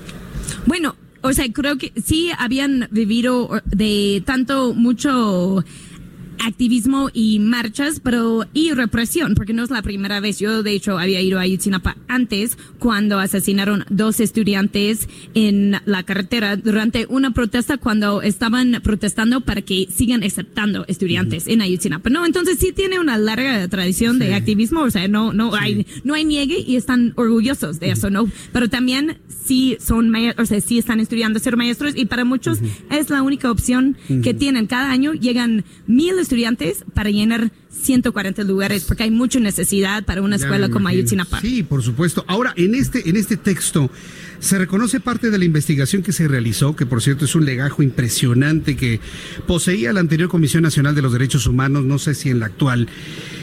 Bueno, 0.66 0.97
o 1.23 1.33
sea, 1.33 1.51
creo 1.53 1.79
que 1.79 1.93
sí 2.05 2.31
habían 2.39 2.89
vivido 2.91 3.51
de 3.65 4.23
tanto 4.27 4.75
mucho 4.75 5.65
activismo 6.44 7.11
y 7.12 7.39
marchas, 7.39 8.01
pero 8.01 8.47
y 8.55 8.73
represión, 8.73 9.35
porque 9.35 9.52
no 9.52 9.62
es 9.62 9.70
la 9.70 9.82
primera 9.82 10.20
vez. 10.20 10.39
Yo, 10.39 10.62
de 10.62 10.73
hecho, 10.73 10.98
había 10.98 11.20
ido 11.20 11.39
a 11.39 11.43
Ayotzinapa 11.43 11.97
antes, 12.09 12.56
cuando 12.78 13.19
asesinaron 13.19 13.85
dos 13.90 14.20
estudiantes 14.20 15.09
en 15.35 15.77
la 15.85 16.02
carretera 16.02 16.56
durante 16.56 17.06
una 17.09 17.32
protesta 17.32 17.78
cuando 17.78 18.23
estaban 18.23 18.81
protestando 18.82 19.40
para 19.40 19.62
que 19.62 19.89
sigan 19.94 20.23
aceptando 20.23 20.85
estudiantes 20.89 21.47
en 21.47 21.61
Ayotzinapa. 21.61 22.11
No, 22.11 22.27
entonces 22.27 22.59
sí 22.59 22.73
tiene 22.73 22.98
una 22.98 23.19
larga 23.19 23.66
tradición 23.69 24.19
de 24.19 24.35
activismo, 24.35 24.82
o 24.82 24.90
sea, 24.90 25.09
no, 25.09 25.32
no 25.32 25.55
hay, 25.55 25.86
no 26.05 26.15
hay 26.15 26.24
niegue 26.24 26.59
y 26.59 26.77
están 26.77 27.12
orgullosos 27.16 27.81
de 27.81 27.90
eso, 27.90 28.11
¿no? 28.11 28.28
Pero 28.52 28.69
también 28.69 29.19
sí 29.28 29.77
son, 29.81 30.12
o 30.39 30.47
sea, 30.47 30.61
sí 30.61 30.78
están 30.78 31.01
estudiando 31.01 31.39
ser 31.39 31.56
maestros 31.56 31.94
y 31.97 32.06
para 32.06 32.24
muchos 32.24 32.59
es 32.90 33.11
la 33.11 33.23
única 33.23 33.51
opción 33.51 33.97
que 34.23 34.35
tienen. 34.35 34.66
Cada 34.66 34.90
año 34.90 35.12
llegan 35.12 35.65
mil 35.86 36.19
estudiantes 36.24 36.84
para 36.94 37.10
llenar 37.10 37.52
140 37.82 38.42
lugares 38.44 38.84
porque 38.84 39.05
hay 39.05 39.10
mucha 39.10 39.40
necesidad 39.40 40.05
para 40.05 40.22
una 40.22 40.36
escuela 40.36 40.68
como. 40.68 40.88
Ayotzinapa. 40.88 41.40
Sí, 41.40 41.62
por 41.62 41.82
supuesto. 41.82 42.24
Ahora, 42.28 42.52
en 42.56 42.74
este, 42.74 43.09
en 43.09 43.16
este 43.16 43.36
texto 43.36 43.90
se 44.44 44.59
reconoce 44.59 45.01
parte 45.01 45.30
de 45.30 45.38
la 45.38 45.46
investigación 45.46 46.02
que 46.02 46.12
se 46.12 46.28
realizó, 46.28 46.76
que 46.76 46.84
por 46.84 47.02
cierto 47.02 47.24
es 47.24 47.34
un 47.34 47.46
legajo 47.46 47.82
impresionante 47.82 48.76
que 48.76 49.01
poseía 49.46 49.92
la 49.92 50.01
anterior 50.01 50.28
Comisión 50.28 50.62
Nacional 50.62 50.94
de 50.94 51.01
los 51.01 51.12
Derechos 51.12 51.46
Humanos, 51.46 51.84
no 51.84 51.98
sé 51.98 52.14
si 52.14 52.28
en 52.28 52.40
la 52.40 52.46
actual, 52.46 52.88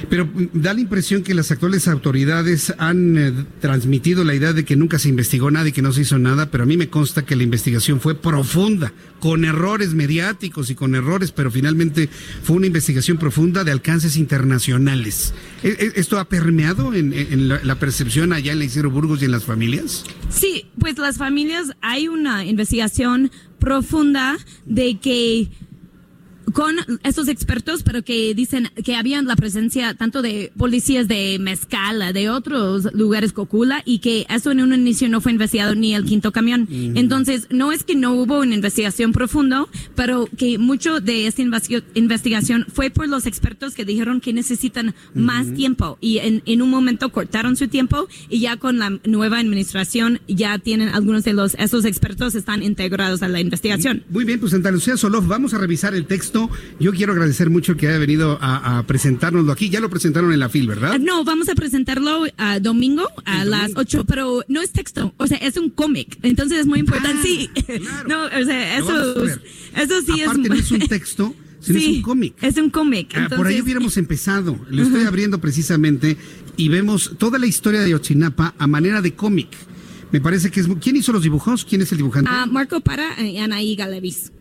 pero 0.09 0.25
mm, 0.25 0.49
da 0.53 0.73
la 0.73 0.81
impresión 0.81 1.23
que 1.23 1.33
las 1.33 1.49
actuales 1.49 1.87
autoridades 1.87 2.73
han 2.77 3.17
eh, 3.17 3.33
transmitido 3.59 4.23
la 4.23 4.35
idea 4.35 4.53
de 4.53 4.63
que 4.63 4.75
nunca 4.75 4.99
se 4.99 5.09
investigó 5.09 5.49
nada 5.49 5.69
y 5.69 5.71
que 5.71 5.81
no 5.81 5.91
se 5.91 6.01
hizo 6.01 6.19
nada, 6.19 6.51
pero 6.51 6.63
a 6.63 6.67
mí 6.67 6.77
me 6.77 6.89
consta 6.89 7.25
que 7.25 7.35
la 7.35 7.43
investigación 7.43 7.99
fue 7.99 8.13
profunda, 8.13 8.93
con 9.19 9.45
errores 9.45 9.93
mediáticos 9.93 10.69
y 10.69 10.75
con 10.75 10.95
errores, 10.95 11.31
pero 11.31 11.49
finalmente 11.51 12.09
fue 12.43 12.57
una 12.57 12.67
investigación 12.67 13.17
profunda 13.17 13.63
de 13.63 13.71
alcances 13.71 14.17
internacionales. 14.22 15.34
¿E- 15.64 15.68
e- 15.68 15.99
¿Esto 15.99 16.19
ha 16.19 16.26
permeado 16.26 16.93
en, 16.93 17.14
en 17.14 17.48
la, 17.48 17.76
percepción 17.76 18.31
allá 18.31 18.53
en 18.53 18.60
la 18.60 18.65
Burgos 18.89 19.22
y 19.22 19.26
en 19.26 19.31
las 19.31 19.43
familias? 19.43 20.06
Sí, 20.30 20.65
pues 20.80 20.98
las 20.98 21.18
familias, 21.18 21.72
hay 21.81 22.07
una 22.07 22.45
investigación 22.45 23.31
profunda 23.60 24.38
de 24.65 24.99
que 24.99 25.49
con 26.53 26.76
estos 27.03 27.28
expertos, 27.28 27.84
pero 27.84 28.03
que 28.03 28.34
dicen 28.34 28.69
que 28.84 28.95
habían 28.95 29.26
la 29.26 29.36
presencia 29.36 29.94
tanto 29.94 30.22
de 30.22 30.52
policías 30.57 31.07
de 31.07 31.38
Mezcala, 31.40 32.14
de 32.14 32.30
otros 32.30 32.94
lugares 32.94 33.34
Cocula, 33.34 33.82
y 33.86 33.99
que 33.99 34.26
eso 34.30 34.52
en 34.52 34.61
un 34.61 34.73
inicio 34.73 35.10
no 35.10 35.22
fue 35.22 35.32
investigado 35.32 35.76
ni 35.76 35.95
el 35.95 36.06
quinto 36.06 36.32
camión. 36.32 36.68
Entonces, 36.69 37.48
no 37.49 37.72
es 37.72 37.84
que 37.84 37.95
no 37.95 38.14
hubo 38.14 38.40
una 38.40 38.56
investigación 38.56 39.11
profunda, 39.11 39.65
pero 39.95 40.28
que 40.38 40.57
mucho 40.57 40.99
de 40.99 41.28
esta 41.28 41.41
investigación 41.41 42.65
fue 42.73 42.90
por 42.90 43.07
los 43.07 43.26
expertos 43.26 43.73
que 43.73 43.86
dijeron 43.86 44.22
que 44.22 44.34
necesitan 44.34 44.95
más 45.14 45.53
tiempo 45.53 45.98
y 46.02 46.19
en, 46.19 46.41
en 46.45 46.61
un 46.61 46.69
momento 46.69 47.10
cortaron 47.10 47.56
su 47.56 47.68
tiempo 47.68 48.07
y 48.30 48.40
ya 48.40 48.57
con 48.57 48.80
la 48.80 48.99
nueva 49.06 49.40
administración 49.40 50.19
ya 50.28 50.57
tienen 50.60 50.90
algunos 50.90 51.23
de 51.23 51.34
los, 51.34 51.56
esos 51.56 51.86
expertos 51.86 52.36
están 52.36 52.64
integrados 52.64 53.22
a 53.23 53.28
la 53.28 53.40
investigación. 53.40 54.03
Muy 54.10 54.26
bien, 54.26 54.40
pues 54.40 54.52
Santa 54.52 54.72
Lucía 54.72 54.98
Solov, 54.98 55.28
vamos 55.28 55.53
a 55.53 55.57
revisar 55.57 55.94
el 55.95 56.06
texto. 56.06 56.40
Yo 56.80 56.91
quiero 56.93 57.13
agradecer 57.13 57.49
mucho 57.49 57.76
que 57.77 57.88
haya 57.88 57.97
venido 57.97 58.38
a, 58.41 58.80
a 58.80 58.84
presentárnoslo 58.88 59.51
aquí. 59.51 59.69
Ya 59.69 59.80
lo 59.80 59.89
presentaron 59.89 60.31
en 60.34 60.39
la 60.39 60.49
FIL, 60.49 60.68
¿verdad? 60.68 60.91
Ah, 60.93 60.97
No, 60.97 61.23
vamos 61.23 61.49
a 61.49 61.55
presentarlo 61.55 62.26
a 62.38 62.59
domingo 62.59 63.07
a 63.26 63.45
las 63.45 63.72
8, 63.76 64.05
pero 64.05 64.43
no 64.47 64.61
es 64.61 64.72
texto, 64.72 65.13
o 65.18 65.27
sea, 65.27 65.38
es 65.38 65.57
un 65.57 65.69
cómic, 65.69 66.18
entonces 66.23 66.59
es 66.59 66.65
muy 66.68 66.80
importante. 66.80 67.22
sí, 67.22 67.49
no, 68.07 68.26
o 68.26 68.45
sea, 68.45 68.77
eso, 68.77 69.23
eso 69.26 70.01
sí 70.05 70.22
Aparte, 70.22 70.41
es. 70.43 70.49
no 70.49 70.55
es 70.55 70.72
un 70.72 70.80
texto, 70.88 71.35
sino 71.59 71.77
es 71.77 71.84
Sí, 71.85 71.95
un 71.97 72.01
cómic. 72.01 72.34
Es 72.41 72.57
un 72.57 72.69
cómic. 72.69 73.13
Ah, 73.15 73.27
por 73.35 73.47
ahí 73.47 73.61
hubiéramos 73.61 73.95
empezado. 73.97 74.57
Lo 74.69 74.81
estoy 74.84 75.03
abriendo 75.03 75.39
precisamente 75.39 76.18
y 76.57 76.69
vemos 76.69 77.11
toda 77.18 77.38
la 77.39 77.45
historia 77.45 77.80
de 77.81 77.85
Ayotzinapa 77.88 78.55
a 78.57 78.68
manera 78.68 79.01
de 79.01 79.13
cómic. 79.13 79.49
Me 80.11 80.19
parece 80.19 80.49
que 80.51 80.59
es. 80.59 80.68
¿Quién 80.81 80.95
hizo 80.97 81.11
los 81.13 81.23
dibujos? 81.23 81.63
¿Quién 81.63 81.81
es 81.81 81.91
el 81.91 81.99
dibujante? 81.99 82.30
Ah, 82.34 82.45
Marco 82.45 82.81
Para 82.81 83.22
y 83.23 83.38
Anaí 83.38 83.76
Galevis. 83.76 84.31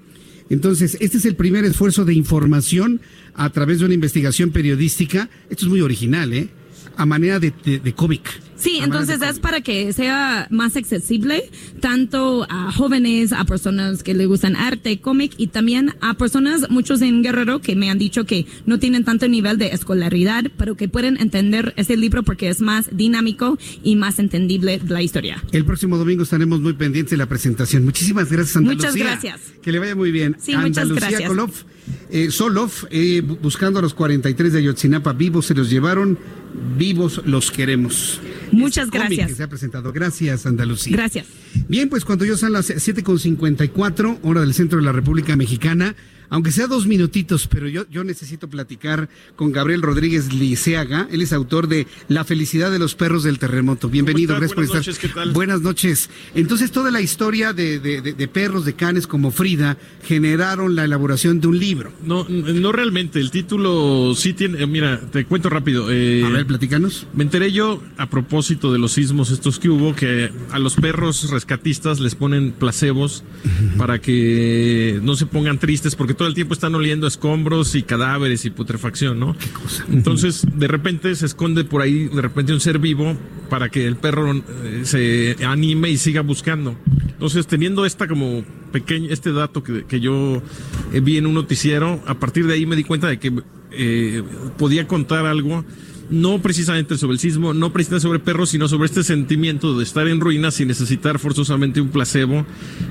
Entonces, 0.51 0.97
este 1.01 1.19
es 1.19 1.25
el 1.25 1.37
primer 1.37 1.65
esfuerzo 1.65 2.05
de 2.05 2.13
información 2.13 3.01
a 3.35 3.51
través 3.51 3.79
de 3.79 3.87
una 3.87 3.95
investigación 3.95 4.51
periodística. 4.51 5.31
Esto 5.49 5.65
es 5.65 5.71
muy 5.71 5.81
original, 5.81 6.33
¿eh? 6.33 6.49
A 6.97 7.07
manera 7.07 7.39
de, 7.41 7.53
de- 7.65 7.79
de 7.79 7.93
cómic. 7.95 8.23
Sí, 8.57 8.81
A 8.81 8.85
entonces 8.85 9.23
es 9.23 9.39
para 9.39 9.63
que 9.63 9.91
sea 9.95 10.47
más 10.51 10.77
accesible 10.77 11.49
tanto 11.81 12.47
a 12.51 12.71
jóvenes, 12.71 13.33
a 13.33 13.45
personas 13.47 14.03
que 14.03 14.13
le 14.13 14.27
gustan 14.27 14.55
arte, 14.55 15.01
cómic 15.01 15.33
y 15.39 15.47
también 15.47 15.95
a 16.03 16.13
personas, 16.13 16.69
muchos 16.69 17.01
en 17.01 17.23
Guerrero, 17.23 17.61
que 17.61 17.75
me 17.75 17.89
han 17.91 17.97
dicho 17.97 18.27
que 18.27 18.45
no 18.67 18.79
tienen 18.79 19.05
tanto 19.05 19.29
nivel 19.29 19.57
de 19.57 19.69
escolaridad, 19.69 20.45
pero 20.59 20.77
que 20.77 20.89
pueden 20.89 21.17
entender 21.19 21.73
este 21.79 21.97
libro 21.97 22.23
porque 22.23 22.51
es 22.51 22.61
más 22.61 22.95
dinámico 22.95 23.59
y 23.83 23.97
más 23.97 24.19
entendible 24.19 24.79
la 24.87 25.03
historia. 25.03 25.43
El 25.53 25.65
próximo 25.65 25.97
domingo 25.97 26.25
estaremos 26.25 26.61
muy 26.61 26.75
pendientes 26.75 27.13
de 27.13 27.17
la 27.17 27.27
presentación. 27.27 27.85
Muchísimas 27.87 28.31
gracias, 28.31 28.53
Santa 28.53 28.73
Muchas 28.75 28.95
gracias. 28.95 29.41
Que 29.63 29.73
le 29.73 29.79
vaya 29.79 29.97
muy 29.97 30.11
bien. 30.13 30.37
Sí, 30.39 30.55
muchas 30.55 30.91
gracias. 30.91 31.31
Eh, 32.11 32.31
Solov, 32.31 32.71
eh, 32.91 33.23
bu- 33.25 33.39
buscando 33.41 33.79
a 33.79 33.83
los 33.83 33.95
43 33.95 34.53
de 34.53 34.59
Ayotzinapa 34.61 35.13
vivos, 35.13 35.47
se 35.47 35.55
los 35.55 35.71
llevaron, 35.71 36.19
vivos 36.77 37.21
los 37.25 37.51
queremos. 37.51 38.21
Muchas 38.53 38.87
Este 38.87 38.99
gracias. 38.99 39.29
que 39.29 39.35
se 39.35 39.43
ha 39.43 39.49
presentado. 39.49 39.93
Gracias, 39.93 40.47
Andalucía. 40.47 40.97
Gracias. 40.97 41.27
Bien, 41.69 41.89
pues 41.89 42.05
cuando 42.05 42.25
ya 42.25 42.37
son 42.37 42.53
las 42.53 42.71
7.54, 42.71 44.19
hora 44.23 44.41
del 44.41 44.55
centro 44.55 44.79
de 44.79 44.85
la 44.85 44.93
República 44.93 45.37
Mexicana, 45.37 45.95
aunque 46.31 46.53
sea 46.53 46.67
dos 46.67 46.87
minutitos, 46.87 47.47
pero 47.49 47.69
yo, 47.69 47.85
yo 47.91 48.05
necesito 48.05 48.49
platicar 48.49 49.09
con 49.37 49.53
Gabriel 49.53 49.83
Rodríguez 49.83 50.33
Liceaga. 50.33 51.09
Él 51.11 51.21
es 51.23 51.33
autor 51.33 51.67
de 51.69 51.87
La 52.09 52.25
felicidad 52.25 52.71
de 52.71 52.79
los 52.79 52.95
perros 52.95 53.23
del 53.25 53.39
terremoto. 53.39 53.89
Bienvenido, 53.91 54.35
gracias 54.37 54.53
por 54.55 54.67
Buenas 54.67 54.87
estar. 54.87 54.95
noches, 54.95 54.99
¿qué 54.99 55.09
tal? 55.15 55.33
Buenas 55.33 55.61
noches. 55.61 56.09
Entonces, 56.35 56.71
toda 56.73 56.91
la 56.91 57.01
historia 57.01 57.53
de, 57.53 57.79
de- 57.81 58.01
de- 58.01 58.13
de 58.15 58.29
perros, 58.29 58.65
de 58.65 58.75
canes 58.75 59.07
como 59.07 59.31
Frida, 59.31 59.77
generaron 60.05 60.75
la 60.77 60.85
elaboración 60.85 61.41
de 61.41 61.49
un 61.49 61.59
libro. 61.59 61.93
No, 62.05 62.27
no 62.29 62.73
realmente. 62.73 63.21
El 63.21 63.31
título 63.31 64.15
sí 64.15 64.33
tiene. 64.33 64.63
eh, 64.63 64.67
Mira, 64.67 65.01
te 65.11 65.25
cuento 65.25 65.49
rápido. 65.51 65.87
a 65.87 65.89
ver, 65.89 66.47
platícanos. 66.47 67.07
Me 67.15 67.25
enteré 67.25 67.53
yo 67.53 67.83
a 67.97 68.09
propósito 68.09 68.73
de 68.73 68.79
los 68.79 68.93
sismos 68.93 69.31
estos 69.31 69.59
que 69.59 69.69
hubo 69.69 69.95
que 69.95 70.31
a 70.53 70.59
los 70.59 70.77
perros 70.77 71.31
rescatistas 71.31 71.99
les 72.01 72.15
ponen 72.15 72.53
placebos 72.53 73.25
para 73.77 74.01
que 74.01 75.01
no 75.03 75.17
se 75.17 75.27
pongan 75.27 75.59
tristes 75.59 75.97
porque 75.97 76.15
todo 76.21 76.29
el 76.29 76.35
tiempo 76.35 76.53
están 76.53 76.75
oliendo 76.75 77.07
escombros 77.07 77.75
y 77.75 77.83
cadáveres 77.83 78.45
y 78.45 78.51
putrefacción, 78.51 79.19
¿no? 79.19 79.35
Entonces, 79.91 80.47
de 80.53 80.69
repente 80.69 81.15
se 81.15 81.25
esconde 81.25 81.65
por 81.65 81.81
ahí, 81.81 82.09
de 82.09 82.21
repente 82.21 82.53
un 82.53 82.61
ser 82.61 82.79
vivo 82.79 83.17
para 83.49 83.71
que 83.71 83.87
el 83.87 83.97
perro 83.97 84.31
eh, 84.35 84.83
se 84.85 85.35
anime 85.43 85.89
y 85.89 85.97
siga 85.97 86.21
buscando. 86.21 86.77
Entonces, 87.09 87.47
teniendo 87.47 87.87
esta 87.87 88.07
como 88.07 88.45
pequeño, 88.71 89.09
este 89.11 89.33
dato 89.33 89.63
que, 89.63 89.87
que 89.87 90.01
yo 90.01 90.43
eh, 90.93 91.01
vi 91.01 91.17
en 91.17 91.25
un 91.25 91.33
noticiero, 91.33 92.03
a 92.07 92.13
partir 92.13 92.47
de 92.47 92.53
ahí 92.53 92.67
me 92.67 92.77
di 92.77 92.85
cuenta 92.85 93.09
de 93.09 93.19
que 93.19 93.33
eh, 93.71 94.23
podía 94.59 94.87
contar 94.87 95.25
algo, 95.25 95.65
no 96.11 96.43
precisamente 96.43 96.99
sobre 96.99 97.15
el 97.15 97.21
sismo, 97.21 97.55
no 97.55 97.73
precisamente 97.73 98.03
sobre 98.03 98.19
perros, 98.19 98.51
sino 98.51 98.69
sobre 98.69 98.87
este 98.87 99.03
sentimiento 99.03 99.77
de 99.79 99.85
estar 99.85 100.09
en 100.09 100.21
ruinas 100.21 100.61
y 100.61 100.67
necesitar 100.67 101.19
forzosamente 101.19 101.81
un 101.81 101.89
placebo 101.89 102.45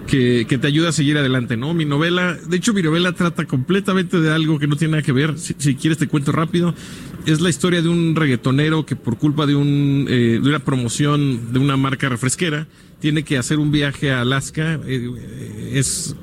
que, 0.08 0.46
que 0.48 0.58
te 0.58 0.68
ayude 0.68 0.88
a 0.88 0.92
seguir 0.92 1.18
adelante, 1.18 1.58
¿no? 1.58 1.74
Mi 1.74 1.86
novela, 1.86 2.36
de 2.36 2.58
hecho 2.58 2.74
mi 2.74 2.82
novela 2.82 3.12
trata 3.12 3.46
completamente 3.46 4.20
de 4.20 4.32
algo 4.32 4.58
que 4.58 4.68
no 4.68 4.76
tiene 4.76 4.94
nada 4.94 5.04
que 5.04 5.12
ver, 5.12 5.38
si, 5.38 5.56
si 5.58 5.76
quieres 5.76 5.98
te 5.98 6.08
cuento 6.08 6.32
rápido, 6.32 6.74
es 7.26 7.42
la 7.42 7.50
historia 7.50 7.82
de 7.82 7.90
un 7.90 8.16
reggaetonero 8.16 8.86
que 8.86 8.96
por 8.96 9.18
culpa 9.18 9.46
de, 9.46 9.56
un, 9.56 10.06
eh, 10.10 10.40
de 10.42 10.50
una 10.50 10.60
promoción 10.60 11.52
de 11.54 11.60
una 11.60 11.78
marca 11.78 12.10
refresquera, 12.10 12.68
tiene 13.00 13.24
que 13.24 13.38
hacer 13.38 13.60
un 13.60 13.72
viaje 13.72 14.12
a 14.12 14.22
Alaska, 14.22 14.80
eh, 14.86 15.10
eh, 15.18 15.72
es 15.74 16.16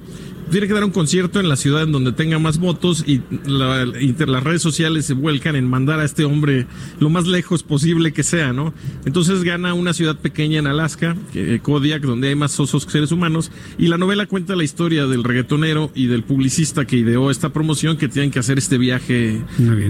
tiene 0.51 0.66
que 0.68 0.73
dar 0.74 0.85
un 0.85 0.90
concierto 0.90 1.40
en 1.40 1.48
la 1.48 1.56
ciudad 1.56 1.82
en 1.82 1.93
donde 1.93 2.12
tenga 2.12 2.39
más 2.39 2.59
votos 2.59 3.05
y 3.06 3.20
la- 3.47 3.85
las 3.85 4.43
redes 4.43 4.62
sociales 4.62 5.05
se 5.06 5.14
vuelcan 5.14 5.56
en 5.56 5.68
mandar 5.68 6.01
a 6.01 6.05
este 6.05 6.24
hombre 6.24 6.66
lo 7.01 7.10
más 7.10 7.27
lejos 7.27 7.62
posible 7.62 8.12
que 8.12 8.23
sea, 8.23 8.52
¿no? 8.52 8.73
Entonces 9.05 9.43
gana 9.43 9.74
una 9.74 9.93
ciudad 9.93 10.16
pequeña 10.18 10.59
en 10.59 10.66
Alaska, 10.66 11.16
que- 11.32 11.60
Kodiak, 11.60 12.02
donde 12.02 12.28
hay 12.28 12.35
más 12.36 12.59
osos 12.60 12.85
que 12.86 12.93
seres 12.93 13.12
humanos, 13.12 13.51
y 13.78 13.89
la 13.89 13.98
novela 13.98 14.27
cuenta 14.27 14.55
la 14.56 14.64
historia 14.64 15.06
del 15.06 15.24
reggaetonero 15.24 15.90
y 15.94 16.06
del 16.06 16.23
publicista 16.23 16.85
que 16.86 16.97
ideó 16.97 17.31
esta 17.31 17.51
promoción 17.52 17.97
que 17.97 18.09
tienen 18.09 18.31
que 18.31 18.39
hacer 18.39 18.59
este 18.59 18.78
viaje 18.78 19.40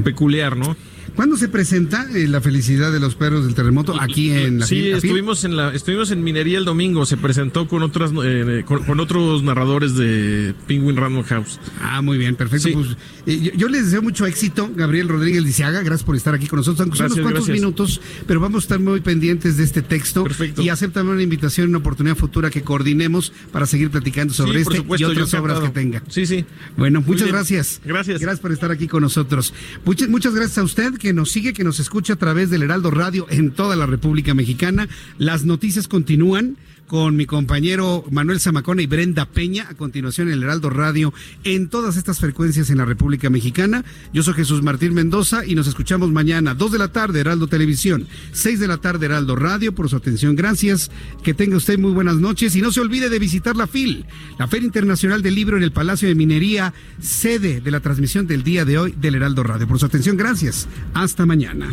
peculiar, 0.04 0.56
¿no? 0.56 0.76
¿Cuándo 1.14 1.36
se 1.36 1.48
presenta 1.48 2.06
eh, 2.14 2.26
la 2.28 2.40
felicidad 2.40 2.92
de 2.92 3.00
los 3.00 3.14
perros 3.14 3.44
del 3.44 3.54
terremoto 3.54 3.98
aquí 4.00 4.30
en 4.30 4.58
la 4.58 4.66
Sí, 4.66 4.90
estuvimos 4.90 5.44
en 5.44 5.56
la 5.56 5.72
estuvimos 5.74 6.10
en 6.10 6.22
minería 6.22 6.58
el 6.58 6.64
domingo. 6.64 7.06
Se 7.06 7.16
presentó 7.16 7.68
con 7.68 7.82
otras 7.82 8.12
eh, 8.22 8.62
con, 8.66 8.84
con 8.84 9.00
otros 9.00 9.42
narradores 9.42 9.94
de 9.94 10.54
Penguin 10.66 10.96
Random 10.96 11.24
House. 11.24 11.60
Ah, 11.80 12.02
muy 12.02 12.18
bien, 12.18 12.36
perfecto. 12.36 12.68
Pues, 12.72 12.96
eh, 13.26 13.40
yo, 13.40 13.52
yo 13.52 13.68
les 13.68 13.86
deseo 13.86 14.02
mucho 14.02 14.26
éxito, 14.26 14.70
Gabriel 14.74 15.08
Rodríguez 15.08 15.42
Lisiaga. 15.42 15.82
Gracias 15.82 16.04
por 16.04 16.16
estar 16.16 16.34
aquí 16.34 16.46
con 16.46 16.58
nosotros. 16.58 16.80
Aunque 16.80 16.98
son 16.98 17.06
unos 17.06 17.20
cuantos 17.20 17.46
gracias. 17.46 17.54
minutos, 17.54 18.00
pero 18.26 18.40
vamos 18.40 18.64
a 18.64 18.64
estar 18.64 18.80
muy 18.80 19.00
pendientes 19.00 19.56
de 19.56 19.64
este 19.64 19.82
texto. 19.82 20.24
Y 20.58 20.68
aceptan 20.68 21.08
una 21.08 21.22
invitación, 21.22 21.68
una 21.68 21.78
oportunidad 21.78 22.16
futura 22.16 22.50
que 22.50 22.62
coordinemos 22.62 23.32
para 23.52 23.66
seguir 23.66 23.90
platicando 23.90 24.34
sobre 24.34 24.52
Sí, 24.52 24.62
este 24.62 24.76
supuesto, 24.78 25.08
y 25.08 25.10
otras 25.10 25.34
obras 25.34 25.60
que 25.60 25.68
tenga. 25.70 26.02
Sí, 26.08 26.26
sí. 26.26 26.44
Bueno, 26.76 27.02
muchas 27.06 27.28
gracias. 27.28 27.80
Gracias. 27.84 28.20
Gracias 28.20 28.40
por 28.40 28.52
estar 28.52 28.70
aquí 28.70 28.88
con 28.88 29.02
nosotros. 29.02 29.52
Muchas, 29.84 30.08
muchas 30.08 30.34
gracias 30.34 30.58
a 30.58 30.62
usted 30.62 30.95
que 30.98 31.12
nos 31.12 31.30
sigue, 31.30 31.52
que 31.52 31.64
nos 31.64 31.80
escucha 31.80 32.14
a 32.14 32.16
través 32.16 32.50
del 32.50 32.62
Heraldo 32.62 32.90
Radio 32.90 33.26
en 33.30 33.52
toda 33.52 33.76
la 33.76 33.86
República 33.86 34.34
Mexicana. 34.34 34.88
Las 35.18 35.44
noticias 35.44 35.88
continúan 35.88 36.56
con 36.86 37.16
mi 37.16 37.26
compañero 37.26 38.04
Manuel 38.10 38.40
Zamacona 38.40 38.82
y 38.82 38.86
Brenda 38.86 39.26
Peña 39.26 39.66
a 39.68 39.74
continuación 39.74 40.28
el 40.28 40.42
Heraldo 40.42 40.70
Radio 40.70 41.12
en 41.44 41.68
todas 41.68 41.96
estas 41.96 42.20
frecuencias 42.20 42.70
en 42.70 42.78
la 42.78 42.84
República 42.84 43.30
Mexicana. 43.30 43.84
Yo 44.12 44.22
soy 44.22 44.34
Jesús 44.34 44.62
Martín 44.62 44.94
Mendoza 44.94 45.44
y 45.44 45.54
nos 45.54 45.66
escuchamos 45.66 46.10
mañana, 46.12 46.54
2 46.54 46.72
de 46.72 46.78
la 46.78 46.88
tarde, 46.88 47.20
Heraldo 47.20 47.46
Televisión, 47.46 48.06
6 48.32 48.60
de 48.60 48.68
la 48.68 48.78
tarde, 48.78 49.06
Heraldo 49.06 49.36
Radio, 49.36 49.74
por 49.74 49.88
su 49.88 49.96
atención. 49.96 50.36
Gracias. 50.36 50.90
Que 51.22 51.34
tenga 51.34 51.56
usted 51.56 51.78
muy 51.78 51.92
buenas 51.92 52.16
noches 52.16 52.54
y 52.56 52.62
no 52.62 52.72
se 52.72 52.80
olvide 52.80 53.08
de 53.08 53.18
visitar 53.18 53.56
la 53.56 53.66
FIL, 53.66 54.06
la 54.38 54.46
Feria 54.46 54.66
Internacional 54.66 55.22
del 55.22 55.34
Libro 55.34 55.56
en 55.56 55.62
el 55.62 55.72
Palacio 55.72 56.08
de 56.08 56.14
Minería, 56.14 56.72
sede 57.00 57.60
de 57.60 57.70
la 57.70 57.80
transmisión 57.80 58.26
del 58.26 58.42
día 58.42 58.64
de 58.64 58.78
hoy 58.78 58.94
del 58.96 59.16
Heraldo 59.16 59.42
Radio. 59.42 59.66
Por 59.66 59.78
su 59.78 59.86
atención, 59.86 60.16
gracias. 60.16 60.68
Hasta 60.94 61.26
mañana. 61.26 61.68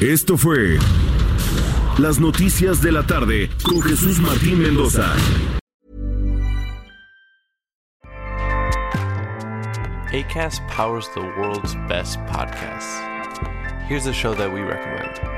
Esto 0.00 0.36
fue 0.36 0.78
Las 1.98 2.20
Noticias 2.20 2.80
de 2.80 2.92
la 2.92 3.04
Tarde 3.04 3.50
con 3.64 3.82
Jesús 3.82 4.20
Martín 4.20 4.62
Mendoza. 4.62 5.12
ACAST 10.12 10.62
powers 10.68 11.08
the 11.14 11.20
world's 11.20 11.74
best 11.88 12.20
podcasts. 12.26 13.02
Here's 13.88 14.06
a 14.06 14.12
show 14.12 14.34
that 14.34 14.52
we 14.52 14.60
recommend. 14.60 15.37